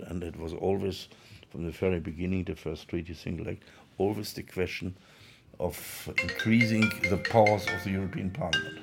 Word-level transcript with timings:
And 0.00 0.22
it 0.22 0.36
was 0.36 0.52
always 0.52 1.08
from 1.50 1.64
the 1.64 1.70
very 1.70 2.00
beginning 2.00 2.44
the 2.44 2.54
first 2.54 2.88
treaty 2.88 3.14
single 3.14 3.48
act 3.48 3.62
always 3.98 4.32
the 4.32 4.42
question 4.42 4.94
of 5.58 6.08
increasing 6.22 6.82
the 7.10 7.16
powers 7.30 7.66
of 7.66 7.84
the 7.84 7.90
european 7.90 8.30
parliament. 8.30 8.78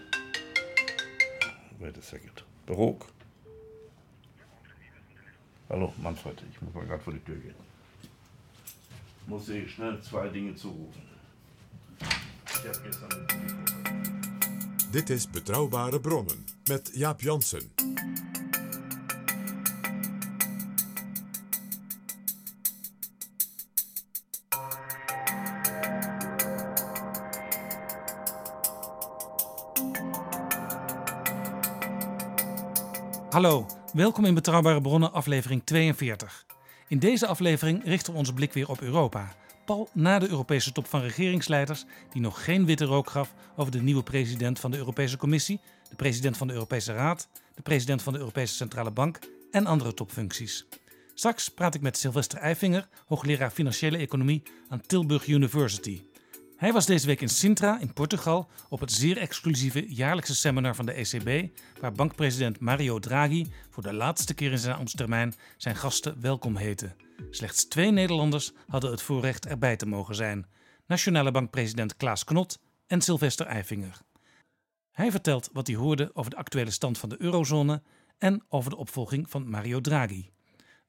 Wait 1.80 1.98
a 1.98 2.02
second. 2.02 2.42
Barock. 2.68 3.08
hallo 5.70 5.94
manfred 6.02 6.42
ich 6.52 6.62
muss 6.62 6.74
mal 6.74 6.86
gerade 6.86 7.04
vor 7.04 7.14
die 7.14 7.20
tür 7.20 7.36
gehen. 7.36 7.56
Muss 9.28 9.50
ich 9.50 9.72
schnell 9.72 10.02
zwei 10.02 10.28
dinge 10.28 10.56
zurufen 10.56 11.02
ich 12.48 12.68
habe 12.68 12.80
gestern 12.84 13.28
Dit 14.92 15.10
is 15.10 15.28
Betrouwbare 15.28 16.00
Bronnen 16.00 16.46
met 16.70 16.92
Jaap 16.96 17.22
Jansen. 17.22 17.70
Hallo, 33.36 33.66
welkom 33.94 34.26
in 34.26 34.34
Betrouwbare 34.34 34.82
Bronnen, 34.82 35.14
aflevering 35.14 35.62
42. 35.64 36.46
In 36.88 37.00
deze 37.00 37.28
aflevering 37.28 37.84
richten 37.84 38.14
we 38.14 38.20
onze 38.20 38.34
blik 38.34 38.54
weer 38.54 38.70
op 38.70 38.82
Europa. 38.82 39.36
Pal 39.66 39.90
na 39.94 40.20
de 40.20 40.30
Europese 40.30 40.72
top 40.72 40.88
van 40.88 41.02
regeringsleiders, 41.02 41.86
die 42.12 42.22
nog 42.22 42.44
geen 42.44 42.66
witte 42.66 42.86
rook 42.86 43.10
gaf 43.10 43.34
over 43.56 43.72
de 43.72 43.82
nieuwe 43.82 44.04
president 44.04 44.60
van 44.60 44.72
de 44.72 44.78
Europese 44.78 45.18
Commissie, 45.18 45.60
de 45.90 45.96
president 45.96 46.38
van 46.38 46.48
de 46.48 46.54
Europese 46.54 46.94
Raad, 46.94 47.28
de 47.56 47.62
president 47.62 48.02
van 48.02 48.14
de 48.14 48.20
Europese 48.20 48.56
Centrale 48.56 48.92
Bank 48.92 49.20
en 49.52 49.66
andere 49.66 49.94
topfuncties. 49.94 50.66
Straks 51.14 51.50
praat 51.50 51.76
ik 51.76 51.82
met 51.82 51.98
Sylvester 51.98 52.40
Eifinger, 52.40 52.88
hoogleraar 53.06 53.52
financiële 53.52 53.98
economie 53.98 54.44
aan 54.70 54.82
Tilburg 54.82 55.28
University. 55.28 56.02
Hij 56.66 56.74
was 56.74 56.86
deze 56.86 57.06
week 57.06 57.22
in 57.22 57.30
Sintra 57.30 57.80
in 57.80 57.94
Portugal 57.94 58.50
op 58.70 58.80
het 58.80 58.92
zeer 58.92 59.18
exclusieve 59.18 59.94
jaarlijkse 59.94 60.36
seminar 60.36 60.76
van 60.76 60.86
de 60.86 60.92
ECB, 60.92 61.58
waar 61.82 61.92
bankpresident 61.92 62.60
Mario 62.60 63.00
Draghi 63.00 63.52
voor 63.70 63.84
de 63.84 63.94
laatste 63.94 64.34
keer 64.34 64.52
in 64.52 64.58
zijn 64.58 64.76
ambtstermijn 64.76 65.34
zijn 65.58 65.76
gasten 65.76 66.22
welkom 66.22 66.56
heette. 66.56 66.96
Slechts 67.30 67.66
twee 67.66 67.92
Nederlanders 67.92 68.52
hadden 68.68 68.92
het 68.92 69.02
voorrecht 69.02 69.46
erbij 69.46 69.76
te 69.76 69.86
mogen 69.86 70.16
zijn: 70.16 70.46
Nationale 70.88 71.32
bankpresident 71.32 71.96
Klaas 71.98 72.24
Knot 72.24 72.60
en 72.88 73.02
Sylvester 73.02 73.46
Eifinger. 73.46 74.02
Hij 74.92 75.12
vertelt 75.12 75.50
wat 75.54 75.68
hij 75.68 75.76
hoorde 75.76 76.10
over 76.14 76.32
de 76.32 76.38
actuele 76.38 76.72
stand 76.72 76.98
van 76.98 77.10
de 77.10 77.22
eurozone 77.22 77.82
en 78.18 78.44
over 78.50 78.70
de 78.70 78.78
opvolging 78.78 79.30
van 79.30 79.50
Mario 79.50 79.82
Draghi. 79.82 80.30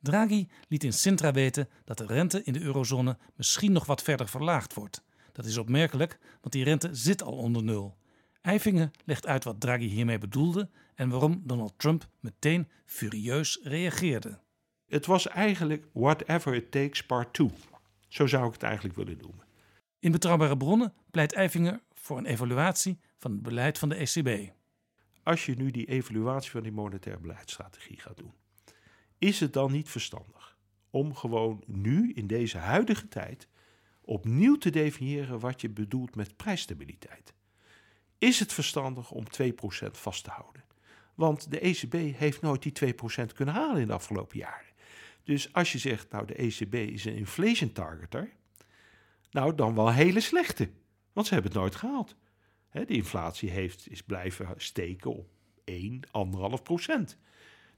Draghi 0.00 0.48
liet 0.68 0.84
in 0.84 0.92
Sintra 0.92 1.32
weten 1.32 1.68
dat 1.84 1.98
de 1.98 2.06
rente 2.06 2.42
in 2.42 2.52
de 2.52 2.60
eurozone 2.60 3.18
misschien 3.34 3.72
nog 3.72 3.86
wat 3.86 4.02
verder 4.02 4.28
verlaagd 4.28 4.74
wordt. 4.74 5.04
Dat 5.36 5.44
is 5.44 5.56
opmerkelijk, 5.56 6.18
want 6.40 6.52
die 6.52 6.64
rente 6.64 6.94
zit 6.94 7.22
al 7.22 7.32
onder 7.32 7.62
nul. 7.62 7.96
Eifinger 8.40 8.90
legt 9.04 9.26
uit 9.26 9.44
wat 9.44 9.60
Draghi 9.60 9.86
hiermee 9.86 10.18
bedoelde 10.18 10.70
en 10.94 11.08
waarom 11.08 11.42
Donald 11.44 11.72
Trump 11.76 12.08
meteen 12.20 12.68
furieus 12.84 13.60
reageerde. 13.62 14.38
Het 14.86 15.06
was 15.06 15.28
eigenlijk 15.28 15.86
whatever 15.92 16.54
it 16.54 16.70
takes 16.70 17.06
part 17.06 17.32
2. 17.32 17.50
Zo 18.08 18.26
zou 18.26 18.46
ik 18.46 18.52
het 18.52 18.62
eigenlijk 18.62 18.96
willen 18.96 19.18
noemen. 19.20 19.44
In 19.98 20.12
betrouwbare 20.12 20.56
bronnen 20.56 20.94
pleit 21.10 21.32
Eifinger 21.32 21.80
voor 21.94 22.18
een 22.18 22.26
evaluatie 22.26 22.98
van 23.18 23.30
het 23.30 23.42
beleid 23.42 23.78
van 23.78 23.88
de 23.88 23.94
ECB. 23.94 24.52
Als 25.22 25.46
je 25.46 25.54
nu 25.54 25.70
die 25.70 25.86
evaluatie 25.86 26.50
van 26.50 26.62
die 26.62 26.72
monetaire 26.72 27.20
beleidsstrategie 27.20 28.00
gaat 28.00 28.16
doen, 28.16 28.32
is 29.18 29.40
het 29.40 29.52
dan 29.52 29.72
niet 29.72 29.88
verstandig 29.88 30.56
om 30.90 31.14
gewoon 31.14 31.62
nu 31.66 32.12
in 32.12 32.26
deze 32.26 32.58
huidige 32.58 33.08
tijd 33.08 33.48
opnieuw 34.06 34.56
te 34.56 34.70
definiëren 34.70 35.38
wat 35.38 35.60
je 35.60 35.68
bedoelt 35.68 36.14
met 36.14 36.36
prijsstabiliteit? 36.36 37.34
Is 38.18 38.38
het 38.38 38.52
verstandig 38.52 39.10
om 39.10 39.24
2% 39.42 39.46
vast 39.90 40.24
te 40.24 40.30
houden? 40.30 40.64
Want 41.14 41.50
de 41.50 41.60
ECB 41.60 42.18
heeft 42.18 42.40
nooit 42.40 42.62
die 42.62 42.94
2% 42.94 43.34
kunnen 43.34 43.54
halen 43.54 43.80
in 43.80 43.86
de 43.86 43.92
afgelopen 43.92 44.38
jaren. 44.38 44.74
Dus 45.24 45.52
als 45.52 45.72
je 45.72 45.78
zegt, 45.78 46.10
nou 46.10 46.26
de 46.26 46.34
ECB 46.34 46.74
is 46.74 47.04
een 47.04 47.16
inflation 47.16 47.72
targeter, 47.72 48.30
nou 49.30 49.54
dan 49.54 49.74
wel 49.74 49.92
hele 49.92 50.20
slechte. 50.20 50.70
Want 51.12 51.26
ze 51.26 51.34
hebben 51.34 51.52
het 51.52 51.60
nooit 51.60 51.74
gehaald. 51.74 52.16
De 52.70 52.86
inflatie 52.86 53.50
heeft, 53.50 53.90
is 53.90 54.02
blijven 54.02 54.54
steken 54.56 55.10
op 55.10 55.28
1, 55.64 56.00
1,5 56.56 56.62
procent. 56.62 57.18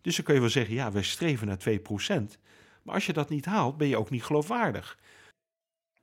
Dus 0.00 0.16
dan 0.16 0.24
kun 0.24 0.34
je 0.34 0.40
wel 0.40 0.48
zeggen, 0.48 0.74
ja, 0.74 0.92
wij 0.92 1.02
streven 1.02 1.46
naar 1.46 1.58
2 1.58 1.78
procent. 1.78 2.38
Maar 2.82 2.94
als 2.94 3.06
je 3.06 3.12
dat 3.12 3.28
niet 3.28 3.44
haalt, 3.44 3.76
ben 3.76 3.88
je 3.88 3.96
ook 3.96 4.10
niet 4.10 4.24
geloofwaardig. 4.24 4.98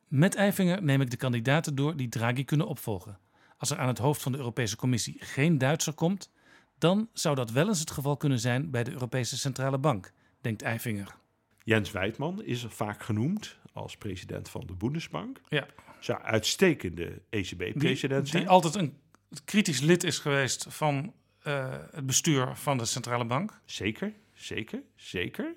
Met 0.07 0.35
Eifinger 0.35 0.83
neem 0.83 1.01
ik 1.01 1.09
de 1.09 1.17
kandidaten 1.17 1.75
door 1.75 1.95
die 1.95 2.09
Draghi 2.09 2.43
kunnen 2.45 2.67
opvolgen. 2.67 3.19
Als 3.57 3.69
er 3.69 3.77
aan 3.77 3.87
het 3.87 3.97
hoofd 3.97 4.21
van 4.21 4.31
de 4.31 4.37
Europese 4.37 4.75
Commissie 4.75 5.15
geen 5.19 5.57
Duitser 5.57 5.93
komt, 5.93 6.31
dan 6.77 7.09
zou 7.13 7.35
dat 7.35 7.51
wel 7.51 7.67
eens 7.67 7.79
het 7.79 7.91
geval 7.91 8.17
kunnen 8.17 8.39
zijn 8.39 8.71
bij 8.71 8.83
de 8.83 8.91
Europese 8.91 9.37
Centrale 9.37 9.77
Bank, 9.77 10.11
denkt 10.41 10.61
Eifinger. 10.61 11.15
Jens 11.63 11.91
Wijtman 11.91 12.43
is 12.43 12.65
vaak 12.69 13.03
genoemd 13.03 13.57
als 13.73 13.97
president 13.97 14.49
van 14.49 14.65
de 14.67 14.73
Bundesbank. 14.73 15.41
Ja. 15.49 15.67
Zou 15.99 16.21
uitstekende 16.21 17.21
Die, 17.29 17.41
ECB-president 17.41 18.27
zijn. 18.29 18.41
die 18.41 18.51
altijd 18.51 18.75
een 18.75 18.97
kritisch 19.45 19.79
lid 19.79 20.03
is 20.03 20.19
geweest 20.19 20.65
van 20.69 21.13
eh, 21.39 21.73
het 21.91 22.05
bestuur 22.05 22.55
van 22.55 22.77
de 22.77 22.85
Centrale 22.85 23.25
Bank. 23.25 23.59
Zeker, 23.65 24.13
zeker, 24.33 24.81
zeker. 24.95 25.53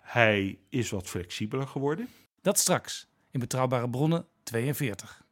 Hij 0.00 0.58
is 0.68 0.90
wat 0.90 1.06
flexibeler 1.08 1.66
geworden. 1.66 2.08
Dat 2.42 2.58
straks 2.58 3.08
in 3.38 3.44
Betrouwbare 3.44 3.90
Bronnen 3.90 4.26
42. 4.42 5.24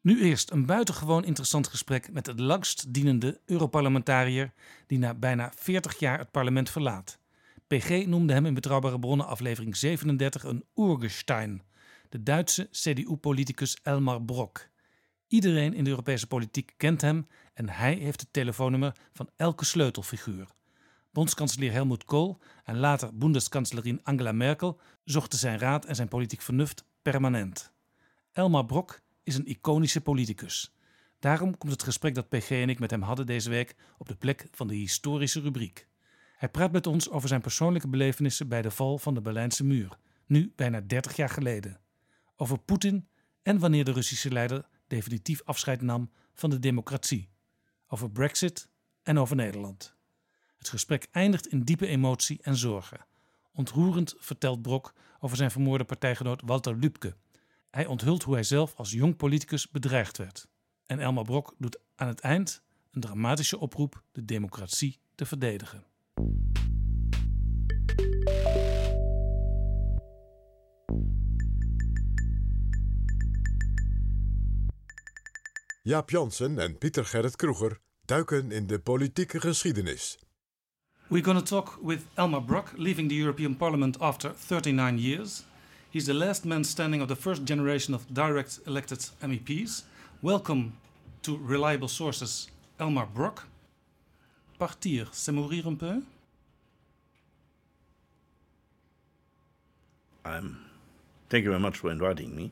Nu 0.00 0.22
eerst 0.22 0.50
een 0.50 0.66
buitengewoon 0.66 1.24
interessant 1.24 1.68
gesprek 1.68 2.12
met 2.12 2.26
het 2.26 2.40
langstdienende 2.40 3.40
Europarlementariër 3.44 4.52
die 4.86 4.98
na 4.98 5.14
bijna 5.14 5.52
40 5.56 5.98
jaar 5.98 6.18
het 6.18 6.30
parlement 6.30 6.70
verlaat. 6.70 7.18
PG 7.66 8.06
noemde 8.06 8.32
hem 8.32 8.46
in 8.46 8.54
Betrouwbare 8.54 8.98
Bronnen 8.98 9.26
aflevering 9.26 9.76
37 9.76 10.44
een 10.44 10.64
Urgestein, 10.74 11.62
de 12.08 12.22
Duitse 12.22 12.68
CDU-politicus 12.70 13.78
Elmar 13.82 14.22
Brok. 14.22 14.68
Iedereen 15.26 15.74
in 15.74 15.84
de 15.84 15.90
Europese 15.90 16.26
politiek 16.26 16.74
kent 16.76 17.00
hem 17.00 17.26
en 17.54 17.68
hij 17.68 17.94
heeft 17.94 18.20
het 18.20 18.32
telefoonnummer 18.32 18.96
van 19.12 19.30
elke 19.36 19.64
sleutelfiguur. 19.64 20.55
Bondskanselier 21.16 21.72
Helmut 21.72 22.04
Kohl 22.04 22.38
en 22.64 22.76
later 22.78 23.18
Bundeskanzlerin 23.18 24.00
Angela 24.02 24.32
Merkel 24.32 24.80
zochten 25.04 25.38
zijn 25.38 25.58
raad 25.58 25.84
en 25.84 25.94
zijn 25.94 26.08
politiek 26.08 26.40
vernuft 26.40 26.84
permanent. 27.02 27.72
Elmar 28.32 28.64
Brok 28.64 29.00
is 29.22 29.34
een 29.36 29.46
iconische 29.46 30.00
politicus. 30.00 30.74
Daarom 31.18 31.58
komt 31.58 31.72
het 31.72 31.82
gesprek 31.82 32.14
dat 32.14 32.28
PG 32.28 32.50
en 32.50 32.68
ik 32.68 32.78
met 32.78 32.90
hem 32.90 33.02
hadden 33.02 33.26
deze 33.26 33.50
week 33.50 33.76
op 33.98 34.08
de 34.08 34.16
plek 34.16 34.48
van 34.50 34.66
de 34.66 34.74
historische 34.74 35.40
rubriek. 35.40 35.88
Hij 36.36 36.48
praat 36.48 36.72
met 36.72 36.86
ons 36.86 37.10
over 37.10 37.28
zijn 37.28 37.40
persoonlijke 37.40 37.88
belevenissen 37.88 38.48
bij 38.48 38.62
de 38.62 38.70
val 38.70 38.98
van 38.98 39.14
de 39.14 39.20
Berlijnse 39.20 39.64
muur, 39.64 39.98
nu 40.26 40.52
bijna 40.56 40.80
30 40.80 41.16
jaar 41.16 41.30
geleden. 41.30 41.80
Over 42.36 42.58
Poetin 42.58 43.08
en 43.42 43.58
wanneer 43.58 43.84
de 43.84 43.92
Russische 43.92 44.32
leider 44.32 44.68
definitief 44.86 45.42
afscheid 45.44 45.82
nam 45.82 46.10
van 46.34 46.50
de 46.50 46.58
democratie. 46.58 47.28
over 47.86 48.10
Brexit 48.10 48.68
en 49.02 49.18
over 49.18 49.36
Nederland. 49.36 49.95
Het 50.66 50.74
gesprek 50.74 51.08
eindigt 51.10 51.46
in 51.46 51.60
diepe 51.60 51.86
emotie 51.86 52.38
en 52.42 52.56
zorgen. 52.56 53.06
Ontroerend 53.52 54.14
vertelt 54.18 54.62
Brok 54.62 54.94
over 55.20 55.36
zijn 55.36 55.50
vermoorde 55.50 55.84
partijgenoot 55.84 56.42
Walter 56.44 56.76
Lübke. 56.76 57.16
Hij 57.70 57.86
onthult 57.86 58.22
hoe 58.22 58.34
hij 58.34 58.42
zelf 58.42 58.74
als 58.74 58.90
jong 58.90 59.16
politicus 59.16 59.70
bedreigd 59.70 60.18
werd. 60.18 60.48
En 60.86 60.98
Elmar 60.98 61.24
Brok 61.24 61.54
doet 61.58 61.78
aan 61.94 62.08
het 62.08 62.20
eind 62.20 62.62
een 62.90 63.00
dramatische 63.00 63.58
oproep 63.58 64.02
de 64.12 64.24
democratie 64.24 64.98
te 65.14 65.26
verdedigen. 65.26 65.84
Jaap 75.82 76.10
Jansen 76.10 76.58
en 76.58 76.78
Pieter 76.78 77.04
Gerrit 77.04 77.36
Kroeger 77.36 77.78
duiken 78.04 78.50
in 78.50 78.66
de 78.66 78.78
politieke 78.78 79.40
geschiedenis. 79.40 80.18
We're 81.08 81.22
going 81.22 81.38
to 81.38 81.44
talk 81.44 81.78
with 81.80 82.12
Elmar 82.16 82.44
Brok, 82.44 82.72
leaving 82.76 83.06
the 83.06 83.14
European 83.14 83.54
Parliament 83.54 83.96
after 84.00 84.30
39 84.30 84.98
years. 84.98 85.44
He's 85.88 86.06
the 86.06 86.14
last 86.14 86.44
man 86.44 86.64
standing 86.64 87.00
of 87.00 87.06
the 87.06 87.14
first 87.14 87.44
generation 87.44 87.94
of 87.94 88.12
direct 88.12 88.58
elected 88.66 88.98
MEPs. 89.22 89.84
Welcome 90.20 90.72
to 91.22 91.36
Reliable 91.36 91.86
Sources, 91.86 92.50
Elmar 92.80 93.06
Brok. 93.06 93.44
Partir, 94.58 95.06
c'est 95.12 95.30
mourir 95.30 95.68
un 95.68 95.76
peu? 95.76 96.02
I'm. 100.24 100.58
Thank 101.30 101.44
you 101.44 101.50
very 101.50 101.62
much 101.62 101.78
for 101.78 101.92
inviting 101.92 102.34
me, 102.34 102.50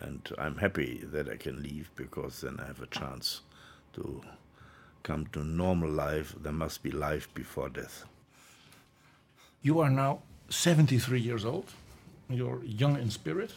and 0.00 0.28
I'm 0.36 0.56
happy 0.56 1.04
that 1.12 1.28
I 1.28 1.36
can 1.36 1.62
leave 1.62 1.92
because 1.94 2.40
then 2.40 2.58
I 2.58 2.66
have 2.66 2.82
a 2.82 2.86
chance 2.86 3.42
to 3.92 4.20
come 5.02 5.26
to 5.32 5.44
normal 5.44 5.90
life. 5.90 6.34
There 6.40 6.52
must 6.52 6.82
be 6.82 6.90
life 6.90 7.32
before 7.34 7.68
death. 7.68 8.04
You 9.62 9.80
are 9.80 9.90
now 9.90 10.22
73 10.48 11.20
years 11.20 11.44
old. 11.44 11.72
You're 12.28 12.62
young 12.64 12.96
in 12.96 13.10
spirit. 13.10 13.52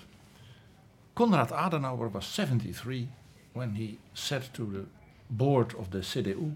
Konrad 1.16 1.50
Adenauer 1.50 2.12
was 2.12 2.26
73 2.26 3.08
when 3.54 3.76
he 3.76 3.98
said 4.14 4.54
to 4.54 4.66
the 4.66 4.86
board 5.30 5.76
of 5.76 5.92
the 5.92 6.00
CDU, 6.00 6.56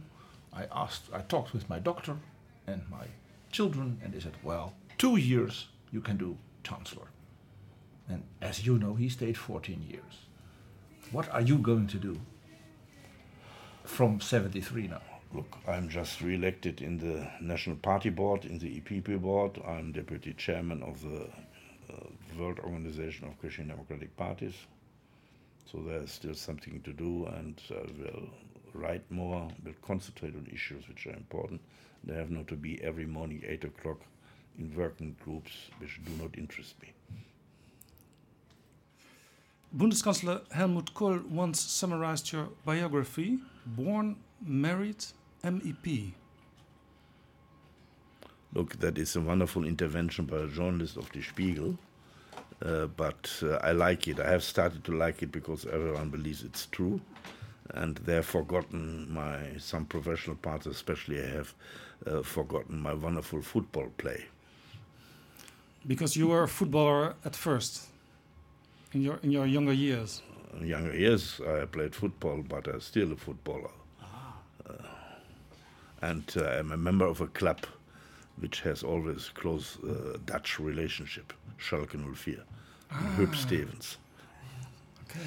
I 0.54 0.66
asked, 0.72 1.04
I 1.14 1.20
talked 1.20 1.54
with 1.54 1.70
my 1.70 1.80
doctor 1.80 2.16
and 2.68 2.82
my 2.90 3.06
children, 3.52 4.00
and 4.04 4.14
they 4.14 4.20
said, 4.20 4.34
well, 4.44 4.74
two 4.98 5.18
years 5.18 5.68
you 5.92 6.02
can 6.02 6.18
do 6.18 6.38
chancellor. 6.64 7.08
And 8.08 8.24
as 8.42 8.66
you 8.66 8.78
know, 8.78 8.96
he 8.96 9.10
stayed 9.10 9.38
14 9.38 9.86
years. 9.90 10.26
What 11.12 11.30
are 11.34 11.42
you 11.42 11.58
going 11.58 11.88
to 11.88 11.98
do 11.98 12.20
from 13.88 14.20
73 14.20 14.88
now? 14.88 15.02
Look, 15.34 15.58
I'm 15.68 15.90
just 15.90 16.22
re-elected 16.22 16.82
in 16.82 16.98
the 16.98 17.28
National 17.42 17.76
Party 17.76 18.10
Board, 18.10 18.46
in 18.46 18.58
the 18.58 18.80
EPP 18.80 19.22
board. 19.22 19.60
I'm 19.68 19.92
deputy 19.92 20.34
chairman 20.34 20.82
of 20.84 21.02
the 21.02 21.28
uh, 21.92 22.08
World 22.40 22.60
Organization 22.60 23.28
of 23.28 23.40
Christian 23.40 23.68
Democratic 23.68 24.16
Parties. 24.16 24.56
So 25.70 25.80
there's 25.80 26.12
still 26.12 26.36
something 26.36 26.82
to 26.84 26.94
do, 26.94 27.26
and 27.26 27.62
I 27.72 27.86
will 28.02 28.30
write 28.74 29.10
more, 29.10 29.48
will 29.64 29.74
concentrate 29.82 30.36
on 30.36 30.48
issues 30.54 30.88
which 30.88 31.06
are 31.08 31.14
important. 31.14 31.60
They 32.04 32.16
have 32.16 32.30
not 32.30 32.48
to 32.48 32.56
be 32.56 32.82
every 32.84 33.06
morning 33.06 33.44
8 33.46 33.66
o'clock 33.66 34.00
in 34.58 34.74
working 34.76 35.16
groups 35.24 35.52
which 35.80 36.00
do 36.06 36.12
not 36.22 36.38
interest 36.38 36.76
me. 36.82 36.94
Bundeskanzler 39.76 40.50
Helmut 40.54 40.94
Kohl 40.94 41.20
once 41.30 41.60
summarized 41.60 42.32
your 42.32 42.48
biography 42.64 43.40
born, 43.66 44.18
married, 44.46 45.04
MEP. 45.44 46.14
Look, 48.54 48.80
that 48.80 48.98
is 48.98 49.16
a 49.16 49.22
wonderful 49.22 49.66
intervention 49.66 50.26
by 50.26 50.38
a 50.38 50.48
journalist 50.48 50.96
of 50.98 51.12
the 51.12 51.22
Spiegel, 51.22 51.78
uh, 52.64 52.86
but 52.88 53.30
uh, 53.44 53.56
I 53.56 53.74
like 53.74 54.08
it. 54.08 54.20
I 54.20 54.30
have 54.30 54.44
started 54.44 54.84
to 54.86 54.94
like 54.94 55.22
it 55.22 55.32
because 55.32 55.66
everyone 55.66 56.10
believes 56.10 56.44
it's 56.44 56.66
true, 56.68 57.02
and 57.72 57.98
they 57.98 58.16
have 58.16 58.26
forgotten 58.26 59.14
my 59.14 59.58
some 59.58 59.86
professional 59.86 60.38
parts, 60.38 60.68
especially 60.68 61.22
I 61.22 61.28
have 61.28 61.54
uh, 62.08 62.22
forgotten 62.22 62.80
my 62.80 62.94
wonderful 62.94 63.42
football 63.42 63.88
play. 63.98 64.26
Because 65.86 66.16
you 66.16 66.30
were 66.30 66.44
a 66.44 66.48
footballer 66.48 67.16
at 67.26 67.36
first, 67.36 67.88
in 68.94 69.02
your 69.02 69.20
in 69.22 69.32
your 69.32 69.46
younger 69.46 69.74
years. 69.74 70.22
In 70.60 70.68
younger 70.68 70.96
years, 70.96 71.42
I 71.42 71.66
played 71.66 71.94
football, 71.96 72.44
but 72.48 72.68
I'm 72.68 72.80
still 72.82 73.12
a 73.12 73.16
footballer. 73.16 73.72
Uh, 74.68 74.74
and 76.02 76.24
uh, 76.38 76.46
I'm 76.46 76.72
a 76.72 76.78
member 76.78 77.06
of 77.06 77.22
a 77.22 77.28
club 77.28 77.66
which 78.38 78.62
has 78.62 78.84
always 78.84 79.30
close 79.30 79.78
uh, 79.84 80.18
Dutch 80.26 80.60
relationship, 80.60 81.34
Schalke 81.60 81.98
04, 82.16 82.36
Ah. 82.92 83.14
Huub 83.18 83.36
Stevens. 83.36 83.98
Okay. 85.10 85.20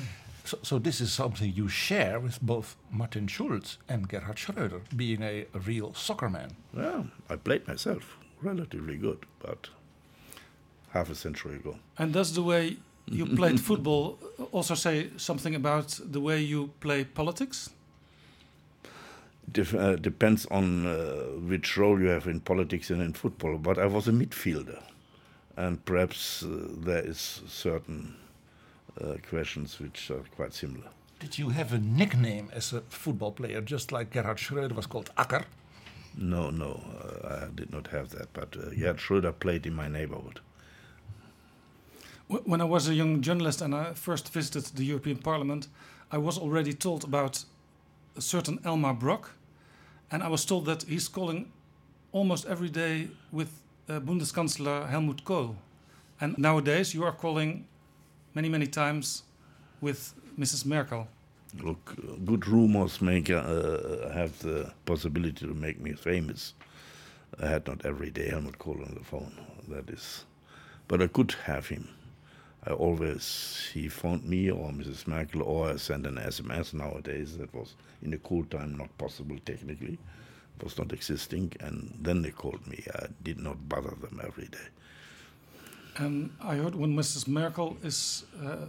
So, 0.44 0.58
so 0.62 0.78
this 0.78 1.00
is 1.00 1.12
something 1.12 1.52
you 1.54 1.68
share 1.68 2.20
with 2.20 2.40
both 2.40 2.76
Martin 2.90 3.26
Schulz 3.26 3.78
and 3.88 4.08
Gerhard 4.08 4.36
Schröder, 4.36 4.80
being 4.96 5.22
a, 5.22 5.46
a 5.52 5.58
real 5.58 5.92
soccer 5.94 6.30
man. 6.30 6.50
Yeah, 6.74 7.02
I 7.28 7.36
played 7.36 7.66
myself 7.68 8.16
relatively 8.40 8.96
good, 8.96 9.26
but 9.40 9.68
half 10.92 11.10
a 11.10 11.14
century 11.14 11.56
ago. 11.56 11.76
And 11.98 12.14
that's 12.14 12.30
the 12.32 12.42
way 12.42 12.76
you 13.12 13.26
played 13.26 13.60
football 13.60 14.18
also 14.52 14.74
say 14.74 15.10
something 15.16 15.54
about 15.54 15.98
the 16.04 16.20
way 16.20 16.40
you 16.40 16.70
play 16.80 17.04
politics? 17.04 17.70
Def- 19.50 19.74
uh, 19.74 19.96
depends 19.96 20.46
on 20.46 20.86
uh, 20.86 20.94
which 21.48 21.76
role 21.76 22.00
you 22.00 22.08
have 22.08 22.26
in 22.26 22.40
politics 22.40 22.90
and 22.90 23.00
in 23.02 23.12
football. 23.14 23.56
But 23.58 23.78
I 23.78 23.86
was 23.86 24.08
a 24.08 24.12
midfielder, 24.12 24.82
and 25.56 25.82
perhaps 25.84 26.42
uh, 26.42 26.68
there 26.84 27.04
is 27.04 27.42
certain 27.48 28.16
uh, 29.00 29.14
questions 29.28 29.80
which 29.80 30.10
are 30.10 30.24
quite 30.36 30.52
similar. 30.52 30.88
Did 31.18 31.38
you 31.38 31.48
have 31.48 31.72
a 31.72 31.78
nickname 31.78 32.50
as 32.52 32.72
a 32.72 32.80
football 32.82 33.32
player, 33.32 33.60
just 33.60 33.90
like 33.90 34.10
Gerhard 34.10 34.36
Schröder 34.36 34.72
was 34.72 34.86
called 34.86 35.10
Akker? 35.16 35.44
No, 36.16 36.50
no, 36.50 36.80
uh, 37.02 37.44
I 37.44 37.54
did 37.54 37.72
not 37.72 37.88
have 37.88 38.10
that. 38.10 38.32
But 38.32 38.56
uh, 38.56 38.70
Gerd 38.70 38.98
Schröder 38.98 39.32
played 39.38 39.66
in 39.66 39.74
my 39.74 39.88
neighborhood. 39.88 40.40
Wh- 42.28 42.46
When 42.46 42.60
I 42.60 42.64
was 42.64 42.88
a 42.88 42.94
young 42.94 43.20
journalist 43.22 43.62
and 43.62 43.74
I 43.74 43.92
first 43.94 44.32
visited 44.32 44.64
the 44.76 44.84
European 44.84 45.18
Parliament, 45.18 45.68
I 46.12 46.18
was 46.18 46.38
already 46.38 46.72
told 46.74 47.04
about 47.04 47.44
a 48.16 48.20
certain 48.20 48.58
Elmar 48.64 48.94
Brok, 48.98 49.30
and 50.10 50.22
I 50.22 50.28
was 50.28 50.44
told 50.44 50.64
that 50.66 50.82
he's 50.82 51.08
calling 51.08 51.50
almost 52.12 52.46
every 52.46 52.68
day 52.70 53.08
with 53.32 53.48
uh, 53.88 54.00
Bundeskanzler 54.00 54.88
Helmut 54.88 55.24
Kohl. 55.24 55.56
And 56.20 56.36
nowadays 56.38 56.94
you 56.94 57.04
are 57.04 57.12
calling 57.12 57.66
many, 58.34 58.48
many 58.48 58.66
times 58.66 59.22
with 59.80 60.14
Mrs. 60.38 60.64
Merkel. 60.66 61.06
Look, 61.62 61.94
uh, 61.98 62.16
good 62.24 62.46
rumors 62.46 63.00
make 63.00 63.30
uh, 63.30 64.10
have 64.12 64.38
the 64.40 64.72
possibility 64.84 65.46
to 65.46 65.54
make 65.54 65.80
me 65.80 65.92
famous. 65.94 66.54
I 67.42 67.46
had 67.46 67.66
not 67.66 67.84
every 67.86 68.10
day 68.10 68.28
Helmut 68.30 68.58
Kohl 68.58 68.82
on 68.82 68.94
the 68.98 69.04
phone. 69.04 69.32
That 69.68 69.88
is, 69.90 70.24
but 70.88 71.00
I 71.02 71.06
could 71.06 71.34
have 71.44 71.68
him. 71.68 71.88
I 72.66 72.72
always 72.72 73.70
he 73.72 73.88
phoned 73.88 74.24
me 74.24 74.50
or 74.50 74.70
Mrs. 74.70 75.06
Merkel 75.06 75.42
or 75.42 75.70
I 75.70 75.76
sent 75.76 76.06
an 76.06 76.16
SMS. 76.16 76.74
Nowadays 76.74 77.38
that 77.38 77.54
was 77.54 77.74
in 78.02 78.10
the 78.10 78.18
cool 78.18 78.44
time 78.44 78.76
not 78.76 78.96
possible 78.98 79.36
technically, 79.44 79.98
was 80.62 80.76
not 80.76 80.92
existing, 80.92 81.52
and 81.60 81.96
then 82.00 82.22
they 82.22 82.30
called 82.30 82.66
me. 82.66 82.84
I 82.94 83.06
did 83.22 83.38
not 83.38 83.68
bother 83.68 83.94
them 84.00 84.20
every 84.24 84.48
day. 84.48 84.68
And 85.96 86.30
I 86.40 86.56
heard 86.56 86.74
when 86.74 86.96
Mrs. 86.96 87.26
Merkel 87.26 87.76
is 87.82 88.24
uh, 88.44 88.66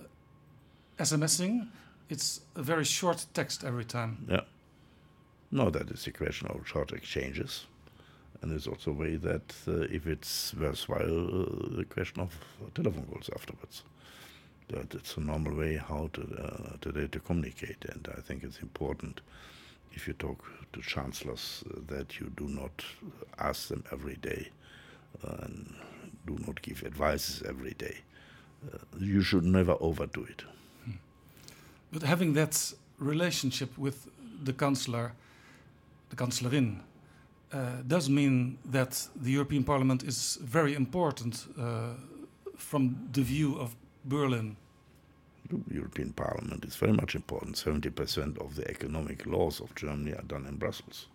SMSing, 0.97 1.67
it's 2.09 2.41
a 2.55 2.63
very 2.63 2.83
short 2.83 3.25
text 3.33 3.63
every 3.63 3.85
time. 3.85 4.25
Yeah. 4.27 4.41
No, 5.51 5.69
that 5.69 5.89
is 5.89 6.05
a 6.07 6.11
question 6.11 6.47
of 6.47 6.67
short 6.67 6.91
exchanges. 6.91 7.65
And 8.41 8.51
there's 8.51 8.67
also 8.67 8.91
a 8.91 8.93
way 8.93 9.15
that 9.17 9.53
uh, 9.67 9.81
if 9.91 10.07
it's 10.07 10.53
worthwhile, 10.53 11.41
uh, 11.41 11.77
the 11.77 11.85
question 11.89 12.21
of 12.21 12.33
telephone 12.73 13.05
calls 13.05 13.29
afterwards. 13.35 13.83
That 14.69 14.93
it's 14.93 15.17
a 15.17 15.19
normal 15.19 15.55
way 15.55 15.77
how 15.77 16.09
to, 16.13 16.21
uh, 16.21 16.77
today 16.79 17.07
to 17.07 17.19
communicate. 17.19 17.85
And 17.85 18.07
I 18.17 18.21
think 18.21 18.43
it's 18.43 18.59
important 18.59 19.21
if 19.93 20.07
you 20.07 20.13
talk 20.13 20.43
to 20.73 20.81
chancellors 20.81 21.63
that 21.87 22.19
you 22.19 22.31
do 22.37 22.47
not 22.47 22.85
ask 23.39 23.67
them 23.67 23.83
every 23.91 24.15
day 24.15 24.49
and 25.23 25.73
do 26.27 26.37
not 26.45 26.61
give 26.61 26.83
advices 26.83 27.43
every 27.47 27.73
day. 27.73 27.97
Uh, 28.71 28.77
you 28.99 29.21
should 29.21 29.43
never 29.43 29.75
overdo 29.79 30.23
it. 30.23 30.43
But 31.91 32.03
having 32.03 32.33
that 32.33 32.73
relationship 32.99 33.75
with 33.77 34.07
the 34.43 34.53
Chancellor, 34.53 35.13
the 36.09 36.15
Kanzlerin, 36.15 36.81
uh, 37.51 37.81
does 37.87 38.09
mean 38.09 38.57
that 38.65 39.09
the 39.15 39.31
European 39.31 39.63
Parliament 39.63 40.03
is 40.03 40.37
very 40.41 40.75
important 40.75 41.47
uh, 41.57 41.93
from 42.55 43.09
the 43.11 43.21
view 43.21 43.57
of 43.59 43.75
Berlin. 44.05 44.55
The 45.49 45.75
European 45.75 46.13
Parliament 46.13 46.65
is 46.65 46.75
very 46.75 46.93
much 46.93 47.15
important. 47.15 47.55
70% 47.55 48.37
of 48.37 48.55
the 48.55 48.69
economic 48.69 49.25
laws 49.25 49.59
of 49.61 49.73
Germany 49.73 50.13
are 50.13 50.27
done 50.27 50.45
in 50.45 50.57
Brussels. 50.57 51.07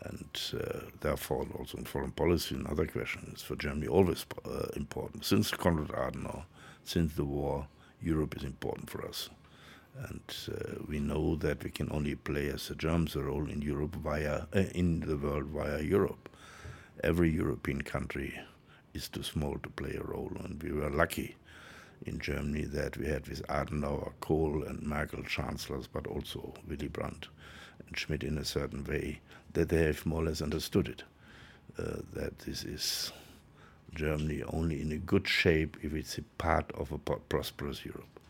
And 0.00 0.28
uh, 0.54 0.80
therefore, 1.00 1.46
also 1.58 1.78
in 1.78 1.84
foreign 1.84 2.12
policy 2.12 2.54
and 2.54 2.66
other 2.66 2.86
questions, 2.86 3.42
for 3.42 3.56
Germany 3.56 3.88
always 3.88 4.26
uh, 4.44 4.66
important. 4.76 5.24
Since 5.24 5.50
Konrad 5.50 5.88
Adenauer, 5.88 6.44
since 6.84 7.14
the 7.14 7.24
war, 7.24 7.66
Europe 8.00 8.36
is 8.36 8.44
important 8.44 8.90
for 8.90 9.04
us. 9.06 9.30
And 10.06 10.36
uh, 10.48 10.84
we 10.86 11.00
know 11.00 11.34
that 11.36 11.64
we 11.64 11.70
can 11.70 11.90
only 11.90 12.14
play 12.14 12.48
as 12.48 12.70
a 12.70 13.20
role 13.20 13.50
in 13.50 13.62
Europe 13.62 13.96
via 13.96 14.46
uh, 14.54 14.60
in 14.74 15.00
the 15.00 15.16
world 15.16 15.46
via 15.46 15.80
Europe. 15.80 16.28
Every 17.02 17.30
European 17.30 17.82
country 17.82 18.38
is 18.94 19.08
too 19.08 19.22
small 19.22 19.58
to 19.58 19.68
play 19.70 19.94
a 19.96 20.02
role, 20.02 20.32
and 20.44 20.62
we 20.62 20.72
were 20.72 20.90
lucky 20.90 21.36
in 22.06 22.20
Germany 22.20 22.64
that 22.64 22.96
we 22.96 23.06
had 23.06 23.26
with 23.28 23.46
Adenauer, 23.48 24.12
Kohl, 24.20 24.62
and 24.62 24.82
Merkel 24.82 25.22
chancellors, 25.24 25.88
but 25.88 26.06
also 26.06 26.54
Willy 26.68 26.88
Brandt 26.88 27.28
and 27.86 27.98
Schmidt 27.98 28.22
in 28.22 28.38
a 28.38 28.44
certain 28.44 28.84
way, 28.84 29.20
that 29.52 29.68
they 29.68 29.84
have 29.84 30.06
more 30.06 30.22
or 30.22 30.26
less 30.26 30.42
understood 30.42 30.88
it. 30.88 31.02
Uh, 31.78 32.02
that 32.12 32.38
this 32.40 32.64
is 32.64 33.12
Germany 33.94 34.42
only 34.48 34.80
in 34.80 34.92
a 34.92 34.96
good 34.96 35.28
shape 35.28 35.76
if 35.82 35.94
it's 35.94 36.18
a 36.18 36.22
part 36.38 36.70
of 36.72 36.92
a 36.92 36.98
prosperous 36.98 37.84
Europe. 37.84 38.20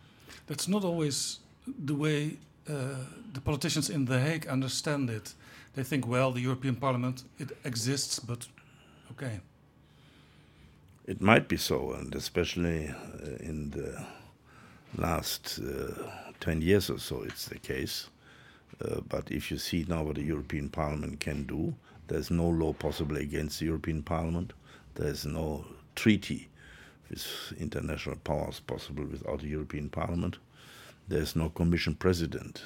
That's 0.47 0.69
not 0.69 0.85
always 0.85 1.41
the 1.79 1.95
way 1.95 2.37
uh, 2.69 2.95
the 3.33 3.41
politicians 3.41 3.91
in 3.91 4.05
The 4.05 4.21
Hague 4.21 4.47
understand 4.47 5.11
it. 5.11 5.35
They 5.75 5.83
think, 5.83 6.07
well, 6.07 6.33
the 6.33 6.41
European 6.41 6.77
Parliament 6.77 7.25
it 7.39 7.51
exists, 7.65 8.19
but 8.19 8.47
okay. 9.13 9.41
It 11.07 11.21
might 11.21 11.49
be 11.49 11.57
so, 11.57 11.93
and 11.93 12.15
especially 12.15 12.89
uh, 12.89 13.37
in 13.41 13.71
the 13.71 14.05
last 14.97 15.61
uh, 15.61 16.11
10 16.41 16.63
years 16.63 16.91
or 16.91 16.99
so, 16.99 17.23
it's 17.23 17.47
the 17.47 17.59
case. 17.59 18.09
Uh, 18.85 19.01
but 19.09 19.31
if 19.31 19.51
you 19.51 19.59
see 19.59 19.87
now 19.89 20.03
what 20.03 20.17
the 20.17 20.23
European 20.23 20.69
Parliament 20.69 21.21
can 21.21 21.45
do, 21.45 21.75
there's 22.09 22.31
no 22.31 22.49
law 22.49 22.73
possible 22.73 23.17
against 23.17 23.61
the 23.61 23.67
European 23.67 24.03
Parliament. 24.03 24.53
There's 24.95 25.27
no 25.27 25.65
treaty 25.95 26.49
with 27.11 27.27
international 27.59 28.17
powers 28.17 28.61
possible 28.61 29.05
without 29.05 29.41
the 29.41 29.49
European 29.49 29.89
Parliament. 29.89 30.39
There's 31.09 31.35
no 31.35 31.49
Commission 31.49 31.95
President. 31.95 32.63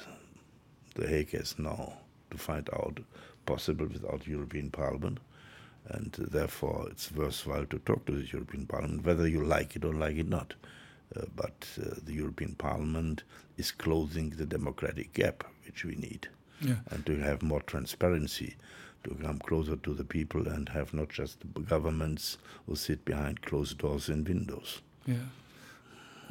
The 0.95 1.07
Hague 1.07 1.31
has 1.31 1.57
now 1.57 1.93
to 2.29 2.37
find 2.37 2.69
out 2.73 2.99
possible 3.45 3.85
without 3.85 4.27
European 4.27 4.69
Parliament. 4.69 5.19
And 5.87 6.11
therefore, 6.11 6.87
it's 6.91 7.11
worthwhile 7.11 7.65
to 7.67 7.79
talk 7.79 8.05
to 8.05 8.11
the 8.11 8.27
European 8.27 8.65
Parliament, 8.65 9.05
whether 9.05 9.27
you 9.27 9.43
like 9.43 9.75
it 9.75 9.85
or 9.85 9.93
like 9.93 10.17
it 10.17 10.27
not. 10.27 10.53
Uh, 11.15 11.25
but 11.35 11.67
uh, 11.81 11.95
the 12.03 12.13
European 12.13 12.55
Parliament 12.55 13.23
is 13.57 13.71
closing 13.71 14.31
the 14.31 14.45
democratic 14.45 15.13
gap 15.13 15.43
which 15.65 15.85
we 15.85 15.95
need, 15.95 16.27
yeah. 16.61 16.77
and 16.89 17.05
to 17.05 17.17
have 17.19 17.41
more 17.41 17.61
transparency, 17.61 18.55
to 19.03 19.15
come 19.15 19.39
closer 19.39 19.75
to 19.75 19.93
the 19.93 20.03
people, 20.03 20.47
and 20.47 20.69
have 20.69 20.93
not 20.93 21.09
just 21.09 21.37
governments 21.65 22.37
who 22.65 22.75
sit 22.75 23.05
behind 23.05 23.41
closed 23.41 23.77
doors 23.77 24.09
and 24.09 24.27
windows. 24.27 24.81
Yeah. 25.05 25.15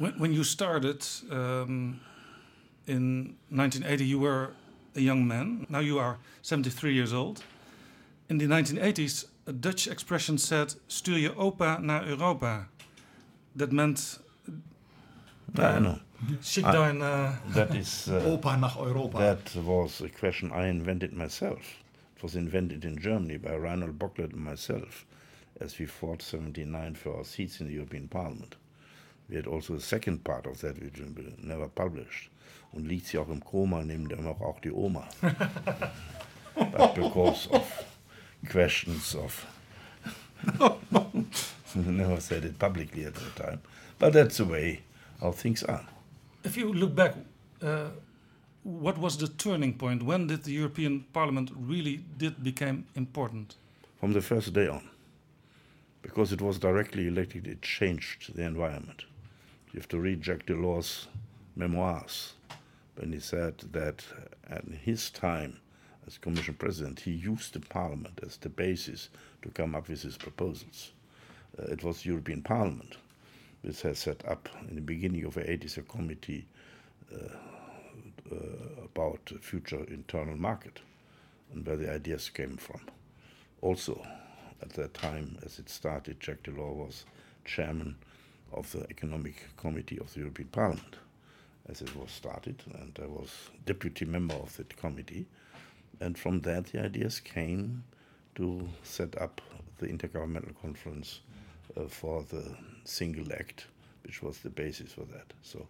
When, 0.03 0.19
when 0.19 0.33
you 0.33 0.43
started 0.43 1.05
um, 1.31 2.01
in 2.87 3.37
1980, 3.49 4.03
you 4.03 4.19
were 4.19 4.49
a 4.97 4.99
young 4.99 5.25
man. 5.25 5.65
Now 5.69 5.79
you 5.79 5.97
are 5.97 6.17
73 6.41 6.93
years 6.93 7.13
old. 7.13 7.41
In 8.27 8.37
the 8.37 8.47
1980s, 8.47 9.25
a 9.47 9.53
Dutch 9.53 9.87
expression 9.87 10.37
said: 10.37 10.75
"Stuur 10.89 11.17
je 11.19 11.35
opa 11.35 11.79
naar 11.79 12.07
Europa." 12.07 12.67
That 13.55 13.71
meant. 13.71 14.19
I 15.57 15.79
know. 15.79 15.99
Schick 16.41 16.71
dein. 16.71 17.01
Uh, 17.01 17.31
that 17.53 17.73
is. 17.73 18.07
Uh, 18.07 18.25
opa 18.25 18.59
nach 18.59 18.75
Europa. 18.75 19.17
That 19.17 19.55
was 19.63 20.01
a 20.01 20.09
question 20.09 20.51
I 20.51 20.67
invented 20.67 21.13
myself. 21.13 21.61
It 22.17 22.23
was 22.23 22.35
invented 22.35 22.83
in 22.83 22.97
Germany 22.97 23.37
by 23.37 23.55
Reinhold 23.55 23.97
Bocklet 23.97 24.33
and 24.33 24.43
myself, 24.43 25.05
as 25.61 25.79
we 25.79 25.85
fought 25.85 26.21
79 26.21 26.95
for 26.95 27.15
our 27.15 27.23
seats 27.23 27.61
in 27.61 27.67
the 27.67 27.73
European 27.73 28.07
Parliament. 28.09 28.55
We 29.29 29.35
had 29.35 29.47
also 29.47 29.75
a 29.75 29.79
second 29.79 30.23
part 30.23 30.45
of 30.45 30.59
that 30.61 30.81
which 30.81 30.99
we 30.99 31.33
never 31.41 31.67
published. 31.67 32.29
Und 32.73 32.87
liegt 32.87 33.07
sie 33.07 33.19
auch 33.19 33.29
im 33.29 33.39
Koma, 33.39 33.83
neben 33.83 34.09
dem 34.09 34.27
auch 34.27 34.59
die 34.59 34.71
Oma. 34.71 35.07
but 36.55 36.95
because 36.95 37.47
of 37.51 37.85
questions 38.49 39.15
of. 39.15 39.45
never 41.75 42.19
said 42.19 42.45
it 42.45 42.59
publicly 42.59 43.05
at 43.05 43.13
the 43.15 43.29
time. 43.43 43.61
But 43.99 44.13
that's 44.13 44.37
the 44.37 44.45
way 44.45 44.81
how 45.21 45.31
things 45.31 45.63
are. 45.63 45.85
If 46.43 46.57
you 46.57 46.73
look 46.73 46.95
back, 46.95 47.15
uh, 47.61 47.89
what 48.63 48.97
was 48.97 49.17
the 49.17 49.27
turning 49.27 49.73
point? 49.73 50.03
When 50.03 50.27
did 50.27 50.43
the 50.43 50.51
European 50.51 51.05
Parliament 51.13 51.51
really 51.55 52.03
did 52.17 52.43
become 52.43 52.85
important? 52.95 53.55
From 53.99 54.13
the 54.13 54.21
first 54.21 54.53
day 54.53 54.67
on. 54.67 54.89
Because 56.01 56.33
it 56.33 56.41
was 56.41 56.59
directly 56.59 57.07
elected, 57.07 57.47
it 57.47 57.61
changed 57.61 58.35
the 58.35 58.43
environment. 58.43 59.05
You 59.73 59.79
have 59.79 59.89
to 59.89 59.99
read 59.99 60.23
Jacques 60.23 60.45
Delors' 60.45 61.07
memoirs 61.55 62.33
when 62.95 63.11
he 63.11 63.19
said 63.19 63.57
that 63.71 64.05
at 64.47 64.65
his 64.65 65.09
time 65.09 65.59
as 66.05 66.19
Commission 66.19 66.53
President, 66.53 66.99
he 66.99 67.11
used 67.11 67.53
the 67.53 67.59
Parliament 67.59 68.19
as 68.23 68.37
the 68.37 68.49
basis 68.49 69.09
to 69.41 69.49
come 69.49 69.73
up 69.73 69.89
with 69.89 70.03
his 70.03 70.15
proposals. 70.15 70.91
Uh, 71.57 71.63
it 71.71 71.83
was 71.83 72.03
the 72.03 72.09
European 72.09 72.43
Parliament 72.43 72.97
which 73.63 73.81
has 73.81 73.97
set 73.97 74.23
up 74.27 74.47
in 74.67 74.75
the 74.75 74.81
beginning 74.81 75.23
of 75.23 75.33
the 75.33 75.41
80s 75.41 75.77
a 75.77 75.81
committee 75.81 76.45
uh, 77.11 77.35
uh, 78.31 78.35
about 78.83 79.25
the 79.25 79.39
future 79.39 79.83
internal 79.85 80.35
market 80.35 80.81
and 81.51 81.65
where 81.65 81.77
the 81.77 81.91
ideas 81.91 82.29
came 82.29 82.57
from. 82.57 82.81
Also, 83.61 84.05
at 84.61 84.69
that 84.73 84.93
time, 84.93 85.37
as 85.43 85.57
it 85.57 85.69
started, 85.69 86.17
Jacques 86.19 86.43
Delors 86.43 86.75
was 86.75 87.05
chairman 87.45 87.95
of 88.53 88.71
the 88.71 88.85
Economic 88.89 89.35
Committee 89.57 89.99
of 89.99 90.13
the 90.13 90.21
European 90.21 90.49
Parliament 90.49 90.97
as 91.69 91.81
it 91.81 91.95
was 91.95 92.11
started, 92.11 92.61
and 92.73 92.97
I 93.01 93.07
was 93.07 93.29
deputy 93.65 94.05
member 94.05 94.35
of 94.35 94.55
that 94.57 94.75
committee. 94.75 95.25
And 96.01 96.17
from 96.17 96.41
that, 96.41 96.65
the 96.65 96.83
ideas 96.83 97.19
came 97.19 97.83
to 98.35 98.67
set 98.83 99.19
up 99.21 99.41
the 99.77 99.87
Intergovernmental 99.87 100.59
Conference 100.61 101.21
uh, 101.77 101.85
for 101.87 102.23
the 102.23 102.55
Single 102.83 103.31
Act, 103.33 103.67
which 104.03 104.21
was 104.21 104.39
the 104.39 104.49
basis 104.49 104.91
for 104.91 105.05
that. 105.05 105.31
So 105.41 105.67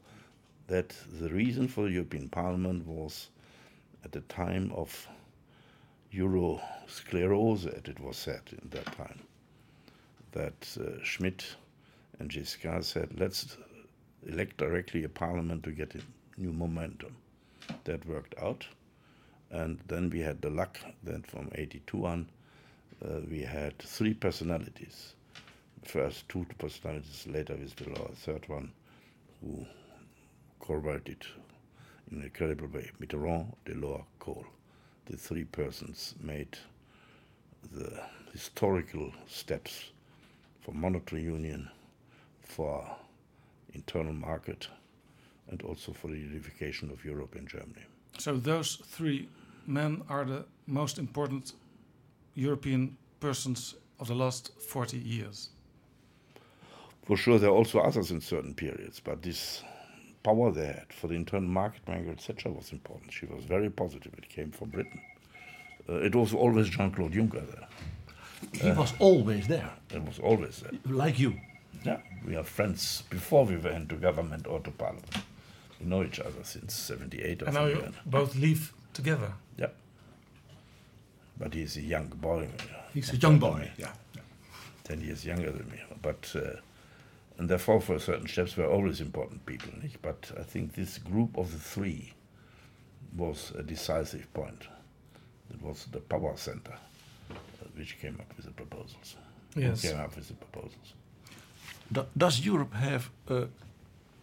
that 0.68 0.96
the 1.20 1.30
reason 1.30 1.68
for 1.68 1.84
the 1.84 1.92
European 1.92 2.30
Parliament 2.30 2.88
was 2.88 3.30
at 4.04 4.12
the 4.12 4.22
time 4.22 4.72
of 4.74 5.08
Eurosclerose, 6.14 7.68
as 7.68 7.84
it 7.86 8.00
was 8.00 8.18
said 8.18 8.42
in 8.52 8.70
that 8.70 8.86
time, 8.98 9.20
that 10.32 10.78
uh, 10.80 11.04
Schmidt 11.04 11.56
and 12.20 12.30
Giscard 12.30 12.84
said, 12.84 13.20
let's 13.20 13.58
elect 14.28 14.58
directly 14.58 15.04
a 15.04 15.10
parliament 15.10 15.64
to 15.64 15.72
get 15.72 15.96
a 15.96 16.02
new 16.40 16.52
momentum. 16.52 17.16
That 17.86 18.06
worked 18.06 18.36
out. 18.42 18.66
And 19.52 19.80
then 19.88 20.10
we 20.10 20.20
had 20.20 20.42
the 20.42 20.50
luck 20.50 20.80
that 21.04 21.26
from 21.28 21.50
82 21.56 22.06
on, 22.06 22.30
uh, 23.04 23.20
we 23.30 23.42
had 23.42 23.78
three 23.80 24.14
personalities. 24.14 25.14
First, 25.84 26.28
two 26.30 26.46
personalities, 26.58 27.26
later, 27.28 27.56
with 27.56 27.76
the 27.76 27.94
third 28.16 28.48
one, 28.48 28.72
who 29.42 29.66
corroborated 30.60 31.26
in 32.12 32.24
a 32.24 32.30
credible 32.30 32.68
way 32.68 32.90
Mitterrand, 33.02 33.54
Delors, 33.66 34.04
Kohl. 34.20 34.46
The 35.06 35.18
three 35.18 35.44
persons 35.44 36.16
made 36.22 36.58
the 37.74 38.00
historical 38.32 39.12
steps 39.28 39.92
for 40.62 40.74
monetary 40.74 41.24
union, 41.24 41.70
for 42.44 42.86
internal 43.74 44.14
market, 44.14 44.68
and 45.50 45.62
also 45.64 45.92
for 45.92 46.08
the 46.08 46.18
unification 46.18 46.92
of 46.92 47.04
Europe 47.04 47.36
and 47.36 47.48
Germany. 47.48 47.86
So 48.18 48.38
those 48.38 48.76
three 48.76 49.28
men 49.66 50.04
are 50.10 50.26
the 50.26 50.46
most 50.68 51.00
important 51.00 51.54
European 52.36 52.98
persons 53.20 53.76
of 54.00 54.08
the 54.08 54.16
last 54.16 54.52
40 54.60 54.98
years. 54.98 55.50
For 57.06 57.18
sure, 57.18 57.40
there 57.40 57.50
are 57.50 57.56
also 57.56 57.80
others 57.80 58.12
in 58.12 58.22
certain 58.22 58.54
periods, 58.54 59.00
but 59.00 59.22
this 59.22 59.64
power 60.24 60.52
they 60.52 60.68
had 60.68 60.94
for 60.94 61.08
the 61.08 61.16
internal 61.16 61.50
market, 61.50 61.82
Margaret 61.88 62.22
Thatcher 62.22 62.50
was 62.50 62.72
important. 62.72 63.12
She 63.12 63.26
was 63.26 63.44
very 63.44 63.70
positive. 63.70 64.14
It 64.18 64.30
came 64.30 64.52
from 64.52 64.70
Britain. 64.70 65.02
Uh, 65.90 65.96
it 65.96 66.16
was 66.16 66.34
always 66.34 66.70
Jean-Claude 66.70 67.12
Juncker 67.12 67.46
there. 67.52 67.68
He 68.54 68.70
uh, 68.70 68.76
was 68.76 68.94
always 69.00 69.48
there. 69.48 69.70
It 69.94 70.02
was 70.02 70.20
always 70.20 70.62
there. 70.62 70.72
Like 70.86 71.20
you. 71.20 71.40
Yeah, 71.84 71.98
we 72.26 72.36
are 72.36 72.44
friends 72.44 73.04
before 73.10 73.46
we 73.46 73.58
went 73.58 73.90
to 73.90 73.96
government 73.96 74.48
or 74.48 74.60
to 74.62 74.72
parliament. 74.72 75.16
We 75.80 75.88
know 75.88 76.04
each 76.04 76.20
other 76.20 76.44
since 76.44 76.74
78 76.74 77.42
or 77.42 77.46
and 77.46 77.54
now 77.54 77.66
you 77.66 77.94
both 78.06 78.36
live 78.36 78.74
together. 78.94 79.34
Yeah. 79.58 79.72
But 81.38 81.54
he's 81.54 81.78
a 81.78 81.82
young 81.82 82.08
boy. 82.08 82.48
He's 82.94 83.12
a 83.12 83.18
young 83.18 83.40
boy, 83.40 83.72
yeah. 83.78 83.92
Ten 84.84 85.02
years 85.02 85.26
younger 85.26 85.52
than 85.52 85.70
me. 85.72 85.82
But 86.02 86.34
uh, 86.36 86.60
And 87.38 87.50
therefore, 87.50 87.82
for 87.82 88.00
certain 88.00 88.28
steps, 88.28 88.56
were 88.56 88.68
always 88.68 89.02
important 89.02 89.46
people. 89.46 89.72
Nicht? 89.82 90.02
But 90.02 90.32
I 90.40 90.44
think 90.44 90.74
this 90.74 90.98
group 90.98 91.38
of 91.38 91.52
the 91.52 91.58
three 91.58 92.14
was 93.18 93.52
a 93.58 93.64
decisive 93.64 94.32
point. 94.34 94.68
It 95.50 95.62
was 95.62 95.86
the 95.92 96.00
power 96.00 96.36
center 96.38 96.76
uh, 97.32 97.36
which 97.76 98.00
came 98.00 98.18
up 98.20 98.36
with 98.36 98.46
the 98.46 98.52
proposals. 98.52 99.16
Yes. 99.56 99.82
Came 99.82 100.00
up 100.00 100.16
with 100.16 100.28
the 100.28 100.36
proposals. 100.36 100.94
Do- 101.94 102.08
does 102.18 102.46
Europe 102.46 102.74
have 102.74 103.10
a, 103.28 103.48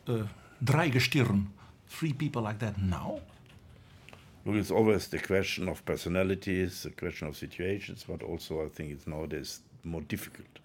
a 0.06 0.28
Dreigestirn, 0.62 1.46
three 1.88 2.12
people 2.12 2.42
like 2.42 2.58
that 2.58 2.80
now? 2.82 3.20
Look, 4.44 4.56
it's 4.56 4.70
always 4.70 5.06
the 5.08 5.18
question 5.18 5.68
of 5.68 5.84
personalities, 5.84 6.82
the 6.82 6.90
question 6.90 7.28
of 7.28 7.36
situations, 7.36 8.04
but 8.08 8.22
also 8.22 8.64
I 8.64 8.68
think 8.68 8.90
it's 8.90 9.06
nowadays 9.06 9.60
more 9.84 10.00
difficult. 10.02 10.58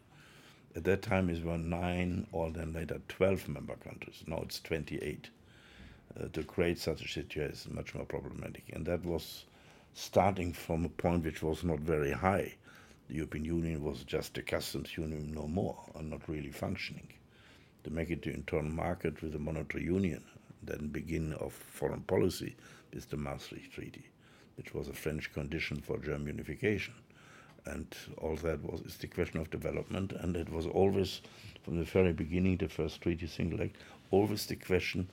At 0.75 0.83
that 0.85 1.01
time, 1.01 1.29
it 1.29 1.43
were 1.43 1.57
nine 1.57 2.27
or 2.31 2.51
then 2.51 2.74
later 2.74 3.00
12 3.07 3.47
member 3.50 3.75
countries. 3.75 4.24
Now 4.27 4.39
it's 4.43 4.59
28. 4.59 5.29
Uh, 6.17 6.27
to 6.31 6.43
create 6.43 6.79
such 6.79 7.03
a 7.03 7.07
situation 7.07 7.51
is 7.53 7.67
much 7.69 7.93
more 7.93 8.05
problematic. 8.05 8.63
And 8.74 8.85
that 8.85 9.03
was 9.05 9.45
starting 9.93 10.53
from 10.53 10.85
a 10.85 10.89
point 10.89 11.25
which 11.25 11.43
was 11.43 11.63
not 11.63 11.79
very 11.79 12.12
high. 12.12 12.55
The 13.07 13.15
European 13.15 13.45
Union 13.45 13.83
was 13.83 14.03
just 14.03 14.38
a 14.38 14.41
customs 14.41 14.97
union, 14.97 15.31
no 15.31 15.47
more, 15.47 15.77
and 15.95 16.09
not 16.09 16.27
really 16.27 16.51
functioning. 16.51 17.07
To 17.83 17.91
make 17.91 18.09
it 18.09 18.24
the 18.24 18.33
internal 18.33 18.71
market 18.71 19.21
with 19.21 19.35
a 19.35 19.39
monetary 19.39 19.83
union, 19.83 20.24
then 20.63 20.88
begin 20.88 21.33
of 21.33 21.53
foreign 21.53 22.01
policy 22.01 22.55
with 22.93 23.09
the 23.09 23.17
Maastricht 23.17 23.71
Treaty, 23.74 24.09
which 24.57 24.74
was 24.74 24.88
a 24.88 24.93
French 24.93 25.31
condition 25.33 25.81
for 25.81 26.00
German 26.00 26.27
unification. 26.27 26.95
And 27.67 27.95
all 28.17 28.35
that 28.38 28.63
was 28.63 28.81
is 28.81 28.97
the 28.97 29.07
question 29.07 29.39
of 29.39 29.50
development, 29.51 30.12
and 30.12 30.35
it 30.35 30.51
was 30.51 30.65
always, 30.65 31.21
from 31.63 31.77
the 31.77 31.83
very 31.83 32.13
beginning, 32.13 32.57
the 32.57 32.69
first 32.69 33.01
treaty 33.01 33.27
single 33.27 33.62
act, 33.62 33.75
always 34.12 34.45
the 34.47 34.55
question 34.55 35.07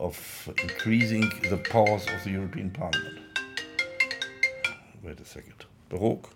of 0.00 0.48
increasing 0.62 1.30
the 1.48 1.58
powers 1.70 2.06
of 2.08 2.24
the 2.24 2.30
European 2.30 2.70
Parliament. 2.70 3.20
Wait 5.02 5.20
a 5.20 5.24
second. 5.24 5.64
Barock. 5.90 6.30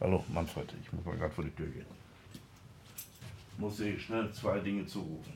Hallo, 0.00 0.24
Manfred, 0.32 0.74
ich 0.82 0.92
muss 0.92 1.04
mal 1.04 1.16
gerade 1.16 1.34
vor 1.34 1.44
die 1.44 1.50
Tür 1.50 1.66
gehen. 1.66 1.86
Muss 3.58 3.80
ich 3.80 4.02
schnell 4.02 4.32
zwei 4.32 4.58
Dinge 4.58 4.86
zurufen. 4.86 5.32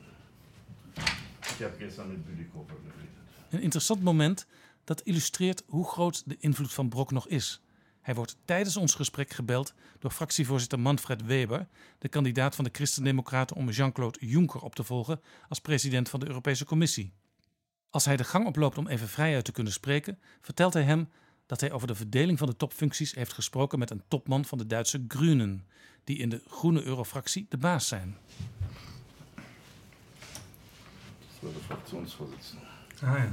Ich 1.41 1.63
habe 1.63 1.77
gestern 1.77 2.09
mit 2.09 2.25
Bütikofer 2.25 2.75
geredet. 2.75 3.15
Een 3.49 3.61
interessant 3.61 4.01
moment 4.01 4.47
dat 4.83 5.01
illustreert 5.01 5.63
hoe 5.67 5.87
groot 5.87 6.29
de 6.29 6.37
invloed 6.39 6.73
van 6.73 6.89
Brok 6.89 7.11
nog 7.11 7.27
is. 7.27 7.61
Hij 8.01 8.15
wordt 8.15 8.37
tijdens 8.45 8.77
ons 8.77 8.95
gesprek 8.95 9.29
gebeld 9.33 9.73
door 9.99 10.11
fractievoorzitter 10.11 10.79
Manfred 10.79 11.25
Weber, 11.25 11.67
de 11.97 12.09
kandidaat 12.09 12.55
van 12.55 12.63
de 12.63 12.71
Christen-Democraten 12.73 13.55
om 13.55 13.69
Jean-Claude 13.69 14.25
Juncker 14.25 14.61
op 14.61 14.75
te 14.75 14.83
volgen 14.83 15.21
als 15.49 15.59
president 15.59 16.09
van 16.09 16.19
de 16.19 16.27
Europese 16.27 16.65
Commissie. 16.65 17.13
Als 17.89 18.05
hij 18.05 18.17
de 18.17 18.23
gang 18.23 18.45
oploopt 18.45 18.77
om 18.77 18.87
even 18.87 19.07
vrijuit 19.07 19.45
te 19.45 19.51
kunnen 19.51 19.73
spreken, 19.73 20.19
vertelt 20.41 20.73
hij 20.73 20.83
hem 20.83 21.09
dat 21.45 21.59
hij 21.59 21.71
over 21.71 21.87
de 21.87 21.95
verdeling 21.95 22.37
van 22.37 22.47
de 22.47 22.55
topfuncties 22.55 23.15
heeft 23.15 23.33
gesproken 23.33 23.79
met 23.79 23.89
een 23.91 24.03
topman 24.07 24.45
van 24.45 24.57
de 24.57 24.67
Duitse 24.67 25.05
Grünen, 25.07 25.65
die 26.03 26.17
in 26.17 26.29
de 26.29 26.41
groene 26.47 26.83
eurofractie 26.83 27.45
de 27.49 27.57
baas 27.57 27.87
zijn. 27.87 28.17
Das 31.19 31.41
war 31.41 31.51
der 31.51 31.61
Fraktionsvorsitzende. 31.61 32.65
Ah 33.01 33.17
ja. 33.17 33.29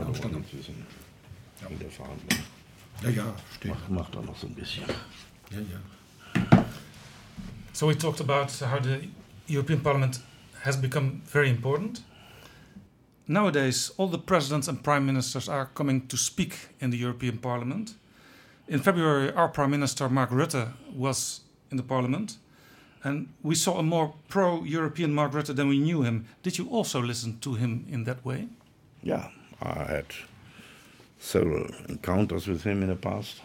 Und 0.00 0.52
wir 0.52 0.62
sind 0.62 0.76
in 1.70 1.78
der 1.78 1.90
Verhandlung. 1.90 2.40
Ja, 3.02 3.08
ja, 3.08 3.34
steht. 3.54 3.70
Mach, 3.70 3.88
mach 3.88 4.10
da 4.10 4.20
noch 4.20 4.36
so 4.36 4.46
ein 4.46 4.54
bisschen. 4.54 4.84
Ja, 5.50 5.58
ja. 5.58 5.80
So 7.72 7.88
we 7.88 7.96
talked 7.96 8.20
about 8.20 8.50
how 8.60 8.78
the 8.82 9.08
European 9.46 9.80
Parliament 9.80 10.20
has 10.52 10.76
become 10.80 11.20
very 11.24 11.48
important. 11.48 12.02
Nowadays, 13.28 13.90
all 13.96 14.06
the 14.06 14.18
presidents 14.18 14.68
and 14.68 14.84
prime 14.84 15.04
ministers 15.04 15.48
are 15.48 15.66
coming 15.74 16.06
to 16.06 16.16
speak 16.16 16.68
in 16.80 16.90
the 16.90 16.96
European 16.96 17.38
Parliament. 17.38 17.94
In 18.68 18.78
February, 18.78 19.32
our 19.32 19.48
prime 19.48 19.70
minister 19.70 20.08
Mark 20.08 20.30
Rutte 20.30 20.72
was 20.94 21.40
in 21.70 21.76
the 21.76 21.82
Parliament, 21.82 22.36
and 23.02 23.28
we 23.42 23.54
saw 23.56 23.78
a 23.78 23.82
more 23.82 24.14
pro-European 24.28 25.12
Mark 25.12 25.32
Rutte 25.32 25.54
than 25.56 25.68
we 25.68 25.78
knew 25.78 26.02
him. 26.02 26.26
Did 26.44 26.58
you 26.58 26.68
also 26.68 27.02
listen 27.02 27.38
to 27.40 27.54
him 27.54 27.86
in 27.90 28.04
that 28.04 28.24
way? 28.24 28.48
Yeah, 29.02 29.28
I 29.60 29.84
had 29.84 30.06
several 31.18 31.66
encounters 31.88 32.46
with 32.46 32.62
him 32.62 32.82
in 32.82 32.88
the 32.88 32.96
past. 32.96 33.40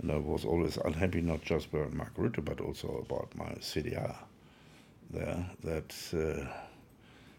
And 0.00 0.12
I 0.12 0.16
was 0.16 0.44
always 0.44 0.76
unhappy, 0.76 1.20
not 1.20 1.42
just 1.42 1.66
about 1.72 1.92
Mark 1.92 2.14
Rutte, 2.16 2.44
but 2.44 2.60
also 2.60 3.04
about 3.04 3.34
my 3.34 3.50
CDA 3.60 4.14
there, 5.10 5.50
that 5.64 5.94
uh, 6.14 6.46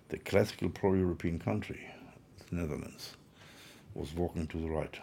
the 0.10 0.18
classical 0.18 0.70
pro 0.70 0.94
European 0.94 1.40
country, 1.40 1.80
the 2.50 2.56
Netherlands, 2.56 3.16
was 3.94 4.14
walking 4.14 4.48
to 4.48 4.58
the 4.58 4.70
right 4.70 5.00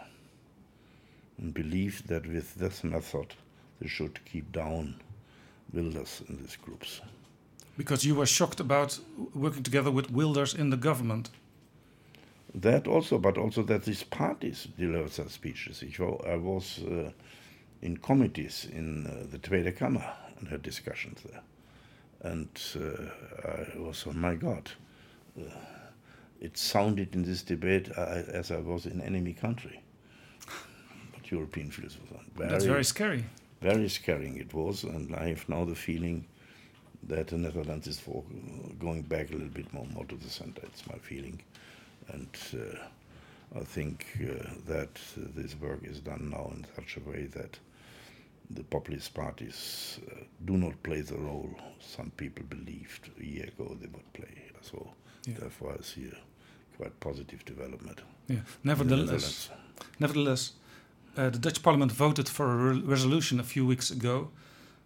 and 1.37 1.53
believed 1.53 2.07
that 2.07 2.27
with 2.27 2.55
this 2.55 2.83
method 2.83 3.33
they 3.79 3.87
should 3.87 4.19
keep 4.25 4.51
down 4.51 4.95
Wilders 5.73 6.21
in 6.29 6.37
these 6.37 6.55
groups. 6.55 7.01
Because 7.77 8.05
you 8.05 8.15
were 8.15 8.25
shocked 8.25 8.59
about 8.59 8.99
working 9.35 9.63
together 9.63 9.91
with 9.91 10.11
Wilders 10.11 10.53
in 10.53 10.69
the 10.69 10.77
government. 10.77 11.29
That 12.55 12.87
also, 12.87 13.17
but 13.19 13.37
also 13.37 13.61
that 13.63 13.83
these 13.83 14.03
parties 14.03 14.67
delivered 14.77 15.11
such 15.11 15.29
speeches. 15.29 15.83
I 16.25 16.35
was 16.37 16.79
uh, 16.83 17.11
in 17.81 17.97
committees 17.97 18.67
in 18.71 19.05
uh, 19.05 19.27
the 19.29 19.37
Tweede 19.37 19.75
Kammer 19.77 20.09
and 20.39 20.47
had 20.47 20.63
discussions 20.63 21.19
there. 21.23 21.41
And 22.21 22.49
uh, 22.75 23.47
I 23.47 23.79
was, 23.79 24.05
oh 24.07 24.13
my 24.13 24.35
God, 24.35 24.71
it 26.39 26.57
sounded 26.57 27.15
in 27.15 27.23
this 27.23 27.41
debate 27.43 27.89
uh, 27.97 28.23
as 28.27 28.51
I 28.51 28.57
was 28.57 28.85
in 28.85 29.01
enemy 29.01 29.33
country. 29.33 29.81
But 31.13 31.31
European 31.31 31.71
philosophers. 31.71 32.19
That's 32.35 32.65
very 32.65 32.83
scary. 32.83 33.25
Very 33.61 33.89
scaring 33.89 34.37
it 34.37 34.53
was, 34.53 34.83
and 34.83 35.15
I 35.15 35.29
have 35.29 35.49
now 35.49 35.65
the 35.65 35.75
feeling 35.75 36.25
that 37.03 37.27
the 37.27 37.37
Netherlands 37.37 37.87
is 37.87 37.99
for 37.99 38.23
going 38.79 39.01
back 39.03 39.29
a 39.29 39.33
little 39.33 39.47
bit 39.47 39.71
more, 39.73 39.87
more 39.93 40.05
to 40.05 40.15
the 40.15 40.29
center. 40.29 40.61
It's 40.63 40.85
my 40.87 40.97
feeling, 40.97 41.41
and 42.09 42.27
uh, 42.53 43.59
I 43.59 43.63
think 43.63 44.05
uh, 44.21 44.49
that 44.67 44.99
this 45.15 45.55
work 45.55 45.79
is 45.83 45.99
done 45.99 46.29
now 46.29 46.51
in 46.53 46.65
such 46.75 46.97
a 46.97 47.09
way 47.09 47.25
that 47.33 47.57
the 48.49 48.63
populist 48.63 49.13
parties 49.13 49.99
uh, 50.09 50.23
do 50.45 50.57
not 50.57 50.81
play 50.83 51.01
the 51.01 51.17
role 51.17 51.49
some 51.79 52.11
people 52.11 52.45
believed 52.45 53.09
a 53.19 53.25
year 53.25 53.45
ago 53.45 53.75
they 53.79 53.87
would 53.87 54.13
play. 54.13 54.43
So 54.61 54.87
Yeah. 55.27 55.39
therefore, 55.39 55.75
I 55.77 55.83
see 55.83 56.05
a 56.07 56.77
quite 56.77 56.99
positive 56.99 57.43
development. 57.45 58.01
Yeah. 58.27 58.41
Nevertheless, 58.63 59.49
nevertheless, 59.99 60.53
uh, 61.17 61.29
the 61.29 61.39
Dutch 61.39 61.61
Parliament 61.61 61.91
voted 61.91 62.29
for 62.29 62.51
a 62.51 62.55
re- 62.55 62.81
resolution 62.81 63.39
a 63.39 63.43
few 63.43 63.65
weeks 63.65 63.91
ago, 63.91 64.29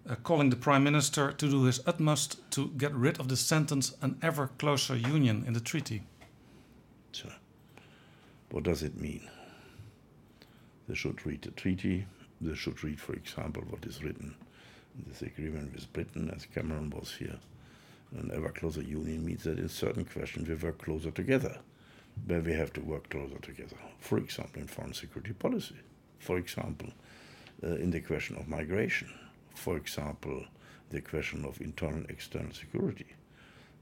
uh, 0.09 0.15
calling 0.15 0.49
the 0.49 0.55
Prime 0.55 0.83
Minister 0.83 1.31
to 1.31 1.49
do 1.49 1.63
his 1.63 1.79
utmost 1.85 2.39
to 2.51 2.69
get 2.77 2.93
rid 2.93 3.19
of 3.19 3.27
the 3.27 3.37
sentence 3.37 3.93
"an 4.01 4.17
ever 4.21 4.49
closer 4.57 4.95
union" 4.95 5.43
in 5.45 5.53
the 5.53 5.59
treaty. 5.59 6.01
So, 7.11 7.29
what 8.49 8.63
does 8.63 8.81
it 8.81 8.99
mean? 8.99 9.29
They 10.87 10.95
should 10.95 11.25
read 11.25 11.43
the 11.43 11.51
treaty. 11.51 12.05
They 12.41 12.55
should 12.55 12.83
read, 12.83 12.99
for 12.99 13.13
example, 13.13 13.63
what 13.69 13.85
is 13.85 14.03
written 14.03 14.33
in 14.97 15.05
this 15.07 15.21
agreement 15.21 15.73
with 15.73 15.93
Britain, 15.93 16.31
as 16.35 16.45
Cameron 16.47 16.89
was 16.89 17.13
here. 17.13 17.37
An 18.17 18.29
ever 18.33 18.49
closer 18.49 18.81
union 18.81 19.25
means 19.25 19.43
that 19.43 19.57
in 19.57 19.69
certain 19.69 20.05
questions 20.05 20.47
we 20.49 20.55
work 20.55 20.83
closer 20.83 21.11
together, 21.11 21.57
where 22.25 22.41
we 22.41 22.53
have 22.53 22.73
to 22.73 22.81
work 22.81 23.09
closer 23.09 23.39
together. 23.39 23.77
For 23.99 24.17
example, 24.17 24.61
in 24.61 24.67
foreign 24.67 24.93
security 24.93 25.33
policy. 25.33 25.75
For 26.19 26.37
example, 26.37 26.89
uh, 27.63 27.75
in 27.75 27.91
the 27.91 28.01
question 28.01 28.35
of 28.37 28.47
migration. 28.47 29.09
For 29.55 29.77
example, 29.77 30.43
the 30.89 31.01
question 31.01 31.45
of 31.45 31.61
internal 31.61 31.99
and 31.99 32.09
external 32.09 32.51
security. 32.51 33.07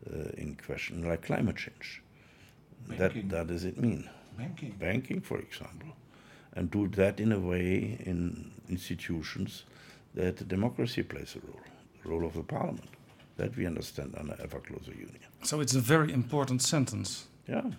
Uh, 0.10 0.30
in 0.38 0.56
question 0.56 1.08
like 1.08 1.24
climate 1.24 1.58
change. 1.58 2.02
That, 2.88 3.14
Banking. 3.14 3.28
that 3.30 3.48
does 3.48 3.66
it 3.66 3.78
mean? 3.78 4.10
Banking. 4.38 4.72
Banking, 4.80 5.22
for 5.22 5.40
example. 5.40 5.90
And 6.54 6.72
do 6.72 6.88
that 6.90 7.20
in 7.20 7.32
a 7.32 7.40
way 7.40 7.98
in 8.06 8.52
institutions 8.70 9.66
that 10.14 10.48
democracy 10.48 11.04
plays 11.04 11.36
a 11.36 11.46
role, 11.46 11.62
the 12.04 12.10
role 12.10 12.26
of 12.26 12.34
the 12.34 12.44
parliament. 12.44 12.90
That 13.40 13.56
we 13.56 13.66
understand 13.66 14.16
under 14.18 14.36
ever 14.44 14.60
closer 14.60 14.92
union. 14.92 15.22
So 15.44 15.62
it's 15.62 15.74
a 15.74 15.80
very 15.80 16.12
important 16.12 16.62
sentence. 16.62 17.28
Yeah. 17.48 17.72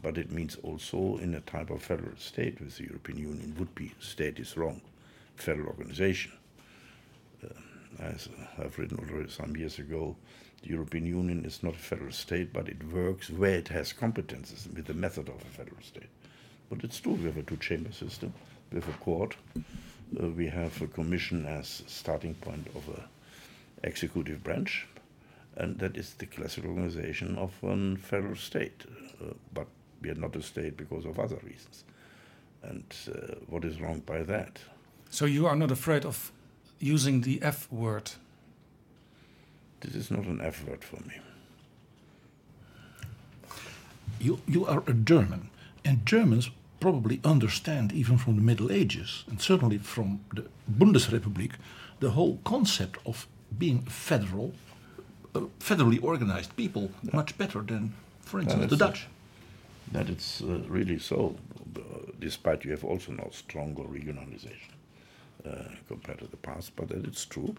But 0.00 0.16
it 0.16 0.30
means 0.30 0.56
also 0.62 1.18
in 1.18 1.34
a 1.34 1.40
type 1.40 1.70
of 1.70 1.82
federal 1.82 2.16
state 2.16 2.60
with 2.60 2.76
the 2.76 2.84
European 2.84 3.18
Union 3.18 3.56
would 3.58 3.74
be 3.74 3.92
state 3.98 4.38
is 4.38 4.56
wrong, 4.56 4.80
federal 5.34 5.66
organization. 5.66 6.30
Uh, 7.42 7.48
as 7.98 8.28
I've 8.58 8.78
written 8.78 8.98
already 9.00 9.28
some 9.28 9.56
years 9.56 9.80
ago, 9.80 10.14
the 10.62 10.68
European 10.68 11.04
Union 11.04 11.44
is 11.44 11.64
not 11.64 11.74
a 11.74 11.78
federal 11.78 12.12
state, 12.12 12.52
but 12.52 12.68
it 12.68 12.80
works 12.92 13.28
where 13.28 13.58
it 13.58 13.68
has 13.68 13.92
competences 13.92 14.72
with 14.72 14.86
the 14.86 14.94
method 14.94 15.28
of 15.28 15.42
a 15.42 15.56
federal 15.56 15.82
state. 15.82 16.10
But 16.70 16.84
it's 16.84 17.00
true, 17.00 17.14
we 17.14 17.24
have 17.24 17.38
a 17.38 17.42
two-chamber 17.42 17.90
system, 17.90 18.32
we 18.70 18.76
have 18.76 18.88
a 18.88 18.98
court, 18.98 19.34
uh, 20.22 20.28
we 20.28 20.46
have 20.46 20.80
a 20.80 20.86
commission 20.86 21.44
as 21.44 21.82
starting 21.88 22.34
point 22.34 22.68
of 22.76 22.88
a 22.88 23.02
executive 23.82 24.42
branch, 24.42 24.86
and 25.56 25.78
that 25.78 25.96
is 25.96 26.14
the 26.14 26.26
classic 26.26 26.64
organization 26.64 27.36
of 27.36 27.52
a 27.62 27.96
federal 27.96 28.36
state. 28.36 28.84
Uh, 29.20 29.34
but 29.52 29.66
we 30.02 30.10
are 30.10 30.14
not 30.14 30.36
a 30.36 30.42
state 30.42 30.76
because 30.76 31.04
of 31.04 31.18
other 31.18 31.38
reasons. 31.44 31.84
And 32.62 32.84
uh, 33.08 33.34
what 33.48 33.64
is 33.64 33.80
wrong 33.80 34.00
by 34.00 34.22
that? 34.22 34.58
So 35.10 35.24
you 35.24 35.46
are 35.46 35.56
not 35.56 35.70
afraid 35.70 36.04
of 36.04 36.32
using 36.78 37.22
the 37.22 37.42
F 37.42 37.70
word? 37.70 38.12
This 39.80 39.94
is 39.94 40.10
not 40.10 40.24
an 40.24 40.40
F 40.40 40.66
word 40.66 40.84
for 40.84 40.96
me. 40.96 41.20
You, 44.20 44.40
you 44.46 44.66
are 44.66 44.82
a 44.86 44.92
German, 44.92 45.48
and 45.84 46.04
Germans 46.04 46.50
probably 46.78 47.20
understand, 47.24 47.92
even 47.92 48.18
from 48.18 48.36
the 48.36 48.42
Middle 48.42 48.70
Ages, 48.70 49.24
and 49.28 49.40
certainly 49.40 49.78
from 49.78 50.20
the 50.34 50.46
Bundesrepublik, 50.70 51.52
the 52.00 52.10
whole 52.10 52.38
concept 52.44 52.98
of 53.06 53.26
being 53.58 53.82
federal, 53.82 54.52
uh, 55.34 55.40
federally 55.58 56.02
organized 56.02 56.56
people 56.56 56.90
much 57.12 57.36
better 57.38 57.60
than, 57.60 57.92
for 58.22 58.40
instance, 58.40 58.70
the 58.70 58.76
Dutch. 58.76 59.06
That 59.92 60.08
it's 60.08 60.40
uh, 60.40 60.60
really 60.68 60.98
so, 60.98 61.36
despite 62.18 62.64
you 62.64 62.70
have 62.70 62.84
also 62.84 63.12
now 63.12 63.28
stronger 63.32 63.82
regionalization 63.82 64.74
uh, 65.46 65.64
compared 65.88 66.18
to 66.18 66.26
the 66.26 66.36
past, 66.36 66.76
but 66.76 66.88
that 66.88 67.04
it's 67.04 67.24
true. 67.24 67.54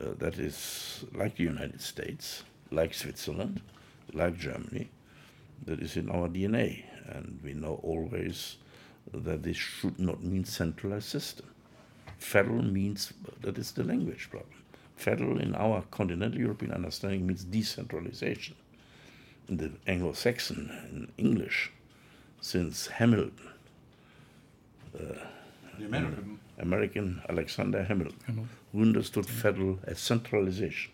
Uh, 0.00 0.06
that 0.18 0.38
is 0.38 1.04
like 1.14 1.36
the 1.36 1.44
United 1.44 1.80
States, 1.80 2.42
like 2.72 2.92
Switzerland, 2.92 3.60
like 4.12 4.36
Germany, 4.36 4.88
that 5.64 5.80
is 5.80 5.96
in 5.96 6.10
our 6.10 6.28
DNA, 6.28 6.82
and 7.06 7.38
we 7.44 7.54
know 7.54 7.78
always 7.82 8.56
that 9.12 9.42
this 9.42 9.56
should 9.56 9.98
not 10.00 10.22
mean 10.22 10.44
centralized 10.44 11.06
system. 11.06 11.46
Federal 12.18 12.62
means 12.62 13.12
that 13.42 13.58
is 13.58 13.72
the 13.72 13.84
language 13.84 14.28
problem. 14.30 14.63
Federal 14.96 15.38
in 15.40 15.54
our 15.54 15.82
continental 15.90 16.40
European 16.40 16.72
understanding 16.72 17.26
means 17.26 17.44
decentralization. 17.44 18.54
In 19.48 19.56
the 19.58 19.72
Anglo-Saxon 19.86 20.70
in 20.90 21.12
English, 21.18 21.70
since 22.40 22.86
Hamilton, 22.86 23.48
uh, 24.94 25.14
The 25.78 25.86
American. 25.86 26.38
American 26.58 27.22
Alexander 27.28 27.82
Hamilton, 27.82 28.18
Hamilton. 28.26 28.48
who 28.72 28.82
understood 28.82 29.26
federal 29.26 29.78
as 29.84 29.98
centralization. 29.98 30.92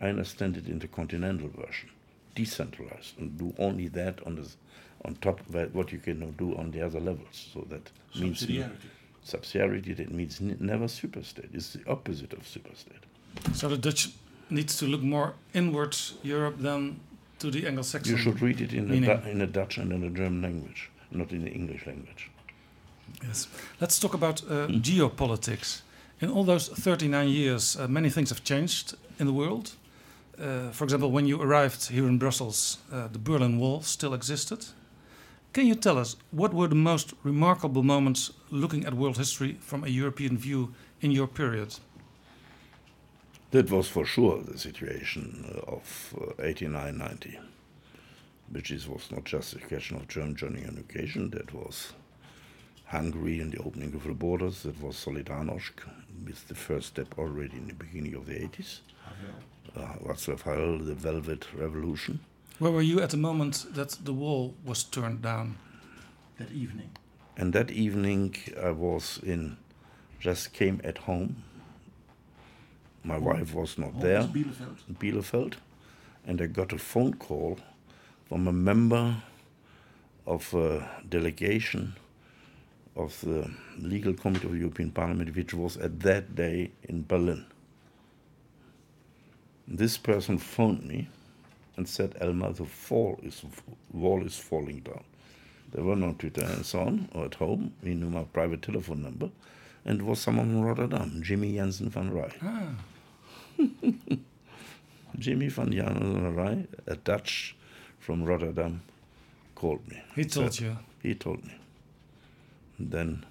I 0.00 0.08
understand 0.08 0.56
it 0.56 0.68
in 0.68 0.78
the 0.78 0.88
continental 0.88 1.48
version, 1.48 1.90
decentralized, 2.34 3.18
and 3.18 3.36
do 3.38 3.54
only 3.58 3.88
that 3.88 4.24
on 4.26 4.36
the 4.36 4.48
on 5.04 5.16
top 5.16 5.40
of 5.40 5.52
that, 5.52 5.74
what 5.74 5.90
you 5.92 5.98
can 5.98 6.30
do 6.32 6.54
on 6.56 6.70
the 6.70 6.80
other 6.80 7.00
levels. 7.00 7.50
So 7.52 7.66
that 7.70 7.90
means 8.18 8.46
Subsidiarity. 9.26 9.96
That 9.96 10.10
means 10.10 10.40
never 10.40 10.86
superstate. 10.86 11.54
It's 11.54 11.72
the 11.74 11.88
opposite 11.88 12.32
of 12.32 12.40
superstate. 12.40 13.04
So 13.54 13.68
the 13.68 13.76
Dutch 13.78 14.10
needs 14.50 14.76
to 14.78 14.86
look 14.86 15.02
more 15.02 15.34
inwards 15.54 16.14
Europe 16.22 16.56
than 16.58 17.00
to 17.38 17.50
the 17.50 17.66
Anglo-Saxon. 17.66 18.12
You 18.16 18.18
should 18.18 18.40
read 18.42 18.60
it 18.60 18.72
in. 18.72 18.88
Du- 18.88 19.30
in 19.30 19.40
a 19.40 19.46
Dutch 19.46 19.78
and 19.78 19.92
in 19.92 20.02
a 20.04 20.10
German 20.10 20.42
language, 20.42 20.90
not 21.10 21.30
in 21.32 21.44
the 21.44 21.50
English 21.50 21.86
language. 21.86 22.30
Yes. 23.22 23.48
Let's 23.80 23.98
talk 23.98 24.14
about 24.14 24.42
uh, 24.44 24.66
geopolitics. 24.68 25.82
In 26.20 26.30
all 26.30 26.44
those 26.44 26.68
39 26.68 27.28
years, 27.28 27.76
uh, 27.76 27.88
many 27.88 28.10
things 28.10 28.30
have 28.30 28.44
changed 28.44 28.94
in 29.18 29.26
the 29.26 29.32
world. 29.32 29.72
Uh, 30.38 30.70
for 30.70 30.84
example, 30.84 31.10
when 31.10 31.26
you 31.26 31.40
arrived 31.40 31.88
here 31.88 32.06
in 32.08 32.18
Brussels, 32.18 32.78
uh, 32.92 33.08
the 33.08 33.18
Berlin 33.18 33.58
Wall 33.58 33.82
still 33.82 34.14
existed. 34.14 34.64
Can 35.52 35.66
you 35.66 35.74
tell 35.74 35.98
us 35.98 36.16
what 36.30 36.54
were 36.54 36.68
the 36.68 36.74
most 36.74 37.12
remarkable 37.22 37.82
moments 37.82 38.32
looking 38.50 38.86
at 38.86 38.94
world 38.94 39.18
history 39.18 39.58
from 39.60 39.84
a 39.84 39.88
European 39.88 40.38
view 40.38 40.72
in 41.02 41.10
your 41.10 41.26
period? 41.26 41.74
That 43.50 43.70
was 43.70 43.86
for 43.86 44.06
sure 44.06 44.40
the 44.42 44.58
situation 44.58 45.60
of 45.68 46.14
uh, 46.18 46.42
89 46.42 46.96
90, 46.96 47.38
which 48.50 48.70
is, 48.70 48.88
was 48.88 49.10
not 49.10 49.24
just 49.24 49.52
a 49.52 49.58
question 49.58 49.98
of 49.98 50.08
German 50.08 50.36
joining 50.36 50.64
an 50.64 50.78
occasion, 50.78 51.28
that 51.30 51.52
was 51.52 51.92
Hungary 52.86 53.40
and 53.40 53.52
the 53.52 53.58
opening 53.58 53.94
of 53.94 54.04
the 54.04 54.14
borders, 54.14 54.62
that 54.62 54.80
was 54.80 54.96
Solidarnosc, 54.96 55.72
with 56.24 56.48
the 56.48 56.54
first 56.54 56.86
step 56.88 57.18
already 57.18 57.58
in 57.58 57.68
the 57.68 57.74
beginning 57.74 58.14
of 58.14 58.24
the 58.24 58.34
80s. 58.34 58.80
Uh, 59.76 59.80
Václav 60.02 60.40
Havel, 60.42 60.78
the 60.78 60.94
Velvet 60.94 61.46
Revolution. 61.54 62.20
Where 62.62 62.70
were 62.70 62.80
you 62.80 63.00
at 63.00 63.10
the 63.10 63.16
moment 63.16 63.74
that 63.74 63.90
the 64.04 64.12
wall 64.12 64.54
was 64.64 64.84
turned 64.84 65.20
down? 65.20 65.56
That 66.38 66.52
evening. 66.52 66.90
And 67.36 67.52
that 67.54 67.72
evening, 67.72 68.36
I 68.62 68.70
was 68.70 69.18
in, 69.20 69.56
just 70.20 70.52
came 70.52 70.80
at 70.84 70.98
home. 70.98 71.42
My 73.02 73.18
wife 73.18 73.52
was 73.52 73.78
not 73.78 73.94
Home 73.94 74.02
there. 74.02 74.20
is 74.20 74.26
Bielefeld. 74.26 74.96
Bielefeld, 75.00 75.54
and 76.24 76.40
I 76.40 76.46
got 76.46 76.72
a 76.72 76.78
phone 76.78 77.14
call 77.14 77.58
from 78.28 78.46
a 78.46 78.52
member 78.52 79.16
of 80.24 80.54
a 80.54 80.88
delegation 81.08 81.96
of 82.94 83.20
the 83.22 83.50
legal 83.76 84.14
committee 84.14 84.46
of 84.46 84.52
the 84.52 84.58
European 84.58 84.92
Parliament, 84.92 85.34
which 85.34 85.52
was 85.52 85.76
at 85.78 85.98
that 86.02 86.36
day 86.36 86.70
in 86.84 87.06
Berlin. 87.08 87.44
This 89.66 89.98
person 89.98 90.38
phoned 90.38 90.84
me 90.84 91.08
and 91.82 91.88
said, 91.88 92.14
Elmar, 92.20 92.52
the 92.54 92.64
fall 92.64 93.18
is, 93.24 93.42
wall 93.92 94.24
is 94.24 94.38
falling 94.38 94.80
down. 94.80 95.02
There 95.72 95.82
were 95.82 95.96
no 95.96 96.12
Twitter 96.12 96.44
and 96.44 96.64
so 96.64 96.80
on, 96.80 97.08
or 97.12 97.24
at 97.24 97.34
home. 97.34 97.72
We 97.82 97.94
knew 97.94 98.08
my 98.08 98.22
private 98.22 98.62
telephone 98.62 99.02
number. 99.02 99.30
And 99.84 100.00
it 100.00 100.04
was 100.04 100.20
someone 100.20 100.46
from 100.50 100.62
Rotterdam, 100.62 101.20
Jimmy 101.24 101.54
Jensen 101.54 101.90
van 101.90 102.10
Rij. 102.12 102.32
Ah, 102.40 102.74
Jimmy 105.18 105.50
van 105.50 105.70
Jansen 105.72 106.12
van 106.20 106.34
Rij, 106.34 106.66
a 106.86 106.96
Dutch 107.02 107.54
from 107.98 108.24
Rotterdam, 108.24 108.80
called 109.56 109.80
me. 109.88 110.00
he 110.14 110.24
told 110.24 110.54
Said- 110.54 110.64
you. 110.66 110.76
He 111.02 111.14
told 111.16 111.44
me. 111.44 111.54
And 112.78 112.90
then 112.92 113.24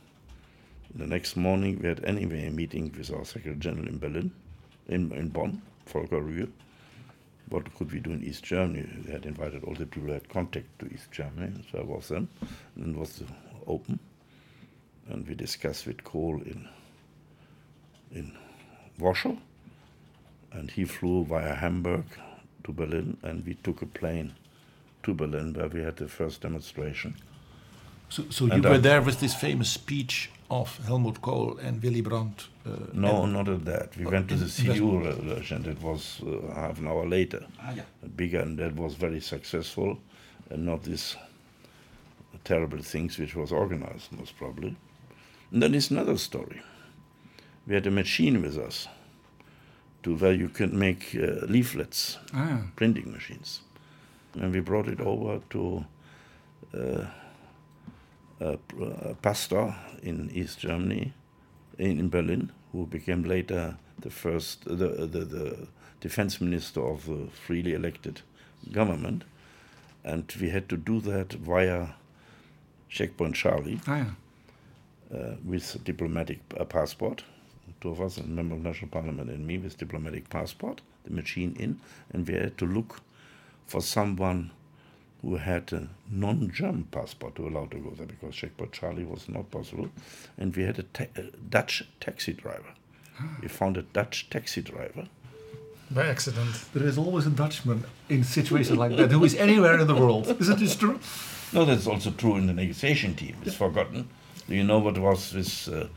the 0.94 1.08
next 1.08 1.38
morning 1.38 1.80
we 1.82 1.88
had 1.88 2.04
anyway 2.04 2.48
a 2.48 2.52
meeting 2.52 2.94
with 2.98 3.12
our 3.14 3.24
Secretary 3.24 3.56
General 3.56 3.88
in 3.88 3.98
Berlin, 3.98 4.32
in, 4.90 5.12
in 5.14 5.30
Bonn, 5.30 5.62
Volker 5.86 6.20
Rühr. 6.22 6.50
What 7.52 7.74
could 7.76 7.92
we 7.92 8.00
do 8.00 8.12
in 8.12 8.24
East 8.24 8.44
Germany? 8.44 8.88
We 9.06 9.12
had 9.12 9.26
invited 9.26 9.66
all 9.66 9.76
the 9.76 9.86
people 9.86 10.08
who 10.08 10.14
had 10.14 10.30
contact 10.30 10.68
to 10.80 10.86
East 10.88 11.12
Germany, 11.12 11.66
so 11.70 11.80
I 11.80 11.84
was 11.84 12.08
them. 12.08 12.30
And 12.76 12.96
it 12.96 13.00
was 13.00 13.24
open. 13.68 14.00
And 15.10 15.28
we 15.28 15.36
discussed 15.36 15.86
with 15.86 16.02
Kohl 16.06 16.42
in, 16.44 16.70
in 18.14 18.32
Warsaw. 18.98 19.36
And 20.54 20.72
he 20.72 20.86
flew 20.86 21.26
via 21.26 21.54
Hamburg 21.56 22.06
to 22.64 22.72
Berlin, 22.72 23.18
and 23.22 23.46
we 23.46 23.56
took 23.56 23.82
a 23.82 23.86
plane 23.86 24.34
to 25.04 25.14
Berlin 25.14 25.54
where 25.54 25.68
we 25.68 25.82
had 25.82 25.98
the 25.98 26.08
first 26.08 26.42
demonstration. 26.42 27.16
So, 28.08 28.24
so 28.30 28.46
you 28.46 28.52
And, 28.54 28.64
were 28.64 28.72
uh, 28.72 28.78
there 28.78 29.02
with 29.02 29.20
this 29.20 29.36
famous 29.36 29.70
speech 29.70 30.30
of 30.52 30.78
Helmut 30.86 31.22
Kohl 31.22 31.58
and 31.60 31.82
Willy 31.82 32.02
Brandt. 32.02 32.48
Uh, 32.66 32.72
No, 32.94 33.26
not 33.26 33.48
at 33.48 33.64
that. 33.66 33.96
We 33.98 34.06
went 34.06 34.28
to 34.30 34.36
the 34.36 34.46
CDU 34.46 35.04
revolution. 35.06 35.66
It 35.66 35.82
was 35.82 36.22
uh, 36.22 36.54
half 36.54 36.78
an 36.80 36.88
hour 36.88 37.08
later. 37.08 37.46
Ah, 37.60 37.74
yeah. 37.76 37.84
Bigger, 38.16 38.42
and 38.42 38.58
that 38.60 38.76
was 38.76 38.96
very 38.96 39.22
successful, 39.22 39.98
and 40.50 40.66
not 40.66 40.84
these 40.84 41.16
terrible 42.44 42.82
things 42.84 43.18
which 43.18 43.36
was 43.36 43.52
organized, 43.52 44.12
most 44.12 44.38
probably. 44.38 44.76
And 45.52 45.62
then 45.64 45.74
is 45.74 45.92
another 45.92 46.18
story. 46.18 46.62
We 47.68 47.74
had 47.76 47.88
a 47.88 47.92
machine 47.92 48.42
with 48.42 48.58
us 48.58 48.88
to 50.04 50.16
where 50.16 50.34
you 50.34 50.50
could 50.50 50.74
make 50.74 51.16
uh, 51.16 51.46
leaflets, 51.48 52.18
Ah. 52.34 52.62
printing 52.76 53.12
machines. 53.12 53.62
And 54.34 54.54
we 54.54 54.60
brought 54.62 54.88
it 54.90 55.00
over 55.00 55.40
to 55.52 55.86
uh, 58.42 58.58
a, 58.82 59.14
pastor 59.16 59.76
in 60.02 60.30
East 60.34 60.60
Germany, 60.60 61.14
in, 61.78 62.00
in 62.00 62.10
Berlin, 62.10 62.52
who 62.72 62.86
became 62.86 63.24
later 63.24 63.78
the 64.00 64.10
first, 64.10 64.66
the, 64.66 65.08
the, 65.08 65.26
the 65.26 65.68
defense 66.00 66.42
minister 66.42 66.82
of 66.82 67.06
the 67.06 67.28
freely 67.46 67.74
elected 67.74 68.22
government. 68.72 69.24
And 70.04 70.34
we 70.42 70.50
had 70.50 70.68
to 70.70 70.78
do 70.78 71.00
that 71.02 71.34
via 71.34 71.90
Checkpoint 72.90 73.36
Charlie 73.36 73.80
Ah, 73.88 74.08
yeah. 75.12 75.18
uh, 75.18 75.36
with 75.46 75.84
diplomatic 75.84 76.40
uh, 76.60 76.66
passport. 76.66 77.24
Two 77.80 77.90
of 77.90 78.02
us, 78.02 78.18
a 78.18 78.24
member 78.24 78.56
of 78.56 78.62
national 78.62 78.90
parliament 78.92 79.30
and 79.30 79.46
me, 79.46 79.58
with 79.58 79.78
diplomatic 79.78 80.30
passport, 80.30 80.82
the 81.04 81.12
machine 81.12 81.56
in, 81.60 81.80
and 82.12 82.28
we 82.28 82.34
had 82.34 82.58
to 82.58 82.66
look 82.66 83.02
for 83.66 83.82
someone 83.82 84.52
who 85.22 85.36
had 85.38 85.72
a 85.72 85.88
non-German 86.10 86.86
passport 86.92 87.36
to 87.36 87.48
allow 87.48 87.66
to 87.68 87.78
go 87.78 87.92
there 87.92 88.08
because 88.08 88.36
checkpoint 88.36 88.72
Charlie 88.72 89.06
was 89.06 89.30
not 89.30 89.52
possible, 89.52 89.90
and 90.38 90.56
we 90.56 90.64
had 90.64 90.80
a, 90.80 90.84
ta- 90.84 91.06
a 91.16 91.24
Dutch 91.50 91.84
taxi 92.00 92.34
driver. 92.34 92.74
We 93.42 93.48
found 93.48 93.78
a 93.78 93.84
Dutch 93.84 94.30
taxi 94.30 94.62
driver. 94.62 95.08
By 95.92 96.08
accident. 96.08 96.66
There 96.74 96.88
is 96.88 96.98
always 96.98 97.28
a 97.28 97.30
Dutchman 97.30 97.84
in 98.10 98.24
situations 98.24 98.78
like 98.80 98.96
that 98.98 99.12
who 99.12 99.24
is 99.24 99.36
anywhere 99.36 99.78
in 99.80 99.88
the 99.88 99.96
world. 99.96 100.28
Isn't 100.40 100.60
this 100.60 100.76
true? 100.76 101.00
No, 101.54 101.66
that's 101.66 101.86
also 101.86 102.12
true 102.12 102.38
in 102.38 102.48
the 102.48 102.54
negotiation 102.54 103.14
team. 103.14 103.36
It's 103.46 103.56
forgotten. 103.56 104.08
Do 104.48 104.56
you 104.56 104.64
know 104.64 104.80
what 104.80 104.98
was 104.98 105.32
this, 105.32 105.68
uh, 105.68 105.90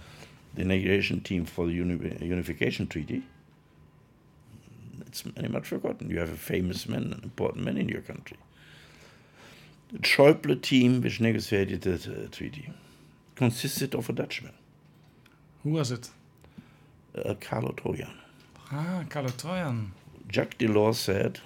the 0.54 0.64
negotiation 0.64 1.20
team 1.20 1.44
for 1.46 1.66
the 1.66 1.72
uni- 1.72 2.18
unification 2.20 2.86
treaty? 2.88 3.22
it's 5.06 5.20
very 5.22 5.48
much 5.48 5.68
forgotten. 5.68 6.10
You 6.10 6.18
have 6.18 6.32
a 6.32 6.36
famous 6.36 6.88
man, 6.88 7.04
an 7.04 7.20
important 7.22 7.64
man 7.64 7.76
in 7.76 7.88
your 7.88 8.00
country. 8.00 8.36
The 9.94 10.00
Schäuble 10.00 10.60
team, 10.60 11.00
which 11.02 11.20
negotiated 11.20 11.82
the 11.82 11.94
uh, 11.94 12.26
treaty, 12.32 12.68
consisted 13.36 13.94
of 13.94 14.08
a 14.08 14.12
Dutchman, 14.12 14.52
Who 15.62 15.70
was 15.70 15.92
it? 15.92 16.10
uh, 17.16 17.34
Carlo 17.40 17.72
Trojan. 17.76 18.10
Ah, 18.72 19.04
Carlo 19.08 19.28
Trojan. 19.28 19.92
Jacques 20.32 20.58
Delors 20.58 20.96
said, 20.96 21.38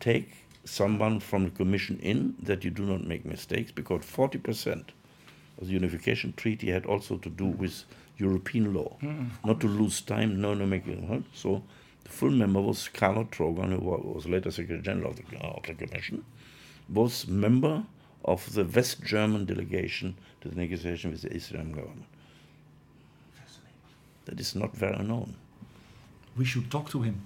take 0.00 0.30
someone 0.64 1.20
from 1.20 1.44
the 1.44 1.50
Commission 1.50 1.98
in 2.00 2.34
that 2.42 2.64
you 2.64 2.70
do 2.70 2.82
not 2.86 3.04
make 3.06 3.26
mistakes, 3.26 3.72
because 3.72 4.00
40% 4.00 4.84
of 5.60 5.66
the 5.66 5.72
Unification 5.74 6.32
Treaty 6.34 6.70
had 6.70 6.86
also 6.86 7.18
to 7.18 7.28
do 7.28 7.44
with 7.44 7.84
European 8.16 8.72
law. 8.72 8.96
Mm. 9.02 9.28
Not 9.44 9.60
to 9.60 9.66
lose 9.68 10.00
time, 10.00 10.40
no, 10.40 10.54
no, 10.54 10.64
making. 10.64 11.06
Huh? 11.08 11.20
So 11.34 11.62
the 12.04 12.08
full 12.10 12.30
member 12.30 12.62
was 12.62 12.88
Carlo 12.88 13.24
Trojan, 13.30 13.72
who 13.72 13.80
was 13.80 14.26
later 14.26 14.50
Secretary 14.50 14.80
General 14.80 15.10
of 15.10 15.16
the, 15.16 15.38
of 15.40 15.62
the 15.64 15.74
Commission, 15.74 16.24
was 16.88 17.26
member 17.26 17.84
of 18.24 18.52
the 18.54 18.64
West 18.64 19.02
German 19.04 19.44
delegation 19.44 20.16
to 20.40 20.48
the 20.48 20.56
negotiation 20.56 21.10
with 21.12 21.22
the 21.22 21.32
Israeli 21.34 21.72
government. 21.72 22.04
That 24.26 24.40
is 24.40 24.54
not 24.54 24.74
very 24.76 25.02
known. 25.04 25.34
We 26.36 26.44
should 26.44 26.70
talk 26.70 26.90
to 26.90 27.02
him 27.02 27.20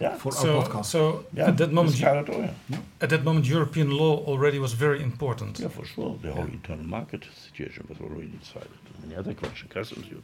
Yeah. 0.00 0.16
for 0.16 0.32
So, 0.32 0.58
our 0.58 0.64
podcast. 0.64 0.84
so 0.86 1.24
Yeah, 1.34 1.48
at 1.48 1.56
that 1.58 1.72
moment, 1.72 1.92
it's 1.92 2.00
you- 2.00 2.06
Carlo 2.06 2.22
Trojan. 2.24 2.54
at 3.00 3.10
that 3.10 3.24
moment, 3.24 3.46
European 3.46 3.90
law 3.90 4.24
already 4.24 4.58
was 4.58 4.72
very 4.72 5.02
important. 5.02 5.58
Yeah, 5.58 5.68
for 5.68 5.84
sure. 5.84 6.18
The 6.22 6.32
whole 6.32 6.46
internal 6.46 6.86
market 6.86 7.24
situation 7.46 7.86
was 7.88 7.98
already 8.00 8.28
decided. 8.40 8.70
Many 9.02 9.16
other 9.16 9.34
questions, 9.34 9.72
customs 9.72 10.06
union. 10.06 10.22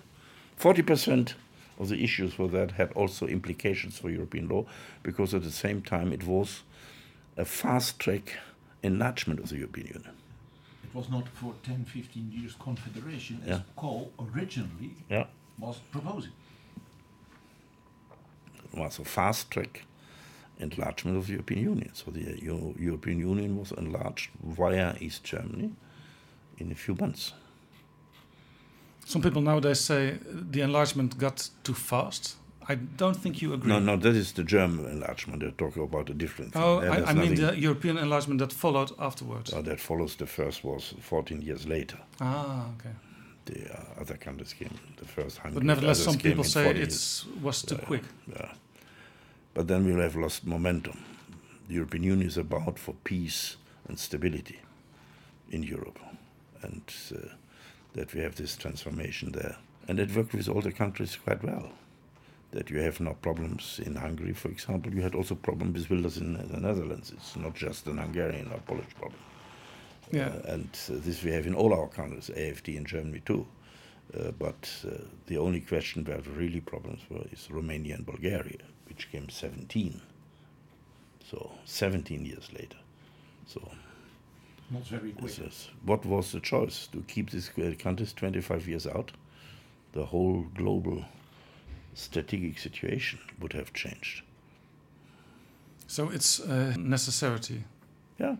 Forty 0.56 0.82
percent 0.82 1.34
of 1.78 1.88
the 1.88 2.02
issues 2.02 2.34
for 2.34 2.48
that 2.48 2.72
had 2.72 2.92
also 2.92 3.26
implications 3.26 3.98
for 3.98 4.08
European 4.10 4.48
law, 4.48 4.64
because 5.02 5.34
at 5.34 5.42
the 5.42 5.50
same 5.50 5.82
time 5.82 6.12
it 6.12 6.24
was 6.24 6.62
a 7.36 7.44
fast 7.44 7.98
track 7.98 8.38
enlargement 8.84 9.40
of 9.40 9.48
the 9.48 9.56
European 9.56 9.86
Union. 9.88 10.14
It 10.84 10.94
was 10.94 11.08
not 11.08 11.28
for 11.28 11.54
10, 11.64 11.84
15 11.86 12.30
years 12.32 12.54
confederation 12.58 13.40
as 13.42 13.48
Yeah. 13.48 13.60
Kohl 13.76 14.10
originally 14.18 14.90
Yeah. 15.10 15.26
was 15.58 15.80
proposing. 15.90 16.32
It 18.72 18.78
was 18.78 18.98
a 18.98 19.04
fast 19.04 19.50
track 19.50 19.82
enlargement 20.58 21.16
of 21.18 21.26
the 21.26 21.32
European 21.32 21.60
Union. 21.70 21.90
So 21.94 22.10
the 22.10 22.26
uh, 22.32 22.36
Eu- 22.36 22.74
European 22.78 23.18
Union 23.18 23.56
was 23.58 23.72
enlarged 23.72 24.30
via 24.42 24.94
East 25.00 25.24
Germany 25.24 25.70
in 26.58 26.70
a 26.72 26.74
few 26.74 26.94
months. 26.94 27.32
Some 29.06 29.22
people 29.22 29.42
nowadays 29.42 29.80
say 29.80 30.18
the 30.52 30.62
enlargement 30.62 31.18
got 31.18 31.50
too 31.62 31.74
fast. 31.74 32.36
I 32.68 32.76
don't 32.76 33.16
think 33.16 33.42
you 33.42 33.52
agree. 33.52 33.68
No, 33.68 33.78
no, 33.78 33.96
that 33.96 34.14
is 34.14 34.32
the 34.32 34.42
German 34.42 34.86
enlargement. 34.86 35.40
They're 35.40 35.50
talking 35.50 35.82
about 35.82 36.08
a 36.10 36.14
different 36.14 36.52
thing. 36.52 36.62
Oh, 36.62 36.78
I, 36.80 37.10
I 37.10 37.14
mean 37.14 37.34
the 37.34 37.54
European 37.56 37.98
enlargement 37.98 38.40
that 38.40 38.52
followed 38.52 38.90
afterwards. 38.98 39.52
Uh, 39.52 39.62
that 39.62 39.80
follows 39.80 40.16
the 40.16 40.26
first 40.26 40.64
was 40.64 40.94
14 41.00 41.42
years 41.42 41.66
later. 41.66 41.98
ah, 42.20 42.66
okay. 42.78 42.94
The 43.46 43.70
uh, 43.74 44.00
other 44.00 44.16
countries 44.16 44.54
came 44.54 44.70
the 44.96 45.04
first 45.04 45.38
Hungary. 45.38 45.60
But 45.60 45.66
nevertheless, 45.66 46.02
some 46.02 46.16
people 46.16 46.44
say 46.44 46.70
it 46.70 47.24
was 47.42 47.62
too 47.62 47.76
quick. 47.76 48.02
Yeah. 48.26 48.52
But 49.52 49.68
then 49.68 49.84
we'll 49.84 50.00
have 50.00 50.16
lost 50.16 50.46
momentum. 50.46 51.04
The 51.68 51.74
European 51.74 52.04
Union 52.04 52.26
is 52.26 52.38
about 52.38 52.78
for 52.78 52.94
peace 53.04 53.56
and 53.86 53.98
stability 53.98 54.60
in 55.50 55.62
Europe, 55.62 55.98
and 56.62 56.82
uh, 57.14 57.34
that 57.92 58.14
we 58.14 58.20
have 58.20 58.34
this 58.36 58.56
transformation 58.56 59.32
there, 59.32 59.56
and 59.88 60.00
it 60.00 60.14
worked 60.16 60.32
with 60.32 60.48
all 60.48 60.62
the 60.62 60.72
countries 60.72 61.16
quite 61.16 61.44
well. 61.44 61.68
That 62.54 62.70
you 62.70 62.80
have 62.80 63.00
no 63.00 63.14
problems 63.14 63.80
in 63.84 63.96
Hungary, 63.96 64.32
for 64.32 64.48
example. 64.48 64.94
You 64.94 65.02
had 65.02 65.16
also 65.16 65.34
problems 65.34 65.74
with 65.74 65.90
Wilders 65.90 66.18
in 66.18 66.34
the 66.34 66.60
Netherlands. 66.60 67.10
It's 67.10 67.34
not 67.34 67.54
just 67.54 67.86
an 67.88 67.98
Hungarian 67.98 68.52
or 68.52 68.60
Polish 68.60 68.94
problem. 68.94 69.20
Yeah. 70.12 70.28
Uh, 70.28 70.52
and 70.54 70.68
uh, 70.88 70.94
this 71.04 71.24
we 71.24 71.32
have 71.32 71.46
in 71.46 71.54
all 71.54 71.74
our 71.74 71.88
countries, 71.88 72.30
AFD 72.32 72.76
in 72.76 72.84
Germany 72.84 73.22
too. 73.24 73.44
Uh, 74.16 74.30
but 74.38 74.70
uh, 74.86 75.02
the 75.26 75.38
only 75.38 75.60
question 75.60 76.04
where 76.04 76.20
the 76.20 76.30
really 76.30 76.60
problems 76.60 77.00
were 77.10 77.24
is 77.32 77.50
Romania 77.50 77.96
and 77.96 78.06
Bulgaria, 78.06 78.62
which 78.88 79.10
came 79.10 79.28
17. 79.28 80.00
So 81.28 81.50
17 81.64 82.24
years 82.24 82.52
later. 82.52 82.78
So 83.46 83.60
Not 84.70 84.86
very 84.86 85.12
quick. 85.12 85.38
is, 85.40 85.70
what 85.84 86.04
was 86.06 86.30
the 86.32 86.40
choice? 86.40 86.86
To 86.92 87.02
keep 87.08 87.30
these 87.30 87.50
countries 87.78 88.12
25 88.12 88.68
years 88.68 88.86
out? 88.86 89.10
The 89.92 90.04
whole 90.04 90.46
global 90.54 91.04
strategic 91.94 92.58
situation 92.58 93.18
would 93.40 93.52
have 93.52 93.72
changed. 93.72 94.22
So 95.86 96.10
it's 96.10 96.40
a 96.40 96.76
necessity. 96.76 97.64
Yeah. 98.18 98.36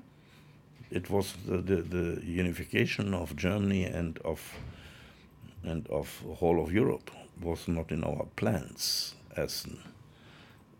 It 0.91 1.11
was 1.11 1.35
the, 1.47 1.59
the, 1.59 1.83
the 1.83 2.23
unification 2.25 3.15
of 3.15 3.37
Germany 3.37 3.85
and 3.85 4.19
of 4.25 4.41
and 5.63 5.87
of 5.89 6.23
whole 6.39 6.63
of 6.63 6.73
Europe 6.73 7.11
was 7.41 7.67
not 7.69 7.91
in 7.91 8.05
our 8.05 8.27
plans 8.37 9.15
as 9.37 9.65
an, 9.65 9.79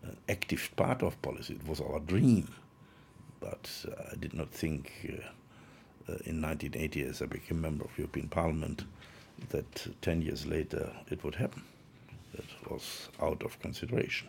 an 0.03 0.17
active 0.29 0.69
part 0.75 1.01
of 1.01 1.19
policy. 1.21 1.55
It 1.55 1.67
was 1.67 1.81
our 1.81 1.99
dream, 1.99 2.53
but 3.39 3.69
uh, 3.87 4.11
I 4.11 4.15
did 4.15 4.33
not 4.33 4.51
think 4.51 4.91
uh, 5.09 5.13
uh, 6.07 6.17
in 6.25 6.41
1980, 6.41 7.01
as 7.03 7.21
I 7.21 7.25
became 7.25 7.61
member 7.61 7.83
of 7.83 7.97
European 7.97 8.27
Parliament, 8.27 8.85
that 9.49 9.87
10 10.01 10.21
years 10.21 10.45
later 10.45 10.91
it 11.09 11.23
would 11.23 11.35
happen. 11.35 11.63
Was 12.69 13.09
out 13.21 13.43
of 13.43 13.59
consideration. 13.59 14.27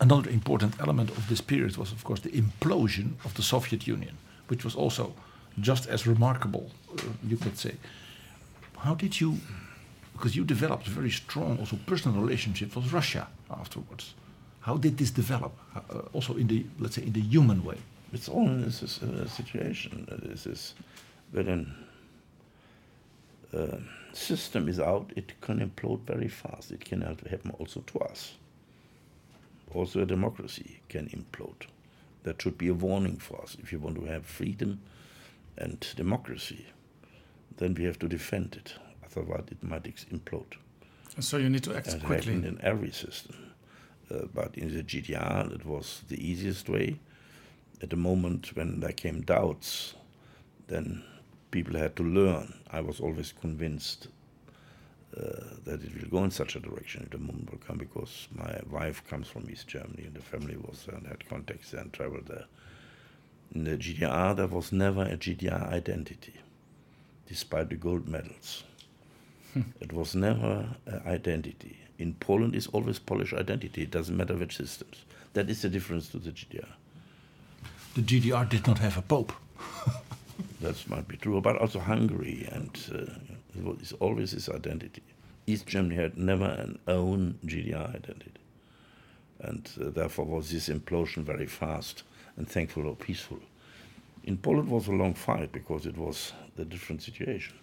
Another 0.00 0.30
important 0.30 0.80
element 0.80 1.10
of 1.10 1.28
this 1.28 1.40
period 1.40 1.76
was, 1.76 1.92
of 1.92 2.04
course, 2.04 2.20
the 2.22 2.30
implosion 2.30 3.16
of 3.24 3.34
the 3.34 3.42
Soviet 3.42 3.86
Union, 3.86 4.16
which 4.48 4.64
was 4.64 4.76
also 4.76 5.12
just 5.60 5.88
as 5.88 6.06
remarkable, 6.06 6.70
uh, 6.92 7.02
you 7.26 7.36
could 7.36 7.58
say. 7.58 7.74
How 8.76 8.94
did 8.94 9.20
you, 9.20 9.38
because 10.12 10.36
you 10.36 10.44
developed 10.44 10.86
a 10.86 10.90
very 10.90 11.10
strong, 11.10 11.58
also 11.58 11.76
personal 11.86 12.20
relationship 12.20 12.76
with 12.76 12.92
Russia 12.92 13.26
afterwards. 13.50 14.14
How 14.60 14.76
did 14.76 14.96
this 14.98 15.10
develop, 15.10 15.52
uh, 15.74 16.02
also 16.12 16.36
in 16.36 16.46
the, 16.46 16.64
let's 16.78 16.94
say, 16.94 17.02
in 17.02 17.12
the 17.12 17.20
human 17.20 17.64
way? 17.64 17.78
It's 18.12 18.28
all 18.28 18.46
in 18.46 18.62
this 18.62 18.82
is 18.82 19.02
a 19.02 19.28
situation. 19.28 20.06
uh, 20.10 20.16
This 20.28 20.46
is 20.46 20.74
an 21.34 21.74
uh, 23.52 23.78
system 24.18 24.68
is 24.68 24.78
out, 24.80 25.12
it 25.16 25.40
can 25.40 25.60
implode 25.60 26.00
very 26.02 26.28
fast. 26.28 26.70
It 26.72 26.84
can 26.84 27.02
happen 27.02 27.50
also 27.58 27.80
to 27.80 27.98
us. 28.00 28.34
Also, 29.74 30.00
a 30.00 30.06
democracy 30.06 30.80
can 30.88 31.08
implode. 31.08 31.66
That 32.22 32.40
should 32.42 32.58
be 32.58 32.68
a 32.68 32.74
warning 32.74 33.16
for 33.16 33.40
us. 33.42 33.56
If 33.62 33.72
you 33.72 33.78
want 33.78 33.96
to 33.96 34.04
have 34.06 34.24
freedom 34.26 34.80
and 35.56 35.86
democracy, 35.96 36.66
then 37.58 37.74
we 37.74 37.84
have 37.84 37.98
to 38.00 38.08
defend 38.08 38.56
it. 38.56 38.74
Otherwise, 39.04 39.44
it 39.50 39.62
might 39.62 39.84
implode. 39.84 40.54
So 41.20 41.36
you 41.36 41.48
need 41.48 41.64
to 41.64 41.76
act 41.76 41.88
And 41.88 42.02
quickly. 42.02 42.34
in 42.34 42.58
every 42.62 42.90
system. 42.92 43.36
Uh, 44.10 44.26
but 44.32 44.56
in 44.56 44.74
the 44.74 44.82
GDR, 44.82 45.52
it 45.54 45.66
was 45.66 46.02
the 46.08 46.16
easiest 46.24 46.68
way. 46.68 46.98
At 47.82 47.90
the 47.90 47.96
moment 47.96 48.56
when 48.56 48.80
there 48.80 48.92
came 48.92 49.22
doubts, 49.22 49.94
then 50.66 51.04
people 51.50 51.78
had 51.78 51.96
to 51.96 52.02
learn. 52.02 52.54
I 52.70 52.80
was 52.80 53.00
always 53.00 53.32
convinced 53.32 54.08
uh, 55.16 55.22
that 55.64 55.82
it 55.82 55.94
will 55.94 56.08
go 56.10 56.24
in 56.24 56.30
such 56.30 56.54
a 56.54 56.60
direction 56.60 57.02
at 57.02 57.10
the 57.10 57.18
moment 57.18 57.50
will 57.50 57.58
come 57.58 57.78
because 57.78 58.28
my 58.34 58.60
wife 58.70 59.02
comes 59.08 59.26
from 59.28 59.48
East 59.50 59.66
Germany 59.66 60.04
and 60.04 60.14
the 60.14 60.20
family 60.20 60.56
was 60.56 60.84
there 60.84 60.96
and 60.96 61.06
had 61.06 61.28
contacts 61.28 61.70
there 61.70 61.80
and 61.80 61.92
traveled 61.92 62.26
there. 62.26 62.44
In 63.54 63.64
the 63.64 63.78
GDR, 63.78 64.36
there 64.36 64.46
was 64.46 64.72
never 64.72 65.02
a 65.02 65.16
GDR 65.16 65.72
identity, 65.72 66.34
despite 67.26 67.70
the 67.70 67.76
gold 67.76 68.06
medals. 68.06 68.64
it 69.80 69.92
was 69.92 70.14
never 70.14 70.76
an 70.84 71.02
identity. 71.06 71.78
In 71.98 72.14
Poland, 72.14 72.54
it's 72.54 72.66
always 72.68 72.98
Polish 72.98 73.32
identity. 73.32 73.82
It 73.82 73.90
doesn't 73.90 74.16
matter 74.16 74.36
which 74.36 74.56
systems. 74.56 75.04
That 75.32 75.48
is 75.48 75.62
the 75.62 75.70
difference 75.70 76.10
to 76.10 76.18
the 76.18 76.30
GDR. 76.30 76.68
The 77.94 78.02
GDR 78.02 78.48
did 78.48 78.66
not 78.66 78.78
have 78.78 78.98
a 78.98 79.02
pope. 79.02 79.32
That 80.60 80.88
might 80.88 81.06
be 81.06 81.16
true, 81.16 81.40
but 81.40 81.56
also 81.56 81.78
Hungary, 81.78 82.48
and 82.50 82.70
uh, 82.92 83.14
it 83.54 83.78
it's 83.80 83.92
always 83.92 84.32
this 84.32 84.48
identity. 84.48 85.02
East 85.46 85.66
Germany 85.66 85.94
had 85.94 86.18
never 86.18 86.44
an 86.46 86.78
own 86.88 87.38
GDR 87.46 87.94
identity, 87.94 88.32
and 89.40 89.70
uh, 89.80 89.90
therefore 89.90 90.24
was 90.24 90.50
this 90.50 90.68
implosion 90.68 91.22
very 91.22 91.46
fast 91.46 92.02
and 92.36 92.48
thankful 92.48 92.86
or 92.86 92.96
peaceful. 92.96 93.38
In 94.24 94.36
Poland 94.36 94.68
was 94.68 94.88
a 94.88 94.92
long 94.92 95.14
fight 95.14 95.52
because 95.52 95.86
it 95.86 95.96
was 95.96 96.32
a 96.58 96.64
different 96.64 97.02
situation. 97.02 97.54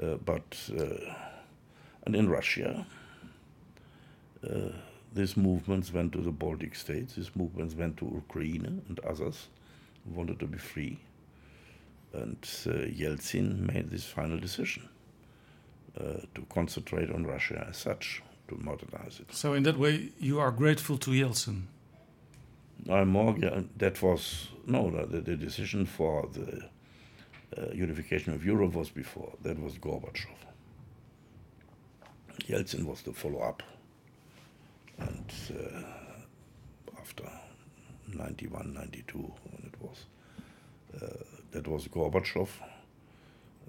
Uh, 0.00 0.14
but 0.24 0.56
uh, 0.78 1.12
and 2.04 2.16
in 2.16 2.28
Russia, 2.28 2.86
uh, 4.48 4.70
these 5.14 5.36
movements 5.36 5.92
went 5.92 6.12
to 6.12 6.20
the 6.20 6.30
Baltic 6.30 6.74
states. 6.74 7.14
These 7.14 7.30
movements 7.34 7.74
went 7.74 7.96
to 7.98 8.06
Ukraine 8.06 8.82
and 8.88 9.00
others 9.00 9.48
wanted 10.06 10.38
to 10.40 10.46
be 10.46 10.58
free. 10.58 10.98
And 12.12 12.36
uh, 12.66 12.70
Yeltsin 12.70 13.72
made 13.72 13.90
this 13.90 14.04
final 14.04 14.38
decision 14.38 14.88
uh, 15.98 16.20
to 16.34 16.42
concentrate 16.50 17.10
on 17.10 17.24
Russia 17.26 17.66
as 17.68 17.78
such, 17.78 18.22
to 18.48 18.56
modernize 18.56 19.20
it. 19.20 19.34
So 19.34 19.54
in 19.54 19.62
that 19.62 19.78
way, 19.78 20.10
you 20.18 20.40
are 20.40 20.50
grateful 20.50 20.98
to 20.98 21.10
Yeltsin. 21.10 21.62
I'm 22.90 23.10
more, 23.10 23.36
that 23.76 24.02
was, 24.02 24.48
no, 24.66 24.90
the, 24.90 25.20
the 25.20 25.36
decision 25.36 25.86
for 25.86 26.28
the 26.32 26.68
uh, 27.56 27.72
unification 27.72 28.32
of 28.32 28.44
Europe 28.44 28.74
was 28.74 28.90
before. 28.90 29.32
That 29.42 29.58
was 29.62 29.74
Gorbachev. 29.74 30.28
Yeltsin 32.48 32.84
was 32.84 33.02
the 33.02 33.12
follow-up. 33.12 33.62
And 34.98 35.32
uh, 35.50 35.82
after 36.98 37.24
91, 38.08 38.72
92, 38.74 39.18
when 39.18 39.70
it 39.70 39.74
was, 39.80 40.04
uh, 41.00 41.24
that 41.52 41.68
was 41.68 41.86
Gorbachev. 41.88 42.48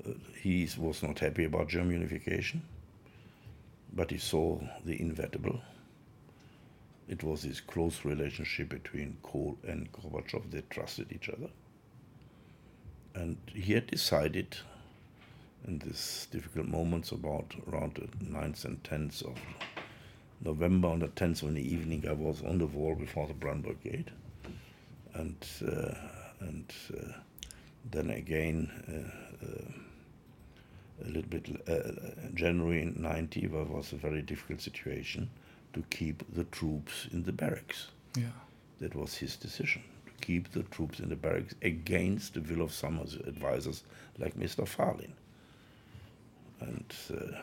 Uh, 0.06 0.12
he 0.42 0.68
was 0.78 1.04
not 1.04 1.20
happy 1.20 1.44
about 1.44 1.70
German 1.70 1.94
unification, 1.94 2.64
but 3.94 4.10
he 4.10 4.18
saw 4.18 4.60
the 4.84 5.00
inevitable. 5.00 5.62
It 7.08 7.24
was 7.24 7.44
this 7.44 7.60
close 7.60 8.04
relationship 8.06 8.70
between 8.70 9.18
Kohl 9.22 9.58
and 9.68 9.92
Gorbachev. 9.92 10.50
They 10.50 10.64
trusted 10.70 11.12
each 11.12 11.30
other. 11.30 11.50
And 13.14 13.38
he 13.54 13.74
had 13.74 13.88
decided 13.88 14.58
in 15.68 15.80
these 15.80 16.28
difficult 16.32 16.68
moments 16.68 17.12
about 17.12 17.54
around 17.72 17.94
the 17.96 18.26
9th 18.26 18.66
and 18.66 18.84
10th 18.84 19.24
of 19.24 19.38
November, 20.44 20.90
on 20.90 21.00
the 21.00 21.08
10th 21.08 21.44
in 21.44 21.54
the 21.54 21.74
evening, 21.74 22.06
I 22.08 22.14
was 22.14 22.42
on 22.44 22.58
the 22.58 22.66
wall 22.66 22.96
before 22.96 23.28
the 23.28 23.34
Brandenburg 23.34 23.82
Gate. 23.84 24.10
And, 25.14 25.38
uh, 25.66 25.94
and 26.40 26.74
uh, 26.98 27.14
then 27.92 28.10
again, 28.10 28.70
uh, 28.88 29.46
uh, 29.46 31.06
a 31.06 31.08
little 31.08 31.30
bit 31.30 31.62
uh, 31.68 32.30
January 32.34 32.94
90, 32.96 33.48
where 33.48 33.64
was 33.64 33.92
a 33.94 33.96
very 33.96 34.22
difficult 34.22 34.62
situation 34.62 35.30
to 35.74 35.84
keep 35.90 36.24
the 36.34 36.44
troops 36.46 37.08
in 37.12 37.24
the 37.24 37.32
barracks. 37.32 37.88
Yeah. 38.18 38.28
That 38.80 38.96
was 38.96 39.16
his 39.16 39.36
decision 39.36 39.82
to 40.06 40.26
keep 40.26 40.52
the 40.52 40.64
troops 40.64 41.00
in 41.00 41.10
the 41.10 41.16
barracks 41.16 41.56
against 41.62 42.36
the 42.36 42.42
will 42.42 42.62
of 42.62 42.74
some 42.74 43.00
of 43.00 43.12
the 43.12 43.28
advisors, 43.28 43.84
like 44.18 44.36
Mr. 44.36 44.68
Farlin. 44.68 45.14
And 46.60 46.94
uh, 47.12 47.40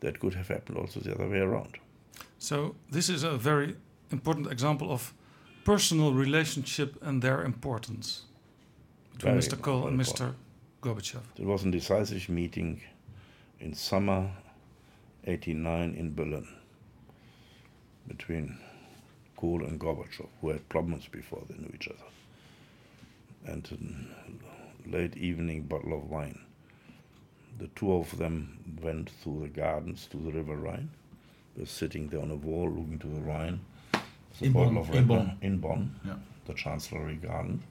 that 0.00 0.18
could 0.18 0.34
have 0.34 0.48
happened 0.48 0.78
also 0.78 1.00
the 1.00 1.14
other 1.14 1.28
way 1.28 1.38
around. 1.38 1.78
So 2.38 2.74
this 2.90 3.08
is 3.08 3.22
a 3.22 3.36
very 3.36 3.76
important 4.10 4.50
example 4.50 4.90
of 4.90 5.12
personal 5.64 6.12
relationship 6.14 6.96
and 7.02 7.20
their 7.20 7.44
importance 7.44 8.24
between 9.18 9.40
Very 9.40 9.42
Mr. 9.46 9.60
Kohl 9.60 9.88
and. 9.88 10.00
Mr. 10.00 10.34
Gorbachev. 10.80 11.20
It 11.36 11.44
was 11.44 11.64
a 11.64 11.70
decisive 11.72 12.28
meeting 12.28 12.80
in 13.58 13.74
summer 13.74 14.30
89 15.26 15.94
in 15.94 16.14
Berlin 16.14 16.46
between 18.06 18.56
Kohl 19.36 19.64
and 19.64 19.78
Gorbachev, 19.80 20.28
who 20.40 20.50
had 20.50 20.68
problems 20.68 21.08
before 21.08 21.42
they 21.48 21.56
knew 21.56 21.70
each 21.74 21.88
other. 21.88 23.52
And 23.52 23.68
a 24.86 24.88
late 24.88 25.16
evening 25.16 25.62
bottle 25.64 25.94
of 25.94 26.08
wine. 26.08 26.38
The 27.58 27.66
two 27.74 27.92
of 27.92 28.16
them 28.18 28.76
went 28.80 29.10
through 29.10 29.40
the 29.42 29.48
gardens 29.48 30.06
to 30.12 30.16
the 30.16 30.30
River 30.30 30.56
Rhine. 30.56 30.90
They 31.56 31.62
were 31.62 31.66
sitting 31.66 32.08
there 32.08 32.20
on 32.22 32.30
a 32.30 32.36
wall 32.36 32.70
looking 32.70 33.00
to 33.00 33.08
the 33.08 33.20
Rhine. 33.20 33.58
The 34.38 34.46
In 34.46 34.52
bottle 34.52 34.74
Bonn, 34.74 34.88
of 34.88 34.94
in 34.94 35.06
Bonn. 35.06 35.18
wine 35.18 35.38
in 35.42 35.58
Bonn, 35.58 35.94
Yeah. 36.06 36.14
the 36.46 36.54
Chancellery 36.54 37.16
Garden, 37.16 37.64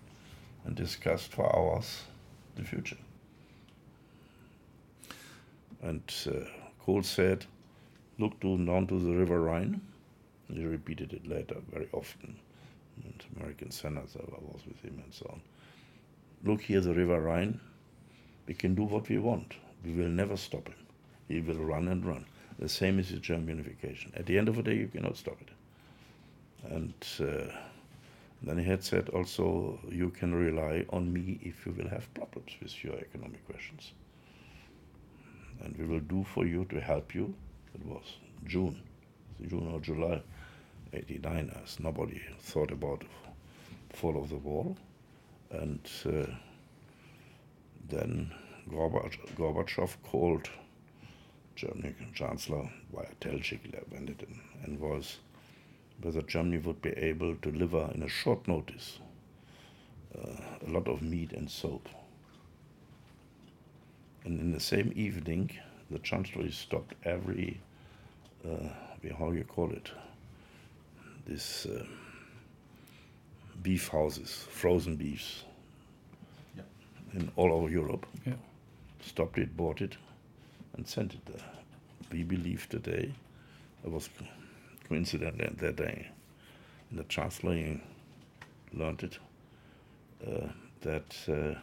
and 0.67 0.75
discussed 0.75 1.31
for 1.31 1.45
hours 1.55 2.03
the 2.57 2.63
future. 2.63 2.97
And 5.81 6.03
uh, 6.27 6.45
Kohl 6.83 7.03
said, 7.03 7.45
look 8.19 8.39
to, 8.41 8.57
down 8.65 8.87
to 8.87 8.99
the 8.99 9.15
River 9.15 9.41
Rhine. 9.41 9.79
He 10.53 10.65
repeated 10.65 11.13
it 11.13 11.25
later 11.25 11.55
very 11.71 11.87
often. 11.93 12.35
And 13.03 13.25
American 13.37 13.71
senator 13.71 14.19
I 14.19 14.41
was 14.41 14.61
with 14.67 14.81
him 14.81 15.01
and 15.03 15.13
so 15.13 15.29
on. 15.31 15.41
Look 16.43 16.61
here, 16.61 16.81
the 16.81 16.93
River 16.93 17.21
Rhine. 17.21 17.59
We 18.45 18.53
can 18.53 18.75
do 18.75 18.83
what 18.83 19.07
we 19.07 19.19
want. 19.19 19.53
We 19.85 19.93
will 19.93 20.09
never 20.09 20.35
stop 20.35 20.67
him. 20.67 20.85
He 21.29 21.39
will 21.39 21.59
run 21.59 21.87
and 21.87 22.05
run. 22.05 22.25
The 22.59 22.67
same 22.67 22.99
is 22.99 23.11
with 23.11 23.21
German 23.21 23.49
unification. 23.49 24.11
At 24.15 24.25
the 24.25 24.37
end 24.37 24.49
of 24.49 24.55
the 24.55 24.63
day, 24.63 24.75
you 24.75 24.87
cannot 24.87 25.15
stop 25.15 25.37
it. 25.41 25.49
And 26.71 26.93
uh, 27.21 27.53
then 28.41 28.57
he 28.57 28.65
had 28.65 28.83
said 28.83 29.09
also, 29.09 29.79
you 29.89 30.09
can 30.09 30.33
rely 30.33 30.85
on 30.89 31.11
me 31.11 31.39
if 31.41 31.65
you 31.65 31.71
will 31.71 31.89
have 31.89 32.13
problems 32.13 32.51
with 32.61 32.83
your 32.83 32.95
economic 32.95 33.45
questions. 33.47 33.93
And 35.63 35.75
we 35.77 35.85
will 35.85 36.01
do 36.01 36.23
for 36.23 36.45
you 36.45 36.65
to 36.65 36.79
help 36.79 37.15
you. 37.15 37.33
It 37.73 37.83
was 37.85 38.03
June, 38.45 38.81
June 39.47 39.71
or 39.73 39.79
July 39.79 40.21
89, 40.93 41.51
as 41.63 41.79
nobody 41.79 42.21
thought 42.39 42.71
about 42.71 43.03
fall 43.93 44.21
of 44.21 44.29
the 44.29 44.37
wall. 44.37 44.77
And 45.49 45.89
uh, 46.05 46.27
then 47.89 48.31
Gorbachev 48.69 49.95
called 50.03 50.49
German 51.55 51.95
Chancellor 52.13 52.69
via 52.93 53.07
Telchik, 53.19 53.61
when 53.89 54.15
and 54.63 54.79
was 54.79 55.17
whether 56.01 56.21
Germany 56.21 56.57
would 56.59 56.81
be 56.81 56.91
able 56.91 57.35
to 57.35 57.51
deliver 57.51 57.89
in 57.95 58.03
a 58.03 58.07
short 58.09 58.47
notice 58.47 58.99
uh, 60.17 60.29
a 60.65 60.69
lot 60.69 60.87
of 60.87 61.01
meat 61.01 61.31
and 61.33 61.49
soap. 61.49 61.87
And 64.25 64.39
in 64.39 64.51
the 64.51 64.59
same 64.59 64.91
evening, 64.95 65.51
the 65.89 65.99
Chancellery 65.99 66.51
stopped 66.51 66.95
every, 67.03 67.59
uh, 68.45 68.69
how 69.17 69.31
you 69.31 69.43
call 69.43 69.71
it, 69.71 69.89
this 71.25 71.65
uh, 71.65 71.85
beef 73.63 73.87
houses, 73.87 74.45
frozen 74.49 74.95
beefs, 74.95 75.43
Yeah. 76.55 76.63
in 77.13 77.31
all 77.35 77.51
over 77.53 77.69
Europe. 77.69 78.05
Yeah. 78.25 78.33
Stopped 79.01 79.37
it, 79.37 79.55
bought 79.55 79.81
it, 79.81 79.97
and 80.75 80.87
sent 80.87 81.13
it 81.13 81.25
there. 81.25 81.45
We 82.11 82.23
believe 82.23 82.67
today, 82.69 83.13
it 83.83 83.91
was 83.91 84.09
co- 84.87 84.95
coincident 84.95 85.37
that 85.37 85.57
that 85.59 85.75
day, 85.75 86.07
in 86.91 86.97
the 86.97 87.03
Chancellery 87.03 87.81
learned 88.73 89.03
it, 89.03 89.19
uh, 90.25 90.47
that 90.81 91.15
uh, 91.27 91.55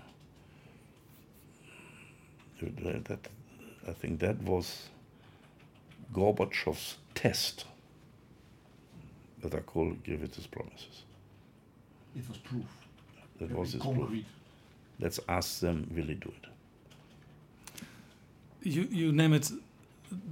that 2.60 3.04
that- 3.04 3.28
I 3.87 3.92
think 3.92 4.20
that 4.20 4.37
was 4.42 4.88
Gorbachev's 6.12 6.96
test 7.14 7.66
that 9.42 9.54
I 9.54 9.60
call 9.60 9.92
give 10.04 10.22
it 10.22 10.34
his 10.34 10.46
promises. 10.46 11.04
It 12.16 12.26
was 12.28 12.38
proof. 12.38 12.64
That 13.38 13.48
Very 13.48 13.60
was 13.60 13.72
his 13.72 13.82
proof. 13.82 14.24
Let's 15.00 15.20
ask 15.28 15.60
them, 15.60 15.87
will 15.94 16.06
they 16.06 16.14
do 16.14 16.32
it? 16.42 16.48
You, 18.62 18.88
you 18.90 19.12
name 19.12 19.34
it 19.34 19.50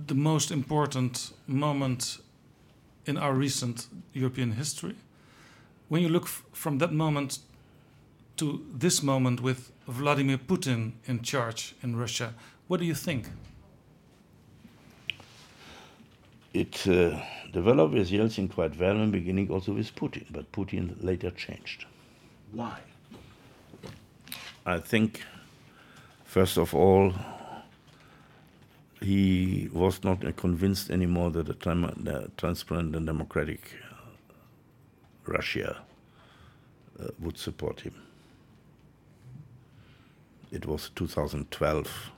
the 0.06 0.14
most 0.14 0.50
important 0.50 1.32
moment 1.46 2.18
in 3.06 3.16
our 3.16 3.34
recent 3.34 3.86
European 4.12 4.52
history. 4.52 4.94
When 5.88 6.02
you 6.02 6.08
look 6.08 6.24
f- 6.24 6.44
from 6.52 6.78
that 6.78 6.92
moment 6.92 7.38
to 8.36 8.64
this 8.72 9.02
moment 9.02 9.40
with 9.40 9.72
Vladimir 9.86 10.38
Putin 10.38 10.92
in 11.06 11.22
charge 11.22 11.74
in 11.82 11.96
Russia, 11.96 12.34
what 12.68 12.80
do 12.80 12.86
you 12.86 12.94
think? 12.94 13.28
It 16.54 16.86
uh, 16.86 17.18
developed 17.52 17.94
with 17.94 18.10
Yeltsin 18.10 18.48
quite 18.50 18.78
well 18.78 18.96
in 18.96 19.10
the 19.10 19.18
beginning, 19.18 19.50
also 19.50 19.72
with 19.72 19.94
Putin, 19.94 20.24
but 20.30 20.50
Putin 20.52 21.02
later 21.02 21.30
changed. 21.30 21.86
Why? 22.52 22.78
I 24.64 24.78
think, 24.78 25.22
first 26.24 26.58
of 26.58 26.74
all, 26.74 27.12
he 29.02 29.68
was 29.72 30.02
not 30.04 30.20
convinced 30.36 30.90
anymore 30.90 31.30
that 31.30 31.48
a 31.48 31.54
the 31.54 32.30
transparent 32.36 32.94
and 32.94 33.06
democratic 33.06 33.60
uh, 33.90 33.94
Russia 35.26 35.82
uh, 37.00 37.08
would 37.18 37.38
support 37.38 37.80
him. 37.80 37.94
It 40.50 40.66
was 40.66 40.90
2012, 40.94 42.10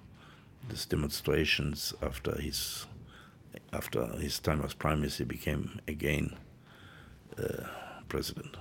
these 0.68 0.86
demonstrations 0.86 1.94
after 2.02 2.40
his 2.40 2.86
after 3.72 4.06
his 4.18 4.38
time 4.40 4.62
as 4.62 4.74
prime 4.74 5.00
minister 5.00 5.24
became 5.24 5.80
again 5.86 6.36
uh, 7.38 7.66
president. 8.08 8.56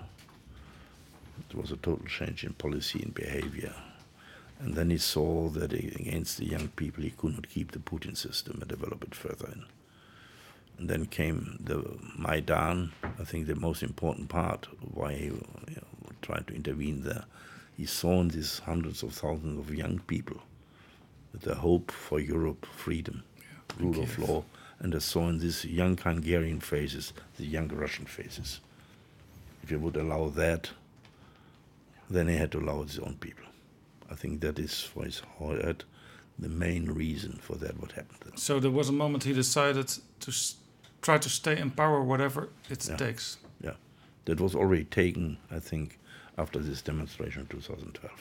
It 1.49 1.55
was 1.55 1.71
a 1.71 1.77
total 1.77 2.05
change 2.07 2.43
in 2.43 2.53
policy 2.53 3.01
and 3.01 3.13
behavior. 3.13 3.73
And 4.63 4.75
then 4.75 4.89
he 4.89 4.97
saw 4.97 5.49
that 5.49 5.73
against 5.73 6.37
the 6.37 6.45
young 6.45 6.69
people 6.69 7.03
he 7.03 7.09
could 7.09 7.33
not 7.33 7.49
keep 7.49 7.71
the 7.73 7.79
Putin 7.79 8.15
system 8.15 8.59
and 8.61 8.69
develop 8.69 9.03
it 9.03 9.13
further 9.13 9.47
in. 9.47 9.65
And 10.77 10.89
then 10.89 11.05
came 11.05 11.57
the 11.59 11.99
Maidan, 12.17 12.93
I 13.03 13.25
think 13.25 13.47
the 13.47 13.55
most 13.55 13.83
important 13.83 14.29
part 14.29 14.69
why 14.93 15.15
he 15.15 15.25
you 15.25 15.43
know, 15.67 16.11
tried 16.21 16.47
to 16.47 16.55
intervene 16.55 17.03
there. 17.03 17.25
He 17.75 17.85
saw 17.85 18.21
in 18.21 18.29
these 18.29 18.59
hundreds 18.59 19.03
of 19.03 19.13
thousands 19.13 19.59
of 19.59 19.75
young 19.75 19.99
people 20.07 20.41
the 21.33 21.55
hope 21.55 21.91
for 21.91 22.21
Europe, 22.21 22.65
freedom, 22.65 23.23
rule 23.77 24.01
of 24.01 24.17
law, 24.17 24.43
and 24.79 24.93
they 24.93 24.99
saw 24.99 25.27
in 25.27 25.39
these 25.39 25.65
young 25.65 25.97
Hungarian 25.97 26.61
faces 26.61 27.11
the 27.35 27.45
young 27.45 27.67
Russian 27.67 28.05
faces. 28.05 28.61
If 29.61 29.71
you 29.71 29.79
would 29.79 29.97
allow 29.97 30.29
that, 30.29 30.69
then 32.09 32.29
he 32.29 32.37
had 32.37 32.51
to 32.53 32.59
allow 32.59 32.83
his 32.83 32.99
own 32.99 33.17
people. 33.19 33.43
I 34.13 34.15
think 34.15 34.41
that 34.41 34.59
is 34.59 34.73
for 34.81 35.03
his 35.05 35.19
heart 35.39 35.65
uh, 35.65 35.73
the 36.39 36.49
main 36.49 36.85
reason 37.03 37.33
for 37.41 37.55
that 37.63 37.73
what 37.81 37.91
happened. 37.93 38.37
So 38.39 38.59
there 38.59 38.71
was 38.79 38.89
a 38.89 38.93
moment 39.03 39.23
he 39.23 39.33
decided 39.33 39.87
to 40.19 40.29
s- 40.31 40.55
try 41.01 41.17
to 41.17 41.29
stay 41.29 41.57
in 41.63 41.71
power, 41.71 41.99
whatever 42.03 42.49
it 42.69 42.87
Yeah. 42.87 42.97
takes. 43.05 43.37
Yeah, 43.67 43.75
that 44.25 44.39
was 44.39 44.53
already 44.55 44.85
taken, 44.85 45.37
I 45.51 45.59
think, 45.59 45.99
after 46.37 46.59
this 46.59 46.81
demonstration 46.81 47.41
in 47.41 47.47
2012. 47.47 48.11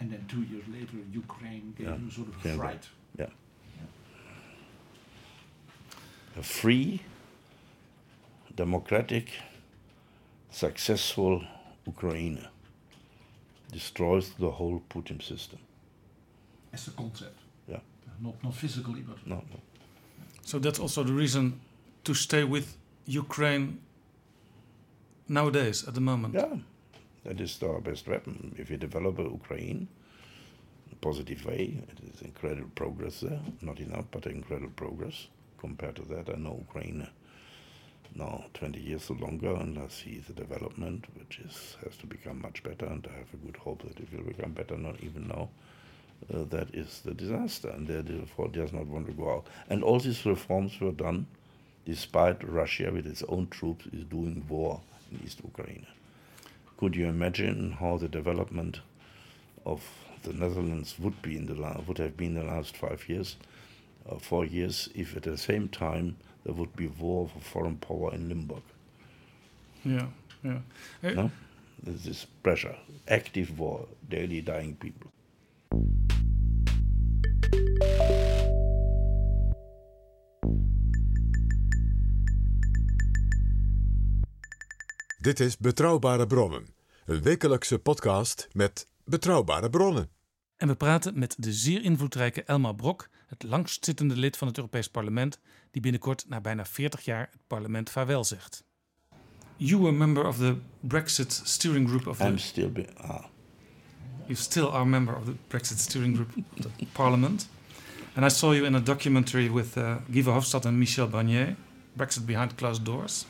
And 0.00 0.12
then 0.12 0.24
two 0.28 0.42
years 0.52 0.66
later, 0.76 0.96
Ukraine 1.12 1.74
gave 1.78 1.86
Yeah, 1.88 1.94
him 1.96 2.10
sort 2.10 2.28
of 2.28 2.34
a 2.36 2.40
came 2.42 2.58
back. 2.58 2.66
fright. 2.70 2.88
Yeah. 3.18 3.30
A 6.36 6.42
free, 6.42 7.00
democratic, 8.54 9.26
successful 10.50 11.42
Ukraine 11.86 12.46
destroys 13.72 14.30
the 14.38 14.50
whole 14.50 14.82
Putin 14.88 15.22
system. 15.22 15.58
As 16.72 16.88
a 16.88 16.90
concept. 16.92 17.38
Yeah. 17.68 17.80
Not, 18.20 18.42
not 18.42 18.54
physically, 18.54 19.00
but 19.00 19.26
No, 19.26 19.36
no. 19.36 19.60
So 20.42 20.58
that's 20.58 20.78
also 20.78 21.02
the 21.02 21.12
reason 21.12 21.60
to 22.04 22.14
stay 22.14 22.44
with 22.44 22.76
Ukraine 23.06 23.78
nowadays, 25.28 25.86
at 25.88 25.94
the 25.94 26.00
moment. 26.00 26.34
Yeah, 26.34 26.56
that 27.24 27.40
is 27.40 27.60
our 27.62 27.80
best 27.80 28.06
weapon. 28.06 28.54
If 28.58 28.70
you 28.70 28.76
develop 28.76 29.18
a 29.18 29.22
Ukraine 29.24 29.88
in 30.86 30.92
a 30.92 30.96
positive 30.96 31.44
way, 31.44 31.82
it 31.90 31.98
is 32.14 32.22
incredible 32.22 32.70
progress 32.74 33.20
there. 33.20 33.40
Not 33.60 33.80
enough, 33.80 34.04
but 34.10 34.26
incredible 34.26 34.72
progress. 34.76 35.26
Compared 35.58 35.96
to 35.96 36.02
that, 36.02 36.28
I 36.32 36.38
know 36.38 36.64
Ukraine 36.68 37.08
now 38.16 38.44
20 38.54 38.80
years 38.80 39.10
or 39.10 39.16
longer, 39.16 39.54
and 39.54 39.78
I 39.78 39.88
see 39.88 40.22
the 40.26 40.32
development, 40.32 41.06
which 41.18 41.38
is 41.38 41.76
has 41.84 41.96
to 41.98 42.06
become 42.06 42.40
much 42.40 42.62
better, 42.62 42.86
and 42.86 43.06
I 43.10 43.18
have 43.18 43.32
a 43.34 43.36
good 43.36 43.56
hope 43.56 43.82
that 43.82 44.00
it 44.00 44.12
will 44.12 44.24
become 44.24 44.52
better, 44.52 44.76
not 44.76 44.96
even 45.02 45.28
now. 45.28 45.48
Uh, 46.32 46.44
that 46.44 46.74
is 46.74 47.02
the 47.04 47.12
disaster, 47.12 47.68
and 47.68 47.86
therefore 47.86 48.48
does 48.48 48.72
not 48.72 48.86
want 48.86 49.06
to 49.06 49.12
go 49.12 49.30
out. 49.30 49.46
And 49.68 49.84
all 49.84 50.00
these 50.00 50.24
reforms 50.24 50.80
were 50.80 50.92
done 50.92 51.26
despite 51.84 52.42
Russia, 52.42 52.90
with 52.92 53.06
its 53.06 53.22
own 53.28 53.46
troops, 53.48 53.86
is 53.92 54.04
doing 54.04 54.44
war 54.48 54.80
in 55.12 55.20
East 55.24 55.40
Ukraine. 55.44 55.86
Could 56.78 56.96
you 56.96 57.06
imagine 57.06 57.72
how 57.72 57.96
the 57.96 58.08
development 58.08 58.80
of 59.64 59.82
the 60.24 60.32
Netherlands 60.32 60.96
would 60.98 61.22
be 61.22 61.36
in 61.36 61.46
the 61.46 61.54
la- 61.54 61.80
would 61.86 61.98
have 61.98 62.16
been 62.16 62.34
the 62.34 62.42
last 62.42 62.76
five 62.76 63.08
years, 63.08 63.36
uh, 64.08 64.18
four 64.18 64.44
years, 64.44 64.88
if 64.94 65.16
at 65.16 65.22
the 65.22 65.38
same 65.38 65.68
time 65.68 66.16
there 66.46 66.54
would 66.54 66.76
be 66.76 66.88
war 66.98 67.28
for 67.28 67.40
foreign 67.40 67.76
power 67.76 68.14
in 68.14 68.28
Limburg? 68.28 68.62
Yeah, 69.82 70.06
yeah. 70.42 70.60
No, 71.02 71.30
there's 71.82 72.04
this 72.04 72.26
pressure, 72.42 72.76
active 73.08 73.58
war, 73.58 73.88
daily 74.08 74.40
dying 74.42 74.76
people. 74.76 75.10
Dit 85.18 85.40
is 85.40 85.56
Betrouwbare 85.58 86.26
Bronnen, 86.26 86.66
een 87.06 87.22
wekelijkse 87.22 87.78
podcast 87.78 88.48
met 88.52 88.86
betrouwbare 89.04 89.70
bronnen. 89.70 90.15
En 90.56 90.68
we 90.68 90.74
praten 90.74 91.18
met 91.18 91.34
de 91.38 91.52
zeer 91.52 91.82
invloedrijke 91.82 92.42
Elmar 92.42 92.74
Brok, 92.74 93.08
het 93.26 93.42
langstzittende 93.42 94.16
lid 94.16 94.36
van 94.36 94.48
het 94.48 94.56
Europees 94.56 94.88
Parlement, 94.88 95.38
die 95.70 95.82
binnenkort 95.82 96.24
na 96.28 96.40
bijna 96.40 96.64
40 96.64 97.04
jaar 97.04 97.28
het 97.30 97.40
parlement 97.46 97.90
vaarwel 97.90 98.24
zegt. 98.24 98.64
You 99.56 99.80
were 99.80 99.94
a 99.94 99.96
member 99.98 100.26
of 100.26 100.36
the 100.36 100.56
Brexit 100.80 101.32
steering 101.44 101.88
group 101.88 102.06
of 102.06 102.16
the... 102.16 102.24
I'm 102.24 102.38
still 102.38 102.72
be, 102.72 102.86
ah, 102.96 103.24
You 104.26 104.34
still 104.34 104.66
are 104.66 104.80
a 104.80 104.84
member 104.84 105.16
of 105.16 105.24
the 105.24 105.34
Brexit 105.48 105.78
steering 105.78 106.14
group 106.14 106.36
of 106.36 106.62
the 106.78 106.86
parliament. 106.92 107.48
And 108.14 108.24
I 108.24 108.28
saw 108.28 108.52
you 108.52 108.66
in 108.66 108.74
a 108.74 108.80
documentary 108.80 109.48
with 109.48 109.76
uh, 109.76 109.98
Guy 110.10 110.22
Verhofstadt 110.22 110.64
and 110.64 110.78
Michel 110.78 111.08
Barnier, 111.08 111.56
Brexit 111.96 112.26
Behind 112.26 112.56
Closed 112.56 112.84
Doors. 112.84 113.26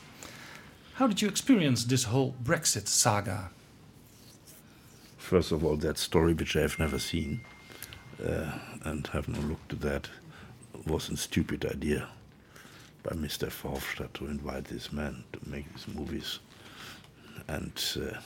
How 0.93 1.07
did 1.07 1.21
you 1.21 1.29
experience 1.29 1.85
this 1.85 2.05
whole 2.05 2.33
Brexit 2.43 2.87
saga? 2.87 3.51
First 5.27 5.51
of 5.51 5.63
all, 5.65 5.75
that 5.75 5.97
story 5.97 6.33
which 6.33 6.55
I 6.55 6.61
have 6.61 6.79
never 6.79 6.99
seen 6.99 7.41
uh, 8.25 8.51
and 8.85 9.05
have 9.07 9.27
not 9.27 9.43
looked 9.43 9.73
at 9.73 9.81
that 9.81 10.09
was 10.85 11.09
a 11.09 11.17
stupid 11.17 11.65
idea 11.65 12.07
by 13.03 13.13
Mr. 13.15 13.47
Verhofstadt 13.49 14.13
to 14.13 14.25
invite 14.27 14.65
this 14.65 14.93
man 14.93 15.23
to 15.33 15.39
make 15.45 15.65
these 15.73 15.87
movies. 15.93 16.39
And 17.47 17.73
uh, 17.97 18.19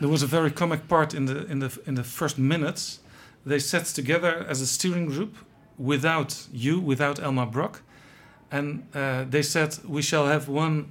There 0.00 0.08
was 0.08 0.22
a 0.22 0.26
very 0.26 0.50
comic 0.52 0.86
part 0.88 1.14
in 1.14 1.26
the 1.26 1.44
in 1.50 1.58
the 1.58 1.70
in 1.86 1.94
the 1.94 2.04
first 2.04 2.38
minutes. 2.38 3.00
They 3.44 3.58
sat 3.58 3.86
together 3.94 4.46
as 4.48 4.60
a 4.60 4.66
steering 4.66 5.06
group 5.06 5.34
without 5.78 6.48
you, 6.52 6.80
without 6.80 7.18
Elmar 7.20 7.46
Brock, 7.46 7.82
and 8.50 8.82
uh, 8.94 9.24
they 9.30 9.42
said 9.42 9.78
we 9.88 10.02
shall 10.02 10.26
have 10.26 10.48
one 10.48 10.84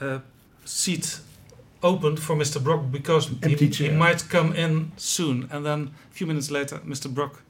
uh, 0.00 0.18
seat 0.64 1.20
opened 1.82 2.20
for 2.20 2.36
Mr. 2.36 2.62
Brock 2.62 2.90
because 2.90 3.30
he, 3.44 3.54
he 3.54 3.88
might 3.90 4.28
come 4.28 4.52
in 4.54 4.92
soon. 4.96 5.48
And 5.50 5.64
then 5.64 5.90
a 6.10 6.14
few 6.14 6.26
minutes 6.26 6.50
later, 6.50 6.78
Mr. 6.78 7.12
Brock 7.12 7.42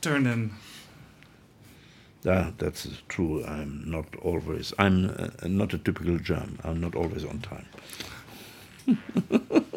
turned 0.00 0.26
in. 0.26 0.52
yeah, 2.22 2.50
that's 2.58 2.88
true. 3.08 3.44
I'm 3.44 3.82
not 3.90 4.06
always, 4.22 4.72
I'm 4.78 5.10
uh, 5.10 5.28
not 5.46 5.74
a 5.74 5.78
typical 5.78 6.18
German. 6.18 6.58
I'm 6.64 6.80
not 6.80 6.94
always 6.94 7.24
on 7.24 7.40
time. 7.40 7.66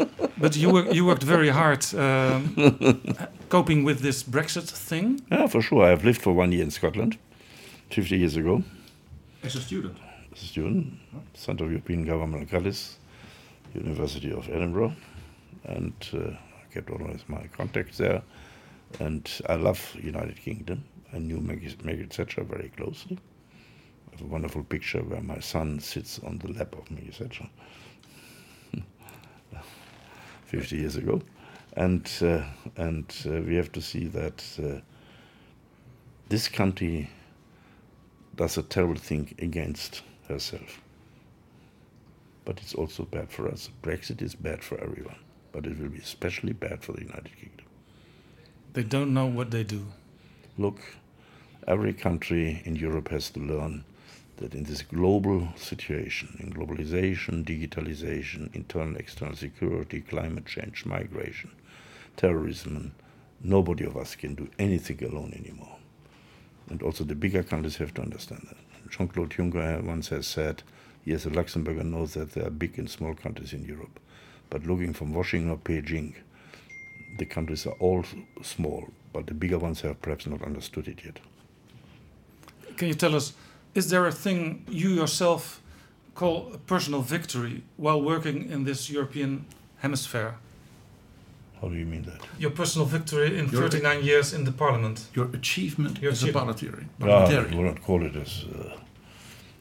But 0.42 0.58
you 0.58 0.72
work, 0.72 0.92
you 0.92 1.06
worked 1.06 1.22
very 1.22 1.50
hard 1.50 1.86
um, 1.94 2.56
coping 3.50 3.84
with 3.84 4.00
this 4.00 4.24
Brexit 4.24 4.68
thing. 4.68 5.22
Yeah, 5.32 5.46
for 5.46 5.62
sure. 5.62 5.86
I 5.86 5.90
have 5.90 6.04
lived 6.04 6.20
for 6.20 6.34
one 6.34 6.52
year 6.52 6.64
in 6.64 6.72
Scotland, 6.72 7.18
50 7.92 8.18
years 8.18 8.36
ago. 8.36 8.64
as 9.44 9.56
a 9.56 9.62
student. 9.62 9.98
as 10.34 10.42
a 10.42 10.46
student, 10.46 10.94
Centre 11.36 11.66
of 11.66 11.70
European 11.72 12.06
Government 12.06 12.50
Callis, 12.50 12.98
University 13.74 14.32
of 14.32 14.50
Edinburgh, 14.50 14.96
and 15.66 15.94
uh, 16.14 16.30
I 16.30 16.74
kept 16.74 16.90
always 16.90 17.24
my 17.28 17.48
contacts 17.48 17.98
there. 17.98 18.22
And 19.00 19.30
I 19.48 19.56
love 19.56 19.96
United 20.02 20.38
Kingdom. 20.38 20.84
I 21.14 21.20
knew 21.20 21.40
Maggie, 21.40 21.76
Maggie 21.84 22.06
Thatcher 22.06 22.44
very 22.44 22.70
closely. 22.76 23.18
I 24.08 24.12
have 24.12 24.22
a 24.22 24.26
wonderful 24.26 24.64
picture 24.64 25.02
where 25.02 25.22
my 25.22 25.40
son 25.40 25.80
sits 25.80 26.20
on 26.20 26.40
the 26.40 26.52
lap 26.52 26.76
of 26.76 26.92
Maggie 26.92 27.12
Thatcher. 27.12 27.48
50 30.46 30.76
years 30.76 30.98
ago. 30.98 31.22
And, 31.78 32.10
uh, 32.22 32.44
and 32.76 33.06
uh, 33.26 33.42
we 33.42 33.56
have 33.56 33.72
to 33.72 33.82
see 33.82 34.08
that 34.08 34.44
uh, 34.62 34.82
this 36.28 36.50
country 36.50 37.10
does 38.36 38.58
a 38.58 38.64
terrible 38.64 38.96
thing 38.96 39.34
against 39.40 40.02
herself. 40.28 40.81
But 42.52 42.64
it's 42.64 42.76
also 42.76 43.06
bad 43.06 43.32
for 43.32 43.48
us. 43.48 43.70
Brexit 43.82 44.22
is 44.22 44.36
bad 44.36 44.62
for 44.62 44.78
everyone, 44.84 45.16
but 45.54 45.66
it 45.66 45.80
will 45.80 45.88
be 45.88 46.00
especially 46.00 46.52
bad 46.52 46.84
for 46.84 46.92
the 46.92 47.04
United 47.04 47.32
Kingdom. 47.40 47.66
They 48.74 48.84
don't 48.84 49.14
know 49.14 49.26
what 49.26 49.52
they 49.52 49.64
do. 49.64 49.86
Look, 50.58 50.82
every 51.66 51.94
country 51.94 52.62
in 52.66 52.76
Europe 52.76 53.08
has 53.08 53.30
to 53.30 53.40
learn 53.40 53.86
that 54.36 54.54
in 54.54 54.66
this 54.66 54.82
global 54.82 55.48
situation, 55.56 56.36
in 56.42 56.52
globalization, 56.52 57.46
digitalization, 57.46 58.54
internal, 58.54 58.98
external 58.98 59.38
security, 59.38 60.02
climate 60.02 60.46
change, 60.46 60.86
migration, 60.86 61.52
terrorism, 62.18 62.94
nobody 63.42 63.86
of 63.86 63.96
us 63.96 64.14
can 64.14 64.36
do 64.36 64.50
anything 64.60 65.02
alone 65.06 65.34
anymore. 65.40 65.78
And 66.70 66.84
also 66.84 67.06
the 67.06 67.16
bigger 67.16 67.44
countries 67.44 67.78
have 67.78 67.94
to 67.94 68.02
understand 68.02 68.46
that. 68.50 68.92
Jean-Claude 68.92 69.30
Juncker 69.30 69.82
once 69.82 70.10
has 70.10 70.28
said, 70.28 70.64
yes, 71.06 71.26
a 71.26 71.30
Luxembourger 71.30 71.84
knows 71.84 72.14
that 72.14 72.32
there 72.34 72.46
are 72.48 72.50
big 72.52 72.78
and 72.80 72.90
small 72.90 73.14
countries 73.14 73.54
in 73.54 73.64
Europe. 73.66 74.00
But 74.50 74.66
looking 74.66 74.94
from 74.94 75.14
Washington 75.14 75.50
or 75.52 75.58
Beijing, 75.58 76.14
the 77.18 77.26
countries 77.26 77.66
are 77.66 77.76
all 77.80 78.04
small, 78.42 78.90
but 79.14 79.28
the 79.28 79.34
bigger 79.34 79.58
ones 79.60 79.82
have 79.82 80.02
perhaps 80.02 80.26
not 80.28 80.42
understood 80.44 80.88
it 80.88 81.00
yet. 81.06 81.20
Can 82.78 82.88
you 82.88 82.94
tell 82.94 83.16
us, 83.16 83.34
is 83.76 83.90
there 83.90 84.06
a 84.08 84.12
thing 84.12 84.66
you 84.70 84.90
yourself 84.90 85.62
call 86.16 86.52
a 86.54 86.58
personal 86.58 87.02
victory 87.02 87.64
while 87.78 88.02
working 88.02 88.50
in 88.52 88.64
this 88.66 88.90
European 88.90 89.46
hemisphere? 89.80 90.36
How 91.62 91.70
do 91.70 91.76
you 91.76 91.86
mean 91.86 92.04
that? 92.04 92.20
Your 92.40 92.52
personal 92.52 92.88
victory 92.88 93.38
in 93.38 93.48
Your- 93.50 93.62
39 93.70 94.04
years 94.04 94.34
in 94.34 94.44
the 94.46 94.52
parliament. 94.52 95.08
Your 95.14 95.28
achievement 95.34 96.02
Your 96.02 96.12
as 96.12 96.24
a 96.24 96.26
achievement. 96.28 96.34
parliamentarian. 96.60 96.90
No, 97.00 97.06
I 97.06 97.10
parliamentarian. 97.10 97.58
will 97.58 97.66
not 97.72 97.82
call 97.84 98.04
it 98.06 98.16
as. 98.16 98.46
Uh, 98.46 98.78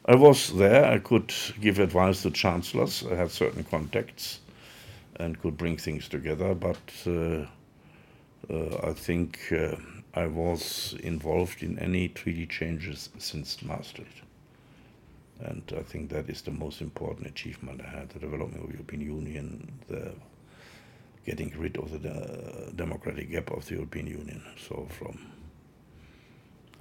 I 0.05 0.15
was 0.15 0.51
there. 0.53 0.85
I 0.85 0.97
could 0.97 1.31
give 1.59 1.77
advice 1.77 2.23
to 2.23 2.31
chancellors. 2.31 3.05
I 3.09 3.15
had 3.15 3.29
certain 3.29 3.63
contacts, 3.63 4.39
and 5.17 5.39
could 5.39 5.57
bring 5.57 5.77
things 5.77 6.07
together. 6.07 6.55
But 6.55 6.79
uh, 7.05 7.45
uh, 8.51 8.89
I 8.89 8.93
think 8.93 9.39
uh, 9.51 9.75
I 10.15 10.25
was 10.25 10.95
involved 11.03 11.61
in 11.61 11.77
any 11.77 12.07
treaty 12.07 12.47
changes 12.47 13.09
since 13.19 13.61
Maastricht. 13.61 14.23
And 15.39 15.63
I 15.77 15.83
think 15.83 16.09
that 16.09 16.29
is 16.29 16.41
the 16.41 16.51
most 16.51 16.81
important 16.81 17.27
achievement 17.27 17.81
I 17.81 17.89
had 17.89 18.09
the 18.09 18.19
development 18.19 18.63
of 18.63 18.69
the 18.69 18.73
European 18.73 19.01
Union, 19.01 19.71
the 19.87 20.13
getting 21.25 21.53
rid 21.59 21.77
of 21.77 22.01
the 22.01 22.11
uh, 22.11 22.71
democratic 22.75 23.31
gap 23.31 23.51
of 23.51 23.65
the 23.67 23.75
European 23.75 24.07
Union. 24.07 24.41
So, 24.67 24.87
from 24.89 25.19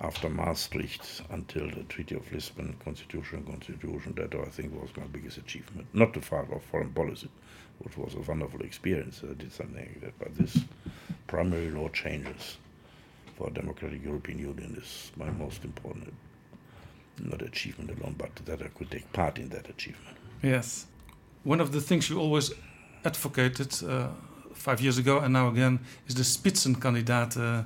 after 0.01 0.29
Maastricht 0.29 1.23
until 1.31 1.69
the 1.71 1.83
Treaty 1.85 2.15
of 2.15 2.33
Lisbon, 2.33 2.75
Constitution, 2.83 3.45
Constitution, 3.45 4.15
that 4.17 4.35
I 4.35 4.49
think 4.49 4.73
was 4.81 4.91
my 4.97 5.05
biggest 5.05 5.39
achievement. 5.39 5.87
Not 5.93 6.15
the 6.15 6.21
part 6.21 6.51
of 6.53 6.63
foreign 6.63 6.91
policy, 6.91 7.29
which 7.81 7.97
was 7.99 8.15
a 8.15 8.21
wonderful 8.21 8.63
experience. 8.63 9.23
I 9.23 9.35
did 9.35 9.53
something 9.53 9.77
like 9.77 10.01
that, 10.01 10.19
but 10.19 10.35
this 10.37 10.59
primary 11.27 11.71
law 11.71 11.89
changes 11.91 12.57
for 13.37 13.49
a 13.49 13.51
democratic 13.51 14.03
European 14.03 14.39
Union 14.39 14.77
is 14.81 15.13
my 15.17 15.31
most 15.31 15.65
important, 15.65 16.15
not 17.19 17.43
achievement 17.43 17.91
alone, 17.91 18.15
but 18.17 18.35
that 18.47 18.63
I 18.63 18.69
could 18.69 18.91
take 18.91 19.13
part 19.13 19.39
in 19.39 19.51
that 19.51 19.69
achievement. 19.69 20.17
Yes. 20.43 20.87
One 21.45 21.61
of 21.61 21.73
the 21.73 21.81
things 21.81 22.09
you 22.09 22.19
always 22.19 22.53
advocated 23.05 23.83
uh, 23.83 24.09
five 24.55 24.81
years 24.81 24.99
ago 24.99 25.19
and 25.19 25.33
now 25.33 25.49
again 25.49 25.81
is 26.07 26.15
the 26.15 26.23
Spitzenkandidat 26.23 27.37
uh, 27.37 27.65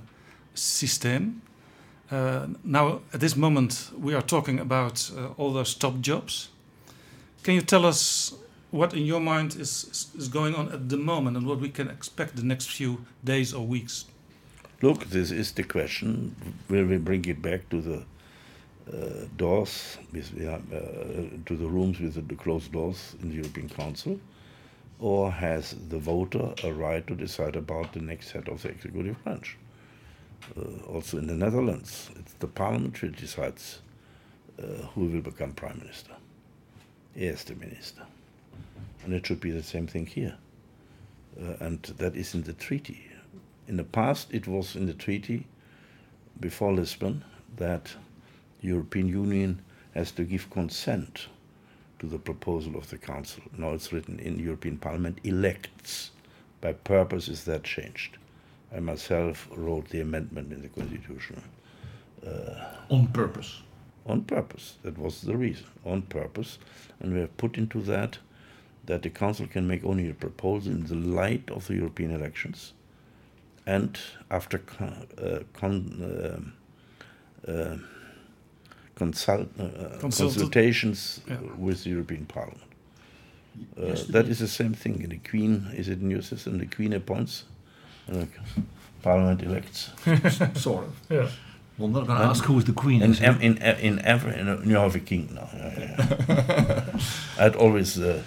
system. 0.54 1.42
Uh, 2.10 2.46
now, 2.62 3.00
at 3.12 3.20
this 3.20 3.36
moment, 3.36 3.90
we 3.98 4.14
are 4.14 4.22
talking 4.22 4.58
about 4.58 5.10
uh, 5.16 5.28
all 5.36 5.52
those 5.52 5.74
top 5.74 6.00
jobs. 6.00 6.48
Can 7.42 7.54
you 7.54 7.62
tell 7.62 7.86
us 7.86 8.34
what, 8.70 8.92
in 8.92 9.04
your 9.06 9.20
mind, 9.20 9.56
is, 9.56 10.10
is 10.16 10.28
going 10.28 10.54
on 10.54 10.70
at 10.72 10.88
the 10.88 10.96
moment 10.96 11.36
and 11.36 11.46
what 11.46 11.60
we 11.60 11.68
can 11.68 11.88
expect 11.88 12.36
the 12.36 12.42
next 12.42 12.70
few 12.70 13.04
days 13.22 13.54
or 13.54 13.66
weeks? 13.66 14.04
Look, 14.82 15.04
this 15.06 15.30
is 15.30 15.52
the 15.52 15.62
question. 15.62 16.34
Will 16.68 16.84
we 16.84 16.98
bring 16.98 17.24
it 17.24 17.40
back 17.40 17.68
to 17.70 17.80
the 17.80 18.02
uh, 18.92 19.26
doors, 19.36 19.96
with, 20.12 20.30
uh, 20.36 20.58
to 21.46 21.56
the 21.56 21.66
rooms 21.66 22.00
with 22.00 22.28
the 22.28 22.34
closed 22.34 22.72
doors 22.72 23.14
in 23.22 23.30
the 23.30 23.36
European 23.36 23.68
Council? 23.68 24.20
Or 25.00 25.30
has 25.30 25.74
the 25.88 25.98
voter 25.98 26.52
a 26.62 26.72
right 26.72 27.06
to 27.06 27.14
decide 27.14 27.56
about 27.56 27.92
the 27.92 28.00
next 28.00 28.30
head 28.30 28.48
of 28.48 28.62
the 28.62 28.68
executive 28.68 29.22
branch? 29.24 29.56
Uh, 30.56 30.84
also 30.86 31.18
in 31.18 31.26
the 31.26 31.34
Netherlands, 31.34 32.10
it's 32.18 32.34
the 32.34 32.46
parliament 32.46 33.00
which 33.00 33.16
decides 33.16 33.80
uh, 34.62 34.86
who 34.94 35.06
will 35.06 35.20
become 35.20 35.52
prime 35.52 35.78
minister. 35.78 36.12
He 37.14 37.26
is 37.26 37.44
the 37.44 37.54
minister. 37.54 38.02
And 39.04 39.12
it 39.12 39.26
should 39.26 39.40
be 39.40 39.50
the 39.50 39.62
same 39.62 39.86
thing 39.86 40.06
here. 40.06 40.36
Uh, 41.40 41.54
and 41.60 41.82
that 41.98 42.14
is 42.16 42.34
in 42.34 42.42
the 42.42 42.52
treaty. 42.52 43.06
In 43.66 43.76
the 43.76 43.84
past, 43.84 44.32
it 44.32 44.46
was 44.46 44.76
in 44.76 44.86
the 44.86 44.94
treaty 44.94 45.46
before 46.40 46.72
Lisbon 46.72 47.24
that 47.56 47.94
the 48.60 48.68
European 48.68 49.08
Union 49.08 49.60
has 49.94 50.10
to 50.12 50.24
give 50.24 50.50
consent 50.50 51.28
to 51.98 52.06
the 52.06 52.18
proposal 52.18 52.76
of 52.76 52.90
the 52.90 52.98
Council. 52.98 53.42
Now 53.56 53.72
it's 53.72 53.92
written 53.92 54.18
in 54.18 54.38
European 54.38 54.76
Parliament 54.76 55.18
elects. 55.24 56.10
By 56.60 56.72
purpose 56.72 57.28
is 57.28 57.44
that 57.44 57.62
changed. 57.62 58.18
I 58.74 58.80
myself 58.80 59.48
wrote 59.54 59.88
the 59.90 60.00
amendment 60.00 60.52
in 60.52 60.62
the 60.62 60.68
Constitution. 60.68 61.42
Uh, 62.26 62.74
on 62.90 63.06
purpose? 63.08 63.62
On 64.06 64.22
purpose. 64.22 64.76
That 64.82 64.98
was 64.98 65.22
the 65.22 65.36
reason. 65.36 65.66
On 65.84 66.02
purpose. 66.02 66.58
And 67.00 67.14
we 67.14 67.20
have 67.20 67.36
put 67.36 67.56
into 67.56 67.80
that 67.82 68.18
that 68.86 69.02
the 69.02 69.10
Council 69.10 69.46
can 69.46 69.66
make 69.66 69.84
only 69.84 70.10
a 70.10 70.14
proposal 70.14 70.72
in 70.72 70.84
the 70.86 70.94
light 70.94 71.48
of 71.50 71.66
the 71.68 71.74
European 71.74 72.10
elections 72.10 72.74
and 73.66 73.98
after 74.30 74.58
con, 74.58 75.06
uh, 75.18 75.38
con, 75.54 76.52
uh, 77.48 77.50
uh, 77.50 77.76
consult, 78.94 79.48
uh, 79.58 79.98
consultations 79.98 81.20
yeah. 81.26 81.38
with 81.56 81.84
the 81.84 81.90
European 81.90 82.26
Parliament. 82.26 82.60
Uh, 83.78 83.94
that 84.10 84.28
is 84.28 84.40
the 84.40 84.48
same 84.48 84.74
thing. 84.74 85.08
The 85.08 85.18
Queen, 85.18 85.70
is 85.74 85.88
it 85.88 86.00
in 86.00 86.10
your 86.10 86.22
system? 86.22 86.58
The 86.58 86.66
Queen 86.66 86.92
appoints, 86.92 87.44
Parliament 89.02 89.42
elects. 89.42 89.90
sort 90.54 90.84
of. 90.84 91.00
Yeah. 91.10 91.28
Well, 91.76 91.86
I'm 91.86 91.92
not 91.92 92.06
going 92.06 92.18
to 92.18 92.24
ask 92.24 92.44
who 92.44 92.56
is 92.58 92.64
the 92.64 92.72
Queen. 92.72 93.02
In, 93.02 93.14
in, 93.14 93.40
in, 93.40 93.58
in 93.58 93.98
every, 94.04 94.38
in, 94.38 94.46
you 94.64 94.76
have 94.76 94.94
a 94.94 95.00
king 95.00 95.28
now. 95.34 95.48
Yeah, 95.52 95.96
yeah. 96.28 97.00
I 97.38 97.42
had 97.42 97.56
always 97.56 97.98
a 97.98 98.22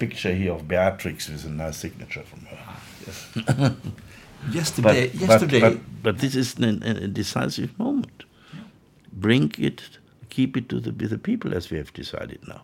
picture 0.00 0.34
here 0.34 0.52
of 0.52 0.66
Beatrix 0.66 1.28
with 1.28 1.44
a 1.44 1.50
nice 1.50 1.76
signature 1.76 2.22
from 2.22 2.40
her. 2.46 2.58
Yes. 3.06 3.76
Yesterday, 4.50 5.08
but, 5.08 5.14
yesterday. 5.14 5.60
But, 5.60 5.72
but, 5.74 6.02
but, 6.02 6.18
this 6.18 6.34
is 6.34 6.58
a, 6.58 6.68
a 6.68 7.08
decisive 7.08 7.78
moment. 7.78 8.24
Bring 9.12 9.52
it, 9.58 9.82
keep 10.30 10.56
it 10.56 10.70
to 10.70 10.80
the, 10.80 10.92
the 10.92 11.18
people 11.18 11.54
as 11.54 11.70
we 11.70 11.76
have 11.76 11.92
decided 11.92 12.40
now. 12.48 12.62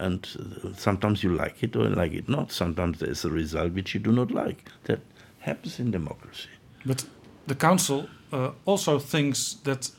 And 0.00 0.26
uh, 0.36 0.74
sometimes 0.76 1.22
you 1.22 1.34
like 1.34 1.62
it 1.62 1.76
or 1.76 1.88
like 1.88 2.12
it 2.14 2.28
not. 2.28 2.50
Sometimes 2.50 2.98
there's 2.98 3.24
a 3.24 3.30
result 3.30 3.72
which 3.74 3.94
you 3.94 4.00
do 4.00 4.10
not 4.10 4.32
like. 4.32 4.68
That 4.84 5.00
happens 5.48 5.78
in 5.78 5.90
democracy. 5.90 6.48
But 6.84 7.04
the 7.46 7.54
council 7.54 8.08
uh, 8.32 8.50
also 8.64 8.98
thinks 8.98 9.56
that 9.64 9.90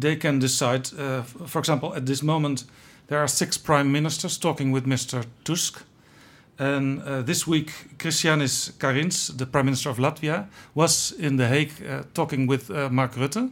they 0.00 0.16
can 0.16 0.38
decide. 0.38 0.90
Uh, 0.98 1.22
for 1.22 1.58
example, 1.58 1.94
at 1.94 2.06
this 2.06 2.22
moment, 2.22 2.64
there 3.06 3.18
are 3.18 3.28
six 3.28 3.58
prime 3.58 3.90
ministers 3.90 4.38
talking 4.38 4.72
with 4.72 4.86
Mr. 4.86 5.24
Tusk 5.44 5.84
and 6.58 7.02
uh, 7.02 7.22
this 7.22 7.46
week, 7.46 7.72
Christianis 7.98 8.72
Karins, 8.78 9.36
the 9.36 9.46
Prime 9.46 9.64
Minister 9.64 9.90
of 9.90 9.98
Latvia, 9.98 10.46
was 10.74 11.12
in 11.12 11.36
The 11.36 11.48
Hague 11.48 11.72
uh, 11.88 12.02
talking 12.14 12.46
with 12.46 12.70
uh, 12.70 12.88
Mark 12.90 13.14
Rutte. 13.14 13.50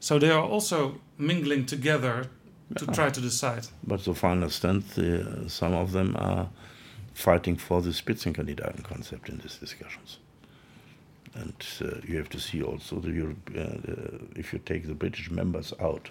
So 0.00 0.18
they 0.18 0.30
are 0.30 0.42
also 0.42 1.00
mingling 1.18 1.66
together 1.66 2.28
to 2.76 2.84
yeah. 2.84 2.92
try 2.92 3.10
to 3.10 3.20
decide. 3.20 3.66
But 3.82 4.00
so 4.00 4.14
far 4.14 4.30
I 4.30 4.32
understand, 4.34 4.84
uh, 4.96 5.48
some 5.48 5.74
of 5.74 5.92
them 5.92 6.16
are 6.16 6.48
fighting 7.14 7.56
for 7.56 7.80
the 7.80 7.90
Spitzenkandidaten 7.90 8.84
concept 8.84 9.28
in 9.28 9.38
these 9.38 9.56
discussions. 9.56 10.18
And 11.34 11.54
uh, 11.80 12.00
you 12.06 12.16
have 12.18 12.28
to 12.30 12.38
see 12.38 12.62
also 12.62 13.00
the 13.00 13.10
Europe, 13.10 13.50
uh, 13.56 14.18
if 14.36 14.52
you 14.52 14.60
take 14.60 14.86
the 14.86 14.94
British 14.94 15.30
members 15.30 15.72
out, 15.80 16.10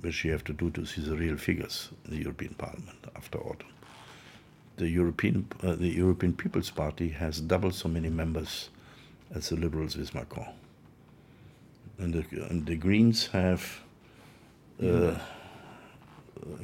which 0.00 0.24
you 0.24 0.32
have 0.32 0.44
to 0.44 0.52
do 0.52 0.70
to 0.70 0.84
see 0.84 1.00
the 1.00 1.16
real 1.16 1.36
figures 1.36 1.90
in 2.04 2.10
the 2.10 2.18
European 2.18 2.54
Parliament 2.54 2.98
after 3.16 3.38
autumn. 3.38 3.68
The 4.76 4.88
European 4.88 5.46
uh, 5.62 5.76
the 5.76 5.88
European 5.88 6.32
People's 6.34 6.70
Party 6.70 7.08
has 7.08 7.40
double 7.40 7.70
so 7.70 7.88
many 7.88 8.10
members 8.10 8.70
as 9.32 9.48
the 9.48 9.56
Liberals 9.56 9.96
with 9.96 10.14
Macron, 10.14 10.48
and 11.98 12.12
the, 12.12 12.24
and 12.50 12.66
the 12.66 12.76
Greens 12.76 13.28
have 13.28 13.80
uh, 14.82 14.86
uh, 14.86 15.18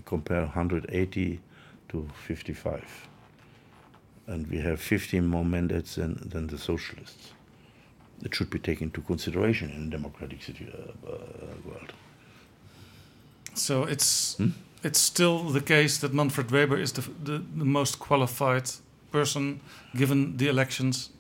compare 0.05 0.43
180 0.43 1.41
to 1.89 2.09
55, 2.27 3.09
and 4.27 4.47
we 4.51 4.59
have 4.59 4.81
15 4.81 5.27
more 5.27 5.45
mandates 5.45 5.95
than, 5.95 6.29
than 6.29 6.47
the 6.47 6.59
Socialists. 6.59 7.33
It 8.23 8.35
should 8.35 8.51
be 8.51 8.59
taken 8.59 8.89
into 8.89 9.01
consideration 9.01 9.71
in 9.71 9.87
a 9.87 9.91
democratic 9.91 10.41
uh, 10.61 11.09
uh, 11.09 11.17
world. 11.65 11.93
So 13.55 13.85
it's. 13.85 14.37
Hmm? 14.37 14.51
it's 14.83 14.99
still 14.99 15.45
the 15.51 15.61
case 15.61 15.99
that 15.99 16.13
Manfred 16.13 16.51
Weber 16.51 16.79
is 16.79 16.93
the, 16.93 17.03
the, 17.23 17.45
the 17.57 17.65
most 17.65 17.99
qualified 17.99 18.71
person 19.13 19.61
given 19.95 20.37
the 20.37 20.49
elections 20.49 21.11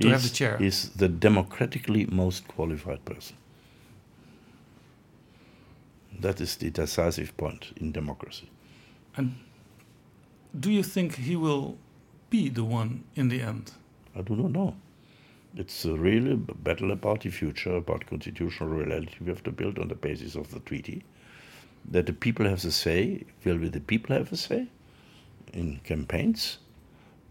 to 0.00 0.08
he's, 0.08 0.12
have 0.12 0.22
the 0.22 0.28
chair. 0.28 0.56
He's 0.58 0.90
the 0.90 1.08
democratically 1.08 2.06
most 2.06 2.46
qualified 2.48 3.04
person. 3.04 3.36
That 6.20 6.40
is 6.40 6.56
the 6.56 6.70
decisive 6.70 7.36
point 7.36 7.72
in 7.76 7.92
democracy. 7.92 8.50
And 9.16 9.36
do 10.58 10.70
you 10.70 10.82
think 10.82 11.16
he 11.16 11.36
will 11.36 11.78
be 12.30 12.48
the 12.48 12.64
one 12.64 13.04
in 13.14 13.28
the 13.28 13.40
end? 13.40 13.72
I 14.16 14.22
do 14.22 14.36
not 14.36 14.52
know. 14.52 14.74
It's 15.56 15.84
a 15.84 15.94
really 15.94 16.36
battle 16.36 16.92
about 16.92 17.22
the 17.22 17.30
future, 17.30 17.76
about 17.76 18.06
constitutional 18.06 18.68
reality 18.68 19.16
we 19.20 19.28
have 19.28 19.42
to 19.44 19.50
build 19.50 19.78
on 19.78 19.88
the 19.88 19.94
basis 19.94 20.34
of 20.34 20.50
the 20.50 20.60
treaty 20.60 21.04
that 21.90 22.06
the 22.06 22.12
people 22.12 22.46
have 22.46 22.64
a 22.64 22.70
say. 22.70 23.24
Will 23.44 23.58
the 23.58 23.80
people 23.80 24.14
have 24.14 24.30
a 24.32 24.36
say 24.36 24.66
in 25.52 25.80
campaigns? 25.84 26.58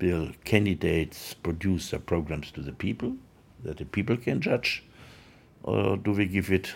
Will 0.01 0.31
candidates 0.45 1.33
produce 1.35 1.91
their 1.91 1.99
programs 1.99 2.51
to 2.51 2.61
the 2.61 2.71
people 2.71 3.15
that 3.63 3.77
the 3.77 3.85
people 3.85 4.17
can 4.17 4.41
judge? 4.41 4.83
Or 5.63 5.97
do 5.97 6.11
we 6.11 6.25
give 6.25 6.51
it 6.51 6.71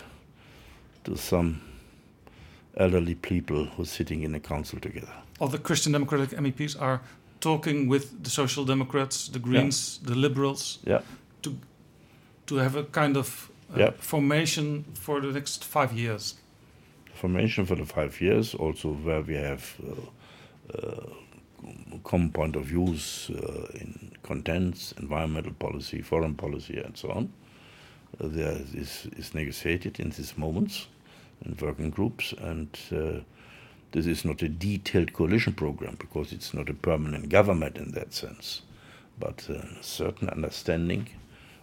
to 1.04 1.16
some 1.16 1.60
elderly 2.76 3.14
people 3.14 3.64
who 3.64 3.82
are 3.82 3.86
sitting 3.86 4.22
in 4.22 4.34
a 4.34 4.40
council 4.40 4.78
together? 4.80 5.12
All 5.40 5.48
the 5.48 5.58
Christian 5.58 5.92
Democratic 5.92 6.30
MEPs 6.30 6.80
are 6.80 7.00
talking 7.42 7.90
with 7.90 8.22
the 8.24 8.30
Social 8.30 8.64
Democrats, 8.64 9.28
the 9.28 9.38
Greens, 9.38 10.00
yeah. 10.02 10.08
the 10.10 10.16
Liberals, 10.16 10.78
yeah. 10.86 11.00
to 11.42 11.50
to 12.46 12.56
have 12.56 12.78
a 12.78 12.84
kind 12.84 13.16
of 13.16 13.50
uh, 13.74 13.80
yeah. 13.80 13.90
formation 13.98 14.84
for 14.94 15.20
the 15.20 15.32
next 15.32 15.64
five 15.64 15.92
years 15.92 16.36
formation 17.22 17.64
for 17.64 17.76
the 17.76 17.84
five 17.84 18.20
years, 18.20 18.54
also 18.54 18.88
where 18.94 19.22
we 19.22 19.34
have 19.34 19.76
uh, 19.80 20.78
uh, 20.78 21.06
common 22.02 22.32
point 22.32 22.56
of 22.56 22.64
views 22.64 23.30
uh, 23.30 23.78
in 23.78 24.10
contents, 24.24 24.92
environmental 24.98 25.52
policy, 25.52 26.02
foreign 26.02 26.34
policy, 26.34 26.78
and 26.84 26.96
so 26.96 27.08
on. 27.10 27.32
uh, 28.20 28.28
there 28.28 28.58
is, 28.74 29.06
is 29.16 29.34
negotiated 29.34 30.00
in 30.00 30.10
these 30.10 30.36
moments 30.36 30.88
in 31.44 31.56
working 31.60 31.90
groups, 31.90 32.34
and 32.38 32.68
uh, 32.90 33.20
this 33.92 34.06
is 34.06 34.24
not 34.24 34.42
a 34.42 34.48
detailed 34.48 35.12
coalition 35.12 35.52
program 35.52 35.96
because 35.98 36.32
it's 36.32 36.52
not 36.52 36.68
a 36.68 36.74
permanent 36.74 37.28
government 37.28 37.76
in 37.76 37.92
that 37.92 38.12
sense, 38.14 38.62
but 39.18 39.48
a 39.48 39.82
certain 39.82 40.28
understanding. 40.30 41.08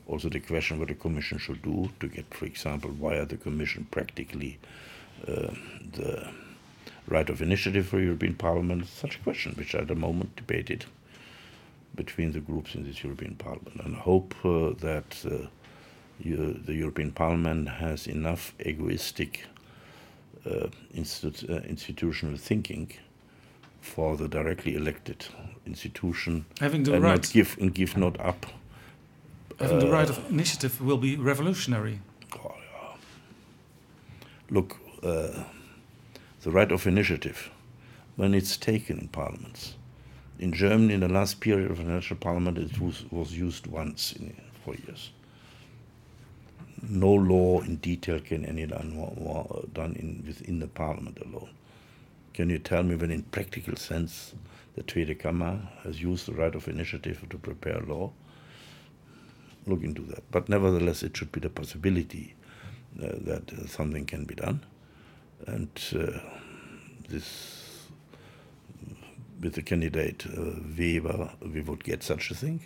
Also, 0.07 0.29
the 0.29 0.39
question 0.39 0.79
what 0.79 0.87
the 0.87 0.95
Commission 0.95 1.37
should 1.37 1.61
do 1.61 1.89
to 1.99 2.07
get, 2.07 2.33
for 2.33 2.45
example, 2.45 2.91
via 2.91 3.25
the 3.25 3.37
Commission 3.37 3.87
practically 3.91 4.57
uh, 5.27 5.51
the 5.93 6.31
right 7.07 7.29
of 7.29 7.41
initiative 7.41 7.87
for 7.87 7.99
European 7.99 8.35
Parliament, 8.35 8.87
such 8.87 9.15
a 9.15 9.19
question 9.19 9.53
which 9.53 9.75
at 9.75 9.87
the 9.87 9.95
moment 9.95 10.35
debated 10.35 10.85
between 11.95 12.31
the 12.31 12.39
groups 12.39 12.75
in 12.75 12.85
this 12.85 13.03
European 13.03 13.35
Parliament. 13.35 13.81
And 13.83 13.95
I 13.95 13.99
hope 13.99 14.33
uh, 14.45 14.71
that 14.79 15.25
uh, 15.25 15.47
you, 16.19 16.53
the 16.53 16.73
European 16.73 17.11
Parliament 17.11 17.67
has 17.69 18.07
enough 18.07 18.53
egoistic 18.59 19.45
institu- 20.95 21.49
uh, 21.49 21.61
institutional 21.67 22.37
thinking 22.37 22.91
for 23.81 24.17
the 24.17 24.27
directly 24.27 24.75
elected 24.75 25.25
institution 25.65 26.45
Having 26.59 26.83
the 26.83 26.93
and 26.95 27.03
right- 27.03 27.15
not 27.21 27.31
give 27.31 27.57
and 27.59 27.73
give 27.73 27.97
not 27.97 28.19
up. 28.19 28.45
Having 29.59 29.79
the 29.79 29.87
uh, 29.87 29.91
right 29.91 30.09
of 30.09 30.17
initiative 30.29 30.81
will 30.81 30.97
be 30.97 31.15
revolutionary. 31.17 31.99
look, 34.51 34.77
uh, 35.03 35.43
the 36.41 36.51
right 36.51 36.71
of 36.71 36.87
initiative, 36.87 37.49
when 38.15 38.33
it's 38.33 38.57
taken 38.57 38.97
in 38.99 39.07
parliaments. 39.09 39.75
In 40.39 40.53
Germany, 40.53 40.93
in 40.93 41.01
the 41.01 41.09
last 41.09 41.39
period 41.41 41.69
of 41.71 41.77
the 41.77 41.83
national 41.83 42.19
parliament, 42.19 42.57
it 42.57 42.79
was, 42.79 43.05
was 43.11 43.37
used 43.37 43.67
once 43.67 44.13
in 44.13 44.33
four 44.63 44.75
years. 44.75 45.11
No 46.81 47.13
law 47.13 47.61
in 47.61 47.77
detail 47.77 48.19
can 48.19 48.45
any 48.45 48.65
done, 48.65 49.95
in, 49.99 50.23
within 50.25 50.59
the 50.59 50.67
parliament 50.67 51.19
alone. 51.19 51.49
Can 52.33 52.49
you 52.49 52.59
tell 52.59 52.83
me 52.83 52.95
when, 52.95 53.11
in 53.11 53.23
practical 53.23 53.75
sense, 53.75 54.33
the 54.75 54.83
Tweede 54.83 55.19
Kammer 55.19 55.67
has 55.83 56.01
used 56.01 56.25
the 56.27 56.33
right 56.33 56.55
of 56.55 56.67
initiative 56.67 57.25
to 57.29 57.37
prepare 57.37 57.81
law? 57.81 58.11
Look 59.67 59.83
into 59.83 60.03
that. 60.03 60.23
But 60.31 60.47
nevertheless, 60.47 61.03
it 61.03 61.17
should 61.17 61.31
be 61.31 61.41
the 61.41 61.49
possibility 61.49 62.35
uh, 62.97 63.07
that 63.21 63.51
uh, 63.51 63.67
something 63.67 64.05
can 64.05 64.23
be 64.23 64.35
done. 64.35 64.65
And 65.47 65.69
uh, 65.93 66.19
this, 67.09 67.87
with 69.41 69.53
the 69.53 69.61
candidate 69.61 70.25
uh, 70.25 70.61
Weber, 70.77 71.31
we 71.41 71.61
would 71.61 71.83
get 71.83 72.03
such 72.03 72.31
a 72.31 72.35
thing. 72.35 72.61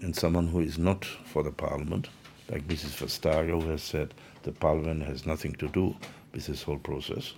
And 0.00 0.16
someone 0.16 0.48
who 0.48 0.60
is 0.60 0.76
not 0.76 1.04
for 1.04 1.42
the 1.42 1.52
parliament, 1.52 2.08
like 2.50 2.66
Mrs. 2.68 2.94
Vestager, 3.04 3.60
who 3.62 3.68
has 3.70 3.82
said 3.82 4.14
the 4.42 4.52
parliament 4.52 5.02
has 5.02 5.26
nothing 5.26 5.52
to 5.54 5.68
do 5.68 5.96
with 6.32 6.46
this 6.46 6.62
whole 6.62 6.78
process, 6.78 7.32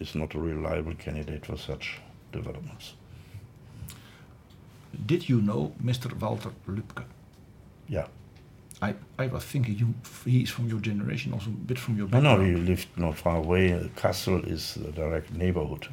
is 0.00 0.14
not 0.14 0.34
a 0.34 0.38
reliable 0.38 0.94
candidate 0.94 1.46
for 1.46 1.56
such 1.56 2.00
developments. 2.32 2.94
Did 5.06 5.28
you 5.28 5.40
know 5.40 5.72
Mr. 5.82 6.12
Walter 6.20 6.50
Lübke? 6.68 7.04
Yeah. 7.88 8.06
I, 8.82 8.94
I 9.18 9.26
was 9.28 9.44
thinking 9.44 9.78
you, 9.78 9.94
he 10.24 10.42
is 10.42 10.50
from 10.50 10.68
your 10.68 10.80
generation, 10.80 11.32
also 11.32 11.48
a 11.50 11.52
bit 11.52 11.78
from 11.78 11.96
your 11.96 12.06
No, 12.08 12.12
background. 12.20 12.42
no, 12.42 12.46
he 12.46 12.54
lived 12.56 12.88
not 12.96 13.16
far 13.16 13.36
away. 13.38 13.90
Kassel 13.96 14.46
is 14.46 14.74
the 14.74 14.92
direct 14.92 15.32
neighborhood. 15.32 15.88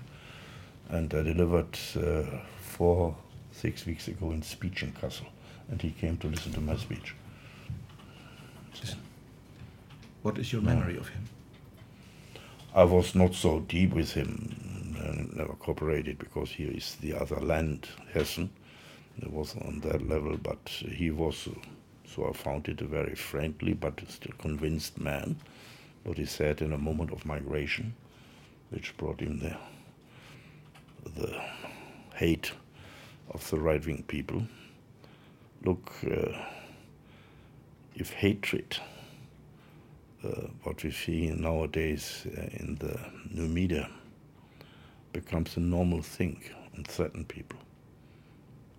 And 0.90 1.14
I 1.14 1.22
delivered 1.22 1.78
uh, 1.96 2.24
four, 2.60 3.16
six 3.52 3.86
weeks 3.86 4.08
ago 4.08 4.32
in 4.32 4.42
speech 4.42 4.84
in 4.84 4.92
Kassel. 4.92 5.28
And 5.70 5.82
he 5.82 5.92
came 5.92 6.18
to 6.18 6.28
listen 6.28 6.52
to 6.54 6.62
my 6.62 6.76
speech. 6.76 7.16
What 10.22 10.38
is 10.38 10.54
your 10.54 10.62
memory 10.62 10.98
of 10.98 11.10
him? 11.10 11.24
I 12.76 12.84
was 12.84 13.16
not 13.16 13.34
so 13.34 13.60
deep 13.62 13.94
with 13.94 14.14
him, 14.14 14.96
uh, 14.98 15.36
never 15.36 15.54
cooperated 15.54 16.20
because 16.20 16.52
here 16.52 16.72
is 16.72 16.96
the 17.02 17.14
other 17.14 17.40
land, 17.40 17.88
Hessen. 18.14 18.50
It 19.20 19.32
was 19.32 19.56
on 19.58 19.82
that 19.82 20.08
level, 20.08 20.38
but 20.38 20.70
he 20.70 21.12
was, 21.12 21.48
uh, 21.48 21.60
so 22.08 22.30
I 22.30 22.34
found 22.34 22.70
it 22.70 22.82
a 22.82 22.86
very 22.86 23.16
friendly 23.16 23.74
but 23.74 24.00
still 24.08 24.34
convinced 24.38 25.00
man. 25.00 25.38
What 26.04 26.18
he 26.18 26.26
said 26.26 26.62
in 26.62 26.72
a 26.72 26.78
moment 26.78 27.12
of 27.12 27.26
migration, 27.26 27.94
which 28.70 28.96
brought 28.98 29.20
him 29.20 29.40
there, 29.40 29.58
the 31.16 31.42
hate 32.16 32.52
of 33.32 33.50
the 33.50 33.60
right 33.60 33.86
wing 33.86 34.04
people. 34.08 34.44
Look, 35.64 35.92
uh, 36.10 36.32
if 37.96 38.12
hatred 38.12 38.78
uh, 40.24 40.48
what 40.64 40.84
we 40.84 40.92
see 40.92 41.30
nowadays 41.30 42.26
uh, 42.38 42.42
in 42.54 42.76
the 42.80 43.00
new 43.34 43.48
media 43.48 43.90
becomes 45.14 45.58
a 45.58 45.60
normal 45.60 46.02
thing 46.02 46.42
in 46.76 46.86
certain 46.86 47.26
people. 47.26 47.60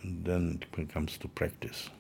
And 0.03 0.25
then 0.25 0.63
it 0.79 0.93
comes 0.93 1.19
to 1.19 1.29
practice. 1.29 1.91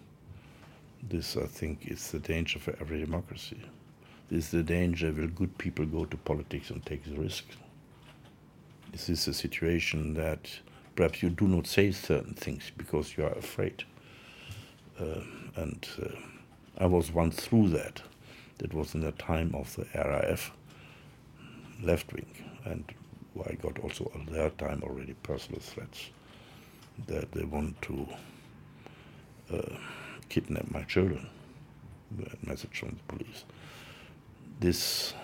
This, 1.02 1.36
I 1.36 1.46
think, 1.46 1.86
is 1.86 2.10
the 2.10 2.18
danger 2.18 2.58
for 2.58 2.74
every 2.80 3.00
democracy. 3.00 3.60
This 4.30 4.46
is 4.46 4.50
the 4.50 4.62
danger 4.62 5.12
will 5.12 5.28
good 5.28 5.56
people 5.58 5.84
go 5.84 6.04
to 6.04 6.16
politics 6.16 6.70
and 6.70 6.84
take 6.86 7.04
the 7.04 7.20
risk. 7.20 7.44
This 8.92 9.08
is 9.08 9.26
a 9.26 9.34
situation 9.34 10.14
that 10.14 10.48
perhaps 10.94 11.22
you 11.22 11.30
do 11.30 11.48
not 11.48 11.66
say 11.66 11.90
certain 11.92 12.34
things 12.34 12.70
because 12.76 13.16
you 13.16 13.24
are 13.24 13.32
afraid. 13.32 13.84
Uh, 15.00 15.20
and 15.56 15.88
uh, 16.00 16.08
I 16.78 16.86
was 16.86 17.12
once 17.12 17.36
through 17.36 17.68
that. 17.70 18.02
That 18.58 18.74
was 18.74 18.94
in 18.94 19.00
the 19.00 19.12
time 19.12 19.54
of 19.54 19.74
the 19.74 19.86
RAF 19.94 20.52
left 21.82 22.12
wing, 22.12 22.26
and 22.64 22.84
I 23.48 23.54
got 23.54 23.78
also 23.80 24.10
at 24.14 24.32
that 24.32 24.58
time 24.58 24.82
already 24.84 25.14
personal 25.22 25.60
threats 25.60 26.10
that 27.08 27.32
they 27.32 27.44
want 27.44 27.80
to 27.82 28.06
uh, 29.52 29.76
kidnap 30.28 30.70
my 30.70 30.82
children. 30.82 31.28
Message 32.46 32.78
from 32.78 32.90
the 32.90 33.16
police. 33.16 33.44
This 34.60 35.14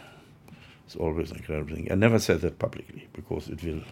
is 0.88 0.96
always 0.96 1.30
an 1.30 1.36
incredible 1.36 1.76
thing. 1.76 1.92
I 1.92 1.94
never 1.94 2.18
said 2.18 2.40
that 2.40 2.58
publicly 2.58 3.08
because 3.12 3.48
it 3.48 3.62
will. 3.62 3.82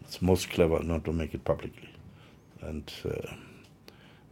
It's 0.00 0.20
most 0.20 0.50
clever 0.50 0.82
not 0.82 1.04
to 1.04 1.12
make 1.12 1.34
it 1.34 1.44
publicly, 1.44 1.90
and. 2.60 2.90
Uh, 3.04 3.34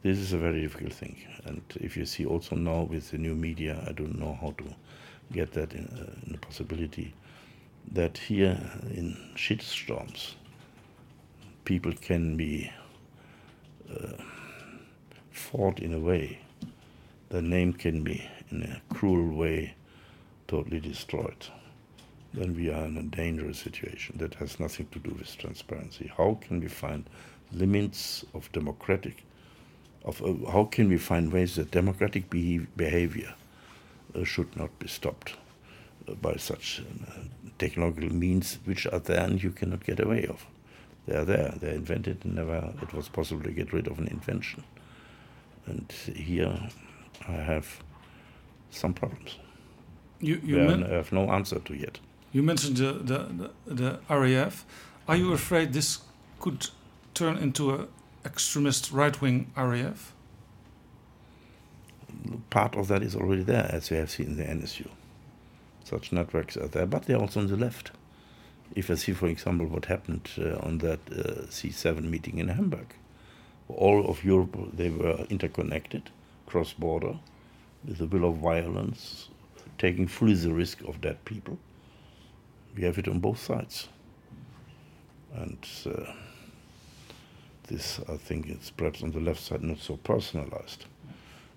this 0.03 0.19
is 0.19 0.33
a 0.33 0.39
very 0.39 0.63
difficult 0.63 0.93
thing. 0.93 1.17
And 1.45 1.63
if 1.77 1.97
you 1.97 2.05
see 2.07 2.25
also 2.25 2.57
now 2.57 2.83
with 2.83 3.11
the 3.11 3.19
new 3.19 3.35
media, 3.35 3.83
I 3.87 3.93
don't 3.93 4.19
know 4.19 4.37
how 4.41 4.55
to 4.59 4.65
get 5.33 5.53
that 5.53 5.73
in, 5.73 5.87
uh, 5.87 6.27
in 6.27 6.33
the 6.33 6.39
possibility 6.39 7.15
that 7.93 8.19
here 8.19 8.59
in 8.91 9.17
shitstorms, 9.37 10.35
people 11.65 11.93
can 11.93 12.37
be 12.37 12.71
uh, 13.91 14.13
fought 15.31 15.79
in 15.79 15.95
a 15.95 15.99
way, 15.99 16.41
their 17.29 17.43
name 17.43 17.73
can 17.73 18.03
be 18.03 18.29
in 18.51 18.63
a 18.63 18.95
cruel 18.95 19.37
way 19.37 19.75
totally 20.49 20.81
destroyed. 20.81 21.47
Then 22.35 22.55
we 22.55 22.71
are 22.71 22.85
in 22.85 22.97
a 22.97 23.03
dangerous 23.03 23.59
situation 23.59 24.17
that 24.19 24.35
has 24.35 24.59
nothing 24.59 24.87
to 24.93 24.99
do 24.99 25.11
with 25.11 25.37
transparency. 25.39 26.11
How 26.17 26.39
can 26.41 26.61
we 26.61 26.69
find 26.69 27.09
limits 27.53 28.25
of 28.35 28.51
democratic 28.53 29.25
of 30.05 30.23
uh, 30.23 30.51
how 30.51 30.65
can 30.65 30.89
we 30.89 30.99
find 30.99 31.33
ways 31.33 31.57
that 31.57 31.71
democratic 31.71 32.29
behav- 32.31 32.67
behavior 32.77 33.35
uh, 34.15 34.25
should 34.25 34.57
not 34.57 34.77
be 34.79 34.89
stopped 34.89 35.35
uh, 36.09 36.15
by 36.15 36.37
such 36.37 36.83
uh, 37.07 37.21
technological 37.59 38.15
means 38.15 38.59
which 38.65 38.87
are 38.87 38.99
there 38.99 39.25
and 39.25 39.43
you 39.43 39.51
cannot 39.51 39.85
get 39.85 40.01
away 40.01 40.27
of. 40.27 40.47
They 41.07 41.17
are 41.17 41.25
there. 41.25 41.55
They're 41.61 41.75
invented 41.75 42.25
and 42.25 42.35
never 42.35 42.73
it 42.83 42.93
was 42.93 43.09
possible 43.09 43.43
to 43.45 43.51
get 43.51 43.73
rid 43.73 43.87
of 43.87 43.99
an 43.99 44.09
invention. 44.09 44.65
And 45.67 45.91
here 46.15 46.71
I 47.29 47.33
have 47.33 47.83
some 48.71 48.95
problems. 48.95 49.39
You, 50.21 50.41
you 50.45 50.61
I 50.61 50.89
have 50.89 51.13
no 51.13 51.31
answer 51.31 51.59
to 51.59 51.75
yet. 51.75 51.99
You 52.33 52.43
mentioned 52.43 52.77
the, 52.77 52.93
the, 52.93 53.51
the, 53.67 53.75
the 53.75 54.01
RAF. 54.09 54.65
Are 55.09 55.17
you 55.17 55.33
afraid 55.33 55.73
this 55.73 55.99
could 56.41 56.69
turn 57.15 57.37
into 57.37 57.73
a 57.73 57.89
extremist 58.25 58.93
right-wing 58.93 59.51
RAF? 59.57 60.13
Part 62.51 62.77
of 62.77 62.89
that 62.89 63.03
is 63.03 63.17
already 63.17 63.43
there, 63.43 63.69
as 63.73 63.91
we 63.91 63.97
have 63.97 64.11
seen 64.11 64.27
in 64.27 64.37
the 64.37 64.45
NSU. 64.45 64.89
Such 65.85 66.13
networks 66.13 66.57
are 66.57 66.69
there, 66.69 66.87
but 66.87 67.05
they're 67.05 67.19
also 67.19 67.41
on 67.41 67.49
the 67.49 67.57
left. 67.57 67.91
If 68.75 68.91
I 68.91 68.95
see, 68.95 69.13
for 69.13 69.27
example, 69.27 69.67
what 69.67 69.87
happened 69.87 70.29
uh, 70.39 70.57
on 70.59 70.79
that 70.79 71.01
uh, 71.11 71.47
C7 71.49 72.05
meeting 72.05 72.39
in 72.39 72.49
Hamburg, 72.49 72.95
all 73.69 74.07
of 74.09 74.25
Europe 74.25 74.57
they 74.73 74.91
were 74.91 75.27
interconnected, 75.29 76.11
cross-border, 76.47 77.19
with 77.87 78.01
a 78.01 78.07
will 78.07 78.29
of 78.29 78.37
violence, 78.37 79.29
taking 79.79 80.07
fully 80.07 80.35
the 80.35 80.53
risk 80.53 80.81
of 80.83 81.01
dead 81.01 81.25
people. 81.25 81.59
We 82.77 82.85
have 82.85 82.99
it 82.99 83.09
on 83.09 83.19
both 83.19 83.39
sides, 83.39 83.89
and 85.35 85.67
uh, 85.87 86.13
this 87.69 88.01
I 88.09 88.17
think 88.17 88.49
it's 88.49 88.71
perhaps 88.71 89.03
on 89.03 89.13
the 89.13 89.21
left 89.21 89.41
side 89.41 89.63
not 89.63 89.79
so 89.79 89.97
personalized, 89.97 90.87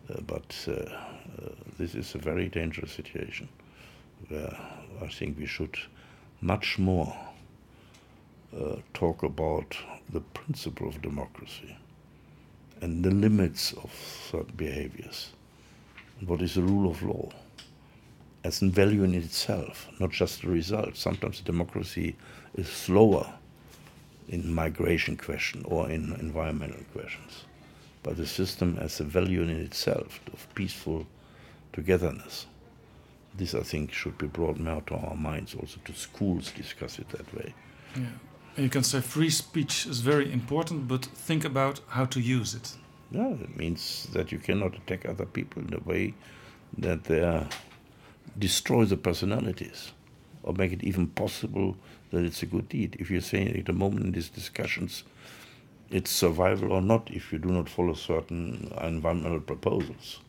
uh, 0.10 0.22
but 0.22 0.56
uh, 0.68 0.72
uh, 0.72 1.50
this 1.78 1.96
is 1.96 2.16
a 2.16 2.20
very 2.20 2.48
dangerous 2.48 2.92
situation 2.92 3.50
where 4.30 4.58
I 5.02 5.08
think 5.08 5.38
we 5.38 5.46
should 5.46 5.78
much 6.42 6.78
more 6.78 7.16
uh, 8.56 8.78
talk 8.94 9.24
about 9.24 9.76
the 10.12 10.22
principle 10.22 10.88
of 10.88 11.02
democracy 11.02 11.76
and 12.82 13.04
the 13.04 13.12
limits 13.12 13.74
of 13.74 13.92
certain 14.30 14.56
behaviors. 14.56 15.32
What 16.26 16.42
is 16.42 16.56
the 16.56 16.62
rule 16.62 16.90
of 16.90 17.04
law 17.04 17.30
as 18.46 18.62
a 18.62 18.68
value 18.68 19.04
in 19.04 19.16
itself, 19.16 19.88
not 20.00 20.12
just 20.12 20.44
a 20.44 20.48
result. 20.48 20.96
Sometimes 20.96 21.42
democracy 21.42 22.16
is 22.54 22.70
slower 22.70 23.34
in 24.30 24.54
migration 24.54 25.18
question 25.18 25.64
or 25.66 25.90
in 25.90 26.14
environmental 26.20 26.84
questions. 26.94 27.46
But 28.04 28.18
the 28.18 28.26
system 28.26 28.78
as 28.80 29.00
a 29.00 29.04
value 29.04 29.42
in 29.42 29.50
itself 29.50 30.20
of 30.34 30.48
peaceful 30.56 31.08
togetherness. 31.74 32.46
This, 33.38 33.54
I 33.54 33.64
think, 33.64 33.92
should 33.92 34.18
be 34.18 34.28
brought 34.28 34.58
more 34.60 34.82
to 34.88 34.96
our 34.96 35.16
minds. 35.16 35.56
Also, 35.56 35.80
to 35.86 35.94
schools 35.94 36.52
discuss 36.52 37.00
it 37.00 37.10
that 37.10 37.34
way. 37.36 37.54
Yeah. 37.96 38.04
You 38.58 38.70
can 38.70 38.84
say 38.84 39.02
free 39.02 39.30
speech 39.30 39.86
is 39.86 40.00
very 40.00 40.32
important, 40.32 40.88
but 40.88 41.06
think 41.06 41.44
about 41.44 41.82
how 41.88 42.06
to 42.06 42.22
use 42.22 42.54
it. 42.54 42.74
Yeah, 43.12 43.32
it 43.32 43.58
means 43.58 44.08
that 44.14 44.32
you 44.32 44.40
cannot 44.40 44.76
attack 44.76 45.06
other 45.06 45.26
people 45.26 45.62
in 45.62 45.74
a 45.74 45.80
way 45.80 46.14
that 46.78 47.04
they 47.04 47.22
are, 47.22 47.48
destroy 48.40 48.86
the 48.86 48.98
personalities 48.98 49.92
or 50.44 50.54
make 50.54 50.72
it 50.72 50.84
even 50.84 51.08
possible 51.08 51.76
that 52.16 52.24
it's 52.24 52.42
a 52.42 52.46
good 52.46 52.70
deed. 52.70 52.96
If 52.98 53.12
you're 53.12 53.20
saying 53.20 53.58
at 53.58 53.66
the 53.66 53.74
moment 53.74 54.06
in 54.06 54.12
these 54.14 54.30
discussions, 54.30 55.04
it's 55.92 56.10
survival 56.10 56.72
or 56.72 56.82
not 56.82 57.12
if 57.12 57.34
you 57.34 57.40
do 57.40 57.50
not 57.50 57.68
follow 57.68 57.94
certain 57.94 58.72
environmental 58.82 59.42
proposals, 59.42 60.22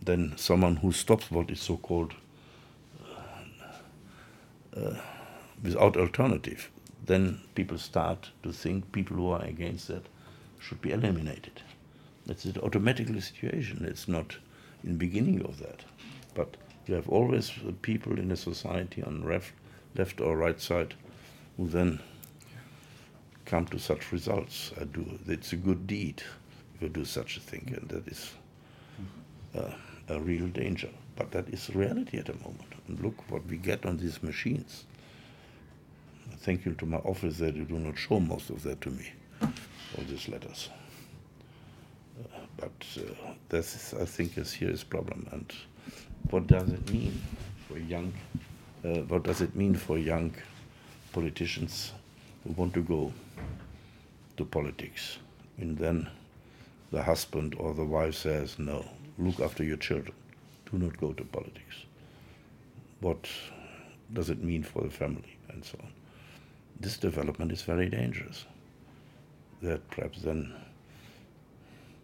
then 0.00 0.34
someone 0.36 0.76
who 0.76 0.92
stops 0.92 1.28
what 1.28 1.50
is 1.50 1.60
so 1.60 1.76
called 1.76 2.14
uh, 3.04 4.80
uh, 4.80 4.96
without 5.60 5.96
alternative, 5.96 6.70
then 7.04 7.40
people 7.56 7.78
start 7.78 8.30
to 8.44 8.52
think 8.52 8.92
people 8.92 9.16
who 9.16 9.30
are 9.30 9.42
against 9.42 9.88
that 9.88 10.06
should 10.60 10.80
be 10.80 10.92
eliminated. 10.92 11.62
That's 12.26 12.44
an 12.44 12.58
automatically 12.62 13.20
situation. 13.20 13.84
It's 13.84 14.06
not 14.06 14.36
in 14.84 14.90
the 14.90 14.98
beginning 14.98 15.42
of 15.44 15.58
that. 15.58 15.80
But 16.34 16.56
you 16.86 16.94
have 16.94 17.08
always 17.08 17.50
people 17.82 18.20
in 18.20 18.30
a 18.30 18.36
society 18.36 19.02
on 19.02 19.28
left, 19.28 19.52
left 19.96 20.20
or 20.20 20.36
right 20.36 20.60
side 20.60 20.94
who 21.58 21.68
then 21.68 22.00
come 23.44 23.66
to 23.66 23.78
such 23.78 24.12
results. 24.12 24.72
I 24.80 24.84
do. 24.84 25.18
It's 25.26 25.52
a 25.52 25.56
good 25.56 25.86
deed 25.86 26.22
if 26.74 26.82
you 26.82 26.88
do 26.88 27.04
such 27.04 27.36
a 27.36 27.40
thing, 27.40 27.74
and 27.76 27.88
that 27.90 28.08
is 28.08 28.32
uh, 29.56 29.72
a 30.08 30.20
real 30.20 30.46
danger. 30.46 30.88
But 31.16 31.32
that 31.32 31.48
is 31.48 31.68
reality 31.74 32.18
at 32.18 32.26
the 32.26 32.34
moment. 32.34 32.72
And 32.86 33.00
look 33.00 33.30
what 33.30 33.44
we 33.46 33.56
get 33.56 33.84
on 33.84 33.96
these 33.96 34.22
machines. 34.22 34.84
Thank 36.38 36.64
you 36.64 36.74
to 36.74 36.86
my 36.86 36.98
office 36.98 37.38
that 37.38 37.56
you 37.56 37.64
do 37.64 37.78
not 37.78 37.98
show 37.98 38.20
most 38.20 38.50
of 38.50 38.62
that 38.62 38.80
to 38.82 38.90
me, 38.90 39.10
all 39.42 40.04
these 40.08 40.28
letters. 40.28 40.68
Uh, 42.20 42.38
but 42.56 42.86
uh, 42.98 43.32
this 43.48 43.74
is, 43.74 44.00
I 44.00 44.04
think, 44.04 44.36
a 44.36 44.44
serious 44.44 44.84
problem. 44.84 45.26
And 45.32 45.52
what 46.30 46.46
does 46.46 46.68
it 46.68 46.88
mean 46.92 47.20
for 47.66 47.78
young? 47.78 48.12
Uh, 48.84 49.00
what 49.08 49.24
does 49.24 49.40
it 49.40 49.56
mean 49.56 49.74
for 49.74 49.98
young 49.98 50.32
politicians 51.12 51.92
who 52.44 52.52
want 52.52 52.74
to 52.74 52.82
go 52.82 53.12
to 54.36 54.44
politics, 54.44 55.18
and 55.58 55.76
then 55.76 56.08
the 56.90 57.02
husband 57.02 57.54
or 57.58 57.74
the 57.74 57.84
wife 57.84 58.14
says, 58.14 58.58
"No, 58.58 58.84
look 59.18 59.40
after 59.40 59.64
your 59.64 59.76
children. 59.76 60.14
Do 60.70 60.78
not 60.78 60.96
go 60.98 61.12
to 61.12 61.24
politics." 61.24 61.84
What 63.00 63.28
does 64.12 64.30
it 64.30 64.42
mean 64.42 64.62
for 64.62 64.82
the 64.82 64.90
family 64.90 65.36
and 65.48 65.64
so 65.64 65.78
on? 65.82 65.92
This 66.80 66.96
development 66.96 67.52
is 67.52 67.62
very 67.62 67.88
dangerous. 67.88 68.46
That 69.62 69.88
perhaps 69.90 70.22
then 70.22 70.54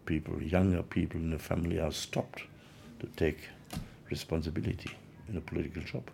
people, 0.05 0.41
younger 0.43 0.83
people 0.83 1.19
in 1.19 1.31
the 1.31 1.39
family, 1.39 1.79
are 1.79 1.91
stopped 1.91 2.43
to 2.99 3.07
take 3.15 3.49
responsibility 4.09 4.91
in 5.29 5.37
a 5.37 5.41
political 5.41 5.81
job. 5.81 6.09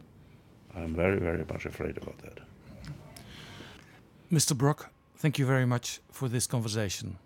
I'm 0.76 0.96
very, 0.96 1.20
very 1.20 1.44
much 1.46 1.66
afraid 1.66 1.98
about 1.98 2.18
that. 2.20 2.40
Mr. 4.32 4.56
Brock, 4.56 4.90
thank 5.18 5.38
you 5.38 5.46
very 5.46 5.66
much 5.66 6.00
for 6.10 6.30
this 6.30 6.48
conversation. 6.48 7.18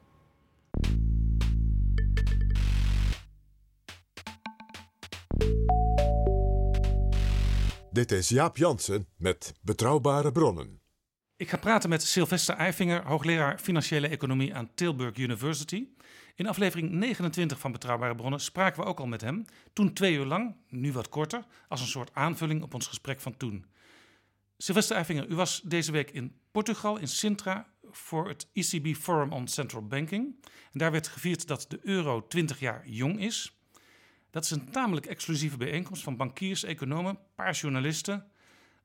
Dit 7.92 8.12
is 8.12 8.30
Jaap 8.30 8.58
Jansen 8.58 9.08
met 9.18 9.54
Betrouwbare 9.62 10.32
Bronnen. 10.32 10.80
Ik 11.38 11.50
ga 11.50 11.58
praten 11.58 11.90
met 11.90 12.04
Sylvester 12.04 12.56
Eifinger, 12.56 13.04
hoogleraar 13.06 13.60
financiële 13.60 14.08
economie 14.08 14.56
aan 14.56 14.70
Tilburg 14.76 15.18
University. 15.18 15.88
In 16.36 16.48
aflevering 16.48 16.92
29 16.92 17.60
van 17.60 17.72
Betrouwbare 17.72 18.16
Bronnen 18.16 18.40
spraken 18.40 18.84
we 18.84 18.88
ook 18.88 19.00
al 19.00 19.08
met 19.08 19.22
hem. 19.22 19.46
Toen 19.74 19.94
twee 19.94 20.14
uur 20.14 20.26
lang, 20.26 20.56
nu 20.70 20.92
wat 20.92 21.10
korter, 21.10 21.46
als 21.68 21.82
een 21.82 21.88
soort 21.88 22.10
aanvulling 22.14 22.64
op 22.64 22.74
ons 22.74 22.88
gesprek 22.88 23.20
van 23.20 23.38
toen. 23.38 23.66
Sylvester 24.66 24.96
Eifinger, 24.96 25.28
u 25.28 25.36
was 25.36 25.62
deze 25.62 25.92
week 25.92 26.12
in 26.12 26.36
Portugal, 26.52 26.98
in 26.98 27.08
Sintra, 27.08 27.68
voor 27.92 28.28
het 28.28 28.48
ECB 28.54 28.96
Forum 28.96 29.32
on 29.32 29.48
Central 29.48 29.88
Banking. 29.88 30.36
En 30.44 30.80
daar 30.80 30.92
werd 30.92 31.08
gevierd 31.08 31.48
dat 31.48 31.66
de 31.70 31.80
euro 31.84 32.28
20 32.28 32.60
jaar 32.60 32.88
jong 32.88 33.20
is. 33.20 33.58
Dat 34.30 34.44
is 34.44 34.52
een 34.52 34.70
tamelijk 34.70 35.06
exclusieve 35.06 35.58
bijeenkomst 35.58 36.04
van 36.04 36.18
bankiers, 36.18 36.64
economen, 36.64 37.12
een 37.12 37.22
paar 37.36 37.54
journalisten. 37.54 38.14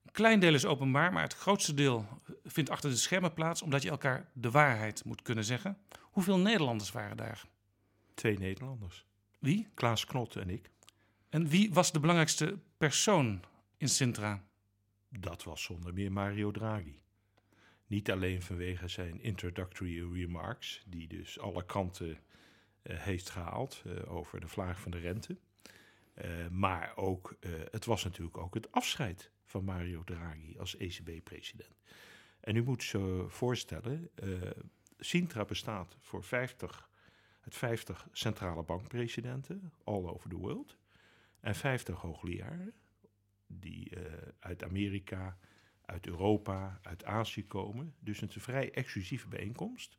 Een 0.05 0.13
klein 0.13 0.41
deel 0.41 0.55
is 0.55 0.65
openbaar, 0.65 1.13
maar 1.13 1.23
het 1.23 1.35
grootste 1.35 1.75
deel 1.75 2.07
vindt 2.45 2.71
achter 2.71 2.91
de 2.91 2.97
schermen 2.97 3.35
plaats, 3.35 3.63
omdat 3.63 3.83
je 3.83 3.91
elkaar 3.91 4.31
de 4.33 4.51
waarheid 4.51 5.05
moet 5.05 5.23
kunnen 5.23 5.45
zeggen. 5.45 5.79
Hoeveel 6.01 6.39
Nederlanders 6.39 6.93
waren 6.93 7.17
daar? 7.17 7.45
Twee 8.15 8.39
Nederlanders. 8.39 9.07
Wie? 9.39 9.69
Klaas 9.75 10.05
Knot 10.05 10.37
en 10.37 10.51
ik. 10.51 10.71
En 11.29 11.49
wie 11.49 11.73
was 11.73 11.93
de 11.93 12.01
belangrijkste 12.01 12.59
persoon 12.79 13.41
in 13.77 13.89
Sintra? 13.89 14.49
Dat 15.19 15.45
was 15.45 15.63
zonder 15.63 15.95
meer 15.95 16.13
Mario 16.13 16.51
Draghi. 16.51 17.01
Niet 17.87 18.11
alleen 18.11 18.43
vanwege 18.43 18.89
zijn 18.89 19.23
introductory 19.23 20.13
remarks, 20.13 20.83
die 20.87 21.09
dus 21.09 21.39
alle 21.39 21.65
kanten 21.65 22.09
uh, 22.09 22.17
heeft 22.83 23.31
gehaald 23.31 23.83
uh, 23.87 24.13
over 24.13 24.41
de 24.41 24.49
vraag 24.49 24.81
van 24.81 24.91
de 24.91 24.99
rente. 24.99 25.37
Uh, 26.15 26.49
maar 26.49 26.93
ook, 26.97 27.37
het 27.71 27.85
was 27.85 28.05
natuurlijk 28.05 28.39
ook 28.39 28.55
het 28.55 28.73
afscheid 28.73 29.31
van 29.45 29.65
Mario 29.65 30.05
Draghi 30.05 30.59
als 30.59 30.77
ECB-president. 30.77 31.75
En 32.41 32.57
u 32.57 32.63
moet 32.63 32.83
zo 32.83 33.29
voorstellen, 33.29 34.11
Sintra 34.99 35.45
bestaat 35.45 35.97
voor 36.01 36.25
50, 36.25 36.89
uit 37.41 37.57
50 37.57 38.09
centrale 38.13 38.63
bankpresidenten 38.63 39.73
all 39.85 40.07
over 40.07 40.31
the 40.31 40.37
world. 40.37 40.77
En 41.41 41.55
50 41.55 42.01
hoogleraren 42.01 42.75
die 43.53 43.97
uh, 43.97 44.03
uit 44.39 44.65
Amerika, 44.65 45.37
uit 45.85 46.07
Europa, 46.07 46.81
uit 46.83 47.05
Azië 47.05 47.47
komen. 47.47 47.95
Dus 48.01 48.21
het 48.21 48.31
is 48.31 48.37
een 48.37 48.43
vrij 48.43 48.73
exclusieve 48.73 49.29
bijeenkomst. 49.29 49.99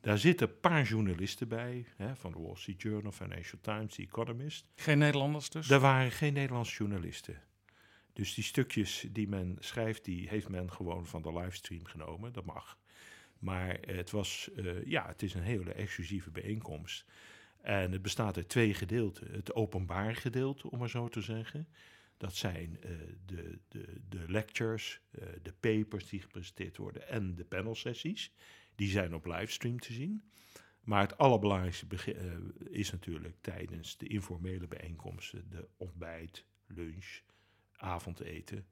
Daar 0.00 0.18
zitten 0.18 0.48
een 0.48 0.60
paar 0.60 0.82
journalisten 0.82 1.48
bij, 1.48 1.86
hè, 1.96 2.16
van 2.16 2.32
de 2.32 2.38
Wall 2.38 2.56
Street 2.56 2.82
Journal, 2.82 3.12
Financial 3.12 3.60
Times, 3.60 3.94
The 3.94 4.02
Economist. 4.02 4.66
Geen 4.74 4.98
Nederlanders 4.98 5.50
dus? 5.50 5.70
Er 5.70 5.80
waren 5.80 6.10
geen 6.10 6.32
Nederlandse 6.32 6.76
journalisten. 6.76 7.42
Dus 8.12 8.34
die 8.34 8.44
stukjes 8.44 9.06
die 9.10 9.28
men 9.28 9.56
schrijft, 9.58 10.04
die 10.04 10.28
heeft 10.28 10.48
men 10.48 10.72
gewoon 10.72 11.06
van 11.06 11.22
de 11.22 11.32
livestream 11.32 11.84
genomen. 11.84 12.32
Dat 12.32 12.44
mag. 12.44 12.78
Maar 13.38 13.78
het, 13.80 14.10
was, 14.10 14.50
uh, 14.56 14.84
ja, 14.84 15.06
het 15.06 15.22
is 15.22 15.34
een 15.34 15.42
hele 15.42 15.72
exclusieve 15.72 16.30
bijeenkomst. 16.30 17.04
En 17.60 17.92
het 17.92 18.02
bestaat 18.02 18.36
uit 18.36 18.48
twee 18.48 18.74
gedeelten. 18.74 19.32
Het 19.32 19.54
openbaar 19.54 20.16
gedeelte, 20.16 20.70
om 20.70 20.78
maar 20.78 20.90
zo 20.90 21.08
te 21.08 21.20
zeggen. 21.20 21.68
Dat 22.20 22.34
zijn 22.34 22.78
uh, 22.84 22.90
de, 23.26 23.58
de, 23.68 24.00
de 24.08 24.24
lectures, 24.28 25.00
uh, 25.10 25.28
de 25.42 25.52
papers 25.52 26.08
die 26.08 26.20
gepresenteerd 26.20 26.76
worden 26.76 27.08
en 27.08 27.34
de 27.34 27.44
panelsessies. 27.44 28.32
Die 28.74 28.90
zijn 28.90 29.14
op 29.14 29.26
livestream 29.26 29.80
te 29.80 29.92
zien. 29.92 30.30
Maar 30.80 31.00
het 31.00 31.18
allerbelangrijkste 31.18 31.86
uh, 32.06 32.14
is 32.70 32.90
natuurlijk 32.90 33.36
tijdens 33.40 33.96
de 33.96 34.06
informele 34.06 34.66
bijeenkomsten, 34.66 35.50
de 35.50 35.68
ontbijt, 35.76 36.44
lunch, 36.66 37.20
avondeten. 37.76 38.66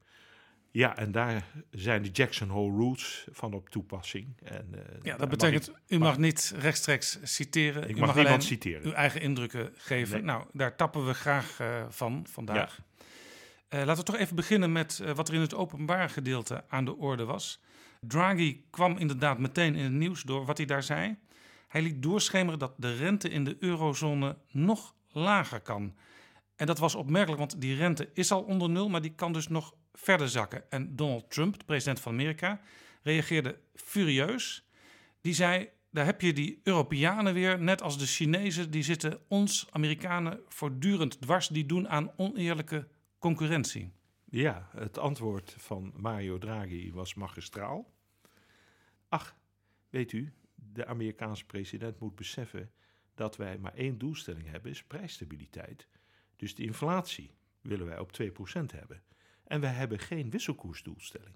Ja, 0.71 0.97
en 0.97 1.11
daar 1.11 1.45
zijn 1.71 2.01
de 2.01 2.09
Jackson 2.09 2.49
Hole 2.49 2.77
Rules 2.77 3.27
van 3.31 3.53
op 3.53 3.69
toepassing. 3.69 4.37
En, 4.43 4.69
uh, 4.73 4.81
ja, 5.01 5.17
dat 5.17 5.29
betekent, 5.29 5.67
mag 5.67 5.77
ik, 5.77 5.83
u 5.87 5.97
mag 5.97 6.17
niet 6.17 6.53
rechtstreeks 6.59 7.19
citeren. 7.23 7.89
Ik 7.89 7.95
u 7.95 7.99
mag, 7.99 8.07
mag 8.07 8.15
niemand 8.15 8.43
citeren. 8.43 8.85
Uw 8.85 8.91
eigen 8.91 9.21
indrukken 9.21 9.71
geven. 9.73 10.15
Nee. 10.15 10.25
Nou, 10.25 10.45
daar 10.53 10.75
tappen 10.75 11.05
we 11.05 11.13
graag 11.13 11.59
uh, 11.59 11.85
van 11.89 12.27
vandaag. 12.27 12.77
Ja. 12.77 12.87
Uh, 13.69 13.79
laten 13.79 14.05
we 14.05 14.11
toch 14.11 14.21
even 14.21 14.35
beginnen 14.35 14.71
met 14.71 14.99
uh, 15.01 15.11
wat 15.11 15.27
er 15.27 15.33
in 15.33 15.41
het 15.41 15.55
openbaar 15.55 16.09
gedeelte 16.09 16.63
aan 16.67 16.85
de 16.85 16.95
orde 16.95 17.25
was. 17.25 17.61
Draghi 18.01 18.63
kwam 18.69 18.97
inderdaad 18.97 19.39
meteen 19.39 19.75
in 19.75 19.83
het 19.83 19.93
nieuws 19.93 20.21
door 20.21 20.45
wat 20.45 20.57
hij 20.57 20.65
daar 20.65 20.83
zei. 20.83 21.17
Hij 21.67 21.81
liet 21.81 22.03
doorschemeren 22.03 22.59
dat 22.59 22.73
de 22.77 22.95
rente 22.95 23.29
in 23.29 23.43
de 23.43 23.57
eurozone 23.59 24.37
nog 24.51 24.95
lager 25.07 25.61
kan. 25.61 25.95
En 26.55 26.65
dat 26.65 26.79
was 26.79 26.95
opmerkelijk, 26.95 27.39
want 27.39 27.61
die 27.61 27.75
rente 27.75 28.09
is 28.13 28.31
al 28.31 28.41
onder 28.41 28.69
nul, 28.69 28.89
maar 28.89 29.01
die 29.01 29.15
kan 29.15 29.33
dus 29.33 29.47
nog 29.47 29.73
verder 29.93 30.29
zakken. 30.29 30.71
En 30.71 30.95
Donald 30.95 31.31
Trump, 31.31 31.59
de 31.59 31.65
president 31.65 31.99
van 31.99 32.11
Amerika, 32.11 32.61
reageerde 33.03 33.59
furieus. 33.75 34.67
Die 35.21 35.33
zei: 35.33 35.69
Daar 35.91 36.05
heb 36.05 36.21
je 36.21 36.33
die 36.33 36.59
Europeanen 36.63 37.33
weer, 37.33 37.59
net 37.59 37.81
als 37.81 37.97
de 37.97 38.05
Chinezen, 38.05 38.71
die 38.71 38.83
zitten 38.83 39.19
ons, 39.27 39.67
Amerikanen, 39.71 40.39
voortdurend 40.47 41.21
dwars. 41.21 41.47
Die 41.47 41.65
doen 41.65 41.89
aan 41.89 42.11
oneerlijke 42.15 42.87
concurrentie. 43.19 43.91
Ja, 44.25 44.69
het 44.71 44.97
antwoord 44.97 45.55
van 45.57 45.93
Mario 45.95 46.37
Draghi 46.37 46.91
was 46.93 47.13
magistraal. 47.13 47.93
Ach, 49.07 49.37
weet 49.89 50.11
u, 50.11 50.33
de 50.55 50.85
Amerikaanse 50.85 51.45
president 51.45 51.99
moet 51.99 52.15
beseffen 52.15 52.71
dat 53.13 53.37
wij 53.37 53.57
maar 53.57 53.73
één 53.73 53.97
doelstelling 53.97 54.47
hebben, 54.47 54.71
is 54.71 54.83
prijsstabiliteit. 54.83 55.87
Dus 56.35 56.55
de 56.55 56.63
inflatie 56.63 57.35
willen 57.61 57.85
wij 57.85 57.99
op 57.99 58.11
2% 58.21 58.25
hebben. 58.65 59.03
En 59.43 59.61
wij 59.61 59.73
hebben 59.73 59.99
geen 59.99 60.29
wisselkoersdoelstelling. 60.29 61.35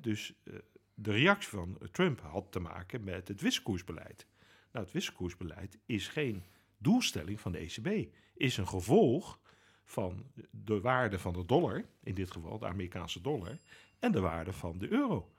Dus 0.00 0.34
eh, 0.44 0.54
de 0.94 1.12
reactie 1.12 1.48
van 1.48 1.78
Trump 1.90 2.20
had 2.20 2.52
te 2.52 2.60
maken 2.60 3.04
met 3.04 3.28
het 3.28 3.40
wisselkoersbeleid. 3.40 4.26
Nou, 4.72 4.84
het 4.84 4.94
wisselkoersbeleid 4.94 5.78
is 5.86 6.08
geen 6.08 6.44
doelstelling 6.76 7.40
van 7.40 7.52
de 7.52 7.58
ECB, 7.58 8.14
is 8.34 8.56
een 8.56 8.68
gevolg 8.68 9.40
van 9.88 10.24
de 10.50 10.80
waarde 10.80 11.18
van 11.18 11.32
de 11.32 11.44
dollar, 11.44 11.84
in 12.02 12.14
dit 12.14 12.30
geval 12.30 12.58
de 12.58 12.66
Amerikaanse 12.66 13.20
dollar, 13.20 13.58
en 13.98 14.12
de 14.12 14.20
waarde 14.20 14.52
van 14.52 14.78
de 14.78 14.88
euro. 14.88 15.32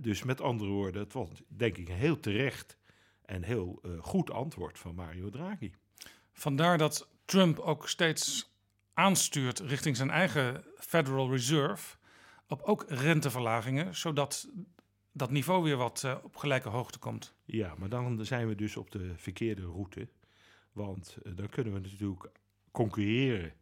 Dus 0.00 0.22
met 0.22 0.40
andere 0.40 0.70
woorden, 0.70 1.02
het 1.02 1.12
was 1.12 1.28
denk 1.48 1.76
ik 1.76 1.88
een 1.88 1.94
heel 1.94 2.20
terecht 2.20 2.78
en 3.24 3.42
heel 3.42 3.80
uh, 3.82 4.02
goed 4.02 4.30
antwoord 4.30 4.78
van 4.78 4.94
Mario 4.94 5.30
Draghi. 5.30 5.72
Vandaar 6.32 6.78
dat 6.78 7.08
Trump 7.24 7.58
ook 7.58 7.88
steeds 7.88 8.54
aanstuurt 8.92 9.58
richting 9.58 9.96
zijn 9.96 10.10
eigen 10.10 10.64
Federal 10.76 11.30
Reserve 11.30 11.96
op 12.48 12.62
ook 12.62 12.84
renteverlagingen, 12.88 13.94
zodat 13.94 14.50
dat 15.12 15.30
niveau 15.30 15.62
weer 15.62 15.76
wat 15.76 16.02
uh, 16.04 16.16
op 16.22 16.36
gelijke 16.36 16.68
hoogte 16.68 16.98
komt. 16.98 17.34
Ja, 17.44 17.74
maar 17.78 17.88
dan 17.88 18.24
zijn 18.24 18.48
we 18.48 18.54
dus 18.54 18.76
op 18.76 18.90
de 18.90 19.12
verkeerde 19.16 19.62
route. 19.62 20.08
Want 20.72 21.18
uh, 21.22 21.36
dan 21.36 21.48
kunnen 21.48 21.72
we 21.72 21.78
natuurlijk 21.78 22.30
concurreren 22.76 23.52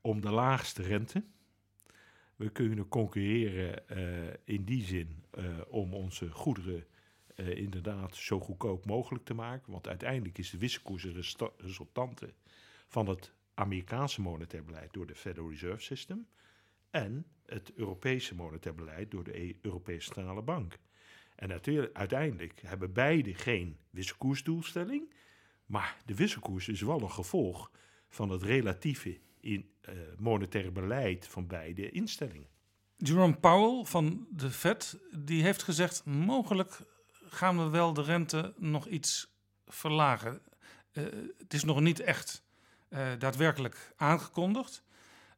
om 0.00 0.20
de 0.20 0.30
laagste 0.30 0.82
rente. 0.82 1.24
We 2.36 2.48
kunnen 2.48 2.88
concurreren 2.88 3.82
uh, 3.90 4.34
in 4.44 4.64
die 4.64 4.84
zin 4.84 5.24
om 5.68 5.94
onze 5.94 6.30
goederen 6.30 6.86
inderdaad 7.36 8.16
zo 8.16 8.40
goedkoop 8.40 8.86
mogelijk 8.86 9.24
te 9.24 9.34
maken. 9.34 9.72
Want 9.72 9.88
uiteindelijk 9.88 10.38
is 10.38 10.50
de 10.50 10.58
wisselkoers 10.58 11.04
een 11.04 11.24
resultante 11.56 12.34
van 12.86 13.08
het 13.08 13.32
Amerikaanse 13.54 14.20
monetair 14.20 14.64
beleid 14.64 14.92
door 14.92 15.06
de 15.06 15.14
Federal 15.14 15.50
Reserve 15.50 15.82
System 15.82 16.26
en 16.90 17.26
het 17.46 17.72
Europese 17.74 18.34
monetair 18.34 18.74
beleid 18.74 19.10
door 19.10 19.24
de 19.24 19.40
e- 19.40 19.56
Europese 19.62 20.12
Centrale 20.12 20.42
Bank. 20.42 20.78
En 21.34 21.50
uiteindelijk 21.92 22.60
hebben 22.60 22.92
beide 22.92 23.34
geen 23.34 23.78
wisselkoersdoelstelling, 23.90 25.14
maar 25.66 25.96
de 26.04 26.14
wisselkoers 26.14 26.68
is 26.68 26.80
wel 26.80 27.00
een 27.00 27.10
gevolg 27.10 27.70
van 28.16 28.30
het 28.30 28.42
relatieve 28.42 29.18
in, 29.40 29.70
uh, 29.88 29.94
monetaire 30.18 30.70
beleid 30.70 31.26
van 31.28 31.46
beide 31.46 31.90
instellingen. 31.90 32.48
Jerome 32.96 33.36
Powell 33.36 33.84
van 33.84 34.26
de 34.30 34.50
Fed 34.50 34.98
die 35.18 35.42
heeft 35.42 35.62
gezegd: 35.62 36.04
mogelijk 36.04 36.82
gaan 37.28 37.58
we 37.58 37.68
wel 37.68 37.92
de 37.92 38.02
rente 38.02 38.54
nog 38.56 38.86
iets 38.86 39.34
verlagen. 39.66 40.42
Uh, 40.92 41.04
het 41.38 41.54
is 41.54 41.64
nog 41.64 41.80
niet 41.80 42.00
echt 42.00 42.42
uh, 42.88 43.08
daadwerkelijk 43.18 43.92
aangekondigd. 43.96 44.84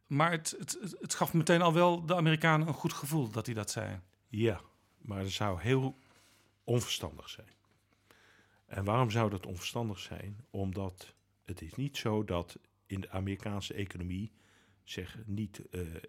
Maar 0.07 0.31
het, 0.31 0.55
het, 0.59 0.97
het 1.01 1.14
gaf 1.14 1.33
meteen 1.33 1.62
al 1.62 1.72
wel 1.72 2.07
de 2.07 2.14
Amerikanen 2.14 2.68
een 2.68 2.74
goed 2.74 2.93
gevoel 2.93 3.31
dat 3.31 3.47
hij 3.47 3.55
dat 3.55 3.70
zei. 3.70 4.01
Ja, 4.29 4.61
maar 4.99 5.18
het 5.18 5.31
zou 5.31 5.61
heel 5.61 5.99
onverstandig 6.64 7.29
zijn. 7.29 7.57
En 8.66 8.85
waarom 8.85 9.11
zou 9.11 9.31
dat 9.31 9.47
onverstandig 9.47 9.99
zijn? 9.99 10.45
Omdat 10.51 11.14
het 11.45 11.62
is 11.62 11.74
niet 11.74 11.97
zo 11.97 12.24
dat 12.24 12.59
in 12.89 13.01
de 13.01 13.11
Amerikaanse 13.11 13.74
economie 13.74 14.32
zeg, 14.84 15.18
niet 15.26 15.62
uh, 15.70 15.80
uh, 15.95 16.01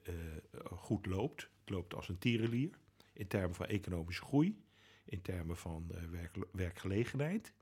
goed 0.63 1.05
loopt. 1.05 1.41
Het 1.41 1.69
loopt 1.69 1.93
als 1.93 2.09
een 2.09 2.17
tierenlier 2.17 2.79
in 3.13 3.27
termen 3.27 3.55
van 3.55 3.65
economische 3.65 4.23
groei, 4.23 4.63
in 5.05 5.21
termen 5.21 5.57
van 5.57 5.91
werk, 6.09 6.37
werkgelegenheid. 6.51 7.53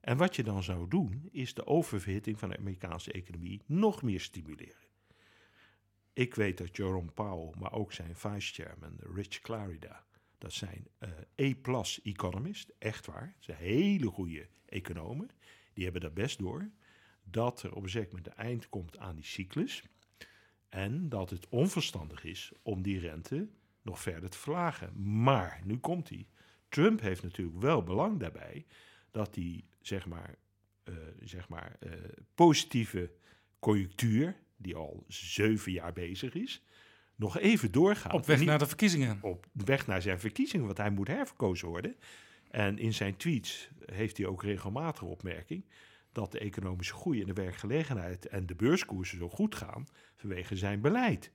En 0.00 0.16
wat 0.16 0.36
je 0.36 0.42
dan 0.42 0.62
zou 0.62 0.88
doen, 0.88 1.28
is 1.30 1.54
de 1.54 1.66
oververhitting 1.66 2.38
van 2.38 2.48
de 2.48 2.56
Amerikaanse 2.56 3.12
economie 3.12 3.62
nog 3.66 4.02
meer 4.02 4.20
stimuleren. 4.20 4.86
Ik 6.12 6.34
weet 6.34 6.58
dat 6.58 6.76
Jerome 6.76 7.10
Powell, 7.10 7.54
maar 7.58 7.72
ook 7.72 7.92
zijn 7.92 8.16
vice-chairman 8.16 8.96
Rich 9.14 9.40
Clarida, 9.40 10.06
dat 10.38 10.52
zijn 10.52 10.86
A-plus 11.40 12.02
economist, 12.02 12.72
echt 12.78 13.06
waar. 13.06 13.34
Ze 13.38 13.52
hele 13.52 14.06
goede 14.06 14.48
economen. 14.66 15.30
Die 15.72 15.84
hebben 15.84 16.02
dat 16.02 16.14
best 16.14 16.38
door. 16.38 16.70
Dat 17.30 17.62
er 17.62 17.74
op 17.74 17.82
een 17.82 17.88
zeker 17.88 18.08
moment 18.08 18.26
een 18.26 18.44
eind 18.44 18.68
komt 18.68 18.98
aan 18.98 19.14
die 19.14 19.24
cyclus. 19.24 19.82
En 20.68 21.08
dat 21.08 21.30
het 21.30 21.48
onverstandig 21.48 22.24
is 22.24 22.52
om 22.62 22.82
die 22.82 22.98
rente 22.98 23.48
nog 23.82 24.00
verder 24.00 24.30
te 24.30 24.38
verlagen. 24.38 25.22
Maar, 25.22 25.60
nu 25.64 25.78
komt 25.78 26.08
hij. 26.08 26.26
Trump 26.68 27.00
heeft 27.00 27.22
natuurlijk 27.22 27.58
wel 27.58 27.82
belang 27.82 28.18
daarbij 28.18 28.66
dat 29.10 29.34
die 29.34 29.64
zeg 29.80 30.06
maar, 30.06 30.34
uh, 30.84 30.94
zeg 31.20 31.48
maar 31.48 31.76
uh, 31.80 31.92
positieve 32.34 33.10
conjunctuur, 33.58 34.36
die 34.56 34.76
al 34.76 35.04
zeven 35.08 35.72
jaar 35.72 35.92
bezig 35.92 36.34
is, 36.34 36.62
nog 37.14 37.38
even 37.38 37.72
doorgaat. 37.72 38.12
Op 38.12 38.26
weg 38.26 38.44
naar 38.44 38.58
de 38.58 38.66
verkiezingen. 38.66 39.18
Op 39.22 39.46
weg 39.52 39.86
naar 39.86 40.02
zijn 40.02 40.20
verkiezingen, 40.20 40.66
want 40.66 40.78
hij 40.78 40.90
moet 40.90 41.08
herverkozen 41.08 41.68
worden. 41.68 41.96
En 42.50 42.78
in 42.78 42.94
zijn 42.94 43.16
tweets 43.16 43.68
heeft 43.84 44.16
hij 44.16 44.26
ook 44.26 44.42
regelmatig 44.42 45.02
opmerking 45.02 45.64
dat 46.12 46.32
de 46.32 46.38
economische 46.38 46.94
groei 46.94 47.20
en 47.20 47.26
de 47.26 47.32
werkgelegenheid 47.32 48.26
en 48.26 48.46
de 48.46 48.54
beurskoersen 48.54 49.18
zo 49.18 49.28
goed 49.28 49.54
gaan 49.54 49.86
vanwege 50.16 50.56
zijn 50.56 50.80
beleid. 50.80 51.32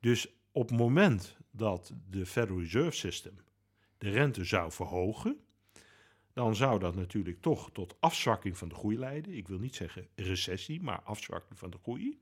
Dus 0.00 0.34
op 0.52 0.68
het 0.68 0.78
moment 0.78 1.36
dat 1.50 1.92
de 2.10 2.26
Federal 2.26 2.60
Reserve 2.60 2.96
System 2.96 3.38
de 3.98 4.10
rente 4.10 4.44
zou 4.44 4.72
verhogen, 4.72 5.40
dan 6.32 6.56
zou 6.56 6.78
dat 6.78 6.94
natuurlijk 6.94 7.40
toch 7.40 7.70
tot 7.72 7.96
afzwakking 8.00 8.58
van 8.58 8.68
de 8.68 8.74
groei 8.74 8.98
leiden. 8.98 9.36
Ik 9.36 9.48
wil 9.48 9.58
niet 9.58 9.74
zeggen 9.74 10.08
recessie, 10.14 10.82
maar 10.82 11.00
afzwakking 11.02 11.58
van 11.58 11.70
de 11.70 11.78
groei. 11.82 12.18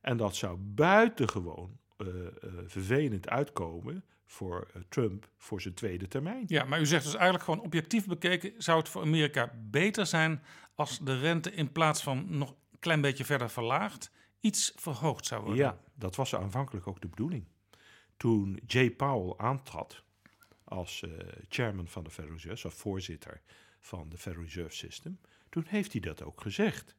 En 0.00 0.16
dat 0.16 0.36
zou 0.36 0.56
buitengewoon 0.58 1.78
uh, 1.98 2.08
uh, 2.08 2.30
vervelend 2.66 3.28
uitkomen 3.28 4.04
voor 4.30 4.70
uh, 4.76 4.82
Trump 4.88 5.28
voor 5.36 5.60
zijn 5.60 5.74
tweede 5.74 6.08
termijn. 6.08 6.44
Ja, 6.46 6.64
maar 6.64 6.80
u 6.80 6.86
zegt 6.86 7.04
dus 7.04 7.14
eigenlijk 7.14 7.44
gewoon 7.44 7.60
objectief 7.60 8.06
bekeken... 8.06 8.52
zou 8.62 8.78
het 8.78 8.88
voor 8.88 9.02
Amerika 9.02 9.52
beter 9.70 10.06
zijn 10.06 10.42
als 10.74 10.98
de 10.98 11.18
rente 11.18 11.52
in 11.52 11.72
plaats 11.72 12.02
van 12.02 12.38
nog 12.38 12.50
een 12.50 12.78
klein 12.78 13.00
beetje 13.00 13.24
verder 13.24 13.50
verlaagd... 13.50 14.10
iets 14.40 14.72
verhoogd 14.76 15.26
zou 15.26 15.40
worden? 15.40 15.64
Ja, 15.64 15.78
dat 15.94 16.16
was 16.16 16.34
aanvankelijk 16.34 16.86
ook 16.86 17.00
de 17.00 17.08
bedoeling. 17.08 17.44
Toen 18.16 18.60
Jay 18.66 18.90
Powell 18.90 19.34
aantrad 19.36 20.02
als 20.64 21.02
uh, 21.02 21.12
chairman 21.48 21.88
van 21.88 22.04
de 22.04 22.10
Federal 22.10 22.36
Reserve, 22.36 22.66
of 22.66 22.74
voorzitter 22.74 23.40
van 23.78 24.08
de 24.08 24.18
Federal 24.18 24.44
Reserve 24.44 24.76
System, 24.76 25.20
toen 25.48 25.64
heeft 25.66 25.92
hij 25.92 26.00
dat 26.00 26.22
ook 26.22 26.40
gezegd. 26.40 26.96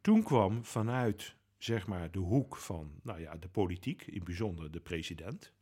Toen 0.00 0.22
kwam 0.22 0.64
vanuit 0.64 1.34
zeg 1.58 1.86
maar 1.86 2.10
de 2.10 2.18
hoek 2.18 2.56
van 2.56 3.00
nou 3.02 3.20
ja, 3.20 3.36
de 3.36 3.48
politiek, 3.48 4.06
in 4.06 4.24
bijzonder 4.24 4.70
de 4.70 4.80
president 4.80 5.52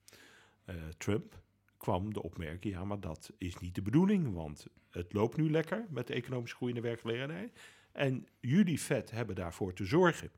Trump, 0.99 1.43
kwam 1.77 2.13
de 2.13 2.23
opmerking: 2.23 2.75
ja, 2.75 2.85
maar 2.85 3.01
dat 3.01 3.33
is 3.39 3.59
niet 3.59 3.75
de 3.75 3.83
bedoeling, 3.83 4.33
want 4.33 4.67
het 4.91 5.13
loopt 5.13 5.37
nu 5.37 5.51
lekker 5.51 5.87
met 5.91 6.07
de 6.07 6.15
economische 6.15 6.57
groei 6.57 6.73
en 6.73 6.81
de 6.81 6.89
werkgelegenheid. 6.89 7.59
En 7.93 8.27
jullie 8.41 8.79
Fed 8.79 9.11
hebben 9.11 9.35
daarvoor 9.35 9.73
te 9.73 9.85
zorgen. 9.85 10.31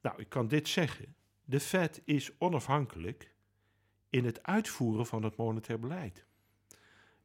Nou, 0.00 0.20
ik 0.20 0.28
kan 0.28 0.48
dit 0.48 0.68
zeggen. 0.68 1.14
De 1.44 1.60
Fed 1.60 2.02
is 2.04 2.38
onafhankelijk 2.38 3.34
in 4.10 4.24
het 4.24 4.42
uitvoeren 4.42 5.06
van 5.06 5.22
het 5.22 5.36
monetair 5.36 5.78
beleid. 5.78 6.26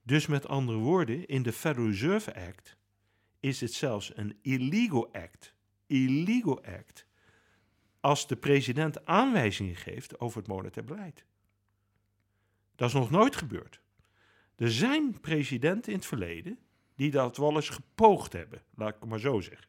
Dus 0.04 0.28
met 0.28 0.48
andere 0.48 0.78
woorden, 0.78 1.28
in 1.28 1.44
de 1.44 1.54
Federal 1.54 1.88
Reserve 1.88 2.36
Act 2.36 2.78
is 3.40 3.62
het 3.62 3.74
zelfs 3.74 4.18
een 4.18 4.38
illegal 4.42 5.14
act. 5.14 5.54
Illegal 5.88 6.64
act. 6.64 7.06
Als 8.00 8.28
de 8.28 8.36
president 8.36 9.06
aanwijzingen 9.06 9.76
geeft 9.76 10.20
over 10.20 10.38
het 10.38 10.48
monetair 10.48 10.86
beleid. 10.86 11.26
Dat 12.80 12.88
is 12.88 12.94
nog 12.94 13.10
nooit 13.10 13.36
gebeurd. 13.36 13.82
Er 14.56 14.72
zijn 14.72 15.20
presidenten 15.20 15.92
in 15.92 15.98
het 15.98 16.08
verleden 16.08 16.60
die 16.96 17.12
dat 17.12 17.38
wel 17.38 17.56
eens 17.56 17.70
gepoogd 17.70 18.34
hebben, 18.34 18.64
laat 18.76 18.90
ik 18.90 18.96
het 19.00 19.10
maar 19.10 19.20
zo 19.20 19.40
zeggen. 19.40 19.68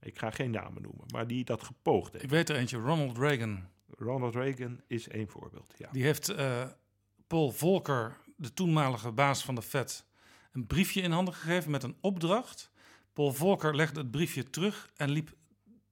Ik 0.00 0.18
ga 0.18 0.30
geen 0.30 0.50
namen 0.50 0.82
noemen, 0.82 1.04
maar 1.12 1.26
die 1.26 1.44
dat 1.44 1.62
gepoogd 1.62 2.12
hebben. 2.12 2.22
Ik 2.22 2.30
weet 2.30 2.48
er 2.48 2.56
eentje, 2.56 2.78
Ronald 2.78 3.18
Reagan. 3.18 3.68
Ronald 3.90 4.34
Reagan 4.34 4.80
is 4.86 5.08
één 5.08 5.28
voorbeeld. 5.28 5.74
Ja. 5.76 5.88
Die 5.92 6.02
heeft 6.02 6.30
uh, 6.30 6.64
Paul 7.26 7.50
Volcker, 7.50 8.16
de 8.36 8.52
toenmalige 8.52 9.12
baas 9.12 9.44
van 9.44 9.54
de 9.54 9.62
Fed, 9.62 10.06
een 10.52 10.66
briefje 10.66 11.00
in 11.00 11.10
handen 11.10 11.34
gegeven 11.34 11.70
met 11.70 11.82
een 11.82 11.96
opdracht. 12.00 12.70
Paul 13.12 13.32
Volcker 13.32 13.74
legde 13.74 14.00
het 14.00 14.10
briefje 14.10 14.50
terug 14.50 14.90
en 14.96 15.10
liep 15.10 15.34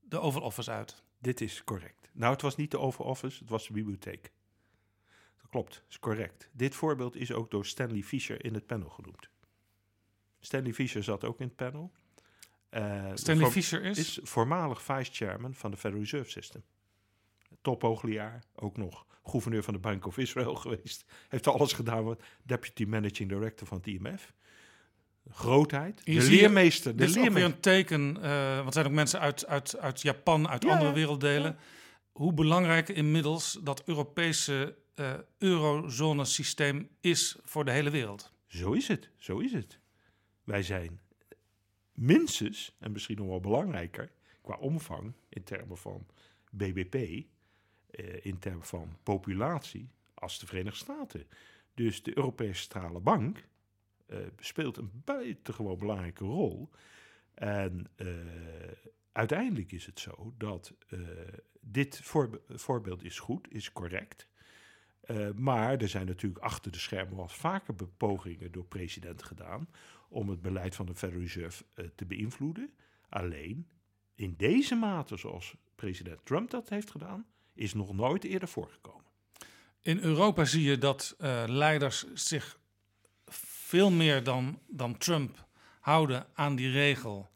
de 0.01 0.21
Oval 0.21 0.43
Office 0.43 0.71
uit. 0.71 1.03
Dit 1.19 1.41
is 1.41 1.65
correct. 1.65 2.11
Nou, 2.13 2.33
het 2.33 2.43
was 2.43 2.57
niet 2.57 2.71
de 2.71 2.79
Oval 2.79 3.07
Office, 3.07 3.39
het 3.39 3.51
was 3.51 3.67
de 3.67 3.73
bibliotheek. 3.73 4.33
Klopt, 5.57 5.83
is 5.89 5.99
correct. 5.99 6.49
Dit 6.53 6.75
voorbeeld 6.75 7.17
is 7.17 7.33
ook 7.33 7.51
door 7.51 7.67
Stanley 7.67 8.03
Fischer 8.03 8.45
in 8.45 8.55
het 8.55 8.67
panel 8.67 8.89
genoemd. 8.89 9.29
Stanley 10.41 10.73
Fischer 10.73 11.03
zat 11.03 11.25
ook 11.25 11.41
in 11.41 11.47
het 11.47 11.57
panel. 11.57 11.93
Uh, 12.71 13.11
Stanley 13.15 13.51
Fischer 13.51 13.85
is? 13.85 13.99
is 13.99 14.19
voormalig 14.23 14.83
vice-chairman 14.83 15.55
van 15.55 15.71
de 15.71 15.77
Federal 15.77 16.03
Reserve 16.03 16.31
System. 16.31 16.63
Tophoogleraar, 17.63 18.43
ook 18.55 18.77
nog 18.77 19.07
gouverneur 19.25 19.63
van 19.63 19.75
de 19.75 19.81
Bank 19.81 20.07
of 20.07 20.19
Israel 20.19 20.55
geweest. 20.65 21.05
Heeft 21.29 21.47
alles 21.47 21.73
gedaan, 21.73 22.05
wat 22.05 22.23
deputy 22.43 22.85
managing 22.85 23.29
director 23.29 23.67
van 23.67 23.77
het 23.77 23.87
IMF. 23.87 24.33
Grootheid, 25.31 26.05
de 26.05 26.13
leermeester. 26.13 26.91
De 26.91 26.97
Dit 26.97 27.09
is 27.09 27.17
ook 27.17 27.23
weer 27.23 27.33
leermeester. 27.33 27.55
een 27.55 27.61
teken, 27.61 28.23
eh, 28.23 28.55
want 28.55 28.67
er 28.67 28.73
zijn 28.73 28.87
ook 28.87 28.93
mensen 28.93 29.21
uit, 29.21 29.47
uit, 29.47 29.79
uit 29.79 30.03
Japan, 30.03 30.49
uit 30.49 30.63
Ja, 30.63 30.71
andere 30.71 30.89
ja, 30.89 30.95
werelddelen. 30.95 31.57
Hoe 32.13 32.33
belangrijk 32.33 32.89
inmiddels 32.89 33.59
dat 33.63 33.83
Europese 33.85 34.85
eh 34.97 35.19
eurozone-systeem 35.39 36.89
is 37.01 37.37
voor 37.43 37.65
de 37.65 37.71
hele 37.71 37.91
wereld. 37.91 38.33
Zo 38.47 38.73
is 38.73 38.89
het, 38.89 39.11
zo 39.17 39.39
is 39.39 39.53
het. 39.53 39.79
Wij 40.45 40.63
zijn 40.63 41.01
minstens, 41.93 42.77
en 42.79 42.93
misschien 42.93 43.17
nog 43.17 43.27
wel 43.27 43.41
belangrijker, 43.41 44.13
qua 44.41 44.57
omvang 44.57 45.13
in 45.29 45.43
termen 45.43 45.77
van 45.79 46.07
BBP, 46.51 46.95
eh, 46.95 48.25
in 48.25 48.39
termen 48.39 48.67
van 48.67 48.97
populatie, 49.03 49.91
als 50.15 50.39
de 50.39 50.47
Verenigde 50.47 50.79
Staten. 50.79 51.27
Dus 51.75 52.03
de 52.03 52.17
Europese 52.17 52.61
Centrale 52.61 53.01
Bank 53.01 53.49
eh, 54.07 54.19
speelt 54.39 54.77
een 54.77 55.03
buitengewoon 55.05 55.79
belangrijke 55.79 56.25
rol. 56.25 56.71
En 57.35 57.87
uiteindelijk 59.13 59.73
is 59.73 59.87
het 59.87 60.01
zo 60.01 60.35
dat 60.39 60.75
dit 61.61 62.01
voorbe- 62.03 62.43
voorbeeld 62.49 63.05
is 63.05 63.19
goed, 63.19 63.53
is 63.53 63.73
correct. 63.73 64.29
Eh, 65.07 65.31
maar 65.35 65.81
er 65.81 65.89
zijn 65.89 66.07
natuurlijk 66.07 66.45
achter 66.45 66.73
de 66.73 66.79
schermen 66.79 67.17
wel 67.17 67.29
vaker 67.29 67.75
pogingen 67.97 68.53
door 68.53 68.65
presidenten 68.65 69.27
gedaan 69.27 69.69
om 70.09 70.29
het 70.29 70.41
beleid 70.41 70.75
van 70.75 70.87
de 70.87 70.95
Federal 70.95 71.23
Reserve 71.23 71.65
eh, 71.75 71.87
te 71.95 72.05
beïnvloeden. 72.05 72.71
Alleen 73.09 73.69
in 74.15 74.35
deze 74.37 74.75
mate 74.75 75.17
zoals 75.17 75.55
president 75.75 76.25
Trump 76.25 76.51
dat 76.51 76.69
heeft 76.69 76.91
gedaan, 76.91 77.27
is 77.55 77.75
nog 77.75 77.95
nooit 77.95 78.25
eerder 78.25 78.49
voorgekomen. 78.49 79.05
In 79.81 79.99
Europa 79.99 80.45
zie 80.45 80.63
je 80.63 80.79
dat 80.79 81.15
eh, 81.19 81.45
leiders 81.47 82.15
zich 82.15 82.59
veel 83.27 83.91
meer 83.91 84.23
dan, 84.23 84.61
dan 84.69 84.99
Trump 84.99 85.47
houden 85.81 86.27
aan 86.35 86.57
die 86.57 86.71
regel 86.71 87.31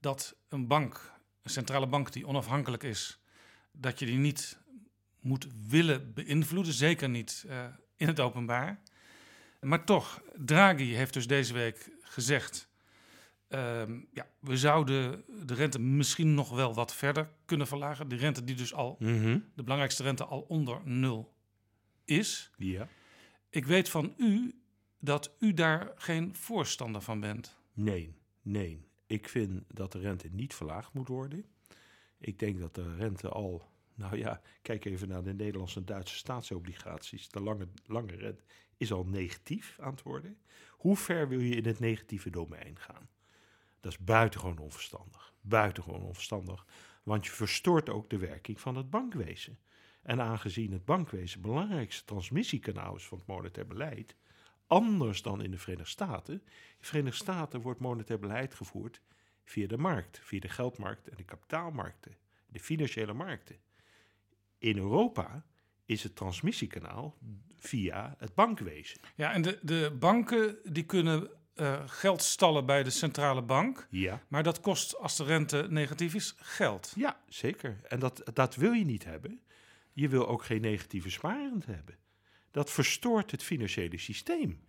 dat 0.00 0.36
een 0.48 0.66
bank, 0.66 1.12
een 1.42 1.50
centrale 1.50 1.86
bank 1.86 2.12
die 2.12 2.26
onafhankelijk 2.26 2.82
is, 2.82 3.20
dat 3.72 3.98
je 3.98 4.06
die 4.06 4.18
niet 4.18 4.58
moet 5.26 5.46
willen 5.68 6.14
beïnvloeden, 6.14 6.72
zeker 6.72 7.08
niet 7.08 7.44
eh, 7.48 7.64
in 7.96 8.06
het 8.06 8.20
openbaar. 8.20 8.80
Maar 9.60 9.84
toch, 9.84 10.22
Draghi 10.34 10.94
heeft 10.94 11.12
dus 11.12 11.26
deze 11.26 11.52
week 11.52 11.90
gezegd, 12.00 12.68
ehm, 13.48 14.00
ja, 14.12 14.26
we 14.40 14.56
zouden 14.56 15.24
de 15.46 15.54
rente 15.54 15.80
misschien 15.80 16.34
nog 16.34 16.50
wel 16.50 16.74
wat 16.74 16.94
verder 16.94 17.30
kunnen 17.44 17.66
verlagen. 17.66 18.08
De 18.08 18.16
rente 18.16 18.44
die 18.44 18.56
dus 18.56 18.74
al, 18.74 18.96
de 18.98 19.42
belangrijkste 19.54 20.02
rente 20.02 20.24
al 20.24 20.40
onder 20.40 20.80
nul 20.84 21.34
is. 22.04 22.50
Ja. 22.56 22.88
Ik 23.50 23.66
weet 23.66 23.88
van 23.88 24.14
u 24.16 24.60
dat 24.98 25.36
u 25.38 25.54
daar 25.54 25.92
geen 25.94 26.34
voorstander 26.34 27.00
van 27.00 27.20
bent. 27.20 27.56
Nee, 27.72 28.14
nee. 28.42 28.84
Ik 29.06 29.28
vind 29.28 29.62
dat 29.68 29.92
de 29.92 29.98
rente 29.98 30.28
niet 30.30 30.54
verlaagd 30.54 30.92
moet 30.92 31.08
worden. 31.08 31.44
Ik 32.18 32.38
denk 32.38 32.58
dat 32.58 32.74
de 32.74 32.94
rente 32.96 33.28
al, 33.28 33.70
nou 33.96 34.16
ja, 34.16 34.40
kijk 34.62 34.84
even 34.84 35.08
naar 35.08 35.22
de 35.22 35.34
Nederlandse 35.34 35.78
en 35.78 35.84
Duitse 35.84 36.16
staatsobligaties. 36.16 37.28
De 37.28 37.40
lange, 37.40 37.68
lange 37.86 38.14
rente 38.14 38.44
is 38.76 38.92
al 38.92 39.04
negatief 39.04 39.78
aan 39.80 39.90
het 39.90 40.02
worden. 40.02 40.38
Hoe 40.70 40.96
ver 40.96 41.28
wil 41.28 41.40
je 41.40 41.54
in 41.54 41.64
het 41.66 41.78
negatieve 41.78 42.30
domein 42.30 42.78
gaan? 42.78 43.08
Dat 43.80 43.92
is 43.92 43.98
buitengewoon 43.98 44.58
onverstandig. 44.58 45.34
Buitengewoon 45.40 46.02
onverstandig. 46.02 46.66
Want 47.02 47.26
je 47.26 47.32
verstoort 47.32 47.88
ook 47.88 48.10
de 48.10 48.18
werking 48.18 48.60
van 48.60 48.76
het 48.76 48.90
bankwezen. 48.90 49.58
En 50.02 50.20
aangezien 50.20 50.72
het 50.72 50.84
bankwezen 50.84 51.40
het 51.40 51.48
belangrijkste 51.48 52.04
transmissiekanaal 52.04 52.96
is 52.96 53.06
van 53.06 53.18
het 53.18 53.26
monetair 53.26 53.66
beleid, 53.66 54.16
anders 54.66 55.22
dan 55.22 55.42
in 55.42 55.50
de 55.50 55.58
Verenigde 55.58 55.90
Staten. 55.90 56.34
In 56.34 56.42
de 56.78 56.86
Verenigde 56.86 57.18
Staten 57.18 57.60
wordt 57.60 57.80
monetair 57.80 58.18
beleid 58.18 58.54
gevoerd 58.54 59.00
via 59.44 59.66
de 59.66 59.78
markt, 59.78 60.20
via 60.22 60.40
de 60.40 60.48
geldmarkt 60.48 61.08
en 61.08 61.16
de 61.16 61.24
kapitaalmarkten, 61.24 62.16
de 62.46 62.60
financiële 62.60 63.12
markten. 63.12 63.56
In 64.58 64.76
Europa 64.76 65.44
is 65.84 66.02
het 66.02 66.16
transmissiekanaal 66.16 67.16
via 67.58 68.14
het 68.18 68.34
bankwezen. 68.34 69.00
Ja, 69.14 69.32
en 69.32 69.42
de, 69.42 69.58
de 69.62 69.96
banken 69.98 70.56
die 70.64 70.84
kunnen 70.84 71.30
eh, 71.54 71.82
geld 71.86 72.22
stallen 72.22 72.66
bij 72.66 72.82
de 72.82 72.90
centrale 72.90 73.42
bank. 73.42 73.86
Ja. 73.90 74.22
Maar 74.28 74.42
dat 74.42 74.60
kost, 74.60 74.98
als 74.98 75.16
de 75.16 75.24
rente 75.24 75.66
negatief 75.70 76.14
is, 76.14 76.34
geld. 76.38 76.92
Ja, 76.96 77.20
zeker. 77.28 77.80
En 77.88 77.98
dat, 77.98 78.22
dat 78.32 78.54
wil 78.54 78.72
je 78.72 78.84
niet 78.84 79.04
hebben. 79.04 79.40
Je 79.92 80.08
wil 80.08 80.28
ook 80.28 80.44
geen 80.44 80.60
negatieve 80.60 81.10
sparend 81.10 81.66
hebben. 81.66 81.94
Dat 82.50 82.70
verstoort 82.70 83.30
het 83.30 83.42
financiële 83.42 83.98
systeem. 83.98 84.60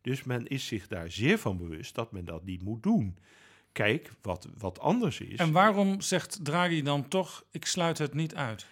Dus 0.00 0.24
men 0.24 0.46
is 0.46 0.66
zich 0.66 0.86
daar 0.86 1.10
zeer 1.10 1.38
van 1.38 1.56
bewust 1.56 1.94
dat 1.94 2.12
men 2.12 2.24
dat 2.24 2.44
niet 2.44 2.62
moet 2.62 2.82
doen. 2.82 3.18
Kijk, 3.72 4.12
wat, 4.22 4.48
wat 4.58 4.78
anders 4.78 5.20
is. 5.20 5.38
En 5.38 5.52
waarom 5.52 6.00
zegt 6.00 6.44
Draghi 6.44 6.82
dan 6.82 7.08
toch, 7.08 7.44
ik 7.50 7.66
sluit 7.66 7.98
het 7.98 8.14
niet 8.14 8.34
uit? 8.34 8.66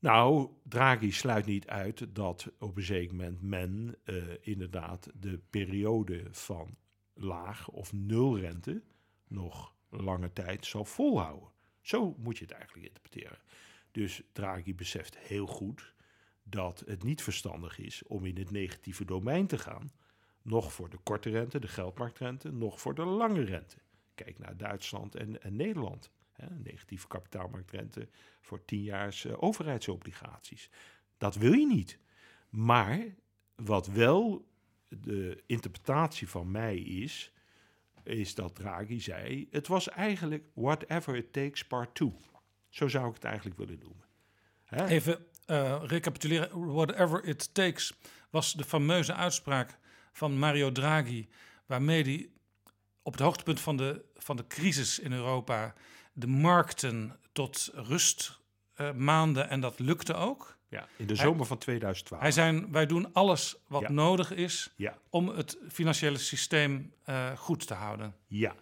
Nou, 0.00 0.48
Draghi 0.62 1.10
sluit 1.10 1.46
niet 1.46 1.66
uit 1.66 2.14
dat 2.14 2.52
op 2.58 2.76
een 2.76 2.82
zeker 2.82 3.14
moment 3.14 3.42
men 3.42 3.96
eh, 4.04 4.16
inderdaad 4.40 5.10
de 5.14 5.40
periode 5.50 6.28
van 6.30 6.76
laag 7.14 7.68
of 7.68 7.92
nul 7.92 8.38
rente 8.38 8.82
nog 9.28 9.74
lange 9.88 10.32
tijd 10.32 10.66
zal 10.66 10.84
volhouden. 10.84 11.48
Zo 11.80 12.14
moet 12.18 12.38
je 12.38 12.44
het 12.44 12.52
eigenlijk 12.52 12.86
interpreteren. 12.86 13.38
Dus 13.90 14.22
Draghi 14.32 14.74
beseft 14.74 15.18
heel 15.18 15.46
goed 15.46 15.94
dat 16.42 16.82
het 16.86 17.02
niet 17.02 17.22
verstandig 17.22 17.78
is 17.78 18.06
om 18.06 18.24
in 18.24 18.38
het 18.38 18.50
negatieve 18.50 19.04
domein 19.04 19.46
te 19.46 19.58
gaan. 19.58 19.92
Nog 20.42 20.72
voor 20.72 20.90
de 20.90 20.98
korte 21.02 21.30
rente, 21.30 21.58
de 21.58 21.68
geldmarktrente, 21.68 22.52
nog 22.52 22.80
voor 22.80 22.94
de 22.94 23.04
lange 23.04 23.42
rente. 23.42 23.76
Kijk 24.14 24.38
naar 24.38 24.56
Duitsland 24.56 25.14
en 25.14 25.56
Nederland. 25.56 26.10
Negatieve 26.48 27.06
kapitaalmarktrente 27.06 28.08
voor 28.40 28.64
tienjaars 28.64 29.24
uh, 29.24 29.42
overheidsobligaties. 29.42 30.70
Dat 31.18 31.34
wil 31.34 31.52
je 31.52 31.66
niet. 31.66 31.98
Maar 32.48 33.00
wat 33.54 33.86
wel 33.86 34.48
de 34.88 35.42
interpretatie 35.46 36.28
van 36.28 36.50
mij 36.50 36.78
is, 36.78 37.32
is 38.02 38.34
dat 38.34 38.54
Draghi 38.54 39.00
zei: 39.00 39.48
het 39.50 39.66
was 39.66 39.88
eigenlijk 39.88 40.44
whatever 40.54 41.16
it 41.16 41.32
takes 41.32 41.66
part 41.66 41.94
2. 41.94 42.12
Zo 42.68 42.88
zou 42.88 43.08
ik 43.08 43.14
het 43.14 43.24
eigenlijk 43.24 43.58
willen 43.58 43.78
noemen. 43.78 44.06
Hè? 44.64 44.86
Even 44.86 45.26
uh, 45.46 45.82
recapituleren. 45.86 46.72
Whatever 46.72 47.24
it 47.24 47.54
takes 47.54 47.92
was 48.30 48.52
de 48.52 48.64
fameuze 48.64 49.14
uitspraak 49.14 49.78
van 50.12 50.38
Mario 50.38 50.72
Draghi, 50.72 51.28
waarmee 51.66 52.02
hij 52.02 52.30
op 53.02 53.12
het 53.12 53.20
hoogtepunt 53.20 53.60
van 53.60 53.76
de, 53.76 54.04
van 54.16 54.36
de 54.36 54.46
crisis 54.46 54.98
in 54.98 55.12
Europa 55.12 55.74
de 56.20 56.26
markten 56.26 57.16
tot 57.32 57.70
rust 57.74 58.40
uh, 58.80 58.92
maande 58.92 59.40
en 59.40 59.60
dat 59.60 59.78
lukte 59.78 60.14
ook. 60.14 60.58
Ja, 60.68 60.88
in 60.96 61.06
de 61.06 61.14
zomer 61.14 61.36
hij, 61.38 61.46
van 61.46 61.58
2012. 61.58 62.22
Hij 62.22 62.32
zei, 62.32 62.66
wij 62.70 62.86
doen 62.86 63.12
alles 63.12 63.56
wat 63.68 63.80
Ja. 63.82 63.90
nodig 63.90 64.32
is 64.32 64.72
Ja. 64.76 64.98
om 65.10 65.28
het 65.28 65.58
financiële 65.68 66.18
systeem 66.18 66.92
uh, 67.08 67.30
goed 67.36 67.66
te 67.66 67.74
houden. 67.74 68.14
Ja, 68.26 68.54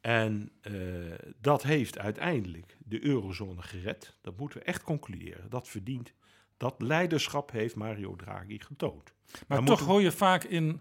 en 0.00 0.50
uh, 0.62 1.14
dat 1.40 1.62
heeft 1.62 1.98
uiteindelijk 1.98 2.76
de 2.78 3.04
eurozone 3.04 3.62
gered. 3.62 4.16
Dat 4.20 4.36
moeten 4.36 4.58
we 4.58 4.64
echt 4.64 4.82
concluderen. 4.82 5.50
Dat 5.50 5.68
verdient. 5.68 6.12
Dat 6.56 6.74
leiderschap 6.78 7.50
heeft 7.50 7.74
Mario 7.74 8.16
Draghi 8.16 8.58
getoond. 8.60 9.12
Maar 9.46 9.58
Dan 9.58 9.66
toch 9.66 9.80
hoor 9.80 10.02
je 10.02 10.12
vaak 10.12 10.44
in, 10.44 10.80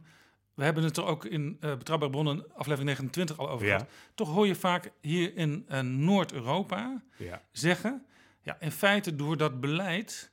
we 0.57 0.63
hebben 0.63 0.83
het 0.83 0.97
er 0.97 1.05
ook 1.05 1.25
in 1.25 1.57
uh, 1.61 1.75
Betrouwbare 1.75 2.11
Bronnen 2.11 2.45
aflevering 2.55 2.85
29 2.89 3.37
al 3.37 3.49
over 3.49 3.65
Ja. 3.67 3.73
gehad. 3.77 3.91
Toch 4.15 4.29
hoor 4.29 4.47
je 4.47 4.55
vaak 4.55 4.91
hier 5.01 5.35
in 5.35 5.65
uh, 5.71 5.79
Noord-Europa 5.79 7.01
Ja. 7.17 7.41
zeggen, 7.51 8.05
ja, 8.41 8.57
in 8.59 8.71
feite 8.71 9.15
door 9.15 9.37
dat 9.37 9.59
beleid 9.61 10.31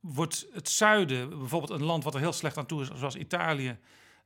wordt 0.00 0.46
het 0.52 0.68
zuiden, 0.68 1.28
bijvoorbeeld 1.28 1.80
een 1.80 1.86
land 1.86 2.04
wat 2.04 2.14
er 2.14 2.20
heel 2.20 2.32
slecht 2.32 2.56
aan 2.56 2.66
toe 2.66 2.82
is, 2.82 2.90
zoals 2.94 3.16
Italië, 3.16 3.78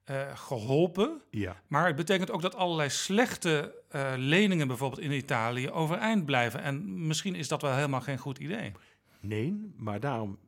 eh, 0.05 0.37
geholpen. 0.37 1.21
Ja. 1.31 1.63
Maar 1.67 1.87
het 1.87 1.97
betekent 1.97 2.31
ook 2.31 2.43
dat 2.43 2.55
allerlei 2.55 2.91
slechte 2.91 3.75
eh, 3.89 4.13
leningen 4.17 4.67
bijvoorbeeld 4.69 5.01
in 5.03 5.11
Italië 5.13 5.71
overeind 5.71 6.25
blijven. 6.27 6.63
En 6.63 7.07
misschien 7.07 7.35
is 7.35 7.49
dat 7.49 7.63
wel 7.63 7.75
helemaal 7.75 8.01
geen 8.01 8.19
goed 8.19 8.39
idee. 8.39 8.73
Nee, 9.21 9.73
maar 9.77 10.01
daarom 10.01 10.39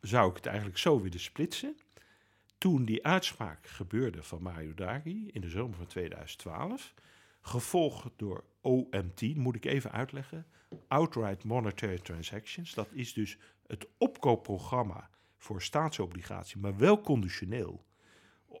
zou 0.00 0.30
ik 0.30 0.36
het 0.36 0.46
eigenlijk 0.46 0.78
zo 0.78 1.00
willen 1.00 1.20
splitsen. 1.20 1.76
Toen 2.64 2.84
die 2.84 3.04
uitspraak 3.06 3.66
gebeurde 3.66 4.22
van 4.22 4.42
Mario 4.42 4.74
Draghi 4.74 5.28
in 5.32 5.40
de 5.40 5.48
zomer 5.48 5.76
van 5.76 5.86
2012, 5.86 6.94
gevolgd 7.40 8.10
door 8.16 8.44
OMT, 8.60 9.36
moet 9.36 9.54
ik 9.54 9.64
even 9.64 9.92
uitleggen. 9.92 10.46
Outright 10.88 11.44
Monetary 11.44 11.98
Transactions. 11.98 12.74
Dat 12.74 12.88
is 12.92 13.12
dus 13.12 13.38
het 13.66 13.86
opkoopprogramma 13.98 15.10
voor 15.36 15.62
staatsobligatie, 15.62 16.58
maar 16.58 16.76
wel 16.76 17.00
conditioneel 17.00 17.84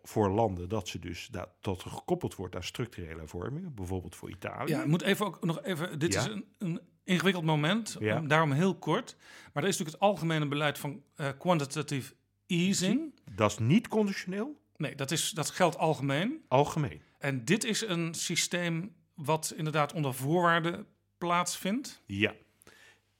voor 0.02 0.30
landen 0.30 0.68
dat 0.68 0.88
ze 0.88 0.98
dus 0.98 1.26
dat, 1.30 1.48
dat 1.60 1.82
gekoppeld 1.82 2.34
wordt 2.34 2.56
aan 2.56 2.62
structurele 2.64 3.18
hervormingen, 3.18 3.74
bijvoorbeeld 3.74 4.16
voor 4.16 4.30
Italië. 4.30 4.70
Ja, 4.70 4.80
ik 4.82 4.86
moet 4.88 5.02
even 5.02 5.26
ook 5.26 5.44
nog 5.44 5.62
even. 5.62 5.98
Dit 5.98 6.12
Ja. 6.12 6.20
is 6.20 6.26
een, 6.26 6.44
een 6.58 6.80
ingewikkeld 7.04 7.44
moment, 7.44 7.96
Ja. 8.00 8.20
daarom 8.20 8.52
heel 8.52 8.74
kort. 8.78 9.16
Maar 9.52 9.62
er 9.62 9.68
is 9.68 9.78
natuurlijk 9.78 10.02
het 10.02 10.10
algemene 10.10 10.48
beleid 10.48 10.78
van 10.78 11.02
eh, 11.14 11.28
quantitative 11.38 12.14
easing. 12.46 13.14
Dat 13.30 13.50
is 13.50 13.58
niet 13.58 13.88
conditioneel, 13.88 14.62
Nee, 14.76 14.94
dat, 14.94 15.10
is, 15.10 15.30
dat 15.30 15.50
geldt 15.50 15.78
algemeen. 15.78 16.44
algemeen. 16.48 17.02
En 17.18 17.44
dit 17.44 17.64
is 17.64 17.80
een 17.80 18.14
systeem 18.14 18.94
wat 19.14 19.52
inderdaad 19.56 19.92
onder 19.92 20.14
voorwaarden 20.14 20.86
plaatsvindt. 21.18 22.02
Ja. 22.06 22.34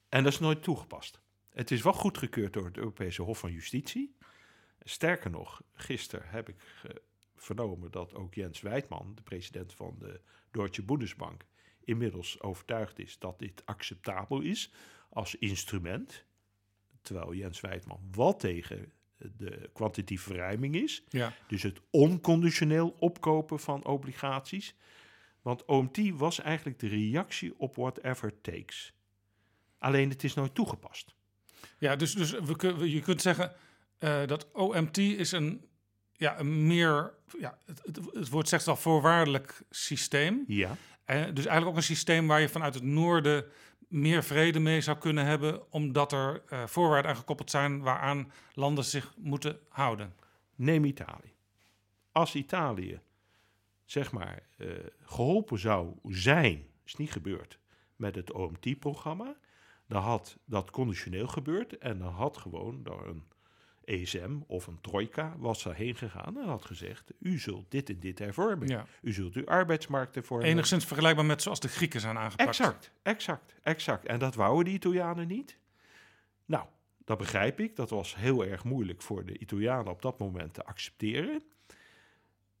En 0.09 0.23
dat 0.23 0.33
is 0.33 0.39
nooit 0.39 0.63
toegepast. 0.63 1.19
Het 1.49 1.71
is 1.71 1.81
wel 1.81 1.93
goedgekeurd 1.93 2.53
door 2.53 2.65
het 2.65 2.77
Europese 2.77 3.21
Hof 3.21 3.39
van 3.39 3.51
Justitie. 3.51 4.15
Sterker 4.79 5.29
nog, 5.29 5.61
gisteren 5.73 6.29
heb 6.29 6.49
ik 6.49 6.63
eh, 6.83 6.95
vernomen 7.35 7.91
dat 7.91 8.13
ook 8.13 8.33
Jens 8.33 8.61
Wijtman, 8.61 9.11
de 9.15 9.21
president 9.21 9.73
van 9.73 9.95
de 9.99 10.21
Deutsche 10.51 10.83
Bundesbank, 10.83 11.45
inmiddels 11.83 12.41
overtuigd 12.41 12.99
is 12.99 13.19
dat 13.19 13.39
dit 13.39 13.65
acceptabel 13.65 14.41
is 14.41 14.71
als 15.09 15.35
instrument. 15.35 16.25
Terwijl 17.01 17.33
Jens 17.33 17.61
Wijtman 17.61 17.99
wel 18.11 18.35
tegen 18.35 18.91
de 19.17 19.69
kwantitatieve 19.73 20.23
verruiming 20.23 20.75
is. 20.75 21.03
Ja. 21.09 21.33
Dus 21.47 21.63
het 21.63 21.81
onconditioneel 21.89 22.95
opkopen 22.99 23.59
van 23.59 23.85
obligaties. 23.85 24.75
Want 25.41 25.65
OMT 25.65 26.09
was 26.09 26.39
eigenlijk 26.39 26.79
de 26.79 26.87
reactie 26.87 27.53
op 27.57 27.75
whatever 27.75 28.41
takes. 28.41 28.93
Alleen 29.77 30.09
het 30.09 30.23
is 30.23 30.33
nooit 30.33 30.55
toegepast. 30.55 31.15
Ja, 31.77 31.95
dus, 31.95 32.13
dus 32.13 32.31
we 32.31 32.91
je 32.91 33.01
kunt 33.01 33.21
zeggen 33.21 33.53
eh, 33.97 34.25
dat 34.25 34.51
OMT 34.51 34.97
is 34.97 35.31
een, 35.31 35.65
ja, 36.11 36.39
een 36.39 36.67
meer, 36.67 37.13
ja, 37.39 37.57
het, 37.65 37.81
het, 37.83 37.99
het 38.13 38.29
woord 38.29 38.49
zegt 38.49 38.67
al, 38.67 38.75
voorwaardelijk 38.75 39.63
systeem. 39.69 40.43
Ja. 40.47 40.77
Eh, 41.05 41.23
dus 41.23 41.45
eigenlijk 41.45 41.65
ook 41.65 41.75
een 41.75 41.83
systeem 41.83 42.27
waar 42.27 42.41
je 42.41 42.49
vanuit 42.49 42.73
het 42.73 42.83
noorden 42.83 43.45
meer 43.87 44.23
vrede 44.23 44.59
mee 44.59 44.81
zou 44.81 44.97
kunnen 44.97 45.25
hebben, 45.25 45.71
omdat 45.71 46.11
er 46.11 46.43
eh, 46.47 46.65
voorwaarden 46.65 47.11
aan 47.11 47.17
gekoppeld 47.17 47.49
zijn 47.49 47.81
waaraan 47.81 48.31
landen 48.53 48.83
zich 48.83 49.13
moeten 49.17 49.59
houden. 49.69 50.13
Neem 50.55 50.85
Italië. 50.85 51.33
Als 52.11 52.35
Italië, 52.35 52.99
zeg 53.85 54.11
maar, 54.11 54.43
eh, 54.57 54.67
geholpen 55.01 55.59
zou 55.59 55.93
zijn, 56.03 56.65
is 56.85 56.95
niet 56.95 57.11
gebeurd, 57.11 57.59
met 57.95 58.15
het 58.15 58.31
OMT-programma, 58.31 59.35
dan 59.87 60.01
had 60.01 60.37
dat 60.45 60.71
conditioneel 60.71 61.27
gebeurd 61.27 61.77
en 61.77 61.99
dan 61.99 62.13
had 62.13 62.37
gewoon 62.37 62.83
door 62.83 63.07
een 63.07 63.23
ESM 63.85 64.37
of 64.47 64.67
een 64.67 64.81
trojka 64.81 65.35
was 65.37 65.63
daarheen 65.63 65.95
gegaan 65.95 66.37
en 66.37 66.47
had 66.47 66.65
gezegd, 66.65 67.13
u 67.19 67.39
zult 67.39 67.71
dit 67.71 67.89
en 67.89 67.99
dit 67.99 68.19
hervormen. 68.19 68.67
Ja. 68.67 68.85
U 69.01 69.13
zult 69.13 69.33
uw 69.33 69.45
arbeidsmarkt 69.45 70.15
hervormen. 70.15 70.47
Enigszins 70.47 70.85
vergelijkbaar 70.85 71.25
met 71.25 71.41
zoals 71.41 71.59
de 71.59 71.67
Grieken 71.67 71.99
zijn 71.99 72.17
aangepakt. 72.17 72.49
Exact, 72.49 72.91
exact, 73.01 73.55
exact. 73.63 74.05
En 74.05 74.19
dat 74.19 74.35
wouden 74.35 74.65
de 74.65 74.71
Italianen 74.71 75.27
niet. 75.27 75.57
Nou, 76.45 76.65
dat 77.05 77.17
begrijp 77.17 77.59
ik. 77.59 77.75
Dat 77.75 77.89
was 77.89 78.15
heel 78.15 78.45
erg 78.45 78.63
moeilijk 78.63 79.01
voor 79.01 79.25
de 79.25 79.37
Italianen 79.37 79.91
op 79.91 80.01
dat 80.01 80.19
moment 80.19 80.53
te 80.53 80.65
accepteren. 80.65 81.43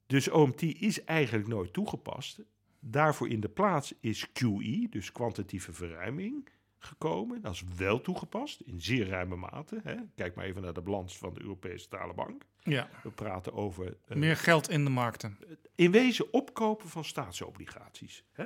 Dus 0.07 0.29
OMT 0.29 0.61
is 0.61 1.03
eigenlijk 1.03 1.47
nooit 1.47 1.73
toegepast. 1.73 2.39
Daarvoor 2.79 3.29
in 3.29 3.39
de 3.39 3.49
plaats 3.49 3.93
is 3.99 4.31
QE, 4.31 4.87
dus 4.89 5.11
kwantitatieve 5.11 5.73
verruiming, 5.73 6.49
gekomen. 6.85 7.41
Dat 7.41 7.53
is 7.53 7.63
wel 7.75 8.01
toegepast, 8.01 8.59
in 8.61 8.81
zeer 8.81 9.07
ruime 9.07 9.35
mate. 9.35 9.79
Hè. 9.83 9.95
Kijk 10.15 10.35
maar 10.35 10.45
even 10.45 10.61
naar 10.61 10.73
de 10.73 10.81
balans 10.81 11.17
van 11.17 11.33
de 11.33 11.41
Europese 11.41 11.77
Centrale 11.79 12.13
Bank. 12.13 12.43
Ja. 12.63 12.89
We 13.03 13.09
praten 13.11 13.53
over... 13.53 13.97
eh, 14.07 14.17
Meer 14.17 14.37
geld 14.37 14.69
in 14.69 14.83
de 14.83 14.89
markten. 14.89 15.37
in 15.75 15.91
wezen 15.91 16.33
opkopen 16.33 16.89
van 16.89 17.05
staatsobligaties. 17.05 18.23
Hè? 18.31 18.45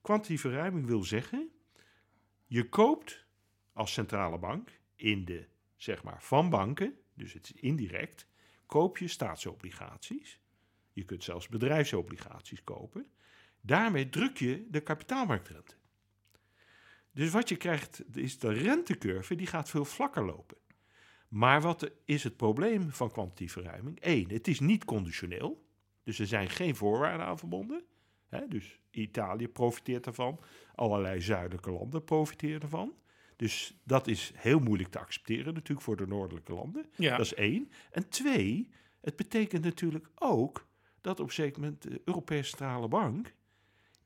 Kwantitatieve 0.00 0.48
verruiming 0.48 0.86
wil 0.86 1.02
zeggen, 1.04 1.48
je 2.46 2.68
koopt 2.68 3.24
als 3.72 3.92
centrale 3.92 4.38
bank 4.38 4.80
in 4.96 5.24
de, 5.24 5.46
zeg 5.76 6.02
maar, 6.02 6.22
van 6.22 6.50
banken, 6.50 6.98
dus 7.14 7.32
het 7.32 7.44
is 7.54 7.60
indirect, 7.60 8.26
koop 8.66 8.98
je 8.98 9.08
staatsobligaties. 9.08 10.40
Je 10.92 11.04
kunt 11.04 11.24
zelfs 11.24 11.48
bedrijfsobligaties 11.48 12.64
kopen. 12.64 13.06
Daarmee 13.60 14.08
druk 14.08 14.36
je 14.38 14.66
de 14.70 14.80
kapitaalmarktrente. 14.80 15.74
Dus 17.14 17.30
wat 17.30 17.48
je 17.48 17.56
krijgt 17.56 18.16
is 18.16 18.38
de 18.38 18.52
rentecurve, 18.52 19.34
die 19.34 19.46
gaat 19.46 19.70
veel 19.70 19.84
vlakker 19.84 20.24
lopen. 20.24 20.56
Maar 21.28 21.60
wat 21.60 21.90
is 22.04 22.24
het 22.24 22.36
probleem 22.36 22.90
van 22.90 23.10
kwantitatieve 23.10 23.60
verruiming? 23.60 23.98
Eén, 24.00 24.28
het 24.28 24.48
is 24.48 24.60
niet 24.60 24.84
conditioneel. 24.84 25.66
Dus 26.02 26.18
er 26.18 26.26
zijn 26.26 26.50
geen 26.50 26.76
voorwaarden 26.76 27.26
aan 27.26 27.38
verbonden. 27.38 27.84
Dus 28.48 28.78
Italië 28.90 29.48
profiteert 29.48 30.06
ervan. 30.06 30.40
Allerlei 30.74 31.20
zuidelijke 31.20 31.70
landen 31.70 32.04
profiteren 32.04 32.60
ervan. 32.60 32.92
Dus 33.36 33.76
dat 33.84 34.06
is 34.06 34.32
heel 34.34 34.58
moeilijk 34.58 34.90
te 34.90 34.98
accepteren 34.98 35.54
natuurlijk 35.54 35.86
voor 35.86 35.96
de 35.96 36.06
noordelijke 36.06 36.52
landen. 36.52 36.86
Ja. 36.96 37.16
Dat 37.16 37.26
is 37.26 37.34
één. 37.34 37.70
En 37.90 38.08
twee, 38.08 38.70
het 39.00 39.16
betekent 39.16 39.64
natuurlijk 39.64 40.08
ook 40.14 40.66
dat 41.00 41.20
op 41.20 41.26
een 41.26 41.32
zeker 41.32 41.60
moment 41.60 41.82
de 41.82 42.00
Europese 42.04 42.48
Centrale 42.48 42.88
Bank 42.88 43.34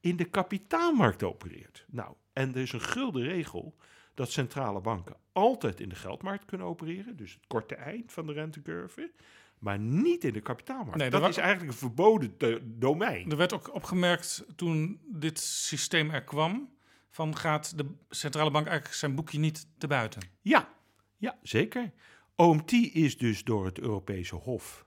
in 0.00 0.16
de 0.16 0.24
kapitaalmarkt 0.24 1.22
opereert. 1.22 1.84
Nou, 1.88 2.14
en 2.32 2.54
er 2.54 2.60
is 2.60 2.72
een 2.72 2.80
gulden 2.80 3.22
regel 3.22 3.76
dat 4.14 4.30
centrale 4.30 4.80
banken 4.80 5.16
altijd 5.32 5.80
in 5.80 5.88
de 5.88 5.94
geldmarkt 5.94 6.44
kunnen 6.44 6.66
opereren, 6.66 7.16
dus 7.16 7.32
het 7.32 7.46
korte 7.46 7.74
eind 7.74 8.12
van 8.12 8.26
de 8.26 8.32
rentecurve, 8.32 9.12
maar 9.58 9.78
niet 9.78 10.24
in 10.24 10.32
de 10.32 10.40
kapitaalmarkt. 10.40 10.98
Nee, 10.98 11.10
dat 11.10 11.28
is 11.28 11.36
eigenlijk 11.36 11.72
een 11.72 11.78
verboden 11.78 12.34
do- 12.38 12.60
domein. 12.62 13.30
Er 13.30 13.36
werd 13.36 13.52
ook 13.52 13.74
opgemerkt 13.74 14.44
toen 14.56 15.00
dit 15.06 15.38
systeem 15.38 16.10
er 16.10 16.24
kwam, 16.24 16.76
van 17.10 17.36
gaat 17.36 17.78
de 17.78 17.86
centrale 18.08 18.50
bank 18.50 18.66
eigenlijk 18.66 18.98
zijn 18.98 19.14
boekje 19.14 19.38
niet 19.38 19.66
te 19.78 19.86
buiten. 19.86 20.22
Ja, 20.40 20.68
ja, 21.16 21.38
zeker. 21.42 21.92
OMT 22.36 22.72
is 22.72 23.18
dus 23.18 23.44
door 23.44 23.64
het 23.64 23.78
Europese 23.78 24.34
Hof 24.34 24.86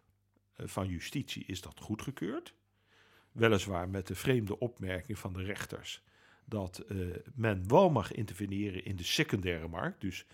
eh, 0.54 0.68
van 0.68 0.88
Justitie 0.88 1.46
is 1.46 1.62
dat 1.62 1.80
goedgekeurd. 1.80 2.54
Weliswaar 3.32 3.90
met 3.90 4.08
de 4.08 4.16
vreemde 4.16 4.60
opmerking 4.60 5.20
van 5.20 5.34
de 5.34 5.44
rechters 5.44 6.04
dat 6.46 6.78
eh, 6.80 6.98
men 7.36 7.68
wel 7.68 7.90
mag 7.90 8.12
interveneren 8.12 8.86
in 8.86 8.96
de 8.96 9.04
secundaire 9.04 9.68
markt, 9.68 10.02
dus 10.02 10.26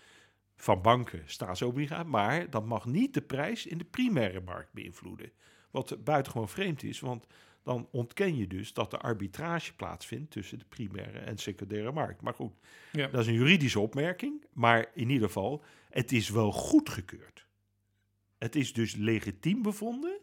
van 0.56 0.82
banken, 0.82 1.22
staatsobligaties, 1.26 2.10
maar 2.10 2.50
dat 2.50 2.66
mag 2.66 2.86
niet 2.86 3.14
de 3.14 3.20
prijs 3.22 3.66
in 3.66 3.78
de 3.78 3.84
primaire 3.84 4.40
markt 4.40 4.72
beïnvloeden. 4.72 5.30
Wat 5.70 6.04
buitengewoon 6.04 6.48
vreemd 6.48 6.82
is, 6.82 7.00
want 7.00 7.26
dan 7.62 7.88
ontken 7.90 8.36
je 8.36 8.46
dus 8.46 8.72
dat 8.72 8.92
er 8.92 8.98
arbitrage 8.98 9.74
plaatsvindt 9.74 10.30
tussen 10.30 10.58
de 10.58 10.64
primaire 10.68 11.18
en 11.18 11.38
secundaire 11.38 11.92
markt. 11.92 12.22
Maar 12.22 12.34
goed, 12.34 12.52
Ja. 12.92 13.06
dat 13.06 13.20
is 13.20 13.26
een 13.26 13.34
juridische 13.34 13.80
opmerking, 13.80 14.44
maar 14.52 14.90
in 14.94 15.10
ieder 15.10 15.26
geval, 15.26 15.62
het 15.90 16.12
is 16.12 16.28
wel 16.28 16.52
goedgekeurd. 16.52 17.46
Het 18.38 18.56
is 18.56 18.72
dus 18.72 18.94
legitiem 18.94 19.62
bevonden 19.62 20.17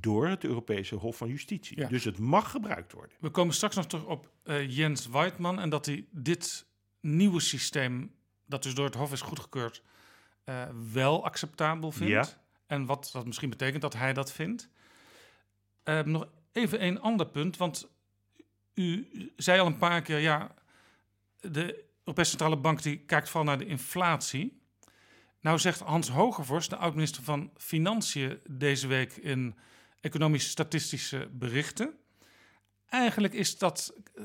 door 0.00 0.26
het 0.28 0.44
Europese 0.44 0.94
Hof 0.94 1.16
van 1.16 1.28
Justitie. 1.28 1.80
Ja. 1.80 1.88
Dus 1.88 2.04
het 2.04 2.18
mag 2.18 2.50
gebruikt 2.50 2.92
worden. 2.92 3.16
We 3.20 3.30
komen 3.30 3.54
straks 3.54 3.76
nog 3.76 3.86
terug 3.86 4.04
op 4.04 4.30
eh, 4.42 4.70
Jens 4.70 5.08
Weidmann 5.08 5.58
en 5.58 5.68
dat 5.68 5.86
hij 5.86 6.06
dit 6.10 6.66
nieuwe 7.00 7.40
systeem, 7.40 8.14
dat 8.46 8.62
dus 8.62 8.74
door 8.74 8.84
het 8.84 8.94
Hof 8.94 9.12
is 9.12 9.20
goedgekeurd, 9.20 9.82
eh, 10.44 10.62
wel 10.92 11.24
acceptabel 11.24 11.92
vindt. 11.92 12.12
Ja. 12.12 12.26
En 12.66 12.86
wat 12.86 13.10
dat 13.12 13.26
misschien 13.26 13.50
betekent 13.50 13.82
dat 13.82 13.94
hij 13.94 14.12
dat 14.12 14.32
vindt. 14.32 14.68
Eh, 15.82 16.00
nog 16.00 16.28
even 16.52 16.84
een 16.84 17.00
ander 17.00 17.26
punt, 17.26 17.56
want 17.56 17.88
u 18.74 19.08
zei 19.36 19.60
al 19.60 19.66
een 19.66 19.76
paar 19.76 20.02
keer, 20.02 20.18
ja, 20.18 20.54
de 21.40 21.84
Europese 21.98 22.30
Centrale 22.30 22.56
Bank 22.56 22.82
die 22.82 22.98
kijkt 22.98 23.28
vooral 23.28 23.48
naar 23.48 23.58
de 23.58 23.66
inflatie. 23.66 24.62
Nou 25.40 25.58
zegt 25.58 25.80
Hans 25.80 26.08
Hogevorst, 26.08 26.70
de 26.70 26.76
oud-minister 26.76 27.22
van 27.22 27.50
Financiën, 27.56 28.40
deze 28.50 28.86
week 28.86 29.12
in 29.12 29.54
economische 30.04 30.48
statistische 30.48 31.28
berichten. 31.32 31.94
Eigenlijk 32.88 33.34
is 33.34 33.58
dat 33.58 33.94
eh, 34.14 34.24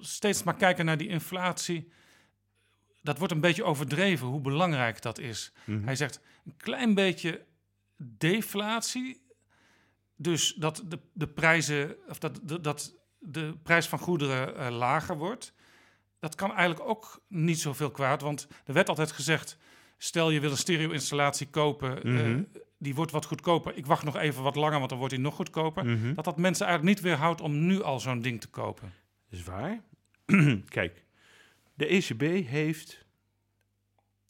steeds 0.00 0.42
maar 0.42 0.56
kijken 0.56 0.84
naar 0.84 0.96
die 0.96 1.08
inflatie. 1.08 1.92
Dat 3.02 3.18
wordt 3.18 3.32
een 3.32 3.40
beetje 3.40 3.64
overdreven 3.64 4.26
hoe 4.26 4.40
belangrijk 4.40 5.02
dat 5.02 5.18
is. 5.18 5.52
Mhm. 5.64 5.84
Hij 5.84 5.96
zegt 5.96 6.20
een 6.44 6.56
klein 6.56 6.94
beetje 6.94 7.44
deflatie. 7.96 9.22
Dus 10.16 10.54
dat 10.54 10.82
de, 10.88 10.98
de 11.12 11.28
prijzen, 11.28 11.96
of 12.08 12.18
dat, 12.18 12.40
de, 12.42 12.60
dat 12.60 12.94
de 13.18 13.56
prijs 13.62 13.86
van 13.88 13.98
goederen 13.98 14.56
eh, 14.56 14.70
lager 14.70 15.16
wordt. 15.16 15.52
Dat 16.18 16.34
kan 16.34 16.52
eigenlijk 16.52 16.88
ook 16.88 17.22
niet 17.28 17.60
zoveel 17.60 17.90
kwaad. 17.90 18.20
Want 18.22 18.46
er 18.64 18.72
werd 18.74 18.88
altijd 18.88 19.12
gezegd: 19.12 19.56
stel 19.98 20.30
je 20.30 20.40
wil 20.40 20.50
een 20.50 20.56
stereo-installatie 20.56 21.48
kopen. 21.48 22.02
eh, 22.02 22.12
Mhm. 22.12 22.42
Die 22.78 22.94
wordt 22.94 23.12
wat 23.12 23.24
goedkoper. 23.24 23.76
Ik 23.76 23.86
wacht 23.86 24.04
nog 24.04 24.16
even 24.16 24.42
wat 24.42 24.56
langer, 24.56 24.78
want 24.78 24.88
dan 24.88 24.98
wordt 24.98 25.14
hij 25.14 25.22
nog 25.22 25.34
goedkoper. 25.34 25.84
Mhm. 25.84 26.14
Dat 26.14 26.24
dat 26.24 26.36
mensen 26.36 26.66
eigenlijk 26.66 26.96
niet 26.96 27.06
weerhoudt 27.06 27.40
om 27.40 27.66
nu 27.66 27.82
al 27.82 28.00
zo'n 28.00 28.20
ding 28.20 28.40
te 28.40 28.48
kopen. 28.48 28.92
Dat 29.28 29.38
is 29.38 29.44
waar. 29.44 29.82
Kijk, 30.68 31.04
de 31.74 31.86
ECB 31.86 32.46
heeft 32.48 33.06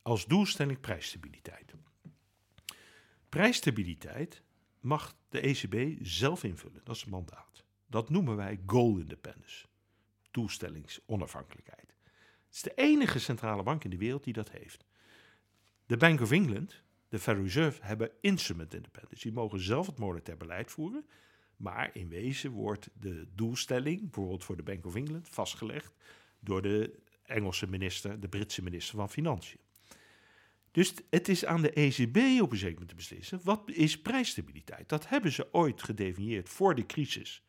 als 0.02 0.26
doelstelling 0.26 0.80
prijsstabiliteit. 0.80 1.74
Prijsstabiliteit 3.28 4.42
mag 4.80 5.16
de 5.28 5.40
ECB 5.40 5.98
zelf 6.02 6.44
invullen. 6.44 6.80
Dat 6.84 6.94
is 6.94 7.00
het 7.00 7.10
mandaat. 7.10 7.64
Dat 7.86 8.10
noemen 8.10 8.36
wij 8.36 8.60
goal 8.66 8.98
independence. 8.98 9.66
Doelstellingsonafhankelijkheid. 10.30 11.94
Het 12.46 12.54
is 12.54 12.62
de 12.62 12.74
enige 12.74 13.18
centrale 13.18 13.62
bank 13.62 13.84
in 13.84 13.90
de 13.90 13.96
wereld 13.96 14.24
die 14.24 14.32
dat 14.32 14.50
heeft. 14.50 14.84
De 15.86 15.96
Bank 15.96 16.20
of 16.20 16.30
England, 16.30 16.82
de 17.14 17.20
Federal 17.20 17.44
Reserve, 17.44 17.80
hebben 17.82 18.10
instrument 18.20 18.74
independence. 18.74 19.22
Die 19.22 19.32
mogen 19.32 19.60
zelf 19.60 19.86
het 19.86 19.98
monetair 19.98 20.36
beleid 20.36 20.70
voeren. 20.70 21.06
Maar 21.56 21.90
in 21.92 22.08
wezen 22.08 22.50
wordt 22.50 22.90
de 23.00 23.26
doelstelling, 23.34 24.00
bijvoorbeeld 24.00 24.44
voor 24.44 24.56
de 24.56 24.62
Bank 24.62 24.86
of 24.86 24.94
England, 24.94 25.28
vastgelegd 25.28 25.94
door 26.40 26.62
de 26.62 26.98
Engelse 27.22 27.66
minister, 27.66 28.20
de 28.20 28.28
Britse 28.28 28.62
minister 28.62 28.96
van 28.96 29.10
Financiën. 29.10 29.60
Dus 30.70 30.94
het 31.10 31.28
is 31.28 31.44
aan 31.44 31.62
de 31.62 31.70
ECB 31.70 32.42
op 32.42 32.52
een 32.52 32.58
zeker 32.58 32.86
te 32.86 32.94
beslissen, 32.94 33.40
wat 33.42 33.70
is 33.70 34.00
prijsstabiliteit? 34.00 34.88
Dat 34.88 35.08
hebben 35.08 35.32
ze 35.32 35.52
ooit 35.52 35.82
gedefinieerd 35.82 36.48
voor 36.48 36.74
de 36.74 36.86
crisis. 36.86 37.42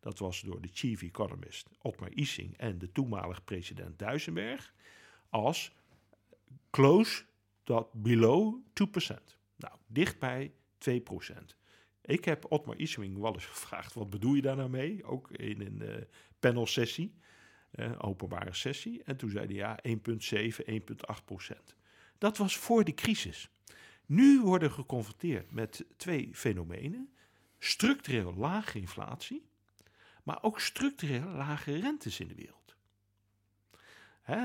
Dat 0.00 0.18
was 0.18 0.40
door 0.40 0.60
de 0.60 0.70
chief 0.72 1.02
economist 1.02 1.68
Otmar 1.78 2.10
Issing 2.12 2.56
en 2.56 2.78
de 2.78 2.92
toenmalige 2.92 3.42
president 3.42 3.98
Duisenberg 3.98 4.74
als 5.28 5.72
close 6.70 7.24
tot 7.62 7.92
below 7.92 8.60
2%. 8.64 9.14
Nou, 9.56 9.74
dicht 9.86 10.18
bij 10.18 10.52
2%. 10.90 10.98
Ik 12.02 12.24
heb 12.24 12.52
Otmar 12.52 12.78
Issing 12.78 13.18
wel 13.18 13.34
eens 13.34 13.46
gevraagd, 13.46 13.94
wat 13.94 14.10
bedoel 14.10 14.34
je 14.34 14.42
daar 14.42 14.56
nou 14.56 14.70
mee? 14.70 15.04
Ook 15.04 15.30
in 15.30 15.60
een 15.60 15.82
uh, 15.82 15.94
panelsessie, 16.38 17.14
uh, 17.74 17.92
openbare 17.98 18.54
sessie. 18.54 19.02
En 19.02 19.16
toen 19.16 19.30
zei 19.30 19.46
hij 19.46 19.54
ja, 19.54 19.78
1,7, 19.88 19.92
1,8%. 21.48 21.56
Dat 22.18 22.36
was 22.36 22.56
voor 22.56 22.84
de 22.84 22.94
crisis. 22.94 23.48
Nu 24.06 24.40
worden 24.40 24.68
we 24.68 24.74
geconfronteerd 24.74 25.52
met 25.52 25.84
twee 25.96 26.30
fenomenen. 26.32 27.12
Structureel 27.58 28.34
lage 28.34 28.78
inflatie, 28.78 29.46
maar 30.22 30.42
ook 30.42 30.60
structureel 30.60 31.28
lage 31.28 31.74
rentes 31.74 32.20
in 32.20 32.28
de 32.28 32.34
wereld. 32.34 32.61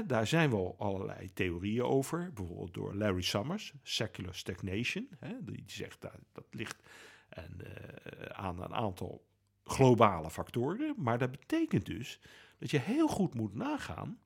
Daar 0.05 0.27
zijn 0.27 0.49
wel 0.49 0.75
allerlei 0.77 1.33
theorieën 1.33 1.83
over, 1.83 2.31
bijvoorbeeld 2.33 2.73
door 2.73 2.95
Larry 2.95 3.21
Summers, 3.21 3.73
secular 3.83 4.35
stagnation. 4.35 5.09
Die 5.41 5.63
zegt 5.65 6.01
dat, 6.01 6.19
dat 6.31 6.45
ligt 6.51 6.83
en, 7.29 7.57
uh, 7.61 8.25
aan 8.25 8.61
een 8.61 8.73
aantal 8.73 9.25
globale 9.63 10.29
factoren. 10.29 10.93
Maar 10.97 11.17
dat 11.17 11.31
betekent 11.31 11.85
dus 11.85 12.19
dat 12.59 12.71
je 12.71 12.79
heel 12.79 13.07
goed 13.07 13.33
moet 13.33 13.53
nagaan. 13.53 14.19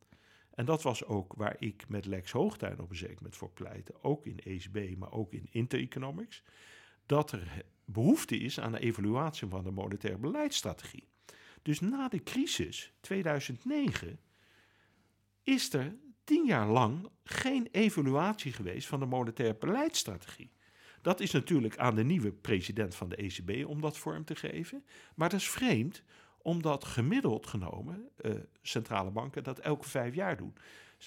En 0.53 0.65
dat 0.65 0.81
was 0.81 1.05
ook 1.05 1.33
waar 1.33 1.55
ik 1.59 1.85
met 1.87 2.05
Lex 2.05 2.31
Hoogtuin 2.31 2.79
op 2.79 2.89
een 2.89 2.95
zeker 2.95 3.15
moment 3.15 3.35
voor 3.35 3.51
pleitte. 3.51 3.93
Ook 4.01 4.25
in 4.25 4.39
ECB, 4.39 4.97
maar 4.97 5.11
ook 5.11 5.33
in 5.33 5.47
Intereconomics. 5.51 6.43
Dat 7.05 7.31
er 7.31 7.65
behoefte 7.85 8.37
is 8.37 8.59
aan 8.59 8.73
een 8.73 8.81
evaluatie 8.81 9.47
van 9.47 9.63
de 9.63 9.71
monetaire 9.71 10.19
beleidsstrategie. 10.19 11.07
Dus 11.61 11.79
na 11.79 12.07
de 12.07 12.23
crisis 12.23 12.93
2009 13.01 14.19
is 15.51 15.73
er 15.73 15.95
tien 16.23 16.45
jaar 16.45 16.67
lang 16.67 17.09
geen 17.23 17.67
evaluatie 17.71 18.53
geweest 18.53 18.87
van 18.87 18.99
de 18.99 19.05
monetaire 19.05 19.55
beleidsstrategie. 19.59 20.51
Dat 21.01 21.19
is 21.19 21.31
natuurlijk 21.31 21.77
aan 21.77 21.95
de 21.95 22.03
nieuwe 22.03 22.31
president 22.31 22.95
van 22.95 23.09
de 23.09 23.15
ECB 23.15 23.67
om 23.67 23.81
dat 23.81 23.97
vorm 23.97 24.25
te 24.25 24.35
geven. 24.35 24.85
Maar 25.15 25.29
dat 25.29 25.39
is 25.39 25.49
vreemd, 25.49 26.03
omdat 26.41 26.85
gemiddeld 26.85 27.47
genomen 27.47 28.09
uh, 28.21 28.31
centrale 28.61 29.11
banken 29.11 29.43
dat 29.43 29.59
elke 29.59 29.89
vijf 29.89 30.15
jaar 30.15 30.37
doen. 30.37 30.53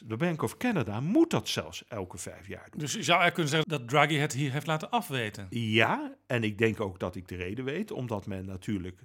De 0.06 0.16
Bank 0.16 0.42
of 0.42 0.56
Canada 0.56 1.00
moet 1.00 1.30
dat 1.30 1.48
zelfs 1.48 1.84
elke 1.88 2.18
vijf 2.18 2.48
jaar 2.48 2.68
doen. 2.70 2.80
Dus 2.80 2.92
je 2.92 3.02
zou 3.02 3.20
eigenlijk 3.20 3.34
kunnen 3.34 3.52
zeggen 3.52 3.70
dat 3.70 3.88
Draghi 3.88 4.16
het 4.16 4.32
hier 4.32 4.52
heeft 4.52 4.66
laten 4.66 4.90
afweten. 4.90 5.46
Ja, 5.50 6.16
en 6.26 6.44
ik 6.44 6.58
denk 6.58 6.80
ook 6.80 6.98
dat 6.98 7.16
ik 7.16 7.28
de 7.28 7.36
reden 7.36 7.64
weet, 7.64 7.90
omdat 7.90 8.26
men 8.26 8.46
natuurlijk 8.46 9.00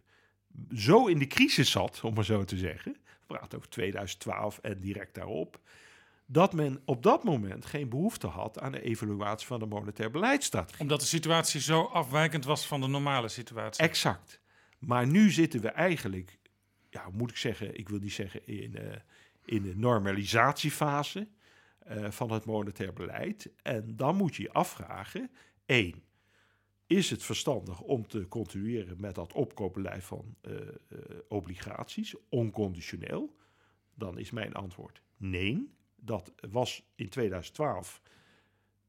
zo 0.75 1.07
in 1.07 1.19
de 1.19 1.27
crisis 1.27 1.71
zat, 1.71 2.01
om 2.03 2.13
maar 2.13 2.25
zo 2.25 2.43
te 2.43 2.57
zeggen. 2.57 2.95
Praten 3.37 3.57
over 3.57 3.69
2012 3.69 4.59
en 4.61 4.79
direct 4.79 5.15
daarop 5.15 5.59
dat 6.31 6.53
men 6.53 6.81
op 6.85 7.03
dat 7.03 7.23
moment 7.23 7.65
geen 7.65 7.89
behoefte 7.89 8.27
had 8.27 8.59
aan 8.59 8.71
de 8.71 8.81
evaluatie 8.81 9.47
van 9.47 9.59
de 9.59 9.65
monetaire 9.65 10.13
beleidsstrategie. 10.13 10.81
Omdat 10.81 10.99
de 10.99 11.05
situatie 11.05 11.61
zo 11.61 11.83
afwijkend 11.83 12.45
was 12.45 12.67
van 12.67 12.81
de 12.81 12.87
normale 12.87 13.27
situatie. 13.27 13.83
Exact. 13.83 14.41
Maar 14.79 15.07
nu 15.07 15.31
zitten 15.31 15.61
we 15.61 15.69
eigenlijk, 15.69 16.39
ja, 16.89 17.09
moet 17.11 17.29
ik 17.29 17.37
zeggen, 17.37 17.77
ik 17.77 17.89
wil 17.89 17.99
niet 17.99 18.13
zeggen 18.13 18.47
in, 18.47 18.75
uh, 18.75 18.95
in 19.45 19.63
de 19.63 19.75
normalisatiefase 19.75 21.27
uh, 21.91 22.11
van 22.11 22.31
het 22.31 22.45
monetair 22.45 22.93
beleid. 22.93 23.49
En 23.61 23.95
dan 23.95 24.15
moet 24.15 24.35
je 24.35 24.43
je 24.43 24.53
afvragen, 24.53 25.31
één, 25.65 26.03
is 26.89 27.09
het 27.09 27.23
verstandig 27.23 27.81
om 27.81 28.07
te 28.07 28.27
continueren 28.27 28.99
met 28.99 29.15
dat 29.15 29.33
opkoopbeleid 29.33 30.03
van 30.03 30.35
uh, 30.41 30.57
obligaties, 31.27 32.15
onconditioneel? 32.29 33.35
Dan 33.93 34.17
is 34.17 34.31
mijn 34.31 34.53
antwoord 34.53 35.01
nee. 35.17 35.73
Dat 35.95 36.33
was 36.49 36.83
in 36.95 37.09
2012 37.09 38.01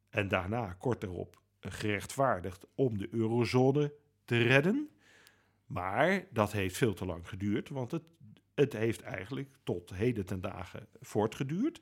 en 0.08 0.28
daarna 0.28 0.72
kort 0.72 1.02
erop 1.02 1.42
gerechtvaardigd 1.60 2.66
om 2.74 2.98
de 2.98 3.08
eurozone 3.10 3.94
te 4.24 4.42
redden. 4.42 4.90
Maar 5.66 6.26
dat 6.30 6.52
heeft 6.52 6.76
veel 6.76 6.94
te 6.94 7.06
lang 7.06 7.28
geduurd, 7.28 7.68
want 7.68 7.90
het, 7.90 8.04
het 8.54 8.72
heeft 8.72 9.00
eigenlijk 9.00 9.58
tot 9.64 9.90
heden 9.90 10.26
ten 10.26 10.40
dagen 10.40 10.88
voortgeduurd. 11.00 11.80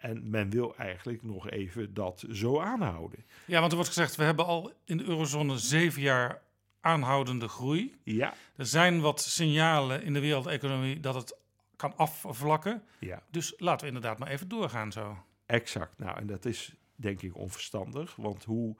En 0.00 0.30
men 0.30 0.50
wil 0.50 0.76
eigenlijk 0.76 1.22
nog 1.22 1.50
even 1.50 1.94
dat 1.94 2.24
zo 2.30 2.60
aanhouden. 2.60 3.24
Ja, 3.44 3.58
want 3.58 3.70
er 3.70 3.76
wordt 3.76 3.92
gezegd, 3.92 4.16
we 4.16 4.24
hebben 4.24 4.46
al 4.46 4.72
in 4.84 4.96
de 4.96 5.04
eurozone 5.04 5.58
zeven 5.58 6.02
jaar 6.02 6.42
aanhoudende 6.80 7.48
groei. 7.48 7.94
Ja. 8.02 8.34
Er 8.56 8.66
zijn 8.66 9.00
wat 9.00 9.20
signalen 9.20 10.02
in 10.02 10.12
de 10.12 10.20
wereldeconomie 10.20 11.00
dat 11.00 11.14
het 11.14 11.38
kan 11.76 11.96
afvlakken. 11.96 12.82
Ja. 12.98 13.22
Dus 13.30 13.54
laten 13.56 13.80
we 13.80 13.86
inderdaad 13.86 14.18
maar 14.18 14.28
even 14.28 14.48
doorgaan 14.48 14.92
zo. 14.92 15.24
Exact. 15.46 15.98
Nou, 15.98 16.18
en 16.18 16.26
dat 16.26 16.44
is 16.44 16.74
denk 16.94 17.22
ik 17.22 17.36
onverstandig, 17.36 18.16
want 18.16 18.44
hoe 18.44 18.76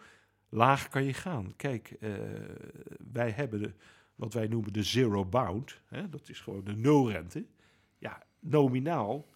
laag 0.48 0.88
kan 0.88 1.04
je 1.04 1.14
gaan? 1.14 1.56
Kijk, 1.56 1.96
uh, 2.00 2.12
wij 3.12 3.30
hebben 3.30 3.62
de, 3.62 3.72
wat 4.14 4.32
wij 4.32 4.46
noemen 4.46 4.72
de 4.72 4.82
zero 4.82 5.24
bound. 5.24 5.80
Hè? 5.84 6.08
Dat 6.08 6.28
is 6.28 6.40
gewoon 6.40 6.64
de 6.64 6.76
nulrente. 6.76 7.44
Ja, 7.98 8.22
nominaal 8.38 9.26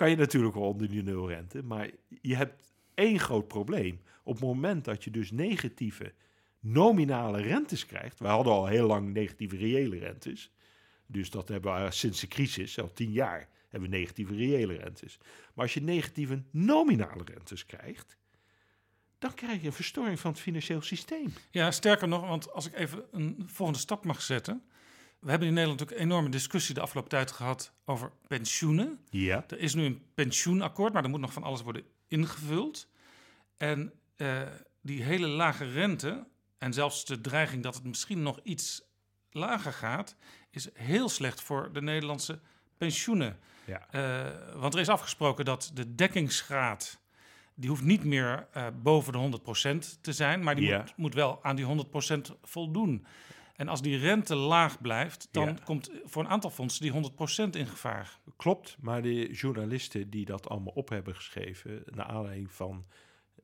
kan 0.00 0.10
je 0.10 0.16
natuurlijk 0.16 0.54
wel 0.54 0.62
onder 0.62 0.88
die 0.88 1.02
nulrente, 1.02 1.62
maar 1.62 1.90
je 2.20 2.36
hebt 2.36 2.72
één 2.94 3.18
groot 3.18 3.48
probleem. 3.48 4.00
Op 4.22 4.34
het 4.34 4.42
moment 4.42 4.84
dat 4.84 5.04
je 5.04 5.10
dus 5.10 5.30
negatieve 5.30 6.12
nominale 6.60 7.40
rentes 7.40 7.86
krijgt, 7.86 8.18
we 8.18 8.26
hadden 8.26 8.52
al 8.52 8.66
heel 8.66 8.86
lang 8.86 9.12
negatieve 9.12 9.56
reële 9.56 9.98
rentes, 9.98 10.52
dus 11.06 11.30
dat 11.30 11.48
hebben 11.48 11.84
we 11.84 11.90
sinds 11.90 12.20
de 12.20 12.26
crisis, 12.26 12.80
al 12.80 12.92
tien 12.92 13.12
jaar, 13.12 13.48
hebben 13.68 13.90
we 13.90 13.96
negatieve 13.96 14.34
reële 14.34 14.74
rentes. 14.74 15.18
Maar 15.54 15.64
als 15.64 15.74
je 15.74 15.82
negatieve 15.82 16.42
nominale 16.50 17.24
rentes 17.24 17.66
krijgt, 17.66 18.16
dan 19.18 19.34
krijg 19.34 19.60
je 19.60 19.66
een 19.66 19.72
verstoring 19.72 20.20
van 20.20 20.30
het 20.30 20.40
financieel 20.40 20.82
systeem. 20.82 21.32
Ja, 21.50 21.70
sterker 21.70 22.08
nog, 22.08 22.26
want 22.26 22.52
als 22.52 22.66
ik 22.66 22.74
even 22.74 23.04
een 23.10 23.42
volgende 23.46 23.80
stap 23.80 24.04
mag 24.04 24.22
zetten. 24.22 24.62
We 25.20 25.30
hebben 25.30 25.48
in 25.48 25.54
Nederland 25.54 25.80
natuurlijk 25.80 26.06
een 26.08 26.12
enorme 26.12 26.30
discussie 26.30 26.74
de 26.74 26.80
afgelopen 26.80 27.10
tijd 27.10 27.30
gehad 27.30 27.72
over 27.84 28.12
pensioenen. 28.26 28.98
Ja. 29.10 29.44
Er 29.48 29.58
is 29.58 29.74
nu 29.74 29.84
een 29.84 30.02
pensioenakkoord, 30.14 30.92
maar 30.92 31.04
er 31.04 31.10
moet 31.10 31.20
nog 31.20 31.32
van 31.32 31.42
alles 31.42 31.62
worden 31.62 31.84
ingevuld. 32.08 32.88
En 33.56 33.92
uh, 34.16 34.42
die 34.82 35.02
hele 35.02 35.26
lage 35.26 35.70
rente 35.70 36.26
en 36.58 36.72
zelfs 36.72 37.04
de 37.04 37.20
dreiging 37.20 37.62
dat 37.62 37.74
het 37.74 37.84
misschien 37.84 38.22
nog 38.22 38.40
iets 38.42 38.82
lager 39.30 39.72
gaat, 39.72 40.16
is 40.50 40.68
heel 40.74 41.08
slecht 41.08 41.40
voor 41.40 41.72
de 41.72 41.82
Nederlandse 41.82 42.40
pensioenen. 42.76 43.38
Ja. 43.64 43.86
Uh, 43.92 44.60
want 44.60 44.74
er 44.74 44.80
is 44.80 44.88
afgesproken 44.88 45.44
dat 45.44 45.70
de 45.74 45.94
dekkingsgraad, 45.94 47.00
die 47.54 47.68
hoeft 47.68 47.82
niet 47.82 48.04
meer 48.04 48.46
uh, 48.56 48.66
boven 48.82 49.12
de 49.12 49.38
100% 49.96 50.00
te 50.00 50.12
zijn, 50.12 50.42
maar 50.42 50.54
die 50.54 50.66
Ja. 50.66 50.78
moet, 50.78 50.96
moet 50.96 51.14
wel 51.14 51.38
aan 51.44 51.56
die 51.56 51.66
100% 51.66 52.20
voldoen. 52.42 53.06
En 53.60 53.68
als 53.68 53.82
die 53.82 53.96
rente 53.96 54.34
laag 54.34 54.80
blijft, 54.80 55.28
dan 55.30 55.46
Ja. 55.46 55.56
komt 55.64 55.90
voor 56.04 56.22
een 56.22 56.28
aantal 56.28 56.50
fondsen 56.50 56.82
die 56.82 56.90
100% 56.90 57.56
in 57.56 57.66
gevaar. 57.66 58.20
Klopt, 58.36 58.76
maar 58.80 59.02
de 59.02 59.32
journalisten 59.32 60.10
die 60.10 60.24
dat 60.24 60.48
allemaal 60.48 60.72
op 60.72 60.88
hebben 60.88 61.14
geschreven, 61.14 61.82
naar 61.84 62.06
aanleiding 62.06 62.52
van 62.52 62.86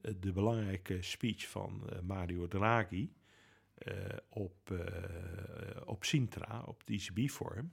eh, 0.01 0.15
de 0.21 0.33
belangrijke 0.33 1.03
speech 1.03 1.49
van 1.49 1.89
eh, 1.89 2.01
Mario 2.01 2.49
Draghi 2.49 3.13
eh, 3.75 3.95
op, 4.29 4.71
op 5.85 6.05
Sintra, 6.05 6.63
op 6.67 6.79
het 6.85 6.91
ECB-forum, 6.91 7.73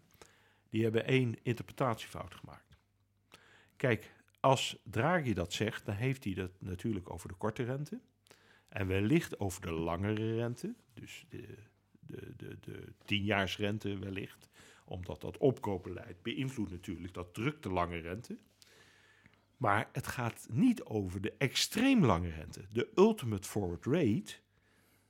die 0.69 0.83
hebben 0.83 1.05
één 1.05 1.43
interpretatiefout 1.43 2.33
gemaakt. 2.35 2.77
Kijk, 3.75 4.13
als 4.39 4.77
Draghi 4.83 5.33
dat 5.33 5.53
zegt, 5.53 5.85
dan 5.85 5.95
heeft 5.95 6.23
hij 6.23 6.33
dat 6.33 6.51
natuurlijk 6.59 7.09
over 7.09 7.27
de 7.27 7.35
korte 7.35 7.63
rente. 7.63 7.99
En 8.69 8.87
wellicht 8.87 9.39
over 9.39 9.61
de 9.61 9.71
langere 9.71 10.35
rente, 10.35 10.75
dus 10.93 11.25
de, 11.29 11.57
de, 12.07 12.33
de, 12.37 12.57
de 12.59 12.93
tienjaarsrente 13.05 13.97
wellicht, 13.97 14.49
omdat 14.85 15.21
dat 15.21 15.37
opkoopbeleid 15.37 16.21
beïnvloedt 16.21 16.71
natuurlijk, 16.71 17.13
dat 17.13 17.33
drukt 17.33 17.63
de 17.63 17.69
lange 17.69 17.97
rente. 17.97 18.37
Maar 19.57 19.89
het 19.91 20.07
gaat 20.07 20.47
niet 20.51 20.83
over 20.83 21.21
de 21.21 21.33
extreem 21.37 22.05
lange 22.05 22.29
rente. 22.29 22.65
De 22.71 22.89
ultimate 22.95 23.47
forward 23.49 23.85
rate, 23.85 24.33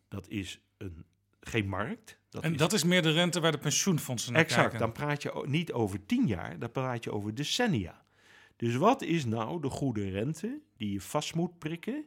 dat 0.07 0.27
is 0.27 0.59
een, 0.77 1.05
geen 1.39 1.67
markt. 1.67 2.19
Dat 2.29 2.43
en 2.43 2.51
is 2.51 2.57
dat 2.57 2.73
is 2.73 2.83
meer 2.83 3.01
de 3.01 3.11
rente 3.11 3.39
waar 3.39 3.51
de 3.51 3.57
pensioenfondsen 3.57 4.33
naar 4.33 4.41
Exact, 4.41 4.61
kijken. 4.61 4.79
dan 4.79 4.91
praat 4.91 5.21
je 5.21 5.43
niet 5.47 5.71
over 5.71 6.05
tien 6.05 6.27
jaar, 6.27 6.59
dan 6.59 6.71
praat 6.71 7.03
je 7.03 7.11
over 7.11 7.35
decennia. 7.35 8.05
Dus 8.55 8.75
wat 8.75 9.01
is 9.01 9.25
nou 9.25 9.61
de 9.61 9.69
goede 9.69 10.09
rente 10.09 10.61
die 10.77 10.91
je 10.91 11.01
vast 11.01 11.35
moet 11.35 11.57
prikken 11.59 12.05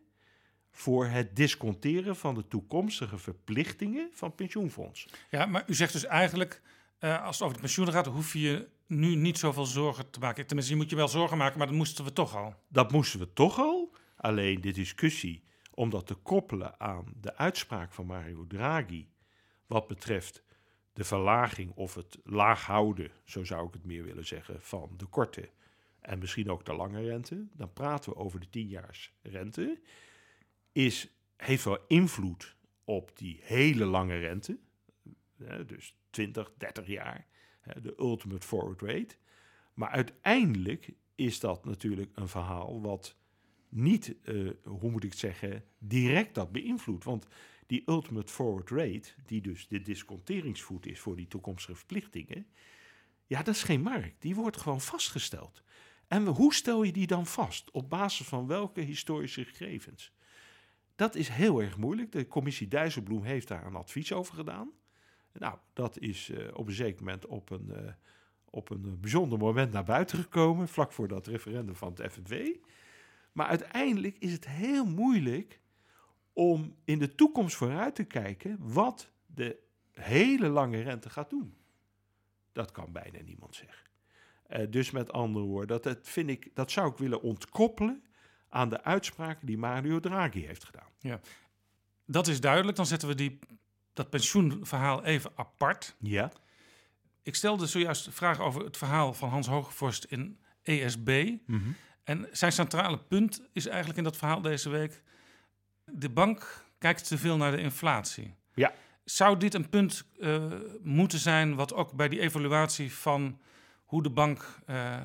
voor 0.79 1.07
het 1.07 1.37
disconteren 1.37 2.17
van 2.17 2.35
de 2.35 2.49
toekomstige 2.49 3.19
verplichtingen 3.19 4.09
van 4.13 4.35
pensioenfonds? 4.35 5.09
Ja, 5.31 5.47
maar 5.47 5.65
u 5.67 5.75
zegt 5.75 5.93
dus 5.93 6.05
eigenlijk, 6.05 6.63
eh, 6.99 7.25
als 7.25 7.35
het 7.35 7.43
over 7.43 7.55
de 7.55 7.63
pensioenen 7.63 7.95
gaat, 7.95 8.07
hoef 8.07 8.33
je 8.33 8.69
nu 8.87 9.15
niet 9.15 9.39
zoveel 9.39 9.65
zorgen 9.65 10.11
te 10.11 10.19
maken. 10.19 10.47
Tenminste, 10.47 10.73
je 10.73 10.81
moet 10.81 10.91
je 10.91 10.97
wel 10.97 11.09
zorgen 11.09 11.39
maken, 11.39 11.59
maar 11.59 11.67
dat 11.67 11.77
moesten 11.77 12.05
we 12.05 12.13
toch 12.13 12.37
al. 12.37 12.55
Dat 12.69 12.93
moesten 12.93 13.21
we 13.21 13.33
toch 13.33 13.59
al. 13.59 13.95
Alleen 14.17 14.61
de 14.61 14.71
discussie 14.71 15.45
om 15.75 15.91
dat 15.91 16.07
te 16.07 16.15
koppelen 16.15 16.81
aan 16.81 17.05
de 17.21 17.37
uitspraak 17.37 17.93
van 17.93 18.07
Mario 18.07 18.47
Draghi 18.47 19.09
wat 19.67 19.87
betreft 19.87 20.43
de 20.93 21.05
verlaging 21.05 21.73
of 21.75 21.95
het 21.95 22.19
laag 22.25 22.67
houden, 22.67 23.11
zo 23.25 23.45
zou 23.45 23.67
ik 23.67 23.73
het 23.73 23.85
meer 23.85 24.05
willen 24.05 24.27
zeggen, 24.27 24.63
van 24.63 24.91
de 24.97 25.07
korte 25.07 25.51
en 26.01 26.19
misschien 26.19 26.51
ook 26.51 26.65
de 26.65 26.75
lange 26.75 27.03
rente, 27.03 27.47
dan 27.53 27.73
praten 27.73 28.13
we 28.13 28.19
over 28.19 28.41
de 28.41 28.49
10 28.51 28.81
rente, 29.23 29.81
is, 30.77 31.17
heeft 31.37 31.65
wel 31.65 31.79
invloed 31.89 32.57
op 32.85 33.11
die 33.15 33.41
hele 33.43 33.85
lange 33.85 34.19
rente, 34.19 34.59
dus 35.67 35.97
20, 36.11 36.53
30 36.57 36.87
jaar, 36.87 37.27
de 37.83 37.95
ultimate 37.99 38.47
forward 38.47 38.83
rate. 38.83 39.17
Maar 39.75 39.89
uiteindelijk 39.89 40.93
is 41.15 41.41
dat 41.41 41.65
natuurlijk 41.65 42.11
een 42.15 42.29
verhaal 42.29 42.81
wat 42.81 43.17
niet, 43.69 44.15
eh, 44.23 44.51
hoe 44.65 44.91
moet 44.91 45.05
ik 45.05 45.11
het 45.11 45.19
zeggen, 45.19 45.65
direct 45.79 46.35
dat 46.35 46.53
beïnvloedt. 46.53 47.05
Want 47.05 47.27
die 47.67 47.83
ultimate 47.87 48.33
forward 48.33 48.71
rate, 48.71 49.09
die 49.27 49.41
dus 49.41 49.69
de 49.69 49.83
disconteringsvoet 49.83 50.87
is 50.87 51.01
voor 51.01 51.17
die 51.17 51.29
toekomstige 51.29 51.77
verplichtingen, 51.77 52.47
ja, 53.27 53.43
dat 53.43 53.55
is 53.55 53.63
geen 53.63 53.83
markt. 53.83 54.23
Die 54.23 54.35
wordt 54.35 54.57
gewoon 54.57 54.81
vastgesteld. 54.81 55.63
En 56.09 56.27
hoe 56.27 56.55
stel 56.55 56.83
je 56.83 56.93
die 56.93 57.07
dan 57.07 57.27
vast? 57.27 57.71
Op 57.71 57.91
basis 57.91 58.27
van 58.27 58.47
welke 58.47 58.81
historische 58.81 59.45
gegevens? 59.45 60.15
Dat 60.97 61.15
is 61.15 61.29
heel 61.29 61.63
erg 61.63 61.77
moeilijk. 61.77 62.13
De 62.13 62.27
commissie 62.27 62.69
Dijsselbloem 62.69 63.23
heeft 63.23 63.49
daar 63.49 63.67
een 63.67 63.75
advies 63.75 64.13
over 64.13 64.35
gedaan. 64.35 64.71
Nou, 65.33 65.59
dat 65.73 65.99
is 65.99 66.31
eh, 66.31 66.49
op 66.53 66.67
een 66.67 66.73
zeker 66.73 67.05
moment 67.05 67.27
op 67.27 67.51
een, 67.51 67.71
eh, 67.75 67.93
op 68.51 68.71
een 68.71 69.01
bijzonder 69.01 69.39
moment 69.39 69.73
naar 69.73 69.85
buiten 69.85 70.19
gekomen, 70.19 70.69
vlak 70.69 70.93
voor 70.93 71.09
dat 71.09 71.27
referendum 71.27 71.77
van 71.77 71.95
het 71.95 72.13
FNV. 72.13 72.57
Maar 73.33 73.47
uiteindelijk 73.47 74.17
is 74.19 74.33
het 74.33 74.49
heel 74.49 74.85
moeilijk 74.85 75.61
om 76.33 76.77
in 76.85 76.99
de 76.99 77.15
toekomst 77.15 77.57
vooruit 77.57 77.95
te 77.95 78.05
kijken 78.05 78.59
wat 78.61 79.13
de 79.27 79.59
hele 79.93 80.49
lange 80.49 80.83
rente 80.83 81.11
gaat 81.11 81.31
doen. 81.31 81.55
Dat 82.53 82.71
kan 82.71 82.93
bijna 82.93 83.23
niemand 83.23 83.55
zeggen. 83.55 83.87
Eh, 84.47 84.71
dus 84.71 84.91
met 84.91 85.13
andere 85.13 85.45
woorden, 85.45 85.69
dat, 85.69 85.83
dat, 85.83 86.09
vind 86.09 86.29
ik, 86.29 86.51
dat 86.55 86.71
zou 86.71 86.91
ik 86.91 86.99
willen 86.99 87.23
ontkoppelen 87.23 88.05
aan 88.49 88.69
de 88.69 88.85
uitspraken 88.85 89.47
die 89.47 89.59
Mario 89.59 90.01
Draghi 90.01 90.47
heeft 90.47 90.65
gedaan. 90.65 90.89
Ja, 91.01 91.21
dat 92.07 92.27
is 92.27 92.41
duidelijk. 92.41 92.77
Dan 92.77 92.87
zetten 92.87 93.09
we 93.09 93.15
die, 93.15 93.39
dat 93.93 94.11
pensioenverhaal 94.11 95.05
even 95.05 95.33
apart. 95.35 95.97
Ja. 95.99 96.33
Ik 97.23 97.35
stelde 97.35 97.67
zojuist 97.67 98.05
de 98.05 98.13
vraag 98.13 98.41
over 98.41 98.65
het 98.65 98.77
verhaal 98.77 99.15
van 99.15 99.29
Hans 99.29 99.47
Hogevorst 99.47 100.05
in 100.05 100.39
ESB. 100.63 101.33
Mhm. 101.47 101.61
En 102.05 102.29
zijn 102.33 102.53
centrale 102.53 102.99
punt 102.99 103.43
is 103.53 103.67
eigenlijk 103.67 103.99
in 103.99 104.05
dat 104.05 104.17
verhaal 104.17 104.41
deze 104.41 104.69
week... 104.69 105.03
de 105.85 106.11
bank 106.11 106.65
kijkt 106.79 107.09
te 107.09 107.19
veel 107.19 107.37
naar 107.37 107.51
de 107.51 107.61
inflatie. 107.61 108.35
Ja. 108.55 108.75
Zou 109.05 109.37
dit 109.37 109.55
een 109.55 109.69
punt 109.69 110.05
eh, 110.21 110.45
moeten 110.83 111.19
zijn 111.19 111.55
wat 111.55 111.75
ook 111.75 111.93
bij 111.93 112.09
die 112.09 112.21
evaluatie 112.21 112.93
van 112.93 113.41
hoe 113.85 114.03
de 114.03 114.11
bank 114.11 114.61
eh, 114.67 115.01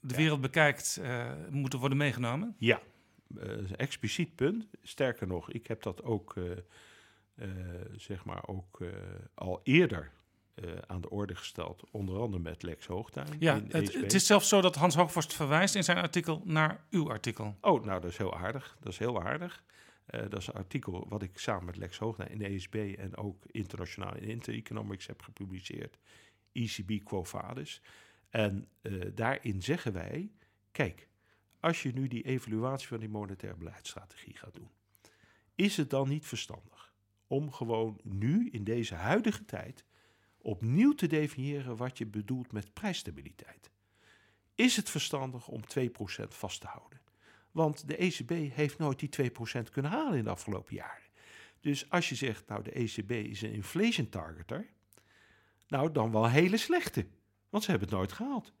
de 0.00 0.14
wereld 0.14 0.40
bekijkt 0.40 0.98
eh 1.02 1.30
moet 1.50 1.72
worden 1.72 1.98
meegenomen? 1.98 2.54
Ja, 2.58 2.80
eh, 3.38 3.48
expliciet 3.76 4.34
punt. 4.34 4.66
Sterker 4.82 5.26
nog, 5.26 5.50
ik 5.50 5.66
heb 5.66 5.82
dat 5.82 6.02
ook, 6.02 6.36
eh, 6.36 7.46
zeg 7.96 8.24
maar, 8.24 8.48
ook 8.48 8.78
al 9.34 9.60
eerder 9.62 10.12
aan 10.86 11.00
de 11.00 11.10
orde 11.10 11.34
gesteld. 11.34 11.82
Onder 11.90 12.18
andere 12.20 12.42
met 12.42 12.62
Lex 12.62 12.86
Hoogtuin. 12.86 13.26
Ja, 13.38 13.54
in 13.54 13.68
het, 13.70 13.88
ESB. 13.88 14.02
het 14.02 14.12
is 14.12 14.26
zelfs 14.26 14.48
zo 14.48 14.60
dat 14.60 14.74
Hans 14.74 14.94
Hogevorst 14.94 15.34
verwijst 15.34 15.74
in 15.74 15.84
zijn 15.84 15.98
artikel 15.98 16.42
naar 16.44 16.84
uw 16.90 17.10
artikel. 17.10 17.56
Oh, 17.60 17.84
nou, 17.84 18.00
dat 18.00 18.10
is 18.10 18.16
heel 18.16 18.36
aardig. 18.36 18.76
Dat 18.80 18.92
is 18.92 18.98
heel 18.98 19.22
aardig. 19.22 19.62
Dat 20.06 20.36
is 20.36 20.46
een 20.46 20.54
artikel 20.54 21.06
wat 21.08 21.22
ik 21.22 21.38
samen 21.38 21.64
met 21.64 21.76
Lex 21.76 21.98
Hoogtuin 21.98 22.30
in 22.30 22.38
de 22.38 22.46
ESB 22.46 22.94
en 22.98 23.16
ook 23.16 23.44
internationaal 23.46 24.16
in 24.16 24.22
Inter-Economics 24.22 25.06
heb 25.06 25.22
gepubliceerd. 25.22 25.98
ECB 26.52 27.04
Quo 27.04 27.24
Vadis. 27.24 27.82
En 28.30 28.68
eh, 28.82 28.92
daarin 29.14 29.62
zeggen 29.62 29.92
wij, 29.92 30.32
kijk, 30.70 31.08
als 31.60 31.82
je 31.82 31.92
nu 31.92 32.08
die 32.08 32.24
evaluatie 32.24 32.88
van 32.88 33.00
die 33.00 33.08
monetaire 33.08 33.58
beleidsstrategie 33.58 34.36
gaat 34.36 34.54
doen, 34.54 34.70
is 35.54 35.76
het 35.76 35.90
dan 35.90 36.08
niet 36.08 36.26
verstandig 36.26 36.94
om 37.26 37.52
gewoon 37.52 38.00
nu 38.02 38.48
in 38.50 38.64
deze 38.64 38.94
huidige 38.94 39.44
tijd 39.44 39.84
opnieuw 40.38 40.94
te 40.94 41.06
definiëren 41.06 41.76
wat 41.76 41.98
je 41.98 42.06
bedoelt 42.06 42.52
met 42.52 42.72
prijsstabiliteit? 42.72 43.70
Is 44.54 44.76
het 44.76 44.90
verstandig 44.90 45.48
om 45.48 45.60
2% 45.78 45.90
vast 46.28 46.60
te 46.60 46.66
houden? 46.66 47.00
Want 47.50 47.88
de 47.88 47.96
ECB 47.96 48.30
heeft 48.30 48.78
nooit 48.78 48.98
die 48.98 49.30
2% 49.30 49.70
kunnen 49.70 49.90
halen 49.90 50.18
in 50.18 50.24
de 50.24 50.30
afgelopen 50.30 50.74
jaren. 50.74 51.08
Dus 51.60 51.90
als 51.90 52.08
je 52.08 52.14
zegt, 52.14 52.48
nou 52.48 52.62
de 52.62 52.70
ECB 52.70 53.10
is 53.10 53.42
een 53.42 53.52
inflation 53.52 54.08
targeter, 54.08 54.66
nou 55.68 55.92
dan 55.92 56.12
wel 56.12 56.28
hele 56.28 56.56
slechte. 56.56 57.06
Want 57.50 57.64
ze 57.64 57.70
hebben 57.70 57.88
het 57.88 57.96
nooit 57.96 58.12
gehaald. 58.12 58.52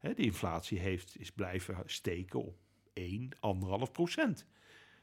De 0.00 0.14
inflatie 0.14 0.78
heeft, 0.78 1.18
is 1.18 1.32
blijven 1.32 1.82
steken 1.86 2.44
op 2.44 2.56
1, 2.92 3.28
1,5 3.86 3.92
procent. 3.92 4.46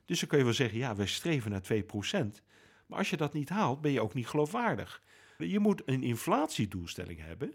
Dus 0.05 0.19
dan 0.19 0.29
kun 0.29 0.37
je 0.37 0.43
wel 0.43 0.53
zeggen, 0.53 0.77
ja, 0.77 0.95
wij 0.95 1.07
streven 1.07 1.51
naar 1.51 1.61
2 1.61 1.83
procent. 1.83 2.41
Maar 2.85 2.97
als 2.97 3.09
je 3.09 3.17
dat 3.17 3.33
niet 3.33 3.49
haalt, 3.49 3.81
ben 3.81 3.91
je 3.91 4.01
ook 4.01 4.13
niet 4.13 4.27
geloofwaardig. 4.27 5.03
Je 5.37 5.59
moet 5.59 5.81
een 5.85 6.03
inflatiedoelstelling 6.03 7.19
hebben 7.19 7.53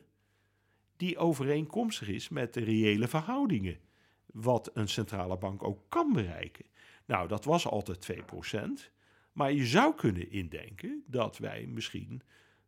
die 0.96 1.18
overeenkomstig 1.18 2.08
is 2.08 2.28
met 2.28 2.54
de 2.54 2.64
reële 2.64 3.08
verhoudingen. 3.08 3.78
Wat 4.26 4.70
een 4.74 4.88
centrale 4.88 5.36
bank 5.38 5.62
ook 5.62 5.80
kan 5.88 6.12
bereiken. 6.12 6.64
Nou, 7.06 7.28
dat 7.28 7.44
was 7.44 7.66
altijd 7.66 8.00
2 8.00 8.22
procent. 8.22 8.90
Maar 9.32 9.52
je 9.52 9.66
zou 9.66 9.94
kunnen 9.94 10.30
indenken 10.30 11.02
dat 11.06 11.38
wij 11.38 11.66
misschien 11.66 12.22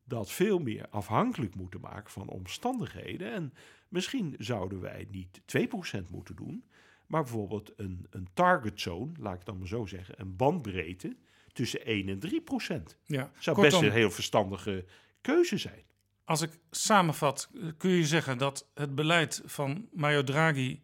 dat 0.09 0.33
veel 0.33 0.59
meer 0.59 0.89
afhankelijk 0.91 1.55
moeten 1.55 1.81
maken 1.81 2.11
van 2.11 2.29
omstandigheden. 2.29 3.33
En 3.33 3.53
misschien 3.89 4.35
zouden 4.39 4.81
wij 4.81 5.07
niet 5.11 5.41
2% 5.41 6.11
moeten 6.11 6.37
doen, 6.37 6.65
maar 7.07 7.23
bijvoorbeeld 7.23 7.73
een, 7.77 8.07
een 8.11 8.29
target 8.35 8.81
zone, 8.81 9.13
laat 9.19 9.33
ik 9.33 9.39
het 9.39 9.47
dan 9.47 9.59
maar 9.59 9.69
zo 9.69 9.87
zeggen, 9.87 10.21
een 10.21 10.37
bandbreedte 10.37 11.17
tussen 11.53 11.85
1 11.85 12.09
en 12.09 12.21
3%. 12.21 12.97
Ja, 13.05 13.31
Zou 13.39 13.57
kortom- 13.57 13.63
best 13.63 13.83
een 13.83 13.99
heel 13.99 14.11
verstandige 14.11 14.85
keuze 15.21 15.59
zijn. 15.59 15.85
Als 16.25 16.41
ik 16.43 16.59
samenvat, 16.71 17.51
kun 17.77 17.91
je 17.91 18.07
zeggen 18.07 18.39
dat 18.39 18.71
het 18.75 18.95
beleid 18.95 19.43
van 19.45 19.89
Mario 19.93 20.25
Draghi 20.25 20.83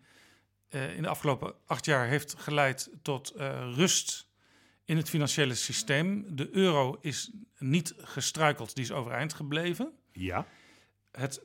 eh, 0.69 0.97
in 0.97 1.03
de 1.03 1.09
afgelopen 1.09 1.55
acht 1.67 1.85
jaar 1.85 2.09
heeft 2.09 2.35
geleid 2.39 2.91
tot 3.03 3.31
eh, 3.31 3.73
rust 3.75 4.31
in 4.93 4.99
het 4.99 5.09
financiële 5.09 5.55
systeem. 5.55 6.25
De 6.37 6.49
euro 6.53 6.99
is 7.01 7.31
niet 7.59 7.95
gestruikeld, 7.99 8.75
die 8.75 8.85
is 8.85 8.93
overeind 8.93 9.33
gebleven. 9.35 9.93
Ja. 10.13 10.47
Het 11.11 11.43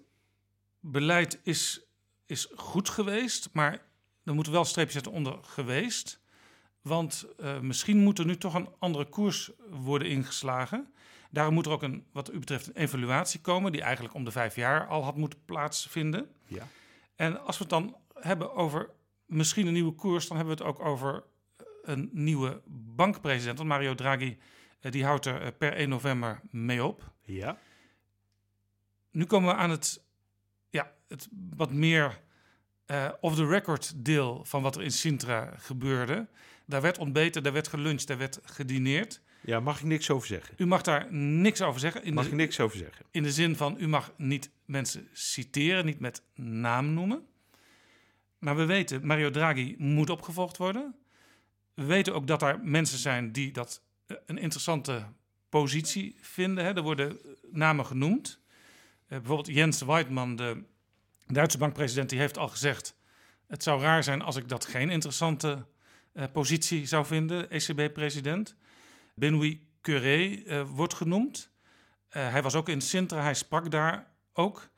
beleid 0.80 1.40
is, 1.44 1.82
is 2.26 2.48
goed 2.56 2.90
geweest, 2.90 3.50
maar 3.54 3.82
er 4.24 4.34
moeten 4.34 4.54
wel 4.54 4.66
streepjes 4.66 4.94
zetten 4.94 5.12
onder 5.12 5.38
geweest. 5.42 6.20
Want 6.82 7.26
eh, 7.38 7.60
misschien 7.60 7.98
moet 7.98 8.20
er 8.20 8.26
nu 8.26 8.38
toch 8.38 8.54
een 8.54 8.70
andere 8.80 9.06
koers 9.06 9.52
worden 9.70 10.08
ingeslagen. 10.08 10.94
Daarom 11.32 11.54
moet 11.54 11.66
er 11.66 11.72
ook 11.72 11.84
een, 11.84 12.06
wat 12.12 12.34
u 12.34 12.40
betreft, 12.40 12.68
een 12.68 12.76
evaluatie 12.76 13.42
komen, 13.42 13.72
die 13.72 13.82
eigenlijk 13.82 14.14
om 14.14 14.24
de 14.24 14.32
vijf 14.32 14.56
jaar 14.56 14.88
al 14.88 15.04
had 15.04 15.18
moeten 15.18 15.40
plaatsvinden. 15.46 16.30
Ja. 16.48 16.68
En 17.16 17.46
als 17.46 17.58
we 17.58 17.64
het 17.64 17.74
dan 17.74 17.96
hebben 18.14 18.54
over 18.54 18.90
misschien 19.26 19.68
een 19.68 19.74
nieuwe 19.74 19.96
koers, 19.96 20.28
dan 20.28 20.38
hebben 20.38 20.58
we 20.58 20.64
het 20.64 20.74
ook 20.74 20.86
over 20.86 21.24
een 21.88 22.10
nieuwe 22.14 22.62
bankpresident. 22.96 23.58
Want 23.58 23.70
Mario 23.70 23.96
Draghi, 23.96 24.38
eh, 24.80 24.92
die 24.92 25.06
houdt 25.06 25.26
er 25.26 25.42
eh, 25.42 25.48
per 25.58 25.74
1 25.74 25.90
november 25.90 26.42
mee 26.52 26.84
op. 26.84 27.12
Ja. 27.22 27.58
Nu 29.12 29.26
komen 29.26 29.50
we 29.50 29.56
aan 29.56 29.70
het, 29.70 30.04
ja, 30.70 30.92
het 31.08 31.28
wat 31.56 31.72
meer 31.72 32.26
eh 32.86 33.10
off-the-record 33.22 34.06
deel 34.06 34.46
van 34.46 34.62
wat 34.62 34.76
er 34.76 34.84
in 34.84 34.92
Sintra 34.92 35.54
gebeurde. 35.58 36.28
Daar 36.66 36.82
werd 36.82 36.98
ontbeten, 36.98 37.44
daar 37.44 37.54
werd 37.54 37.68
geluncht, 37.68 38.08
daar 38.08 38.18
werd 38.18 38.40
gedineerd. 38.44 39.22
Ja, 39.42 39.60
mag 39.60 39.80
ik 39.80 39.86
niks 39.86 40.10
over 40.10 40.28
zeggen? 40.28 40.54
U 40.58 40.66
mag 40.66 40.82
daar 40.82 41.14
niks 41.14 41.62
over 41.62 41.80
zeggen. 41.80 42.04
In 42.04 42.14
Mag 42.14 42.24
de, 42.24 42.30
ik 42.30 42.36
niks 42.36 42.60
over 42.60 42.78
zeggen? 42.78 43.06
In 43.12 43.24
de 43.24 43.32
zin 43.32 43.56
van, 43.56 43.76
u 43.80 43.88
mag 43.88 44.14
niet 44.18 44.52
mensen 44.66 45.08
citeren, 45.14 45.86
niet 45.86 46.00
met 46.00 46.22
naam 46.36 46.94
noemen. 46.94 47.26
Maar 48.40 48.56
we 48.56 48.66
weten, 48.66 49.06
Mario 49.06 49.30
Draghi 49.30 49.76
moet 49.78 50.10
opgevolgd 50.10 50.58
worden. 50.58 50.96
We 51.78 51.86
weten 51.86 52.14
ook 52.14 52.28
dat 52.28 52.42
er 52.42 52.60
mensen 52.64 52.98
zijn 52.98 53.32
die 53.32 53.52
dat 53.52 53.82
eh, 54.06 54.18
een 54.26 54.38
interessante 54.38 55.06
positie 55.50 56.18
vinden. 56.22 56.66
Hè. 56.66 56.76
Er 56.76 56.82
worden 56.82 57.20
namen 57.52 57.86
genoemd. 57.86 58.40
Eh, 59.08 59.18
bijvoorbeeld 59.18 59.56
Jens 59.56 59.82
Weidmann, 59.82 60.36
de 60.36 60.64
Duitse 61.28 61.58
bankpresident, 61.58 62.10
die 62.10 62.20
heeft 62.20 62.38
al 62.38 62.48
gezegd... 62.48 62.96
het 63.48 63.64
zou 63.64 63.82
raar 63.82 64.04
zijn 64.04 64.22
als 64.22 64.36
ik 64.36 64.50
dat 64.50 64.66
geen 64.66 64.90
interessante 64.90 65.66
eh, 66.14 66.24
positie 66.32 66.86
zou 66.86 67.06
vinden, 67.06 67.50
ECB-president. 67.50 68.56
Benoît 69.16 69.58
Curé 69.82 70.44
eh, 70.46 70.62
wordt 70.62 70.94
genoemd. 70.94 71.52
Eh, 72.10 72.30
hij 72.32 72.42
was 72.42 72.56
ook 72.56 72.70
in 72.70 72.82
Sintra, 72.82 73.22
hij 73.22 73.34
sprak 73.34 73.72
daar 73.72 74.12
ook. 74.34 74.70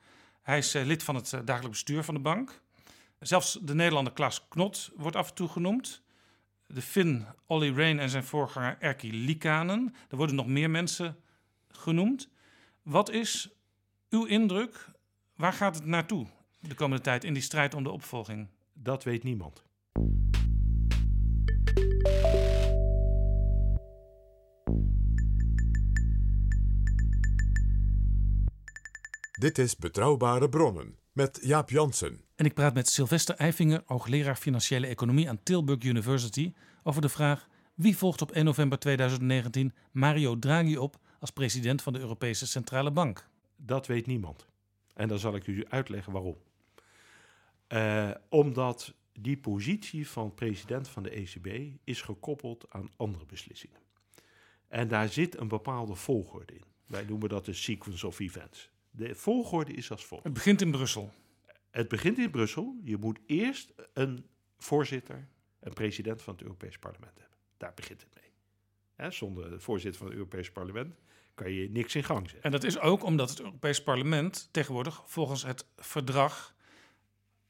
Hij 0.42 0.58
is 0.58 0.74
eh, 0.74 0.84
lid 0.84 1.02
van 1.02 1.14
het 1.14 1.32
eh, 1.32 1.40
dagelijks 1.44 1.84
bestuur 1.84 2.04
van 2.04 2.14
de 2.14 2.20
bank. 2.20 2.62
Zelfs 3.18 3.58
de 3.62 3.74
Nederlander 3.74 4.12
Klaas 4.12 4.48
Knot 4.48 4.90
wordt 4.96 5.16
af 5.16 5.28
en 5.28 5.34
toe 5.34 5.48
genoemd. 5.48 6.02
De 6.74 6.82
Fin 6.82 7.26
Olly 7.46 7.70
Rehn 7.70 7.98
en 7.98 8.10
zijn 8.10 8.24
voorganger 8.24 8.76
Erkki 8.80 9.12
Liikanen. 9.12 9.94
Er 10.08 10.16
worden 10.16 10.36
nog 10.36 10.46
meer 10.46 10.70
mensen 10.70 11.16
genoemd. 11.68 12.28
Wat 12.82 13.10
is 13.10 13.50
uw 14.10 14.24
indruk? 14.24 14.86
Waar 15.36 15.52
gaat 15.52 15.74
het 15.74 15.84
naartoe 15.84 16.26
de 16.60 16.74
komende 16.74 17.02
tijd 17.02 17.24
in 17.24 17.32
die 17.32 17.42
strijd 17.42 17.74
om 17.74 17.82
de 17.82 17.90
opvolging? 17.90 18.48
Dat 18.72 19.04
weet 19.04 19.22
niemand. 19.22 19.64
Dit 29.38 29.58
is 29.58 29.76
Betrouwbare 29.76 30.48
Bronnen 30.48 30.98
met 31.12 31.38
Jaap 31.42 31.70
Jansen. 31.70 32.29
En 32.40 32.46
ik 32.46 32.54
praat 32.54 32.74
met 32.74 32.88
Sylvester 32.88 33.34
Eifinger, 33.34 33.82
hoogleraar 33.86 34.36
financiële 34.36 34.86
economie 34.86 35.28
aan 35.28 35.42
Tilburg 35.42 35.82
University, 35.82 36.52
over 36.82 37.02
de 37.02 37.08
vraag 37.08 37.48
wie 37.74 37.96
volgt 37.96 38.22
op 38.22 38.30
1 38.30 38.44
november 38.44 38.78
2019 38.78 39.74
Mario 39.90 40.38
Draghi 40.38 40.76
op 40.76 40.98
als 41.18 41.30
president 41.30 41.82
van 41.82 41.92
de 41.92 41.98
Europese 41.98 42.46
Centrale 42.46 42.90
Bank. 42.90 43.28
Dat 43.56 43.86
weet 43.86 44.06
niemand. 44.06 44.46
En 44.94 45.08
dan 45.08 45.18
zal 45.18 45.34
ik 45.34 45.46
u 45.46 45.66
uitleggen 45.68 46.12
waarom. 46.12 46.36
Eh, 47.66 48.10
omdat 48.28 48.94
die 49.12 49.36
positie 49.36 50.08
van 50.08 50.34
president 50.34 50.88
van 50.88 51.02
de 51.02 51.10
ECB 51.10 51.76
is 51.84 52.02
gekoppeld 52.02 52.66
aan 52.68 52.88
andere 52.96 53.26
beslissingen. 53.26 53.80
En 54.68 54.88
daar 54.88 55.08
zit 55.08 55.38
een 55.38 55.48
bepaalde 55.48 55.94
volgorde 55.94 56.52
in. 56.52 56.64
Wij 56.86 57.04
noemen 57.04 57.28
dat 57.28 57.44
de 57.44 57.52
sequence 57.52 58.06
of 58.06 58.18
events. 58.18 58.70
De 58.90 59.14
volgorde 59.14 59.72
is 59.72 59.90
als 59.90 60.04
volgt. 60.04 60.24
Het 60.24 60.32
begint 60.32 60.60
in 60.60 60.70
Brussel. 60.70 61.12
Het 61.70 61.88
begint 61.88 62.18
in 62.18 62.30
Brussel. 62.30 62.80
Je 62.84 62.96
moet 62.96 63.18
eerst 63.26 63.72
een 63.92 64.26
voorzitter, 64.58 65.28
een 65.60 65.72
president 65.72 66.22
van 66.22 66.34
het 66.34 66.42
Europees 66.42 66.78
Parlement 66.78 67.18
hebben. 67.18 67.36
Daar 67.56 67.74
begint 67.74 68.00
het 68.00 68.14
mee. 68.14 68.32
Hè, 68.94 69.10
zonder 69.10 69.50
de 69.50 69.60
voorzitter 69.60 69.98
van 69.98 70.06
het 70.06 70.16
Europees 70.16 70.50
Parlement 70.50 70.94
kan 71.34 71.52
je 71.52 71.70
niks 71.70 71.94
in 71.94 72.04
gang 72.04 72.20
zetten. 72.20 72.42
En 72.42 72.50
dat 72.50 72.64
is 72.64 72.78
ook 72.78 73.02
omdat 73.04 73.30
het 73.30 73.40
Europees 73.40 73.82
Parlement 73.82 74.48
tegenwoordig 74.50 75.02
volgens 75.06 75.42
het 75.42 75.66
verdrag 75.76 76.54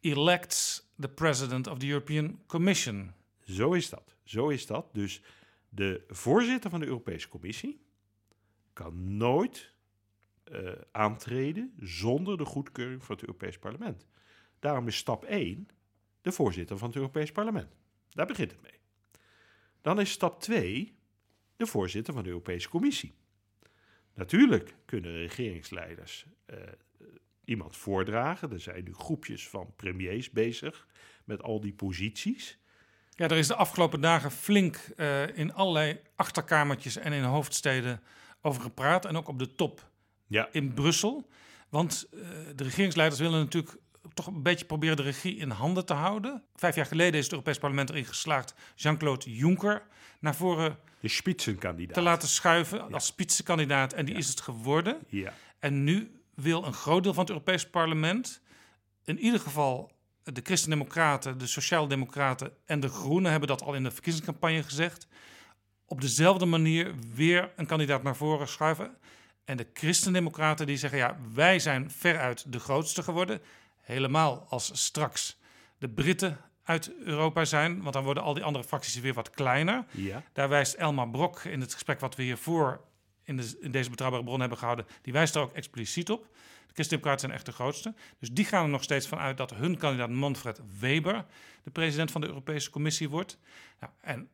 elects 0.00 0.88
the 0.98 1.08
president 1.08 1.66
of 1.66 1.78
the 1.78 1.86
European 1.86 2.40
Commission. 2.46 3.12
Zo 3.44 3.72
is 3.72 3.88
dat. 3.88 4.16
Zo 4.24 4.48
is 4.48 4.66
dat. 4.66 4.86
Dus 4.92 5.22
de 5.68 6.04
voorzitter 6.08 6.70
van 6.70 6.80
de 6.80 6.86
Europese 6.86 7.28
Commissie 7.28 7.80
kan 8.72 9.16
nooit 9.16 9.72
uh, 10.50 10.72
aantreden 10.92 11.72
zonder 11.78 12.38
de 12.38 12.44
goedkeuring 12.44 13.04
van 13.04 13.14
het 13.14 13.24
Europees 13.24 13.58
Parlement. 13.58 14.06
Daarom 14.58 14.86
is 14.86 14.96
stap 14.96 15.24
1 15.24 15.68
de 16.20 16.32
voorzitter 16.32 16.78
van 16.78 16.88
het 16.88 16.96
Europees 16.96 17.32
Parlement. 17.32 17.76
Daar 18.10 18.26
begint 18.26 18.50
het 18.50 18.62
mee. 18.62 18.78
Dan 19.80 20.00
is 20.00 20.10
stap 20.10 20.40
2 20.40 20.98
de 21.56 21.66
voorzitter 21.66 22.14
van 22.14 22.22
de 22.22 22.28
Europese 22.28 22.68
Commissie. 22.68 23.14
Natuurlijk 24.14 24.74
kunnen 24.84 25.12
regeringsleiders 25.12 26.26
uh, 26.46 26.56
iemand 27.44 27.76
voordragen. 27.76 28.52
Er 28.52 28.60
zijn 28.60 28.84
nu 28.84 28.94
groepjes 28.94 29.48
van 29.48 29.72
premiers 29.76 30.30
bezig 30.30 30.86
met 31.24 31.42
al 31.42 31.60
die 31.60 31.72
posities. 31.72 32.58
Ja, 33.10 33.28
er 33.28 33.36
is 33.36 33.46
de 33.46 33.54
afgelopen 33.54 34.00
dagen 34.00 34.30
flink 34.30 34.80
uh, 34.96 35.36
in 35.36 35.54
allerlei 35.54 36.00
achterkamertjes 36.16 36.96
en 36.96 37.12
in 37.12 37.22
hoofdsteden 37.22 38.00
over 38.40 38.62
gepraat. 38.62 39.04
En 39.04 39.16
ook 39.16 39.28
op 39.28 39.38
de 39.38 39.54
top 39.54 39.89
ja. 40.30 40.48
in 40.52 40.74
Brussel. 40.74 41.28
Want 41.68 42.08
uh, 42.12 42.20
de 42.56 42.64
regeringsleiders 42.64 43.20
willen 43.20 43.40
natuurlijk 43.40 43.76
toch 44.14 44.26
een 44.26 44.42
beetje 44.42 44.64
proberen 44.64 44.96
de 44.96 45.02
regie 45.02 45.36
in 45.36 45.50
handen 45.50 45.86
te 45.86 45.92
houden. 45.92 46.42
Vijf 46.54 46.74
jaar 46.74 46.86
geleden 46.86 47.18
is 47.18 47.22
het 47.22 47.32
Europees 47.32 47.58
Parlement 47.58 47.90
erin 47.90 48.04
geslaagd 48.04 48.54
Jean-Claude 48.74 49.36
Juncker 49.36 49.82
naar 50.20 50.34
voren 50.34 50.78
de 51.00 51.08
spitsenkandidaat 51.08 51.94
te 51.94 52.02
laten 52.02 52.28
schuiven 52.28 52.78
ja. 52.78 52.84
als 52.84 53.06
spitsenkandidaat. 53.06 53.92
En 53.92 54.04
die 54.04 54.14
ja. 54.14 54.20
is 54.20 54.28
het 54.28 54.40
geworden. 54.40 54.98
Ja. 55.08 55.32
En 55.58 55.84
nu 55.84 56.20
wil 56.34 56.64
een 56.64 56.72
groot 56.72 57.02
deel 57.02 57.14
van 57.14 57.22
het 57.22 57.32
Europees 57.32 57.70
Parlement, 57.70 58.42
in 59.04 59.18
ieder 59.18 59.40
geval 59.40 59.92
de 60.22 60.40
Christen-Democraten, 60.44 61.38
de 61.38 61.46
Sociaaldemocraten 61.46 62.52
en 62.64 62.80
de 62.80 62.88
Groenen 62.88 63.30
hebben 63.30 63.48
dat 63.48 63.62
al 63.62 63.74
in 63.74 63.82
de 63.82 63.90
verkiezingscampagne 63.90 64.62
gezegd, 64.62 65.06
op 65.84 66.00
dezelfde 66.00 66.46
manier 66.46 66.94
weer 67.14 67.52
een 67.56 67.66
kandidaat 67.66 68.02
naar 68.02 68.16
voren 68.16 68.48
schuiven. 68.48 68.96
En 69.44 69.56
de 69.56 69.66
Christen-Democraten 69.72 70.66
die 70.66 70.76
zeggen, 70.76 70.98
ja, 70.98 71.16
wij 71.34 71.58
zijn 71.58 71.90
veruit 71.90 72.52
de 72.52 72.60
grootste 72.60 73.02
geworden. 73.02 73.40
Helemaal 73.80 74.46
als 74.48 74.70
straks 74.74 75.38
de 75.78 75.88
Britten 75.88 76.38
uit 76.64 76.92
Europa 77.04 77.44
zijn, 77.44 77.82
want 77.82 77.94
dan 77.94 78.04
worden 78.04 78.22
al 78.22 78.34
die 78.34 78.44
andere 78.44 78.64
fracties 78.64 79.00
weer 79.00 79.14
wat 79.14 79.30
kleiner. 79.30 79.84
Ja. 79.90 80.22
Daar 80.32 80.48
wijst 80.48 80.74
Elmar 80.74 81.10
Brok 81.10 81.44
in 81.44 81.60
het 81.60 81.72
gesprek 81.72 82.00
wat 82.00 82.16
we 82.16 82.22
hiervoor 82.22 82.80
in, 83.24 83.36
de, 83.36 83.56
in 83.60 83.70
deze 83.70 83.90
betrouwbare 83.90 84.24
bron 84.24 84.40
hebben 84.40 84.58
gehouden, 84.58 84.86
die 85.02 85.12
wijst 85.12 85.34
er 85.34 85.42
ook 85.42 85.52
expliciet 85.52 86.10
op. 86.10 86.22
De 86.66 86.76
Christen-Democraten 86.76 87.20
zijn 87.20 87.32
echt 87.32 87.46
de 87.46 87.52
grootste. 87.52 87.94
Dus 88.18 88.30
die 88.30 88.44
gaan 88.44 88.64
er 88.64 88.70
nog 88.70 88.82
steeds 88.82 89.06
van 89.06 89.18
uit 89.18 89.36
dat 89.36 89.54
hun 89.54 89.76
kandidaat 89.76 90.10
Manfred 90.10 90.60
Weber 90.78 91.24
de 91.62 91.70
president 91.70 92.10
van 92.10 92.20
de 92.20 92.26
Europese 92.26 92.70
Commissie 92.70 93.08
wordt. 93.08 93.38
Nou, 93.80 93.92
en 94.00 94.28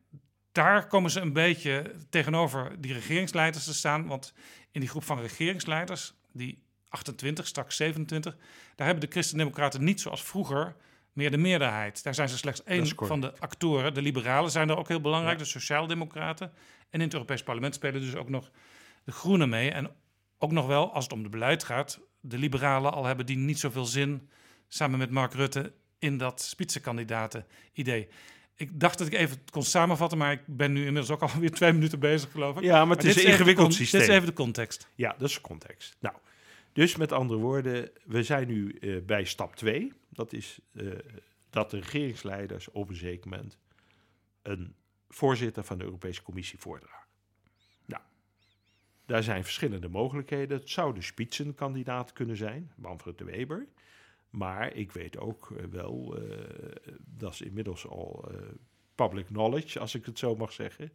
daar 0.57 0.87
komen 0.87 1.11
ze 1.11 1.21
een 1.21 1.33
beetje 1.33 1.95
tegenover 2.11 2.81
die 2.81 2.93
regeringsleiders 2.93 3.65
te 3.65 3.75
staan. 3.75 4.07
Want 4.07 4.33
in 4.71 4.81
die 4.81 4.89
groep 4.89 5.05
van 5.05 5.21
regeringsleiders, 5.21 6.15
die 6.33 6.63
28, 6.89 7.47
straks 7.47 7.77
27, 7.77 8.37
daar 8.77 8.87
hebben 8.87 9.05
de 9.07 9.13
Christen-Democraten 9.13 9.85
niet 9.85 10.01
zoals 10.01 10.23
vroeger 10.23 10.77
meer 11.13 11.31
de 11.31 11.37
meerderheid. 11.37 12.03
Daar 12.03 12.15
zijn 12.15 12.29
ze 12.29 12.37
slechts 12.37 12.63
één 12.65 12.87
van 12.97 13.21
de 13.21 13.39
actoren. 13.39 13.95
De 13.95 14.03
liberalen 14.03 14.51
zijn 14.51 14.69
er 14.69 14.77
ook 14.77 14.89
heel 14.89 15.01
belangrijk, 15.01 15.39
Ja. 15.39 15.45
de 15.45 15.51
sociaaldemocraten. 15.51 16.53
En 16.91 16.99
in 16.99 17.01
het 17.01 17.13
Europees 17.13 17.43
Parlement 17.43 17.75
spelen 17.75 18.01
dus 18.01 18.15
ook 18.15 18.29
nog 18.29 18.51
de 19.05 19.13
groenen 19.13 19.49
mee. 19.49 19.71
En 19.71 19.91
ook 20.39 20.53
nog 20.53 20.67
wel, 20.67 20.93
als 20.93 21.05
het 21.05 21.13
om 21.13 21.23
de 21.23 21.29
beleid 21.29 21.65
gaat, 21.65 22.01
de 22.21 22.39
liberalen 22.39 22.93
al 22.93 23.05
hebben 23.05 23.27
die 23.27 23.37
niet 23.37 23.59
zoveel 23.59 23.85
zin 23.85 24.29
samen 24.69 24.99
met 24.99 25.11
Mark 25.11 25.35
Rutte 25.35 25.73
in 25.99 26.19
dat 26.19 26.41
spitsenkandidaten-idee. 26.43 28.09
Ik 28.57 28.81
dacht 28.81 28.99
dat 28.99 29.07
ik 29.07 29.13
even 29.13 29.39
kon 29.51 29.63
samenvatten, 29.63 30.19
maar 30.19 30.33
ik 30.33 30.41
ben 30.47 30.73
nu 30.73 30.79
inmiddels 30.79 31.11
ook 31.11 31.23
alweer 31.33 31.51
twee 31.51 31.73
minuten 31.73 31.99
bezig, 31.99 32.31
geloof 32.31 32.57
ik. 32.57 32.63
Ja, 32.63 32.85
maar 32.85 32.97
het 32.97 33.07
is 33.07 33.17
een 33.17 33.31
ingewikkeld 33.31 33.75
systeem. 33.75 34.01
Dit 34.01 34.09
is 34.09 34.15
even 34.15 34.29
de 34.29 34.35
context. 34.35 34.89
Ja, 34.95 35.15
dat 35.19 35.29
is 35.29 35.35
de 35.35 35.41
context. 35.41 35.97
Nou, 36.01 36.15
dus 36.73 36.97
met 36.97 37.13
andere 37.13 37.41
woorden, 37.41 37.91
we 38.05 38.23
zijn 38.23 38.47
nu 38.47 38.71
eh, 38.71 38.97
bij 39.03 39.25
stap 39.25 39.57
2. 39.57 39.93
Dat 40.09 40.33
is 40.33 40.59
eh, 40.73 40.87
dat 41.51 41.71
de 41.71 41.79
regeringsleiders 41.79 42.71
op 42.71 42.89
een 42.89 42.97
zeker 42.97 43.31
moment 43.31 43.59
een 44.43 44.75
voorzitter 45.09 45.65
van 45.65 45.79
de 45.79 45.85
Europese 45.85 46.23
Commissie 46.23 46.59
voordragen. 46.59 47.07
Nou, 47.85 48.03
daar 49.07 49.23
zijn 49.23 49.45
verschillende 49.45 49.89
mogelijkheden. 49.89 50.59
Het 50.59 50.71
zou 50.71 50.95
de 50.95 51.03
spitsenkandidaat 51.03 52.13
kunnen 52.13 52.37
zijn, 52.37 52.73
Manfred 52.77 53.19
de 53.19 53.25
Weber. 53.25 53.67
Maar 54.31 54.75
ik 54.75 54.93
weet 54.93 55.19
ook 55.19 55.51
eh, 55.51 55.65
wel, 55.65 56.17
eh, 56.17 56.39
dat 57.01 57.33
is 57.33 57.41
inmiddels 57.41 57.87
al 57.87 58.29
eh, 58.31 58.41
public 58.95 59.27
knowledge, 59.27 59.79
als 59.79 59.95
ik 59.95 60.07
het 60.07 60.19
zo 60.19 60.37
mag 60.37 60.53
zeggen, 60.53 60.93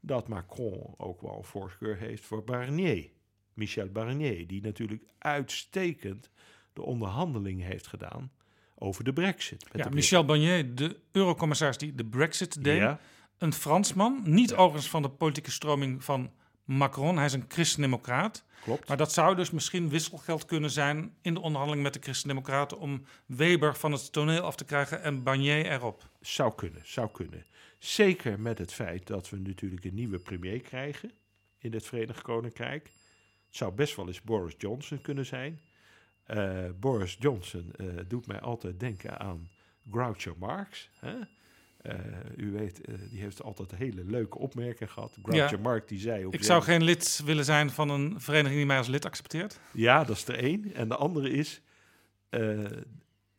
dat 0.00 0.28
Macron 0.28 0.94
ook 0.96 1.20
wel 1.20 1.36
een 1.36 1.44
voorkeur 1.44 1.96
heeft 1.96 2.24
voor 2.24 2.44
Barnier. 2.44 3.10
Michel 3.54 3.88
Barnier, 3.88 4.46
die 4.46 4.62
natuurlijk 4.62 5.02
uitstekend 5.18 6.30
de 6.72 6.82
onderhandeling 6.82 7.62
heeft 7.62 7.86
gedaan 7.86 8.32
over 8.74 9.04
de 9.04 9.12
brexit. 9.12 9.66
Ja, 9.72 9.84
de 9.84 9.94
Michel 9.94 10.24
Barnier, 10.24 10.74
de 10.74 11.00
eurocommissaris 11.12 11.78
die 11.78 11.94
de 11.94 12.04
brexit 12.04 12.64
deed. 12.64 12.78
Ja. 12.78 13.00
Een 13.38 13.52
Fransman, 13.52 14.20
niet 14.24 14.54
overigens 14.54 14.90
van 14.90 15.02
de 15.02 15.10
politieke 15.10 15.50
stroming 15.50 16.04
van 16.04 16.32
Macron. 16.66 17.16
Hij 17.16 17.24
is 17.24 17.32
een 17.32 17.44
christendemocraat. 17.48 18.44
Klopt. 18.62 18.88
Maar 18.88 18.96
dat 18.96 19.12
zou 19.12 19.36
dus 19.36 19.50
misschien 19.50 19.88
wisselgeld 19.88 20.44
kunnen 20.44 20.70
zijn 20.70 21.14
in 21.22 21.34
de 21.34 21.40
onderhandeling 21.40 21.82
met 21.82 21.94
de 21.94 22.00
christendemocraten... 22.02 22.78
om 22.78 23.04
Weber 23.26 23.76
van 23.76 23.92
het 23.92 24.12
toneel 24.12 24.40
af 24.42 24.56
te 24.56 24.64
krijgen 24.64 25.02
en 25.02 25.22
Barnier 25.22 25.66
erop. 25.66 26.10
Zou 26.20 26.54
kunnen, 26.54 26.82
zou 26.84 27.10
kunnen. 27.10 27.46
Zeker 27.78 28.40
met 28.40 28.58
het 28.58 28.72
feit 28.72 29.06
dat 29.06 29.30
we 29.30 29.36
natuurlijk 29.36 29.84
een 29.84 29.94
nieuwe 29.94 30.18
premier 30.18 30.60
krijgen 30.60 31.10
in 31.58 31.72
het 31.72 31.86
Verenigd 31.86 32.22
Koninkrijk. 32.22 32.90
Het 33.46 33.56
zou 33.56 33.72
best 33.72 33.96
wel 33.96 34.06
eens 34.06 34.22
Boris 34.22 34.54
Johnson 34.58 35.00
kunnen 35.00 35.26
zijn. 35.26 35.60
Eh, 36.24 36.64
Boris 36.80 37.16
Johnson 37.18 37.72
eh, 37.76 37.86
doet 38.08 38.26
mij 38.26 38.40
altijd 38.40 38.80
denken 38.80 39.18
aan 39.18 39.50
Groucho 39.90 40.34
Marx. 40.38 40.90
Hè? 40.98 41.14
Eh, 41.86 41.98
u 42.36 42.50
weet, 42.50 42.80
eh, 42.80 42.94
die 43.10 43.20
heeft 43.20 43.42
altijd 43.42 43.74
hele 43.74 44.04
leuke 44.04 44.38
opmerkingen 44.38 44.92
gehad. 44.92 45.18
Groucho 45.22 45.56
Ja. 45.56 45.62
Marx 45.62 45.86
die 45.86 45.98
zei... 45.98 46.24
Op 46.26 46.34
Ik 46.34 46.44
zou 46.44 46.62
geen 46.62 46.82
lid 46.82 47.22
willen 47.24 47.44
zijn 47.44 47.70
van 47.70 47.88
een 47.90 48.20
vereniging 48.20 48.56
die 48.56 48.66
mij 48.66 48.78
als 48.78 48.86
lid 48.86 49.04
accepteert. 49.04 49.60
Ja, 49.72 50.04
dat 50.04 50.16
is 50.16 50.28
er 50.28 50.38
één. 50.38 50.74
En 50.74 50.88
de 50.88 50.96
andere 50.96 51.30
is... 51.30 51.60
eh, 52.28 52.64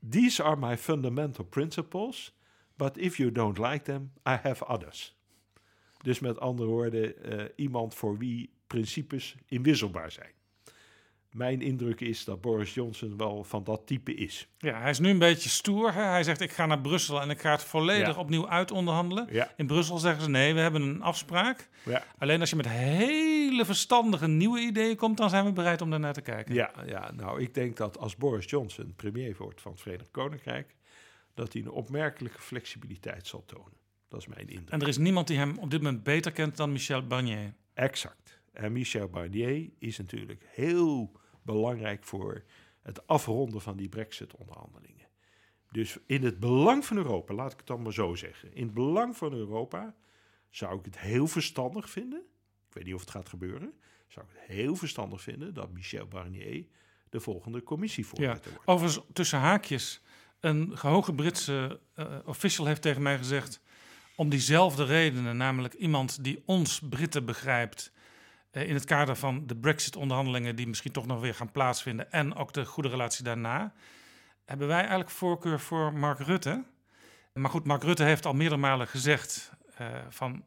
These 0.09 0.43
are 0.43 0.55
my 0.55 0.77
fundamental 0.77 1.45
principles, 1.45 2.35
but 2.75 2.97
if 2.97 3.17
you 3.17 3.31
don't 3.31 3.57
like 3.57 3.81
them, 3.81 4.11
I 4.27 4.37
have 4.41 4.65
others. 4.67 5.15
Dus 5.97 6.19
met 6.19 6.39
andere 6.39 6.69
woorden, 6.69 7.13
iemand 7.55 7.95
voor 7.95 8.17
wie 8.17 8.49
principes 8.67 9.35
inwisselbaar 9.45 10.11
zijn. 10.11 10.31
Mijn 11.31 11.61
indruk 11.61 12.01
is 12.01 12.23
dat 12.23 12.41
Boris 12.41 12.73
Johnson 12.73 13.17
wel 13.17 13.43
van 13.43 13.63
dat 13.63 13.81
type 13.87 14.13
is. 14.13 14.47
Ja, 14.57 14.79
hij 14.81 14.89
is 14.89 14.99
nu 14.99 15.09
een 15.09 15.19
beetje 15.19 15.49
stoer. 15.49 15.93
Hè? 15.93 16.01
Hij 16.01 16.23
zegt, 16.23 16.41
ik 16.41 16.51
ga 16.51 16.65
naar 16.65 16.81
Brussel 16.81 17.21
en 17.21 17.29
ik 17.29 17.41
ga 17.41 17.51
het 17.51 17.63
volledig 17.63 18.07
Ja. 18.15 18.19
opnieuw 18.19 18.49
uitonderhandelen. 18.49 19.27
Ja. 19.31 19.53
In 19.57 19.67
Brussel 19.67 19.97
zeggen 19.97 20.23
ze, 20.23 20.29
nee, 20.29 20.53
we 20.53 20.59
hebben 20.59 20.81
een 20.81 21.01
afspraak. 21.01 21.69
Ja. 21.85 22.03
Alleen 22.17 22.39
als 22.39 22.49
je 22.49 22.55
met 22.55 22.67
hele 22.67 23.65
verstandige 23.65 24.27
nieuwe 24.27 24.59
ideeën 24.59 24.95
komt, 24.95 25.17
dan 25.17 25.29
zijn 25.29 25.45
we 25.45 25.51
bereid 25.53 25.81
om 25.81 25.89
daarnaar 25.89 26.13
te 26.13 26.21
kijken. 26.21 26.53
Ja, 26.55 26.71
ja, 26.85 27.11
nou, 27.11 27.41
ik 27.41 27.53
denk 27.53 27.77
dat 27.77 27.97
als 27.97 28.15
Boris 28.15 28.45
Johnson 28.49 28.93
premier 28.95 29.35
wordt 29.37 29.61
van 29.61 29.71
het 29.71 29.81
Verenigd 29.81 30.11
Koninkrijk, 30.11 30.75
dat 31.33 31.53
hij 31.53 31.61
een 31.61 31.69
opmerkelijke 31.71 32.41
flexibiliteit 32.41 33.27
zal 33.27 33.43
tonen. 33.45 33.73
Dat 34.09 34.19
is 34.19 34.27
mijn 34.27 34.47
indruk. 34.49 34.69
En 34.69 34.81
er 34.81 34.87
is 34.87 34.97
niemand 34.97 35.27
die 35.27 35.37
hem 35.37 35.57
op 35.57 35.71
dit 35.71 35.81
moment 35.81 36.03
beter 36.03 36.31
kent 36.31 36.57
dan 36.57 36.71
Michel 36.71 37.07
Barnier. 37.07 37.53
Exact. 37.73 38.26
En 38.57 38.71
Michel 38.71 39.07
Barnier 39.07 39.69
is 39.79 39.97
natuurlijk 39.97 40.43
heel 40.47 41.11
belangrijk 41.41 42.03
voor 42.03 42.43
het 42.81 43.07
afronden 43.07 43.61
van 43.61 43.77
die 43.77 43.89
Brexit-onderhandelingen. 43.89 45.07
Dus 45.71 45.97
in 46.05 46.23
het 46.23 46.39
belang 46.39 46.85
van 46.85 46.97
Europa, 46.97 47.33
laat 47.33 47.51
ik 47.51 47.57
het 47.57 47.67
dan 47.67 47.81
maar 47.81 47.93
zo 47.93 48.15
zeggen. 48.15 48.53
In 48.53 48.63
het 48.63 48.73
belang 48.73 49.17
van 49.17 49.33
Europa 49.33 49.95
zou 50.49 50.79
ik 50.79 50.85
het 50.85 50.99
heel 50.99 51.27
verstandig 51.27 51.89
vinden. 51.89 52.19
Ik 52.67 52.73
weet 52.73 52.83
niet 52.83 52.93
of 52.93 52.99
het 52.99 53.09
gaat 53.09 53.29
gebeuren. 53.29 53.73
Zou 54.07 54.25
ik 54.25 54.31
het 54.37 54.47
heel 54.47 54.75
verstandig 54.75 55.21
vinden 55.21 55.53
dat 55.53 55.71
Michel 55.71 56.07
Barnier 56.07 56.65
de 57.09 57.19
volgende 57.19 57.57
Ja. 57.57 57.63
commissievoorzitter 57.63 58.51
wordt. 58.51 58.67
Overigens, 58.67 59.05
tussen 59.13 59.39
haakjes, 59.39 60.01
een 60.39 60.77
hoge 60.77 61.13
Britse 61.13 61.79
eh, 61.93 62.17
official 62.25 62.65
heeft 62.65 62.81
tegen 62.81 63.01
mij 63.01 63.17
gezegd... 63.17 63.61
om 64.15 64.29
diezelfde 64.29 64.85
redenen, 64.85 65.37
namelijk 65.37 65.73
iemand 65.73 66.23
die 66.23 66.43
ons 66.45 66.79
Britten 66.89 67.25
begrijpt... 67.25 67.95
eh, 68.57 68.67
in 68.69 68.73
het 68.73 68.85
kader 68.85 69.15
van 69.15 69.47
de 69.47 69.55
Brexit-onderhandelingen... 69.55 70.55
die 70.55 70.67
misschien 70.67 70.91
toch 70.91 71.05
nog 71.05 71.21
weer 71.21 71.33
gaan 71.35 71.51
plaatsvinden... 71.51 72.11
en 72.11 72.35
ook 72.35 72.53
de 72.53 72.65
goede 72.65 72.89
relatie 72.89 73.23
daarna... 73.23 73.73
hebben 74.45 74.67
wij 74.67 74.79
eigenlijk 74.79 75.09
voorkeur 75.09 75.59
voor 75.59 75.93
Mark 75.93 76.19
Rutte. 76.19 76.63
Maar 77.33 77.51
goed, 77.51 77.65
Mark 77.65 77.83
Rutte 77.83 78.03
heeft 78.03 78.25
al 78.25 78.33
meerdere 78.33 78.61
malen 78.61 78.87
gezegd... 78.87 79.51
eh, 79.77 79.87
van 80.09 80.43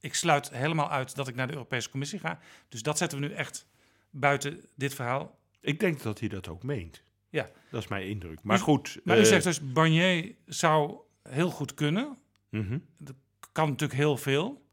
ik 0.00 0.14
sluit 0.14 0.50
helemaal 0.50 0.90
uit 0.90 1.14
dat 1.16 1.28
ik 1.28 1.34
naar 1.34 1.46
de 1.46 1.52
Europese 1.52 1.90
Commissie 1.90 2.18
ga. 2.18 2.38
Dus 2.68 2.82
dat 2.82 2.98
zetten 2.98 3.20
we 3.20 3.26
nu 3.26 3.32
echt 3.32 3.66
buiten 4.10 4.60
dit 4.76 4.94
verhaal. 4.94 5.38
Ik 5.60 5.80
denk 5.80 6.02
dat 6.02 6.20
hij 6.20 6.28
dat 6.28 6.48
ook 6.48 6.62
meent. 6.62 7.02
Ja. 7.28 7.50
Dat 7.70 7.82
is 7.82 7.88
mijn 7.88 8.06
indruk. 8.08 8.38
Maar 8.42 8.56
Dus- 8.56 8.64
goed. 8.64 9.00
Maar 9.04 9.16
u 9.16 9.20
eh, 9.20 9.26
zegt 9.26 9.44
dus, 9.44 9.72
Barnier 9.72 10.34
zou 10.46 10.96
heel 11.22 11.50
goed 11.50 11.74
kunnen. 11.74 12.18
mhm. 12.48 12.78
Dat 12.98 13.14
kan 13.52 13.68
natuurlijk 13.68 13.98
heel 13.98 14.16
veel. 14.16 14.63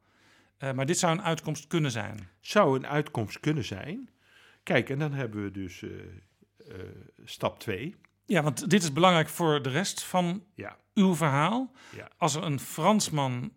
Eh, 0.62 0.72
maar 0.72 0.86
dit 0.86 0.98
zou 1.00 1.12
een 1.14 1.24
uitkomst 1.24 1.68
kunnen 1.68 1.92
zijn. 1.92 2.30
zou 2.40 2.76
een 2.76 2.88
uitkomst 2.88 3.40
kunnen 3.40 3.64
zijn. 3.66 4.10
Kijk, 4.64 4.90
en 4.90 5.00
dan 5.00 5.14
hebben 5.14 5.44
we 5.44 5.52
dus 5.52 5.82
eh, 5.84 5.90
eh, 5.90 6.86
stap 7.24 7.60
2. 7.60 7.96
Ja, 8.26 8.44
want 8.44 8.70
dit 8.70 8.84
is 8.84 8.94
belangrijk 8.94 9.30
voor 9.30 9.62
de 9.62 9.70
rest 9.70 10.04
van 10.04 10.44
Ja. 10.56 10.78
uw 10.94 11.16
verhaal. 11.16 11.72
Ja. 11.96 12.10
Als 12.18 12.36
er 12.36 12.44
een 12.44 12.60
Fransman 12.60 13.52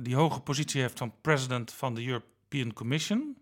die 0.00 0.14
hoge 0.14 0.40
positie 0.40 0.80
heeft 0.80 0.98
van 0.98 1.14
president 1.20 1.72
van 1.72 1.94
de 1.94 2.06
European 2.06 2.72
Commission, 2.72 3.36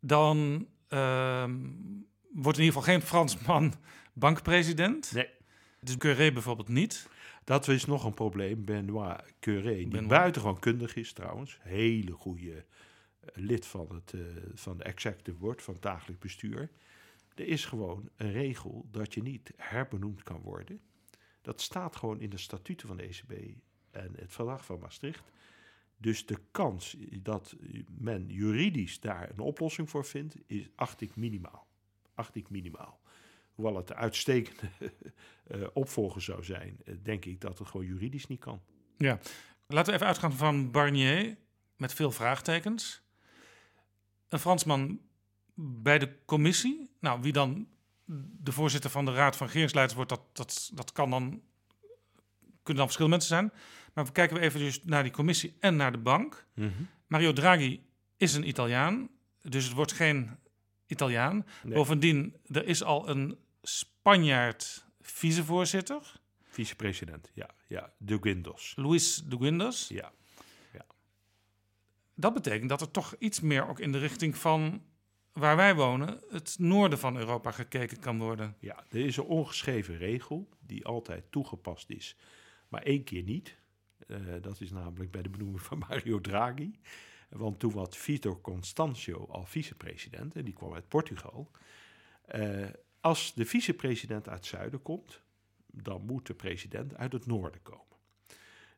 dan 0.00 0.66
ehm, 0.88 1.56
wordt 2.32 2.58
in 2.58 2.64
ieder 2.64 2.80
geval 2.80 2.82
geen 2.82 3.02
Fransman 3.02 3.74
bankpresident. 4.12 5.12
Nee. 5.14 5.28
Dus 5.80 5.96
Curé 5.96 6.32
bijvoorbeeld 6.32 6.68
niet. 6.68 7.08
Dat 7.44 7.68
is 7.68 7.84
nog 7.84 8.04
een 8.04 8.14
probleem. 8.14 8.64
Benoit 8.64 9.34
Curé, 9.40 9.74
die 9.74 9.88
Benoit. 9.88 10.08
buitengewoon 10.08 10.58
kundig 10.58 10.96
is 10.96 11.12
trouwens. 11.12 11.58
Hele 11.60 12.12
goede 12.12 12.54
eh, 12.54 13.28
lid 13.34 13.66
van, 13.66 13.94
het, 13.94 14.12
eh, 14.12 14.20
van 14.54 14.76
de 14.76 14.84
executive 14.84 15.38
board, 15.38 15.62
van 15.62 15.74
het 15.74 15.82
dagelijk 15.82 16.20
bestuur. 16.20 16.70
Er 17.34 17.46
is 17.46 17.64
gewoon 17.64 18.08
een 18.16 18.32
regel 18.32 18.86
dat 18.90 19.14
je 19.14 19.22
niet 19.22 19.52
herbenoemd 19.56 20.22
kan 20.22 20.40
worden. 20.40 20.80
Dat 21.42 21.60
staat 21.60 21.96
gewoon 21.96 22.20
in 22.20 22.30
de 22.30 22.38
statuten 22.38 22.88
van 22.88 22.96
de 22.96 23.02
ECB 23.02 23.32
en 23.90 24.12
het 24.16 24.32
verdrag 24.32 24.64
van 24.64 24.78
Maastricht. 24.78 25.32
Dus 25.96 26.26
de 26.26 26.38
kans 26.50 26.96
dat 27.22 27.56
men 27.98 28.26
juridisch 28.28 29.00
daar 29.00 29.30
een 29.30 29.38
oplossing 29.38 29.90
voor 29.90 30.04
vindt, 30.04 30.36
is, 30.46 30.68
acht 30.74 31.00
ik 31.00 31.16
minimaal. 31.16 31.66
Acht 32.14 32.34
ik 32.34 32.50
minimaal. 32.50 33.00
Hoewel 33.54 33.76
het 33.76 33.90
een 33.90 33.96
uitstekende 33.96 34.70
eh, 35.46 35.60
opvolger 35.72 36.22
zou 36.22 36.44
zijn, 36.44 36.76
eh, 36.84 36.94
denk 37.02 37.24
ik 37.24 37.40
dat 37.40 37.58
het 37.58 37.68
gewoon 37.68 37.86
juridisch 37.86 38.26
niet 38.26 38.40
kan. 38.40 38.60
Ja. 38.96 39.18
Laten 39.66 39.90
we 39.90 39.92
even 39.92 40.06
uitgaan 40.06 40.32
van 40.32 40.70
Barnier 40.70 41.36
met 41.76 41.94
veel 41.94 42.10
vraagtekens. 42.10 43.02
Een 44.28 44.38
Fransman 44.38 45.00
bij 45.54 45.98
de 45.98 46.24
commissie. 46.24 46.90
Nou, 47.00 47.20
wie 47.22 47.32
dan 47.32 47.68
de 48.40 48.52
voorzitter 48.52 48.90
van 48.90 49.04
de 49.04 49.12
Raad 49.12 49.36
van 49.36 49.46
Regeringsleiders 49.46 49.96
wordt, 49.96 50.10
dat, 50.10 50.22
dat, 50.32 50.70
dat 50.74 50.92
kan 50.92 51.10
dan, 51.10 51.42
kunnen 52.62 52.82
dan 52.82 52.84
verschillende 52.84 53.16
mensen 53.16 53.36
zijn. 53.36 53.52
Maar 53.92 54.04
we 54.04 54.12
kijken 54.12 54.36
we 54.36 54.42
even 54.42 54.60
dus 54.60 54.84
naar 54.84 55.02
die 55.02 55.12
commissie 55.12 55.56
en 55.60 55.76
naar 55.76 55.92
de 55.92 55.98
bank. 55.98 56.46
Mario 57.06 57.32
Draghi 57.32 57.82
is 58.16 58.34
een 58.34 58.48
Italiaan, 58.48 59.08
dus 59.42 59.64
het 59.64 59.74
wordt 59.74 59.92
geen 59.92 60.38
Italiaan. 60.92 61.46
Nee. 61.62 61.74
Bovendien, 61.74 62.36
er 62.46 62.66
is 62.66 62.82
al 62.82 63.08
een 63.08 63.38
Spanjaard 63.62 64.86
vicevoorzitter, 65.00 66.20
Vicepresident, 66.42 67.30
ja, 67.34 67.48
ja, 67.66 67.92
de 67.98 68.18
Guindos. 68.20 68.72
Luis 68.76 69.16
de 69.16 69.36
Guindos. 69.36 69.88
Ja. 69.88 70.12
Dat 72.14 72.34
betekent 72.34 72.68
dat 72.68 72.80
er 72.80 72.90
toch 72.90 73.14
iets 73.18 73.40
meer 73.40 73.68
ook 73.68 73.80
in 73.80 73.92
de 73.92 73.98
richting 73.98 74.36
van 74.36 74.82
waar 75.32 75.56
wij 75.56 75.74
wonen, 75.74 76.20
het 76.28 76.56
noorden 76.58 76.98
van 76.98 77.16
Europa 77.16 77.50
gekeken 77.50 78.00
kan 78.00 78.18
worden. 78.18 78.56
Ja, 78.58 78.84
er 78.90 79.06
is 79.06 79.16
een 79.16 79.24
ongeschreven 79.24 79.96
regel 79.96 80.48
die 80.60 80.86
altijd 80.86 81.24
toegepast 81.30 81.90
is, 81.90 82.16
maar 82.68 82.82
één 82.82 83.04
keer 83.04 83.22
niet. 83.22 83.56
Eh, 84.06 84.18
dat 84.40 84.60
is 84.60 84.70
namelijk 84.70 85.10
bij 85.10 85.22
de 85.22 85.28
benoeming 85.28 85.62
van 85.62 85.78
Mario 85.88 86.20
Draghi. 86.20 86.70
Want 87.32 87.58
toen 87.58 87.72
was 87.72 87.96
Vitor 87.96 88.40
Constancio 88.40 89.26
al 89.30 89.44
vicepresident 89.44 90.34
en 90.36 90.44
die 90.44 90.54
kwam 90.54 90.74
uit 90.74 90.88
Portugal. 90.88 91.50
Eh, 92.24 92.66
als 93.00 93.34
de 93.34 93.44
vicepresident 93.44 94.28
uit 94.28 94.38
het 94.38 94.46
zuiden 94.46 94.82
komt, 94.82 95.20
dan 95.66 96.04
moet 96.06 96.26
de 96.26 96.34
president 96.34 96.96
uit 96.96 97.12
het 97.12 97.26
noorden 97.26 97.62
komen. 97.62 97.80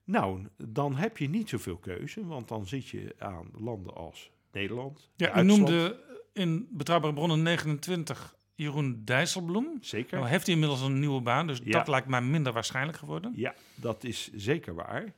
Nou, 0.04 0.46
dan 0.56 0.96
heb 0.96 1.18
je 1.18 1.28
niet 1.28 1.48
zoveel 1.48 1.76
keuze, 1.76 2.26
want 2.26 2.48
dan 2.48 2.66
zit 2.66 2.88
je 2.88 3.14
aan 3.18 3.50
landen 3.58 3.94
als 3.94 4.30
Nederland. 4.52 5.10
Ja, 5.16 5.40
u 5.40 5.42
noemde 5.44 6.00
in 6.32 6.68
Betrouwbare 6.70 7.14
Bronnen 7.14 7.42
29 7.42 8.36
Jeroen 8.54 9.02
Dijsselbloem. 9.04 9.78
Zeker. 9.80 10.18
Nou 10.18 10.28
heeft 10.30 10.44
hij 10.46 10.54
inmiddels 10.54 10.80
een 10.80 10.98
nieuwe 10.98 11.20
baan, 11.20 11.46
dus 11.46 11.60
Ja. 11.64 11.70
dat 11.72 11.88
lijkt 11.88 12.08
mij 12.08 12.22
minder 12.22 12.52
waarschijnlijk 12.52 12.98
geworden. 12.98 13.32
Ja, 13.36 13.54
dat 13.74 14.04
is 14.04 14.30
zeker 14.32 14.74
waar. 14.74 15.14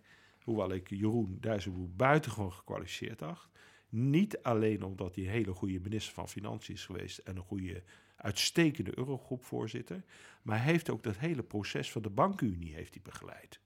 Hoewel 0.46 0.72
ik 0.72 0.90
Jeroen 0.90 1.38
Dijsselbloem 1.40 1.92
buitengewoon 1.96 2.52
gekwalificeerd 2.52 3.22
acht. 3.22 3.48
Niet 3.88 4.42
alleen 4.42 4.82
omdat 4.82 5.14
hij 5.14 5.24
een 5.24 5.30
hele 5.30 5.52
goede 5.52 5.80
minister 5.80 6.14
van 6.14 6.28
Financiën 6.28 6.74
is 6.74 6.84
geweest 6.84 7.18
en 7.18 7.36
een 7.36 7.42
goede, 7.42 7.82
uitstekende 8.16 8.98
Eurogroepvoorzitter. 8.98 10.04
Maar 10.42 10.62
hij 10.62 10.72
heeft 10.72 10.90
ook 10.90 11.02
dat 11.02 11.18
hele 11.18 11.42
proces 11.42 11.92
van 11.92 12.02
de 12.02 12.10
bankenunie 12.10 12.74
heeft 12.74 12.94
hij 12.94 13.02
begeleid. 13.02 13.60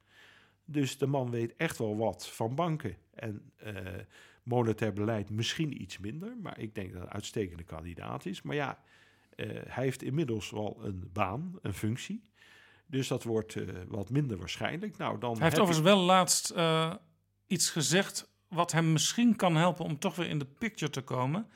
Dus 0.65 0.99
de 0.99 1.07
man 1.07 1.31
weet 1.31 1.57
echt 1.57 1.79
wel 1.79 1.97
wat 1.97 2.29
van 2.29 2.55
banken. 2.55 2.97
En 3.11 3.53
eh, 3.57 3.75
monetair 4.43 4.93
beleid 4.93 5.31
misschien 5.31 5.83
iets 5.83 5.99
minder. 5.99 6.37
Maar 6.37 6.59
ik 6.59 6.75
denk 6.75 6.93
dat 6.93 6.97
hij 6.97 7.07
een 7.07 7.15
uitstekende 7.15 7.65
kandidaat 7.65 8.27
is. 8.27 8.43
Maar 8.43 8.57
ja, 8.57 8.83
eh, 9.37 9.47
hij 9.47 9.85
heeft 9.85 10.03
inmiddels 10.03 10.51
wel 10.51 10.85
een 10.85 11.11
baan, 11.13 11.59
een 11.63 11.75
functie. 11.75 12.30
Dus 12.91 13.09
dat 13.09 13.23
wordt 13.25 13.55
eh, 13.57 13.63
wat 13.89 14.11
minder 14.11 14.39
waarschijnlijk. 14.39 14.97
Nou, 14.97 15.19
dan 15.19 15.33
Hij 15.35 15.43
heeft 15.43 15.59
overigens 15.59 15.87
wel 15.95 15.99
laatst 15.99 16.51
eh, 16.51 16.95
iets 17.47 17.71
gezegd 17.71 18.29
wat 18.49 18.73
hem 18.73 18.93
misschien 18.93 19.37
kan 19.37 19.57
helpen 19.57 19.85
om 19.85 19.99
toch 19.99 20.17
weer 20.17 20.29
in 20.29 20.39
de 20.39 20.47
picture 20.59 20.91
te 20.91 21.01
komen. 21.01 21.49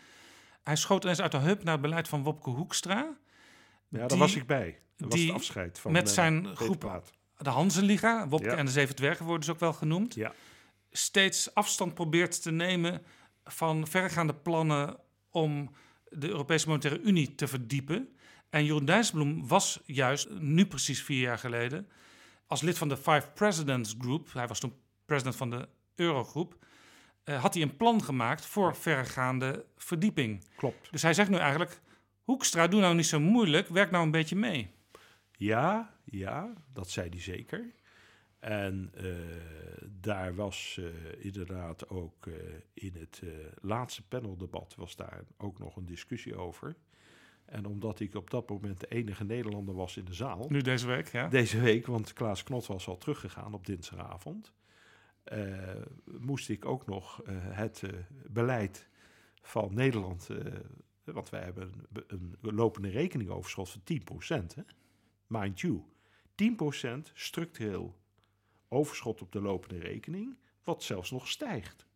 Hij 0.63 0.77
schoot 0.77 1.05
eens 1.05 1.21
uit 1.21 1.33
de 1.33 1.39
heup 1.39 1.63
naar 1.65 1.73
het 1.73 1.83
beleid 1.83 2.09
van 2.09 2.23
Wopke 2.23 2.51
Hoekstra. 2.51 3.17
Ja, 3.89 3.99
daar 3.99 4.09
Die- 4.09 4.19
was 4.19 4.37
ik 4.37 4.47
bij. 4.47 4.79
Dat 4.97 5.11
was 5.11 5.21
het 5.21 5.31
afscheid 5.31 5.79
van 5.79 5.93
met 5.93 6.09
eh, 6.09 6.15
zijn 6.15 6.43
Peter 6.43 6.57
groep, 6.57 7.03
de 7.37 7.51
Hansenliga, 7.51 8.29
Wopke 8.29 8.49
Ja. 8.51 8.57
en 8.57 8.65
de 8.65 8.71
Zeven 8.71 8.95
Dwergen 8.97 9.25
worden 9.27 9.47
dus 9.47 9.55
ook 9.55 9.61
wel 9.61 9.73
genoemd. 9.73 10.15
Ja. 10.15 10.33
steeds 10.91 11.55
afstand 11.55 11.95
probeert 11.95 12.43
te 12.43 12.51
nemen 12.51 13.03
van 13.45 13.87
verregaande 13.87 14.35
plannen 14.35 14.97
om 15.31 15.71
de 16.09 16.29
Europese 16.29 16.69
Monetaire 16.69 17.01
Unie 17.01 17.35
te 17.35 17.47
verdiepen. 17.49 18.14
En 18.55 18.65
Jeroen 18.65 18.85
Dijsselbloem 18.85 19.49
was 19.49 19.81
juist, 19.87 20.31
nu 20.31 20.67
precies 20.67 21.03
vier 21.03 21.21
jaar 21.21 21.39
geleden, 21.39 21.89
als 22.47 22.63
lid 22.63 22.79
van 22.79 22.89
de 22.89 22.97
Five 22.97 23.31
Presidents 23.35 23.95
Group, 23.99 24.33
hij 24.33 24.47
was 24.47 24.61
toen 24.61 24.73
president 25.05 25.37
van 25.37 25.51
de 25.51 25.69
Eurogroep, 25.95 26.65
uh, 27.25 27.43
had 27.43 27.55
hij 27.55 27.63
een 27.63 27.77
plan 27.77 28.03
gemaakt 28.03 28.47
voor 28.47 28.77
verregaande 28.77 29.65
verdieping. 29.77 30.45
Klopt. 30.57 30.89
Dus 30.91 31.03
hij 31.03 31.15
zegt 31.15 31.31
nu 31.31 31.37
eigenlijk, 31.37 31.81
Hoekstra, 32.23 32.67
doe 32.67 32.81
nou 32.81 32.95
niet 32.95 33.07
zo 33.07 33.21
moeilijk, 33.21 33.69
werk 33.69 33.91
nou 33.91 34.05
een 34.05 34.11
beetje 34.11 34.37
mee. 34.37 34.71
Ja, 35.33 35.95
ja, 36.05 36.53
dat 36.73 36.91
zei 36.91 37.09
hij 37.09 37.21
zeker. 37.21 37.75
En 38.39 38.93
uh, 39.01 39.17
daar 39.91 40.35
was 40.35 40.77
uh, 40.81 40.87
inderdaad 41.19 41.89
ook 41.89 42.27
uh, 42.27 42.35
in 42.75 42.95
het 42.99 43.23
laatste 43.61 44.07
paneldebat 44.09 44.75
was 44.77 44.97
daar 44.97 45.25
ook 45.37 45.59
nog 45.59 45.77
een 45.77 45.87
discussie 45.87 46.37
over. 46.37 46.77
En 47.45 47.67
omdat 47.67 48.01
ik 48.01 48.15
op 48.15 48.31
dat 48.31 48.49
moment 48.49 48.81
de 48.81 48.87
enige 48.87 49.25
Nederlander 49.25 49.75
was 49.75 49.97
in 49.97 50.05
de 50.05 50.15
zaal. 50.15 50.47
Nu 50.49 50.61
deze 50.61 50.87
week, 50.87 51.09
ja. 51.09 51.29
Deze 51.29 51.61
week, 51.61 51.87
want 51.87 52.13
Klaas 52.13 52.43
Knot 52.43 52.67
was 52.67 52.89
al 52.89 52.99
teruggegaan 52.99 53.55
op 53.55 53.67
dinsdagavond. 53.67 54.53
moest 56.05 56.49
ik 56.49 56.65
ook 56.65 56.87
nog 56.87 57.23
het 57.27 57.83
beleid 58.27 58.89
van 59.43 59.75
Nederland. 59.75 60.29
want 61.05 61.29
wij 61.29 61.43
hebben 61.43 61.73
een, 62.07 62.37
een 62.41 62.55
lopende 62.55 62.89
rekeningoverschot 62.89 63.71
van 63.71 63.83
10%. 63.83 64.55
Hè? 64.55 64.63
Mind 65.27 65.61
you, 65.61 65.83
10% 66.35 67.13
structureel 67.15 67.97
overschot 68.69 69.21
op 69.21 69.33
de 69.33 69.41
lopende 69.41 69.79
rekening, 69.79 70.37
wat 70.65 70.83
zelfs 70.83 71.11
nog 71.11 71.29
stijgt. 71.29 71.87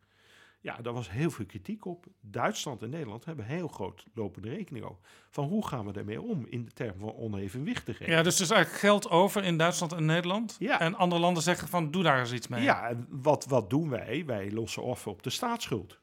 Ja, 0.60 0.76
daar 0.76 0.93
was 0.93 1.10
heel 1.10 1.30
veel 1.30 1.47
kritiek 1.47 1.85
op. 1.85 2.06
Duitsland 2.20 2.82
en 2.82 2.90
Nederland 2.90 3.24
hebben 3.24 3.44
heel 3.44 3.68
groot 3.68 4.05
lopende 4.14 4.48
rekening 4.48 4.85
ook. 4.85 4.98
Van 5.30 5.44
hoe 5.48 5.66
gaan 5.66 5.86
we 5.86 5.93
daarmee 5.93 6.20
om 6.22 6.47
in 6.47 6.64
de 6.64 6.72
termen 6.72 6.98
van 6.98 7.14
onevenwichtigheid? 7.14 8.10
Ja, 8.10 8.22
dus 8.22 8.36
er 8.36 8.43
is 8.44 8.51
eigenlijk 8.51 8.80
geld 8.82 9.10
over 9.10 9.44
in 9.44 9.56
Duitsland 9.56 9.93
en 9.93 10.05
Nederland. 10.05 10.56
Ja. 10.59 10.80
En 10.80 10.94
andere 10.94 11.20
landen 11.20 11.43
zeggen 11.43 11.68
van 11.68 11.90
doe 11.90 12.02
daar 12.02 12.18
eens 12.20 12.32
iets 12.32 12.48
mee. 12.48 12.62
Ja, 12.62 12.89
en 12.89 13.06
wat, 13.10 13.44
wat 13.47 13.70
doen 13.70 13.90
wij? 13.90 14.24
Wij 14.26 14.52
lossen 14.52 14.82
af 14.85 15.06
op 15.06 15.22
de 15.22 15.30
staatsschuld. 15.30 15.98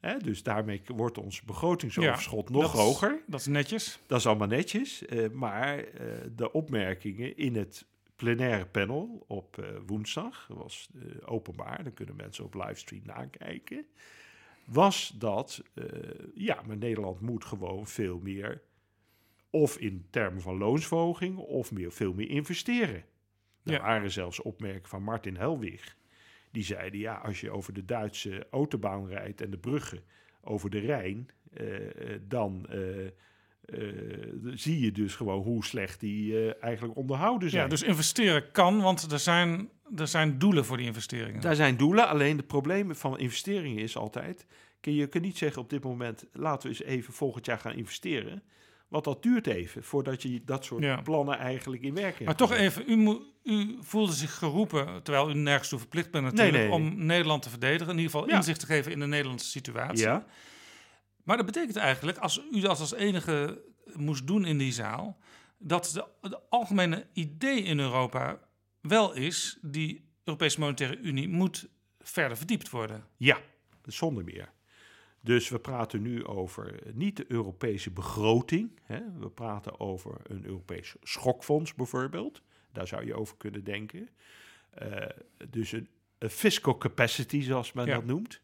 Hè, 0.00 0.16
dus 0.18 0.42
daarmee 0.42 0.82
wordt 0.86 1.18
ons 1.18 1.42
begrotingsoverschot 1.42 2.48
Ja, 2.48 2.54
nog 2.54 2.62
dat 2.62 2.74
is- 2.74 2.80
hoger. 2.80 3.22
Dat 3.26 3.40
is 3.40 3.46
netjes. 3.46 3.98
Dat 4.06 4.18
is 4.18 4.26
allemaal 4.26 4.48
netjes. 4.48 5.06
eh, 5.06 5.30
maar 5.30 5.78
eh, 5.78 6.06
de 6.36 6.52
opmerkingen 6.52 7.36
in 7.36 7.56
het 7.56 7.86
plenaire 8.22 8.66
panel 8.66 9.24
op 9.28 9.58
eh, 9.58 9.66
woensdag, 9.86 10.46
dat 10.48 10.56
was 10.56 10.90
eh, 10.94 11.32
openbaar, 11.32 11.84
dan 11.84 11.94
kunnen 11.94 12.16
mensen 12.16 12.44
op 12.44 12.54
livestream 12.54 13.02
nakijken, 13.04 13.86
was 14.64 15.14
dat, 15.18 15.62
eh, 15.74 15.84
ja, 16.34 16.62
maar 16.66 16.76
Nederland 16.76 17.20
moet 17.20 17.44
gewoon 17.44 17.86
veel 17.86 18.18
meer, 18.18 18.62
of 19.50 19.76
in 19.78 20.06
termen 20.10 20.42
van 20.42 20.58
loonsverhoging, 20.58 21.38
of 21.38 21.72
meer, 21.72 21.92
veel 21.92 22.12
meer 22.14 22.28
investeren. 22.28 23.04
Er 23.64 23.72
Ja. 23.72 23.80
waren 23.80 24.10
zelfs 24.10 24.42
opmerkingen 24.42 24.88
van 24.88 25.02
Martin 25.02 25.36
Helwig. 25.36 25.96
Die 26.50 26.64
zeiden, 26.64 27.00
ja, 27.00 27.14
als 27.14 27.40
je 27.40 27.50
over 27.50 27.72
de 27.72 27.84
Duitse 27.84 28.46
autobaan 28.50 29.06
rijdt 29.06 29.40
en 29.40 29.50
de 29.50 29.58
bruggen 29.58 30.02
over 30.40 30.70
de 30.70 30.78
Rijn, 30.78 31.28
dan 32.28 32.66
zie 34.54 34.80
je 34.80 34.92
dus 34.92 35.14
gewoon 35.14 35.42
hoe 35.42 35.64
slecht 35.64 36.00
die 36.00 36.38
eh, 36.38 36.54
eigenlijk 36.64 36.96
onderhouden 36.96 37.50
zijn. 37.50 37.62
Ja, 37.62 37.68
dus 37.68 37.82
investeren 37.82 38.50
kan, 38.50 38.80
want 38.80 39.12
er 39.12 39.18
zijn, 39.18 39.68
er 39.96 40.08
zijn 40.08 40.38
doelen 40.38 40.64
voor 40.64 40.76
die 40.76 40.86
investeringen. 40.86 41.40
Daar 41.40 41.54
zijn 41.54 41.76
doelen, 41.76 42.08
alleen 42.08 42.36
de 42.36 42.42
problemen 42.42 42.96
van 42.96 43.18
investeringen 43.18 43.82
is 43.82 43.96
altijd... 43.96 44.46
Kun 44.80 44.94
je 44.94 45.06
kunt 45.06 45.24
niet 45.24 45.38
zeggen 45.38 45.62
op 45.62 45.70
dit 45.70 45.84
moment, 45.84 46.26
laten 46.32 46.62
we 46.70 46.76
eens 46.76 46.82
even 46.88 47.12
volgend 47.14 47.46
jaar 47.46 47.58
gaan 47.58 47.74
investeren. 47.74 48.42
Want 48.88 49.04
dat 49.04 49.22
duurt 49.22 49.46
even 49.46 49.82
voordat 49.84 50.22
je 50.22 50.42
dat 50.44 50.64
soort 50.64 50.82
Ja. 50.82 51.00
plannen 51.00 51.38
eigenlijk 51.38 51.82
in 51.82 51.94
werking 51.94 52.24
Maar 52.24 52.36
toch 52.36 52.52
even, 52.52 52.84
u, 52.86 53.18
u 53.44 53.76
voelde 53.80 54.12
zich 54.12 54.34
geroepen, 54.34 55.02
terwijl 55.02 55.30
u 55.30 55.34
nergens 55.34 55.68
toe 55.68 55.78
verplicht 55.78 56.10
bent 56.10 56.24
natuurlijk, 56.24 56.56
Nee, 56.56 56.66
nee. 56.66 56.72
om 56.96 57.06
Nederland 57.06 57.42
te 57.42 57.50
verdedigen. 57.50 57.92
In 57.92 57.98
ieder 57.98 58.10
geval 58.12 58.28
Ja. 58.28 58.36
inzicht 58.36 58.60
te 58.60 58.66
geven 58.66 58.92
in 58.92 59.00
de 59.00 59.06
Nederlandse 59.06 59.48
situatie. 59.48 60.04
Ja. 60.04 60.26
Maar 61.22 61.36
dat 61.36 61.46
betekent 61.46 61.76
eigenlijk, 61.76 62.18
als 62.18 62.42
u 62.52 62.60
dat 62.60 62.80
als 62.80 62.92
enige 62.94 63.64
moest 63.94 64.26
doen 64.26 64.44
in 64.44 64.58
die 64.58 64.72
zaal, 64.72 65.18
dat 65.58 65.90
de, 65.94 66.28
de 66.28 66.40
algemene 66.48 67.06
idee 67.12 67.62
in 67.62 67.78
Europa 67.78 68.40
wel 68.80 69.12
is, 69.14 69.58
die 69.62 70.10
Europese 70.24 70.60
Monetaire 70.60 70.96
Unie 70.98 71.28
moet 71.28 71.68
verder 72.00 72.36
verdiept 72.36 72.70
worden. 72.70 73.04
Ja, 73.16 73.38
zonder 73.84 74.24
meer. 74.24 74.52
Dus 75.20 75.48
we 75.48 75.58
praten 75.58 76.02
nu 76.02 76.24
over 76.24 76.80
niet 76.94 77.16
de 77.16 77.24
Europese 77.28 77.90
begroting. 77.90 78.80
Hè. 78.82 79.00
We 79.18 79.30
praten 79.30 79.80
over 79.80 80.20
een 80.22 80.44
Europees 80.46 80.94
schokfonds 81.02 81.74
bijvoorbeeld. 81.74 82.42
Daar 82.72 82.86
zou 82.86 83.06
je 83.06 83.14
over 83.14 83.36
kunnen 83.36 83.64
denken. 83.64 84.08
Eh, 84.70 85.06
dus 85.50 85.72
een, 85.72 85.88
een 86.18 86.30
fiscal 86.30 86.78
capacity, 86.78 87.40
zoals 87.42 87.72
men 87.72 87.86
Ja. 87.86 87.94
dat 87.94 88.04
noemt. 88.04 88.40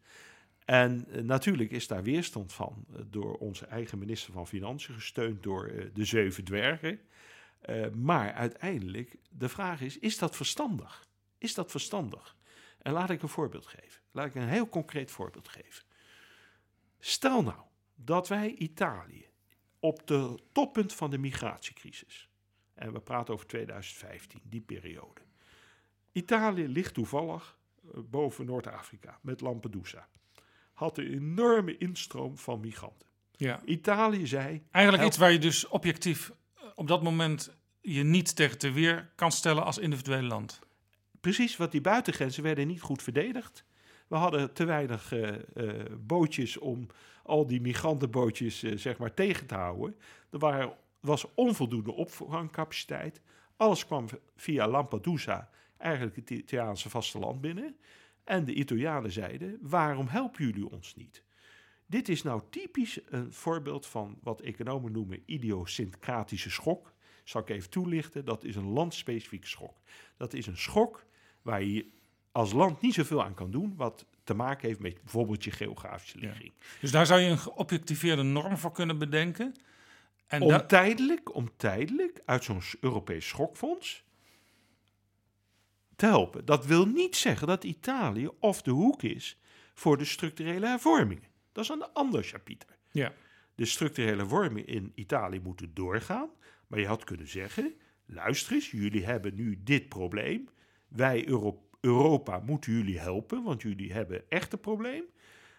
En 0.69 1.07
eh, 1.11 1.23
natuurlijk 1.23 1.70
is 1.70 1.86
daar 1.86 2.03
weerstand 2.03 2.53
van 2.53 2.85
eh, 2.93 3.01
door 3.07 3.35
onze 3.36 3.66
eigen 3.66 3.99
minister 3.99 4.32
van 4.32 4.47
Financiën, 4.47 4.95
gesteund 4.95 5.43
door 5.43 5.66
eh, 5.66 5.86
de 5.95 6.05
zeven 6.05 6.45
dwergen. 6.45 7.01
Maar 7.95 8.32
uiteindelijk, 8.32 9.16
de 9.31 9.49
vraag 9.49 9.81
is, 9.81 9.99
is 9.99 10.19
dat 10.19 10.36
verstandig? 10.36 11.09
Is 11.39 11.55
dat 11.55 11.70
verstandig? 11.70 12.36
En 12.78 12.93
laat 12.93 13.11
ik 13.11 13.23
een 13.23 13.28
voorbeeld 13.28 13.66
geven. 13.66 14.03
Laat 14.11 14.27
ik 14.27 14.35
een 14.35 14.49
heel 14.49 14.69
concreet 14.69 15.11
voorbeeld 15.11 15.49
geven. 15.49 15.85
Stel 16.99 17.43
nou 17.43 17.61
dat 17.95 18.28
wij 18.28 18.55
Italië 18.55 19.27
op 19.81 20.07
de 20.07 20.39
toppunt 20.53 20.93
van 20.93 21.11
de 21.11 21.19
migratiecrisis, 21.19 22.28
en 22.74 22.93
we 22.93 23.01
praten 23.01 23.35
over 23.35 23.47
2015, 23.47 24.40
die 24.45 24.61
periode. 24.61 25.20
Italië 26.12 26.69
ligt 26.69 26.95
toevallig 26.95 27.59
boven 27.95 28.47
Noord-Afrika 28.47 29.19
met 29.23 29.40
Lampedusa. 29.40 30.09
Had 30.78 30.98
een 30.98 31.12
enorme 31.12 31.76
instroom 31.76 32.38
van 32.38 32.60
migranten. 32.60 33.09
Ja. 33.36 33.60
Italië 33.64 34.26
zei. 34.26 34.62
Eigenlijk 34.70 35.06
iets 35.06 35.16
waar 35.16 35.32
je 35.32 35.38
dus 35.38 35.68
objectief 35.68 36.32
eh, 36.55 36.64
op 36.74 36.88
dat 36.88 37.02
moment 37.02 37.56
je 37.80 38.02
niet 38.02 38.36
tegen 38.36 38.59
te 38.59 38.70
weer 38.70 39.10
kan 39.14 39.32
stellen 39.32 39.64
als 39.64 39.78
individueel 39.78 40.22
land. 40.22 40.60
Precies, 41.20 41.56
want 41.56 41.72
die 41.72 41.80
buitengrenzen 41.80 42.42
werden 42.42 42.66
niet 42.66 42.80
goed 42.80 43.02
verdedigd. 43.02 43.64
We 44.09 44.16
hadden 44.16 44.52
te 44.52 44.64
weinig 44.64 45.12
eh, 45.12 45.28
eh, 45.28 45.84
bootjes 46.00 46.59
om 46.59 46.86
al 47.22 47.46
die 47.46 47.60
migrantenbootjes 47.60 48.62
zeg 48.62 48.98
maar 48.98 49.14
tegen 49.14 49.46
te 49.46 49.55
houden. 49.55 49.96
Er 50.30 50.38
waren, 50.38 50.72
was 51.00 51.26
onvoldoende 51.34 51.92
opvangcapaciteit. 51.92 53.20
Alles 53.56 53.86
kwam 53.86 54.06
via 54.36 54.68
Lampedusa, 54.68 55.50
eigenlijk 55.76 56.16
het 56.16 56.30
Italiaanse 56.30 56.90
vasteland 56.90 57.40
binnen. 57.40 57.76
En 58.28 58.44
de 58.44 58.55
Italianen 58.55 59.12
zeiden, 59.12 59.59
waarom 59.60 60.09
helpen 60.09 60.44
jullie 60.44 60.70
ons 60.70 60.94
niet? 60.94 61.22
Dit 61.86 62.09
is 62.09 62.22
nou 62.22 62.42
typisch 62.50 63.00
een 63.05 63.32
voorbeeld 63.32 63.86
van 63.86 64.18
wat 64.22 64.40
economen 64.40 64.92
noemen 64.92 65.22
idiosyncratische 65.26 66.50
schok. 66.50 66.92
Zal 67.24 67.40
ik 67.40 67.48
even 67.48 67.70
toelichten, 67.70 68.24
dat 68.24 68.44
is 68.44 68.56
een 68.56 68.68
landspecifieke 68.68 69.46
schok. 69.46 69.76
Dat 70.16 70.32
is 70.32 70.46
een 70.46 70.56
schok 70.56 71.05
waar 71.42 71.62
je 71.62 71.86
als 72.32 72.52
land 72.52 72.80
niet 72.80 72.94
zoveel 72.94 73.24
aan 73.24 73.34
kan 73.34 73.50
doen, 73.50 73.74
wat 73.76 74.06
te 74.24 74.34
maken 74.34 74.68
heeft 74.68 74.80
met 74.80 75.02
bijvoorbeeld 75.02 75.44
je 75.44 75.50
geografische 75.50 76.18
ligging. 76.18 76.52
Dus 76.80 76.90
daar 76.90 77.06
zou 77.06 77.20
je 77.20 77.30
een 77.30 77.38
geobjectiveerde 77.38 78.22
norm 78.22 78.56
voor 78.56 78.72
kunnen 78.72 78.98
bedenken. 78.98 79.55
En 80.26 80.42
om 80.42 80.66
tijdelijk, 80.66 81.34
om 81.34 81.50
tijdelijk 81.56 82.20
uit 82.24 82.44
zo'n 82.44 82.62
Europees 82.80 83.28
schokfonds 83.28 84.06
te 85.98 86.06
helpen. 86.06 86.44
Dat 86.44 86.66
wil 86.66 86.86
niet 86.86 87.16
zeggen 87.16 87.46
dat 87.46 87.64
Italië 87.64 88.28
of 88.40 88.62
de 88.62 88.70
hoek 88.70 89.02
is 89.02 89.40
voor 89.74 89.98
de 89.98 90.04
structurele 90.04 90.66
hervormingen. 90.66 91.28
Dat 91.52 91.64
is 91.64 91.70
een 91.70 91.92
ander 91.92 92.22
chapiter. 92.22 92.68
Ja. 92.90 93.12
De 93.54 93.64
structurele 93.64 94.16
hervormingen 94.16 94.66
in 94.66 94.92
Italië 94.94 95.40
moeten 95.40 95.74
doorgaan. 95.74 96.30
Maar 96.66 96.80
je 96.80 96.86
had 96.86 97.04
kunnen 97.04 97.28
zeggen, 97.28 97.74
luister 98.06 98.52
eens, 98.52 98.70
jullie 98.70 99.04
hebben 99.04 99.34
nu 99.34 99.60
dit 99.62 99.88
probleem. 99.88 100.48
Wij 100.88 101.28
Euro- 101.28 101.68
Europa 101.80 102.38
moeten 102.38 102.72
jullie 102.72 102.98
helpen, 102.98 103.42
want 103.42 103.62
jullie 103.62 103.92
hebben 103.92 104.30
echt 104.30 104.52
een 104.52 104.60
probleem. 104.60 105.04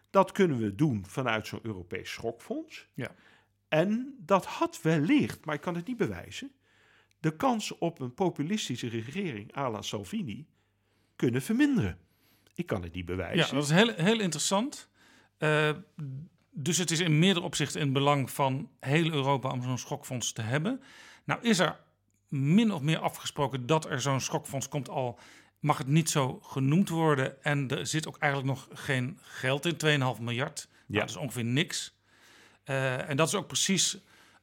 Dat 0.10 0.32
kunnen 0.32 0.58
we 0.58 0.76
doen 0.76 1.06
vanuit 1.06 1.48
zo'n 1.48 1.60
Europees 1.64 2.12
schokfonds. 2.12 2.88
Ja. 2.94 3.16
En 3.68 4.16
dat 4.20 4.46
had 4.46 4.82
wellicht, 4.82 5.46
maar 5.46 5.56
ik 5.56 5.62
kan 5.62 5.76
het 5.76 5.88
niet 5.88 5.98
bewijzen, 5.98 6.52
de 7.20 7.36
kans 7.36 7.78
op 7.78 8.00
een 8.00 8.14
populistische 8.14 8.88
regering 8.88 9.56
à 9.58 9.70
la 9.70 9.82
Salvini 9.82 10.48
kunnen 11.16 11.42
verminderen. 11.42 11.98
Ik 12.54 12.66
kan 12.66 12.84
het 12.84 12.94
niet 12.94 13.08
Ja, 13.08 13.16
bewijzen. 13.16 13.56
dat 13.56 13.64
is 13.64 13.70
heel, 13.70 13.94
heel 13.96 14.20
interessant. 14.20 14.90
Eh, 15.38 15.70
dus 16.52 16.78
het 16.78 16.92
is 16.92 17.00
in 17.00 17.20
meerdere 17.20 17.46
opzichten 17.46 17.80
in 17.80 17.86
het 17.86 17.94
belang 17.96 18.32
van 18.32 18.70
heel 18.80 19.12
Europa 19.12 19.50
om 19.52 19.64
zo'n 19.64 19.78
schokfonds 19.78 20.32
te 20.32 20.42
hebben. 20.42 20.82
Nou 21.24 21.42
is 21.42 21.60
er 21.60 21.80
min 22.28 22.72
of 22.74 22.82
meer 22.82 23.00
afgesproken 23.00 23.66
dat 23.66 23.86
er 23.90 24.02
zo'n 24.02 24.22
schokfonds 24.22 24.68
komt 24.70 24.90
al 24.90 25.20
mag 25.60 25.78
het 25.78 25.88
niet 25.88 26.10
zo 26.10 26.40
genoemd 26.44 26.90
worden. 26.90 27.44
En 27.44 27.68
er 27.68 27.88
zit 27.88 28.08
ook 28.08 28.18
eigenlijk 28.18 28.54
nog 28.54 28.68
geen 28.74 29.18
geld 29.22 29.66
in, 29.66 29.78
2,5 30.16 30.22
miljard. 30.22 30.68
Nou, 30.70 30.84
Ja. 30.88 31.00
dat 31.00 31.10
is 31.10 31.16
ongeveer 31.16 31.46
niks. 31.46 31.98
Eh, 32.64 33.10
en 33.10 33.18
dat 33.18 33.28
is 33.28 33.36
ook 33.36 33.48
precies 33.48 33.98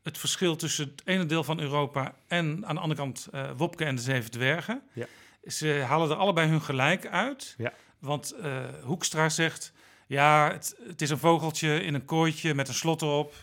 het 0.07 0.19
verschil 0.19 0.57
tussen 0.57 0.85
het 0.85 1.03
ene 1.05 1.27
deel 1.27 1.45
van 1.45 1.61
Europa 1.61 2.15
en 2.27 2.67
aan 2.67 2.75
de 2.75 2.81
andere 2.81 3.01
kant 3.01 3.29
eh, 3.33 3.51
Wopke 3.57 3.85
en 3.85 3.97
de 3.97 4.03
Zeven 4.03 4.31
Dwergen. 4.31 4.83
Ja. 4.93 5.07
Ze 5.47 5.69
halen 5.69 6.11
er 6.11 6.17
allebei 6.17 6.49
hun 6.49 6.63
gelijk 6.63 7.07
uit. 7.07 7.55
Ja. 7.59 7.73
Want 7.99 8.33
eh, 8.33 8.65
Hoekstra 8.83 9.29
zegt, 9.29 9.73
ja, 10.07 10.53
het, 10.53 10.77
het 10.89 11.03
is 11.03 11.11
een 11.11 11.19
vogeltje 11.19 11.83
in 11.83 11.95
een 11.95 12.05
kooitje 12.05 12.55
met 12.55 12.69
een 12.69 12.75
slot 12.75 13.03
erop. 13.03 13.35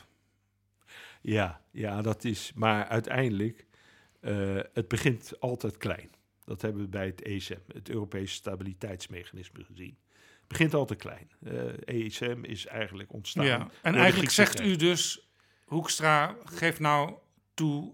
Ja, 1.22 1.62
ja, 1.72 2.02
dat 2.02 2.24
is. 2.24 2.52
Maar 2.56 2.88
uiteindelijk, 2.88 3.66
eh, 4.20 4.60
het 4.74 4.88
begint 4.88 5.40
altijd 5.40 5.78
klein. 5.78 6.10
Dat 6.46 6.62
hebben 6.62 6.82
we 6.82 6.88
bij 6.88 7.06
het 7.06 7.22
ESM, 7.22 7.60
het 7.74 7.90
Europese 7.90 8.34
Stabiliteitsmechanisme, 8.34 9.64
gezien. 9.64 9.98
Het 10.40 10.48
begint 10.48 10.74
altijd 10.74 11.00
klein. 11.00 11.32
Eh 11.46 12.06
ESM 12.06 12.40
is 12.42 12.66
eigenlijk 12.66 13.14
ontstaan. 13.14 13.46
Ja. 13.46 13.70
En 13.82 13.96
eigenlijk 13.96 14.32
zegt 14.32 14.62
u 14.62 14.76
dus, 14.76 15.23
Hoekstra, 15.74 16.36
geef 16.44 16.80
nou 16.80 17.14
toe, 17.54 17.94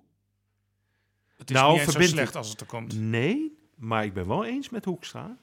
het 1.38 1.50
is 1.50 1.56
Nou, 1.56 1.80
niet 1.80 1.90
zo 1.92 2.02
slecht 2.02 2.36
als 2.36 2.50
het 2.50 2.60
er 2.62 2.66
komt. 2.68 3.00
Nee, 3.00 3.58
maar 3.76 4.04
ik 4.06 4.14
ben 4.14 4.28
wel 4.28 4.46
eens 4.46 4.70
met 4.70 4.86
Hoekstra. 4.86 5.38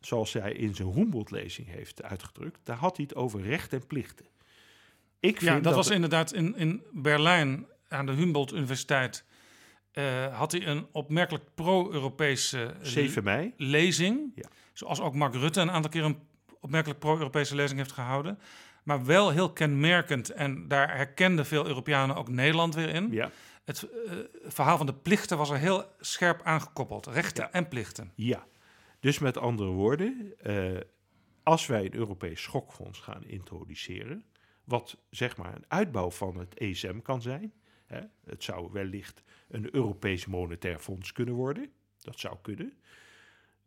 Zoals 0.00 0.32
hij 0.32 0.52
in 0.52 0.74
zijn 0.74 0.92
Humboldt-lezing 0.92 1.68
heeft 1.68 2.02
uitgedrukt. 2.02 2.58
Daar 2.62 2.76
had 2.76 2.96
hij 2.96 3.06
het 3.08 3.18
over 3.18 3.40
recht 3.42 3.72
en 3.72 3.86
plichten. 3.86 4.26
Ik 5.20 5.36
vind 5.38 5.50
Ja, 5.50 5.60
dat, 5.60 5.74
was 5.74 5.84
het- 5.86 5.94
inderdaad 5.94 6.32
in, 6.32 6.56
in 6.56 6.82
Berlijn 6.92 7.66
aan 7.88 8.06
de 8.06 8.12
Humboldt 8.12 8.52
Universiteit. 8.52 9.24
eh, 9.92 10.38
had 10.38 10.52
hij 10.52 10.66
een 10.66 10.86
opmerkelijk 10.92 11.44
pro-Europese 11.54 12.62
eh, 12.64 12.76
7 12.82 13.24
mei. 13.24 13.52
lezing. 13.56 14.32
Ja. 14.34 14.48
Zoals 14.72 15.00
ook 15.00 15.14
Mark 15.14 15.34
Rutte 15.34 15.60
een 15.60 15.70
aantal 15.70 15.90
keer 15.90 16.04
een 16.04 16.18
opmerkelijk 16.60 17.00
pro-Europese 17.00 17.54
lezing 17.54 17.78
heeft 17.78 17.92
gehouden. 17.92 18.38
Maar 18.82 19.04
wel 19.04 19.30
heel 19.30 19.52
kenmerkend, 19.52 20.30
en 20.30 20.68
daar 20.68 20.96
herkenden 20.96 21.46
veel 21.46 21.66
Europeanen 21.66 22.16
ook 22.16 22.28
Nederland 22.28 22.74
weer 22.74 22.88
in. 22.88 23.08
Ja. 23.10 23.30
Het 23.64 23.82
eh, 23.82 24.12
verhaal 24.44 24.76
van 24.76 24.86
de 24.86 24.94
plichten 24.94 25.36
was 25.38 25.50
er 25.50 25.58
heel 25.58 25.84
scherp 26.00 26.40
aangekoppeld. 26.42 27.06
Rechten 27.06 27.44
Ja. 27.44 27.52
en 27.52 27.68
plichten. 27.68 28.12
Ja, 28.14 28.46
dus 29.00 29.18
met 29.18 29.36
andere 29.36 29.70
woorden, 29.70 30.34
eh, 30.38 30.80
als 31.42 31.66
wij 31.66 31.84
een 31.84 31.94
Europees 31.94 32.42
schokfonds 32.42 32.98
gaan 33.00 33.24
introduceren, 33.24 34.24
wat 34.64 34.96
zeg 35.10 35.36
maar 35.36 35.54
een 35.54 35.64
uitbouw 35.68 36.10
van 36.10 36.38
het 36.38 36.54
ESM 36.58 36.98
kan 37.00 37.22
zijn, 37.22 37.52
hè, 37.86 38.00
het 38.24 38.42
zou 38.44 38.68
wellicht 38.72 39.22
een 39.48 39.74
Europees 39.74 40.26
monetair 40.26 40.78
fonds 40.78 41.12
kunnen 41.12 41.34
worden, 41.34 41.72
dat 42.00 42.18
zou 42.18 42.36
kunnen, 42.42 42.72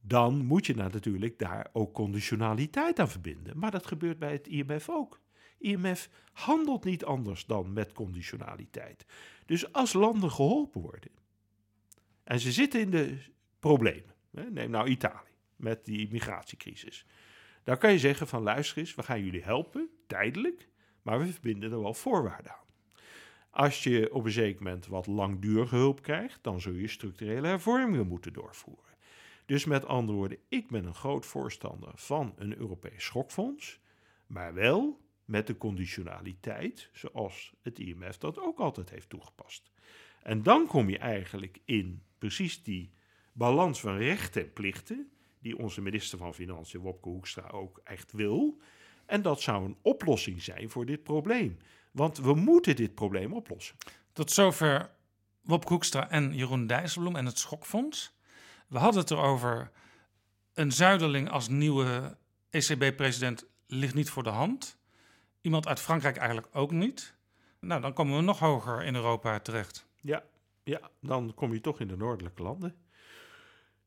dan 0.08 0.46
moet 0.46 0.66
je 0.66 0.76
natuurlijk 0.76 1.40
daar 1.40 1.70
ook 1.74 1.94
conditionaliteit 1.94 3.00
aan 3.00 3.10
verbinden. 3.10 3.60
Maar 3.60 3.72
dat 3.72 3.88
gebeurt 3.88 4.20
bij 4.20 4.32
het 4.32 4.48
IMF 4.48 4.90
ook. 4.90 5.22
IMF 5.58 6.10
handelt 6.32 6.84
niet 6.84 7.06
anders 7.06 7.46
dan 7.46 7.74
met 7.74 7.94
conditionaliteit. 7.94 9.06
Dus 9.46 9.74
als 9.74 9.94
landen 9.94 10.32
geholpen 10.32 10.82
worden 10.82 11.12
en 12.24 12.40
ze 12.40 12.52
zitten 12.52 12.80
in 12.80 12.90
de 12.90 13.18
problemen, 13.60 14.16
neem 14.32 14.70
nou 14.70 14.88
Italië 14.88 15.34
met 15.56 15.86
die 15.86 16.12
migratiecrisis, 16.12 17.06
dan 17.64 17.78
kan 17.78 17.92
je 17.92 18.00
zeggen 18.00 18.28
van 18.28 18.44
luister 18.44 18.78
eens, 18.78 18.96
we 18.96 19.04
gaan 19.04 19.24
jullie 19.24 19.44
helpen, 19.44 19.90
tijdelijk, 20.08 20.70
maar 21.02 21.20
we 21.20 21.32
verbinden 21.32 21.72
er 21.72 21.82
wel 21.82 21.94
voorwaarden 21.94 22.52
aan. 22.52 22.64
Als 23.50 23.84
je 23.84 24.14
op 24.14 24.26
een 24.26 24.32
zeker 24.32 24.64
moment 24.64 24.88
wat 24.88 25.08
langdurige 25.08 25.76
hulp 25.76 26.02
krijgt, 26.02 26.40
dan 26.44 26.62
zul 26.62 26.74
je 26.74 26.88
structurele 26.88 27.48
hervormingen 27.48 28.08
moeten 28.08 28.34
doorvoeren. 28.34 28.95
Dus 29.46 29.66
met 29.66 29.86
andere 29.86 30.18
woorden, 30.18 30.38
ik 30.50 30.68
ben 30.68 30.86
een 30.86 30.96
groot 30.96 31.26
voorstander 31.26 31.92
van 31.96 32.34
een 32.38 32.58
Europees 32.58 33.04
schokfonds, 33.04 33.80
maar 34.28 34.54
wel 34.54 35.02
met 35.26 35.48
de 35.48 35.58
conditionaliteit 35.58 36.90
zoals 36.94 37.54
het 37.62 37.80
IMF 37.80 38.18
dat 38.18 38.40
ook 38.40 38.60
altijd 38.60 38.90
heeft 38.90 39.10
toegepast. 39.10 39.72
En 40.22 40.44
dan 40.44 40.68
kom 40.68 40.90
je 40.90 40.98
eigenlijk 40.98 41.60
in 41.66 42.04
precies 42.18 42.64
die 42.64 42.92
balans 43.32 43.80
van 43.80 43.98
rechten 43.98 44.42
en 44.42 44.54
plichten, 44.54 45.10
die 45.40 45.58
onze 45.58 45.82
minister 45.82 46.18
van 46.18 46.34
Financiën, 46.34 46.80
Wopke 46.80 47.10
Hoekstra, 47.10 47.50
ook 47.50 47.82
echt 47.84 48.12
wil. 48.12 48.60
En 49.06 49.22
dat 49.22 49.42
zou 49.42 49.66
een 49.66 49.78
oplossing 49.82 50.42
zijn 50.42 50.70
voor 50.70 50.86
dit 50.86 51.04
probleem. 51.04 51.58
Want 51.92 52.18
we 52.18 52.34
moeten 52.34 52.76
dit 52.76 52.96
probleem 52.96 53.34
oplossen. 53.34 53.76
Tot 54.14 54.32
zover 54.32 54.92
Wopke 55.42 55.74
Hoekstra 55.74 56.10
en 56.10 56.34
Jeroen 56.34 56.68
Dijsselbloem 56.68 57.16
en 57.16 57.26
het 57.26 57.40
Schokfonds. 57.40 58.15
We 58.76 58.82
hadden 58.82 59.02
het 59.02 59.12
erover. 59.12 59.72
Een 60.54 60.72
zuiderling 60.72 61.30
als 61.30 61.48
nieuwe 61.48 62.18
ECB-president 62.50 63.46
ligt 63.68 63.94
niet 63.94 64.10
voor 64.10 64.24
de 64.24 64.30
hand. 64.30 64.78
Iemand 65.42 65.68
uit 65.68 65.80
Frankrijk 65.80 66.18
eigenlijk 66.18 66.48
ook 66.52 66.72
niet. 66.72 67.16
Nou, 67.60 67.82
dan 67.82 67.94
komen 67.94 68.16
we 68.16 68.22
nog 68.22 68.40
hoger 68.40 68.84
in 68.84 68.96
Europa 68.96 69.40
terecht. 69.40 69.88
Ja, 70.02 70.24
ja, 70.64 70.90
dan 71.02 71.34
kom 71.36 71.54
je 71.54 71.62
toch 71.62 71.80
in 71.80 71.88
de 71.88 71.98
noordelijke 71.98 72.42
landen. 72.44 72.76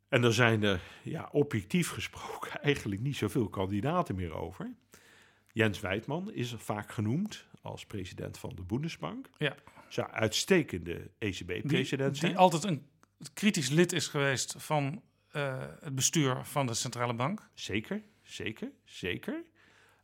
En 0.09 0.25
er 0.25 0.35
zijn 0.35 0.63
er, 0.63 0.81
ja, 1.03 1.29
objectief 1.33 1.91
gesproken, 1.91 2.61
eigenlijk 2.63 3.01
niet 3.01 3.17
zoveel 3.17 3.49
kandidaten 3.49 4.15
meer 4.15 4.35
over. 4.35 4.75
Jens 5.53 5.81
Wijtman 5.81 6.33
is 6.33 6.55
vaak 6.57 6.93
genoemd 6.93 7.47
als 7.63 7.87
president 7.87 8.39
van 8.39 8.53
de 8.55 8.63
Bundesbank. 8.63 9.29
Ja. 9.39 9.55
Zou 9.89 10.11
uitstekende 10.11 11.11
ECB-president 11.19 12.17
zijn. 12.17 12.31
die 12.31 12.41
altijd 12.41 12.65
een 12.65 12.87
kritisch 13.35 13.69
lid 13.69 13.93
is 13.93 14.07
geweest 14.07 14.55
van 14.59 15.03
eh, 15.31 15.65
het 15.81 15.95
bestuur 15.95 16.45
van 16.45 16.67
de 16.67 16.75
centrale 16.75 17.15
bank. 17.15 17.49
Zeker, 17.55 18.03
zeker, 18.23 18.71
zeker. 18.85 19.43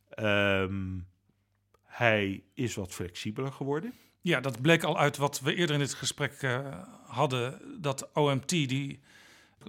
Ehm, 0.09 0.99
hij 1.83 2.43
is 2.53 2.75
wat 2.75 2.91
flexibeler 2.93 3.51
geworden. 3.51 3.93
Ja, 4.21 4.39
dat 4.39 4.61
bleek 4.61 4.83
al 4.83 4.97
uit 4.97 5.17
wat 5.17 5.39
we 5.39 5.55
eerder 5.55 5.75
in 5.75 5.81
dit 5.81 5.93
gesprek 5.93 6.31
eh, 6.41 6.83
hadden. 7.05 7.61
Dat 7.81 8.09
OMT, 8.13 8.49
die 8.49 8.99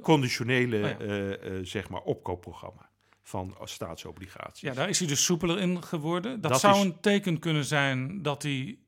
Conditionele, 0.03 0.77
Oh 0.77 0.83
ja. 1.07 1.37
eh, 1.37 1.59
zeg 1.63 1.89
maar, 1.89 2.01
opkoopprogramma 2.01 2.91
van 3.23 3.57
staatsobligaties. 3.63 4.61
Ja, 4.61 4.75
daar 4.75 4.89
is 4.89 4.99
hij 4.99 5.09
dus 5.09 5.25
soepeler 5.25 5.59
in 5.59 5.83
geworden. 5.83 6.41
Dat, 6.41 6.51
Dat 6.51 6.61
zou 6.61 6.77
is- 6.77 6.83
een 6.85 7.01
teken 7.01 7.39
kunnen 7.39 7.65
zijn 7.65 8.23
dat 8.23 8.43
hij 8.43 8.79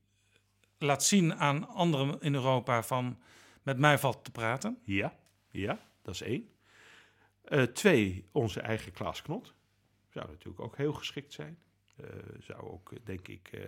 laat 0.79 1.05
zien 1.05 1.35
aan 1.35 1.69
anderen 1.69 2.21
in 2.21 2.35
Europa 2.35 2.83
van 2.83 3.19
met 3.69 3.79
mij 3.79 3.99
valt 3.99 4.25
te 4.25 4.31
praten. 4.31 4.79
Ja, 4.85 5.19
ja, 5.51 5.79
dat 6.03 6.15
is 6.15 6.23
één. 6.23 6.49
Eh, 7.45 7.63
twee, 7.63 8.25
onze 8.33 8.61
eigen 8.61 8.93
Klaas 8.93 9.23
Knot. 9.23 9.55
Zou 10.11 10.29
natuurlijk 10.29 10.61
ook 10.61 10.77
heel 10.77 10.93
geschikt 10.93 11.33
zijn. 11.33 11.59
Eh, 11.97 12.07
zou 12.41 12.63
ook, 12.63 12.93
denk 13.05 13.29
ik, 13.29 13.49
eh, 13.53 13.61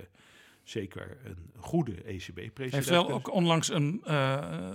zeker 0.63 1.19
een 1.25 1.53
goede 1.57 1.93
Hij 1.93 2.15
ECB-president 2.15 2.73
heeft 2.73 2.89
wel 2.89 3.11
ook 3.11 3.33
onlangs 3.33 3.69
een 3.69 4.01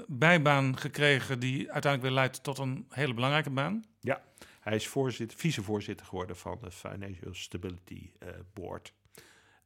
bijbaan 0.08 0.78
gekregen 0.78 1.40
die 1.40 1.72
uiteindelijk 1.72 2.02
weer 2.02 2.12
leidt 2.12 2.44
tot 2.44 2.58
een 2.58 2.86
hele 2.90 3.14
belangrijke 3.14 3.50
baan. 3.50 3.86
Ja, 4.00 4.24
hij 4.60 4.76
is 4.76 4.88
voorzitter, 4.88 5.38
vicevoorzitter 5.38 6.06
geworden 6.06 6.36
van 6.38 6.58
de 6.62 6.72
Financial 6.72 7.34
Stability 7.34 8.12
Board. 8.54 8.94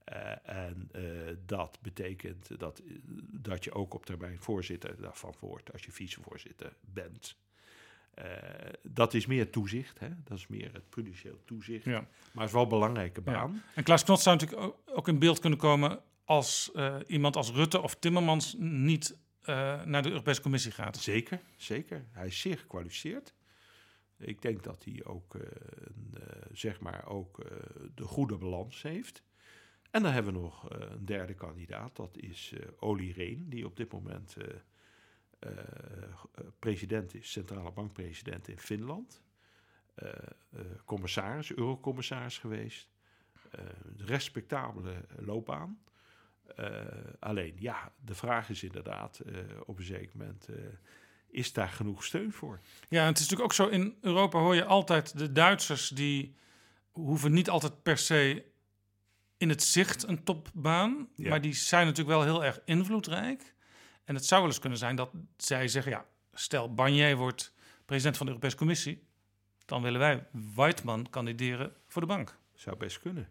Eh, 0.10 0.66
en 0.66 0.90
eh, 0.92 1.02
dat 1.46 1.78
betekent 1.82 2.60
dat, 2.60 2.80
eh, 2.80 2.86
dat 3.32 3.64
je 3.64 3.74
ook 3.74 3.94
op 3.94 4.06
termijn 4.06 4.40
voorzitter 4.40 5.02
daarvan 5.02 5.34
wordt 5.40 5.72
als 5.74 5.84
je 5.84 5.92
vicevoorzitter 5.92 6.74
bent. 6.82 7.36
Dat 8.84 9.14
is 9.14 9.26
meer 9.26 9.50
toezicht, 9.50 10.00
hè? 10.00 10.10
dat 10.24 10.38
is 10.38 10.48
meer 10.48 10.74
het 10.74 10.90
prudentieel 10.90 11.40
toezicht. 11.46 11.86
Ja. 11.86 12.00
Maar 12.00 12.10
het 12.34 12.46
is 12.46 12.52
wel 12.52 12.62
een 12.64 12.70
belangrijke 12.70 13.22
Ja. 13.26 13.32
baan. 13.32 13.62
En 13.76 13.84
Klaas 13.84 14.04
Knot 14.04 14.20
zou 14.20 14.38
natuurlijk 14.38 14.74
ook- 14.86 15.08
in 15.08 15.20
beeld 15.20 15.40
kunnen 15.40 15.60
komen 15.60 16.00
als 16.24 16.72
iemand 17.08 17.36
als 17.36 17.52
Rutte 17.52 17.82
of 17.82 17.96
Timmermans 17.96 18.56
niet 18.60 19.18
naar 19.86 20.02
de 20.04 20.10
Europese 20.10 20.42
Commissie 20.42 20.72
gaat. 20.72 20.98
Zeker, 20.98 21.42
zeker. 21.58 22.06
Hij 22.12 22.28
is 22.28 22.40
zeer 22.40 22.58
gekwalificeerd. 22.58 23.34
Ik 24.18 24.42
denk 24.42 24.64
dat 24.64 24.84
hij 24.84 25.06
ook, 25.06 25.36
zeg 26.52 26.80
maar 26.80 27.08
ook 27.08 27.38
de 27.96 28.04
goede 28.04 28.38
balans 28.38 28.82
heeft. 28.82 29.24
En 29.92 30.04
dan 30.04 30.12
hebben 30.12 30.34
we 30.34 30.40
nog 30.40 30.70
eh, 30.70 30.92
een 30.92 31.06
derde 31.06 31.34
kandidaat, 31.34 31.96
dat 31.96 32.18
is 32.18 32.54
eh 32.54 32.68
Olli 32.80 33.12
Rehn, 33.12 33.46
die 33.50 33.66
op 33.66 33.78
dit 33.78 33.92
moment 33.92 34.36
eh, 35.40 35.52
president 36.60 37.16
is, 37.16 37.32
centrale 37.32 37.72
bankpresident 37.72 38.48
in 38.48 38.60
Finland. 38.60 39.22
Commissaris, 40.86 41.56
eurocommissaris 41.56 42.38
geweest. 42.38 42.90
Respectabele 43.98 45.06
loopbaan. 45.18 45.80
Eh, 46.56 46.86
alleen, 47.20 47.56
ja, 47.60 47.92
de 48.06 48.16
vraag 48.16 48.50
is 48.50 48.64
inderdaad 48.64 49.22
op 49.66 49.78
een 49.78 49.84
zeker 49.84 50.18
moment, 50.18 50.48
is 51.28 51.54
daar 51.54 51.68
genoeg 51.68 52.04
steun 52.04 52.32
voor? 52.32 52.60
Ja, 52.90 53.06
het 53.06 53.20
is 53.20 53.30
natuurlijk 53.30 53.50
ook 53.50 53.54
zo, 53.54 53.68
in 53.68 53.98
Europa 54.02 54.40
hoor 54.40 54.56
je 54.56 54.66
altijd 54.66 55.18
de 55.18 55.32
Duitsers 55.32 55.90
die 55.90 56.36
hoeven 56.92 57.34
niet 57.34 57.50
altijd 57.50 57.84
per 57.84 57.98
se 57.98 58.49
in 59.40 59.50
het 59.50 59.64
zicht 59.64 60.08
een 60.08 60.24
topbaan, 60.24 61.08
Ja. 61.16 61.30
maar 61.30 61.42
die 61.42 61.54
zijn 61.54 61.86
natuurlijk 61.86 62.18
wel 62.18 62.24
heel 62.24 62.44
erg 62.44 62.60
invloedrijk. 62.66 63.54
En 64.04 64.16
het 64.16 64.26
zou 64.26 64.42
wel 64.42 64.50
eens 64.50 64.60
kunnen 64.60 64.78
zijn 64.78 64.96
dat 64.96 65.12
zij 65.38 65.68
zeggen, 65.68 65.92
ja, 65.92 66.06
stel 66.34 66.74
Barnier 66.74 67.16
wordt 67.18 67.54
president 67.86 68.18
van 68.18 68.26
de 68.26 68.32
Europese 68.32 68.58
Commissie, 68.58 69.04
dan 69.66 69.82
willen 69.82 70.00
wij 70.00 70.28
Whiteman 70.32 71.10
kandideren 71.10 71.74
voor 71.88 72.02
de 72.02 72.08
bank. 72.08 72.38
Zou 72.54 72.78
best 72.78 73.00
kunnen. 73.00 73.30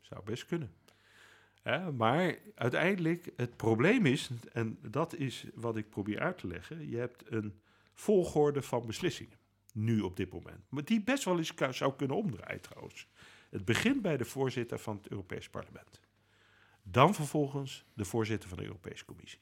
Zou 0.00 0.22
best 0.24 0.46
kunnen. 0.46 0.74
Maar 1.96 2.36
uiteindelijk, 2.54 3.30
het 3.36 3.56
probleem 3.56 4.06
is, 4.06 4.30
en 4.52 4.78
dat 4.82 5.14
is 5.14 5.44
wat 5.54 5.76
ik 5.76 5.90
probeer 5.90 6.20
uit 6.20 6.38
te 6.38 6.46
leggen, 6.46 6.88
je 6.88 6.96
hebt 6.96 7.22
een 7.32 7.60
volgorde 7.94 8.62
van 8.62 8.86
beslissingen, 8.86 9.38
nu 9.72 10.00
op 10.00 10.16
dit 10.16 10.32
moment. 10.32 10.60
Maar 10.68 10.84
die 10.84 11.02
best 11.02 11.24
wel 11.24 11.38
eens 11.38 11.52
zou 11.70 11.94
kunnen 11.96 12.16
omdraaien 12.16 12.60
trouwens. 12.60 13.06
Het 13.54 13.64
begint 13.64 14.02
bij 14.02 14.16
de 14.16 14.24
voorzitter 14.24 14.78
van 14.78 14.96
het 14.96 15.08
Europees 15.08 15.48
Parlement. 15.48 16.00
Dan 16.82 17.14
vervolgens 17.14 17.84
de 17.92 18.04
voorzitter 18.04 18.48
van 18.48 18.58
de 18.58 18.64
Europese 18.64 19.04
Commissie. 19.04 19.40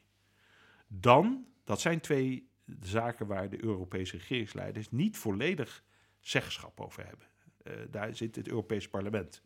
Dan, 0.86 1.46
dat 1.64 1.80
zijn 1.80 2.00
twee 2.00 2.48
zaken 2.80 3.26
waar 3.26 3.48
de 3.48 3.64
Europese 3.64 4.16
regeringsleiders 4.16 4.90
niet 4.90 5.16
volledig 5.16 5.84
zeggenschap 6.20 6.80
over 6.80 7.06
hebben. 7.06 7.26
Eh, 7.62 7.74
daar 7.90 8.14
zit 8.14 8.36
het 8.36 8.48
Europees 8.48 8.88
Parlement 8.88 9.42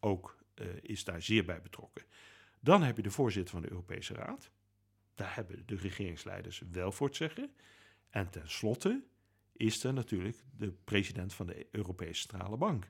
ook, 0.00 0.38
eh, 0.54 0.66
is 0.82 1.04
daar 1.04 1.22
zeer 1.22 1.44
bij 1.44 1.60
betrokken. 1.62 2.04
Dan 2.60 2.82
heb 2.82 2.96
je 2.96 3.02
de 3.02 3.10
voorzitter 3.10 3.52
van 3.52 3.62
de 3.62 3.70
Europese 3.70 4.14
Raad. 4.14 4.50
Daar 5.14 5.34
hebben 5.34 5.66
de 5.66 5.76
regeringsleiders 5.76 6.62
wel 6.70 6.92
voor 6.92 7.06
het 7.06 7.16
zeggen. 7.16 7.52
En 8.08 8.30
tenslotte 8.30 9.04
is 9.52 9.84
er 9.84 9.92
natuurlijk 9.92 10.44
de 10.56 10.72
president 10.84 11.34
van 11.34 11.46
de 11.46 11.66
Europese 11.70 12.20
Centrale 12.20 12.56
Bank. 12.56 12.88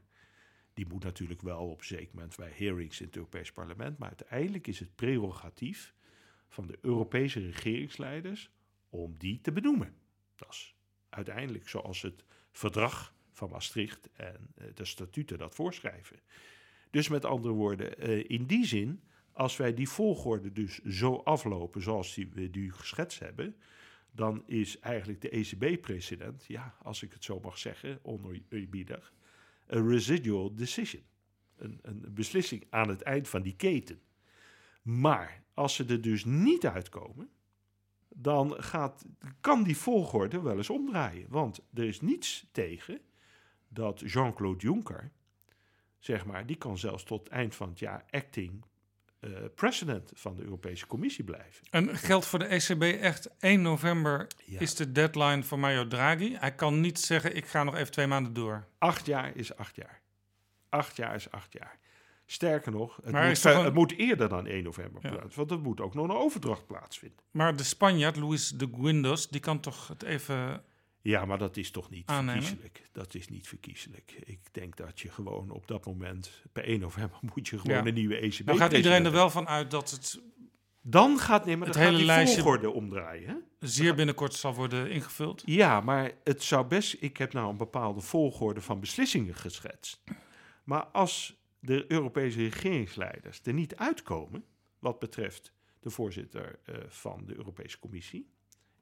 Die 0.81 0.89
moet 0.89 1.05
natuurlijk 1.05 1.43
wel 1.43 1.69
op 1.69 1.79
een 1.79 1.85
zeker 1.85 2.15
moment 2.15 2.37
bij 2.37 2.53
hearings 2.57 3.01
in 3.01 3.07
het 3.07 3.17
Europees 3.17 3.53
Parlement. 3.53 3.99
Maar 3.99 4.09
uiteindelijk 4.09 4.67
is 4.67 4.79
het 4.79 4.95
prerogatief 4.95 5.95
van 6.49 6.67
de 6.67 6.79
Europese 6.81 7.41
regeringsleiders 7.41 8.51
om 8.89 9.15
die 9.19 9.41
te 9.41 9.53
benoemen. 9.53 9.95
Dat 10.37 10.49
is 10.51 10.75
uiteindelijk 11.09 11.69
zoals 11.69 12.03
het 12.03 12.25
verdrag 12.53 13.15
van 13.33 13.51
Maastricht 13.51 14.09
en 14.13 14.53
eh, 14.55 14.67
de 14.75 14.85
statuten 14.85 15.39
dat 15.39 15.55
voorschrijven. 15.55 16.21
Dus 16.91 17.09
met 17.09 17.25
andere 17.25 17.55
woorden, 17.55 17.99
eh, 17.99 18.31
in 18.31 18.47
die 18.47 18.67
zin, 18.67 19.03
als 19.33 19.57
wij 19.57 19.75
die 19.75 19.89
volgorde 19.89 20.53
dus 20.53 20.79
zo 20.79 21.17
aflopen 21.17 21.83
zoals 21.83 22.15
die, 22.15 22.29
we 22.33 22.51
die 22.51 22.71
geschetst 22.71 23.19
hebben, 23.19 23.57
dan 24.11 24.43
is 24.47 24.79
eigenlijk 24.79 25.21
de 25.21 25.31
ECB-president, 25.31 26.45
ja, 26.47 26.75
als 26.83 27.03
ik 27.03 27.13
het 27.13 27.25
zo 27.25 27.41
mag 27.41 27.59
zeggen, 27.59 27.99
oneerbiedig, 28.03 29.13
een 29.71 29.89
residual 29.89 30.55
decision. 30.55 31.03
Een, 31.57 32.05
beslissing 32.11 32.67
aan 32.71 32.89
het 32.89 33.03
eind 33.03 33.29
van 33.29 33.43
die 33.43 33.57
keten. 33.57 34.01
Maar 34.83 35.43
als 35.55 35.75
ze 35.75 35.85
er 35.85 36.01
dus 36.01 36.25
niet 36.25 36.67
uitkomen, 36.67 37.31
dan 38.09 38.63
gaat, 38.63 39.05
kan 39.41 39.63
die 39.63 39.77
volgorde 39.77 40.41
wel 40.41 40.57
eens 40.57 40.71
omdraaien. 40.71 41.27
Want 41.29 41.61
er 41.75 41.85
is 41.85 42.01
niets 42.01 42.47
tegen 42.53 43.01
dat 43.69 44.01
Jean-Claude 44.01 44.61
Juncker, 44.61 45.11
zeg 45.99 46.27
maar, 46.27 46.47
die 46.47 46.57
kan 46.57 46.79
zelfs 46.79 47.05
tot 47.05 47.29
eind 47.29 47.55
van 47.55 47.69
het 47.69 47.79
jaar 47.79 48.05
acting 48.11 48.65
eh, 49.21 49.31
president 49.55 50.13
van 50.15 50.37
de 50.37 50.43
Europese 50.43 50.87
Commissie 50.87 51.25
blijven. 51.25 51.67
En 51.71 51.97
geldt 51.97 52.27
voor 52.27 52.39
de 52.39 52.45
ECB 52.45 52.83
echt 52.83 53.31
1 53.39 53.63
november 53.63 54.27
is 54.47 54.75
de 54.75 54.93
deadline 54.93 55.43
voor 55.43 55.59
Mario 55.59 55.87
Draghi. 55.87 56.37
Hij 56.39 56.55
kan 56.55 56.81
niet 56.81 56.99
zeggen, 57.01 57.37
ik 57.37 57.47
ga 57.47 57.65
nog 57.65 57.75
even 57.77 57.93
twee 57.93 58.07
maanden 58.07 58.33
door. 58.33 58.67
Acht 58.79 59.07
jaar 59.07 59.37
is 59.37 59.57
acht 59.57 59.77
jaar. 59.77 60.01
Acht 60.69 60.97
jaar 60.97 61.15
is 61.15 61.31
acht 61.31 61.53
jaar. 61.53 61.79
Sterker 62.27 62.73
nog, 62.73 62.97
het, 63.03 63.13
Maar 63.13 63.27
moet, 63.29 63.45
een- 63.45 63.79
het 63.99 64.09
eerder 64.09 64.29
dan 64.29 64.47
1 64.47 64.63
november 64.63 65.03
Ja. 65.03 65.11
plaats, 65.11 65.37
want 65.37 65.51
er 65.51 65.59
moet 65.61 65.81
ook 65.81 65.95
nog 65.95 66.05
een 66.05 66.17
overdracht 66.17 66.67
plaatsvinden. 66.67 67.19
Maar 67.31 67.57
de 67.57 67.63
Spanjaard, 67.63 68.17
Luis 68.17 68.49
de 68.49 68.69
Guindos, 68.81 69.29
die 69.29 69.41
kan 69.41 69.61
toch 69.61 69.89
het 69.89 70.03
even... 70.03 70.63
Ja, 71.03 71.25
maar 71.25 71.39
dat 71.39 71.57
is 71.57 71.71
toch 71.71 71.91
niet 71.91 72.07
Aannemen? 72.07 72.43
verkiezelijk. 72.43 72.89
Dat 72.93 73.15
is 73.15 73.29
niet 73.29 73.49
verkiezelijk. 73.49 74.13
Ik 74.25 74.41
denk 74.53 74.77
dat 74.77 75.01
je 75.01 75.09
gewoon 75.11 75.51
op 75.51 75.67
dat 75.67 75.87
moment, 75.87 76.43
per 76.53 76.65
1 76.65 76.81
november, 76.81 77.19
moet 77.35 77.49
je 77.49 77.59
gewoon 77.59 77.77
Ja. 77.77 77.87
een 77.87 77.95
nieuwe 77.95 78.17
ECB. 78.17 78.47
Dan 78.47 78.57
gaat 78.57 78.73
iedereen 78.73 79.05
er 79.05 79.13
wel 79.13 79.31
van 79.31 79.49
uit 79.49 79.71
dat 79.71 79.91
het 79.91 80.21
Dan 80.83 81.19
gaat, 81.19 81.45
nee, 81.47 81.57
maar 81.57 81.67
het 81.67 81.77
hele 81.77 81.97
die 81.97 82.07
lijstje 82.07 82.41
volgorde 82.43 82.71
omdraaien. 82.71 83.29
Hè? 83.29 83.35
zeer 83.69 83.95
binnenkort 83.95 84.35
zal 84.35 84.55
worden 84.55 84.91
ingevuld. 84.91 85.43
Ja, 85.45 85.81
maar 85.81 86.13
het 86.25 86.43
zou 86.43 86.67
best. 86.67 86.97
Ik 87.01 87.17
heb 87.17 87.33
nou 87.33 87.51
een 87.51 87.57
bepaalde 87.57 88.01
volgorde 88.01 88.61
van 88.61 88.81
beslissingen 88.81 89.35
geschetst. 89.35 90.03
Maar 90.65 90.85
als 90.85 91.37
de 91.59 91.85
Europese 91.93 92.39
regeringsleiders 92.39 93.41
er 93.45 93.53
niet 93.53 93.77
uitkomen, 93.77 94.45
wat 94.79 94.99
betreft 94.99 95.53
de 95.81 95.91
voorzitter 95.91 96.59
eh, 96.65 96.75
van 96.89 97.23
de 97.27 97.37
Europese 97.37 97.79
Commissie, 97.79 98.31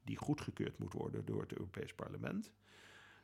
die 0.09 0.17
goedgekeurd 0.17 0.79
moet 0.79 0.93
worden 0.93 1.25
door 1.25 1.41
het 1.41 1.51
Europees 1.51 1.93
Parlement, 1.93 2.51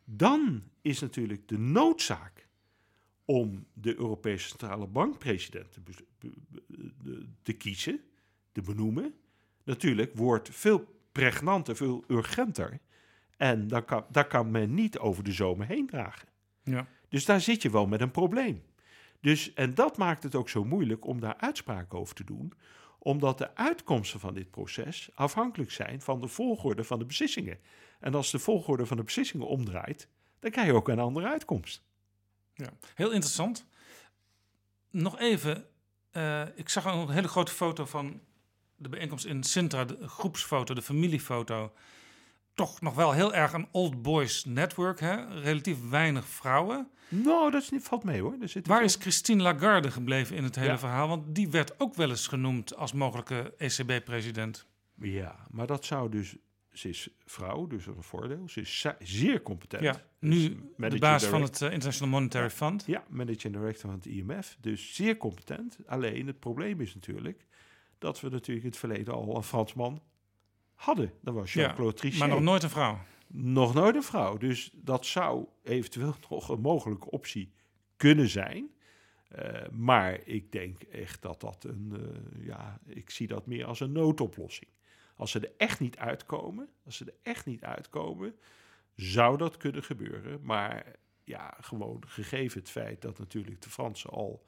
dan 0.04 0.64
is 0.82 1.00
natuurlijk 1.00 1.48
de 1.48 1.58
noodzaak 1.58 2.48
om 3.26 3.66
de 3.74 3.96
Europese 3.96 4.48
Centrale 4.48 4.88
te, 4.92 5.82
be- 5.84 6.06
be- 6.20 6.34
de- 7.04 7.28
te 7.42 7.54
kiezen, 7.54 8.00
te 8.52 8.62
benoemen, 8.62 9.14
natuurlijk 9.64 10.16
wordt 10.16 10.50
veel 10.50 11.00
pregnanter, 11.12 11.76
veel 11.76 12.04
urgenter. 12.08 12.80
En 13.38 13.68
daar 13.68 13.84
kan, 13.84 14.06
daar 14.12 14.28
kan 14.28 14.52
men 14.52 14.74
niet 14.74 14.98
over 14.98 15.24
de 15.24 15.32
zomer 15.32 15.68
heen 15.68 15.88
dragen. 15.88 16.28
Ja. 16.64 16.88
Dus 17.10 17.26
daar 17.26 17.42
zit 17.42 17.62
je 17.62 17.70
wel 17.70 17.88
met 17.88 18.02
een 18.02 18.12
probleem. 18.12 18.64
Dus, 19.20 19.54
en 19.54 19.74
dat 19.74 19.98
maakt 19.98 20.24
het 20.24 20.36
ook 20.36 20.50
zo 20.50 20.64
moeilijk 20.64 21.06
om 21.06 21.20
daar 21.20 21.38
uitspraken 21.38 22.00
over 22.00 22.16
te 22.16 22.24
doen, 22.24 22.54
omdat 23.06 23.38
de 23.38 23.56
uitkomsten 23.56 24.20
van 24.20 24.34
dit 24.34 24.52
proces 24.52 25.10
afhankelijk 25.14 25.72
zijn 25.72 26.02
van 26.02 26.20
de 26.20 26.28
volgorde 26.28 26.84
van 26.84 27.00
de 27.00 27.06
beslissingen. 27.06 27.60
En 28.00 28.16
als 28.16 28.32
de 28.32 28.40
volgorde 28.40 28.86
van 28.86 28.98
de 28.98 29.04
beslissingen 29.04 29.48
omdraait, 29.48 30.08
dan 30.40 30.52
krijg 30.52 30.68
je 30.68 30.74
ook 30.74 30.88
een 30.88 31.00
andere 31.00 31.28
uitkomst. 31.28 31.84
Ja, 32.54 32.70
heel 32.96 33.12
interessant. 33.12 33.66
Nog 34.90 35.20
even, 35.20 35.68
eh, 36.12 36.42
ik 36.56 36.70
zag 36.70 36.86
een 36.86 37.10
hele 37.10 37.28
grote 37.28 37.52
foto 37.52 37.86
van 37.86 38.22
de 38.76 38.90
bijeenkomst 38.90 39.26
in 39.26 39.44
Sintra, 39.44 39.86
de 39.86 40.08
groepsfoto, 40.08 40.74
de 40.74 40.82
familiefoto. 40.82 41.74
Toch 42.56 42.82
nog 42.82 42.96
wel 42.96 43.12
heel 43.12 43.34
erg 43.34 43.54
een 43.54 43.68
old 43.72 44.02
boys 44.02 44.46
network, 44.46 45.00
hè? 45.00 45.40
relatief 45.40 45.90
weinig 45.90 46.28
vrouwen. 46.28 46.88
Nou, 47.10 47.52
dat 47.52 47.62
is 47.62 47.70
niet, 47.70 47.84
valt 47.84 48.04
mee 48.04 48.22
hoor. 48.22 48.36
Waar 48.40 48.78
veel- 48.78 48.86
is 48.86 48.96
Christine 48.96 49.42
Lagarde 49.42 49.92
gebleven 49.92 50.36
in 50.36 50.44
het 50.44 50.56
hele 50.56 50.68
Ja. 50.70 50.78
verhaal? 50.80 51.08
Want 51.08 51.36
die 51.36 51.50
werd 51.50 51.80
ook 51.80 51.96
wel 51.96 52.10
eens 52.10 52.28
genoemd 52.28 52.76
als 52.76 52.94
mogelijke 52.94 53.54
ECB-president. 53.58 54.66
Ja, 55.00 55.36
maar 55.52 55.68
dat 55.68 55.86
zou 55.86 56.10
dus... 56.10 56.36
Ze 56.72 56.90
is 56.90 57.10
vrouw, 57.26 57.68
dus 57.68 57.86
een 57.86 58.04
voordeel. 58.04 58.50
Ze 58.50 58.62
is 58.62 58.80
ze- 58.80 58.96
zeer 59.00 59.42
competent. 59.42 59.84
Ja, 59.84 60.02
nu 60.20 60.70
de 60.78 60.98
baas 61.00 61.26
van 61.26 61.42
het 61.42 61.62
eh, 61.62 61.72
International 61.72 62.14
Monetary 62.14 62.50
Fund. 62.50 62.84
Ja, 62.88 63.04
managing 63.10 63.54
director 63.54 63.90
van 63.90 64.00
het 64.00 64.06
IMF. 64.06 64.58
Dus 64.60 64.96
zeer 64.96 65.18
competent. 65.18 65.78
Alleen 65.86 66.28
het 66.28 66.40
probleem 66.40 66.82
is 66.82 66.94
natuurlijk 66.94 67.46
dat 67.98 68.20
we 68.22 68.30
natuurlijk 68.30 68.66
in 68.66 68.70
het 68.72 68.80
verleden 68.80 69.14
al 69.14 69.36
een 69.36 69.44
Fransman 69.44 70.02
hadden. 70.76 71.14
Dat 71.22 71.34
was 71.34 71.54
Jean-Claude 71.54 71.94
Trichet. 71.94 72.20
maar 72.20 72.28
nog 72.28 72.42
nooit 72.42 72.64
een 72.64 72.70
vrouw. 72.70 73.00
Nog 73.28 73.74
nooit 73.74 73.96
een 73.96 74.04
vrouw. 74.04 74.38
Dus 74.38 74.72
dat 74.74 75.06
zou 75.06 75.46
eventueel 75.64 76.16
nog 76.30 76.50
een 76.50 76.62
mogelijke 76.62 77.12
optie 77.12 77.52
kunnen 77.98 78.30
zijn. 78.30 78.70
Eh, 79.28 79.70
maar 79.72 80.20
ik 80.28 80.52
denk 80.52 80.84
echt 80.84 81.22
dat 81.22 81.42
dat 81.42 81.64
een, 81.64 81.94
eh, 81.96 82.46
ja, 82.46 82.80
ik 82.86 83.10
zie 83.10 83.28
dat 83.28 83.46
meer 83.46 83.66
als 83.66 83.80
een 83.80 83.92
noodoplossing. 83.92 84.70
Als 85.16 85.32
ze 85.32 85.40
er 85.40 85.52
echt 85.58 85.80
niet 85.80 85.98
uitkomen, 85.98 86.70
als 86.86 86.98
ze 86.98 87.06
er 87.06 87.14
echt 87.22 87.46
niet 87.46 87.64
uitkomen, 87.64 88.36
zou 88.96 89.38
dat 89.38 89.58
kunnen 89.58 89.84
gebeuren. 89.84 90.40
Maar 90.44 90.96
ja, 91.24 91.58
gewoon 91.62 92.04
gegeven 92.08 92.60
het 92.60 92.70
feit 92.70 93.02
dat 93.02 93.20
natuurlijk 93.20 93.62
de 93.62 93.70
Fransen 93.70 94.10
al 94.10 94.46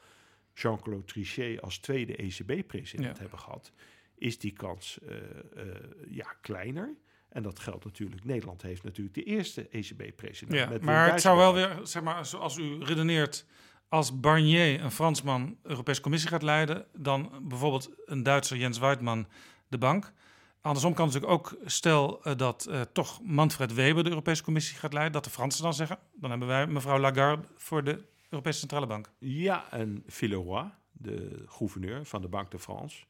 Jean-Claude 0.54 1.06
Trichet 1.06 1.62
als 1.62 1.78
tweede 1.78 2.16
ECB-president 2.16 3.16
Ja. 3.16 3.22
hebben 3.22 3.40
gehad, 3.40 3.72
is 4.18 4.40
die 4.40 4.52
kans 4.52 5.00
eh, 5.00 5.16
eh, 5.16 5.76
ja, 6.08 6.36
kleiner. 6.42 6.96
En 7.30 7.44
dat 7.44 7.60
geldt 7.60 7.86
natuurlijk. 7.86 8.26
Nederland 8.26 8.62
heeft 8.62 8.84
natuurlijk 8.84 9.16
de 9.16 9.24
eerste 9.24 9.68
ECB-president. 9.70 10.60
Ja, 10.60 10.70
met 10.70 10.82
maar 10.82 11.12
het 11.12 11.22
zou 11.22 11.38
wel 11.38 11.54
weer, 11.54 11.80
zeg 11.84 12.04
maar, 12.04 12.26
zoals 12.26 12.58
u 12.58 12.84
redeneert, 12.84 13.46
als 13.90 14.20
Barnier, 14.20 14.84
een 14.84 14.92
Fransman, 14.92 15.58
de 15.64 15.70
Europese 15.70 16.02
Commissie 16.02 16.30
gaat 16.30 16.42
leiden, 16.42 16.86
dan 16.94 17.32
bijvoorbeeld 17.42 17.90
een 18.06 18.24
Duitser, 18.24 18.58
Jens 18.58 18.80
Weidmann, 18.80 19.28
de 19.68 19.78
bank. 19.78 20.14
Andersom 20.62 20.94
kan 20.94 21.06
natuurlijk 21.06 21.32
ook, 21.32 21.58
stel 21.66 22.24
eh, 22.24 22.36
dat 22.36 22.70
toch 22.92 23.22
Manfred 23.24 23.74
Weber 23.74 24.04
de 24.04 24.10
Europese 24.10 24.44
Commissie 24.44 24.78
gaat 24.78 24.94
leiden, 24.94 25.14
dat 25.14 25.24
de 25.24 25.30
Fransen 25.30 25.64
dan 25.64 25.74
zeggen, 25.74 26.00
dan 26.14 26.30
hebben 26.30 26.48
wij 26.48 26.68
mevrouw 26.68 27.00
Lagarde 27.00 27.44
voor 27.56 27.84
de 27.84 28.06
Europese 28.30 28.60
Centrale 28.60 28.88
Bank. 28.88 29.12
Ja, 29.20 29.72
en 29.72 30.04
Villeroy, 30.08 30.70
de 30.92 31.44
gouverneur 31.46 32.06
van 32.06 32.22
de 32.22 32.28
Banque 32.28 32.50
de 32.50 32.60
France, 32.60 33.06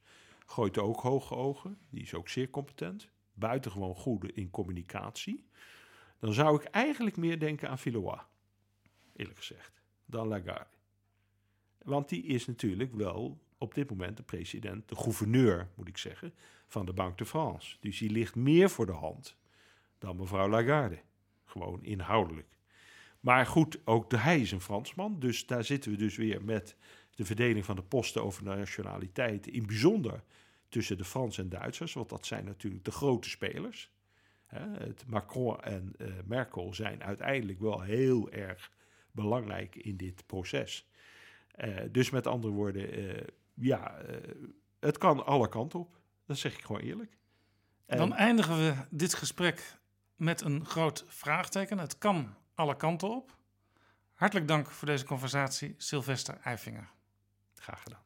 gooit 0.50 0.78
ook 0.78 1.00
hoge 1.00 1.34
ogen. 1.34 1.78
Die 1.90 2.02
is 2.02 2.14
ook 2.14 2.28
zeer 2.28 2.50
competent. 2.50 3.08
Buitengewoon 3.32 3.94
goed 3.94 4.30
in 4.30 4.50
communicatie. 4.50 5.46
Dan 6.18 6.32
zou 6.32 6.60
ik 6.60 6.64
eigenlijk 6.64 7.16
meer 7.16 7.38
denken 7.38 7.68
aan 7.68 7.78
Villeroy, 7.78 8.20
eerlijk 9.16 9.38
gezegd, 9.38 9.82
dan 10.04 10.28
Lagarde. 10.28 10.66
Want 11.82 12.08
die 12.08 12.22
is 12.22 12.46
natuurlijk 12.46 12.94
wel 12.94 13.38
op 13.58 13.74
dit 13.74 13.90
moment 13.90 14.16
de 14.16 14.22
president, 14.22 14.88
de 14.88 14.96
gouverneur 14.96 15.68
moet 15.74 15.88
ik 15.88 15.98
zeggen, 15.98 16.34
van 16.66 16.86
de 16.86 16.92
Banque 16.92 17.16
de 17.16 17.26
France. 17.26 17.76
Dus 17.80 17.98
die 17.98 18.10
ligt 18.10 18.34
meer 18.34 18.70
voor 18.70 18.86
de 18.86 18.92
hand 18.92 19.36
dan 19.98 20.16
mevrouw 20.16 20.48
Lagarde. 20.48 21.00
Gewoon 21.44 21.84
inhoudelijk. 21.84 22.58
Maar 23.20 23.46
goed, 23.46 23.86
ook 23.86 24.12
hij 24.12 24.40
is 24.40 24.52
een 24.52 24.60
Fransman. 24.60 25.20
Dus 25.20 25.46
daar 25.46 25.64
zitten 25.64 25.90
we 25.90 25.96
dus 25.96 26.16
weer 26.16 26.44
met 26.44 26.76
de 27.18 27.24
verdeling 27.24 27.64
van 27.64 27.76
de 27.76 27.82
posten 27.82 28.22
over 28.22 28.44
nationaliteiten. 28.44 29.52
In 29.52 29.66
bijzonder 29.66 30.22
tussen 30.68 30.98
de 30.98 31.04
Fransen 31.04 31.42
en 31.44 31.48
Duitsers. 31.48 31.92
Want 31.92 32.08
dat 32.08 32.26
zijn 32.26 32.44
natuurlijk 32.44 32.84
de 32.84 32.90
grote 32.90 33.28
spelers. 33.28 33.90
Macron 35.06 35.60
en 35.60 35.94
uh, 35.98 36.08
Merkel 36.24 36.74
zijn 36.74 37.02
uiteindelijk 37.02 37.60
wel 37.60 37.80
heel 37.80 38.30
erg 38.30 38.72
belangrijk 39.10 39.76
in 39.76 39.96
dit 39.96 40.26
proces. 40.26 40.88
Uh, 41.56 41.76
dus 41.90 42.10
met 42.10 42.26
andere 42.26 42.52
woorden, 42.52 42.98
uh, 42.98 43.20
ja, 43.54 44.00
het 44.80 44.98
kan 44.98 45.26
alle 45.26 45.48
kanten 45.48 45.78
op. 45.78 45.98
Dat 46.26 46.38
zeg 46.38 46.54
ik 46.54 46.64
gewoon 46.64 46.82
eerlijk. 46.82 47.16
En... 47.86 47.96
Dan 47.96 48.14
eindigen 48.14 48.56
we 48.56 48.74
dit 48.90 49.14
gesprek 49.14 49.78
met 50.16 50.40
een 50.40 50.64
groot 50.64 51.04
vraagteken. 51.08 51.78
Het 51.78 51.98
kan 51.98 52.34
alle 52.54 52.76
kanten 52.76 53.08
op. 53.08 53.36
Hartelijk 54.14 54.48
dank 54.48 54.70
voor 54.70 54.88
deze 54.88 55.04
conversatie, 55.04 55.74
Sylvester 55.76 56.38
Eifinger. 56.42 56.96
Graag 57.60 57.82
gedaan. 57.82 58.00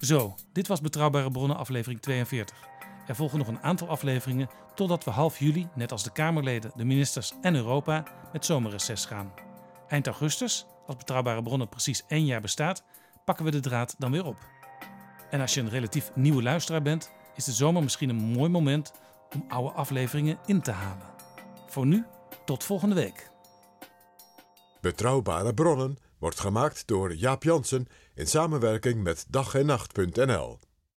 Zo, 0.00 0.34
dit 0.52 0.66
was 0.66 0.80
Betrouwbare 0.80 1.30
Bronnen 1.30 1.56
aflevering 1.56 2.00
42. 2.00 2.56
Er 3.06 3.14
volgen 3.14 3.38
nog 3.38 3.48
een 3.48 3.62
aantal 3.62 3.88
afleveringen 3.88 4.48
totdat 4.74 5.04
we 5.04 5.10
half 5.10 5.38
juli, 5.38 5.68
net 5.74 5.92
als 5.92 6.02
de 6.02 6.12
Kamerleden, 6.12 6.70
de 6.74 6.84
ministers 6.84 7.32
en 7.42 7.54
Europa, 7.54 8.04
met 8.32 8.44
zomerreces 8.44 9.04
gaan. 9.04 9.32
Eind 9.88 10.06
augustus, 10.06 10.66
als 10.86 10.96
Betrouwbare 10.96 11.42
Bronnen 11.42 11.68
precies 11.68 12.04
één 12.08 12.24
jaar 12.24 12.40
bestaat, 12.40 12.84
pakken 13.24 13.44
we 13.44 13.50
de 13.50 13.60
draad 13.60 13.94
dan 13.98 14.10
weer 14.10 14.24
op. 14.24 14.36
En 15.30 15.40
als 15.40 15.54
je 15.54 15.60
een 15.60 15.68
relatief 15.68 16.10
nieuwe 16.14 16.42
luisteraar 16.42 16.82
bent, 16.82 17.10
is 17.34 17.44
de 17.44 17.52
zomer 17.52 17.82
misschien 17.82 18.08
een 18.08 18.24
mooi 18.24 18.50
moment 18.50 18.92
om 19.34 19.44
oude 19.48 19.70
afleveringen 19.70 20.38
in 20.46 20.60
te 20.60 20.70
halen. 20.70 21.06
Voor 21.66 21.86
nu, 21.86 22.04
tot 22.44 22.64
volgende 22.64 22.94
week. 22.94 23.30
Betrouwbare 24.80 25.54
bronnen 25.54 25.98
wordt 26.18 26.40
gemaakt 26.40 26.86
door 26.86 27.14
Jaap 27.14 27.42
Jansen 27.42 27.86
in 28.14 28.26
samenwerking 28.26 29.02
met 29.02 29.26
dag 29.28 29.54
en 29.54 29.66
nacht.nl. 29.66 30.58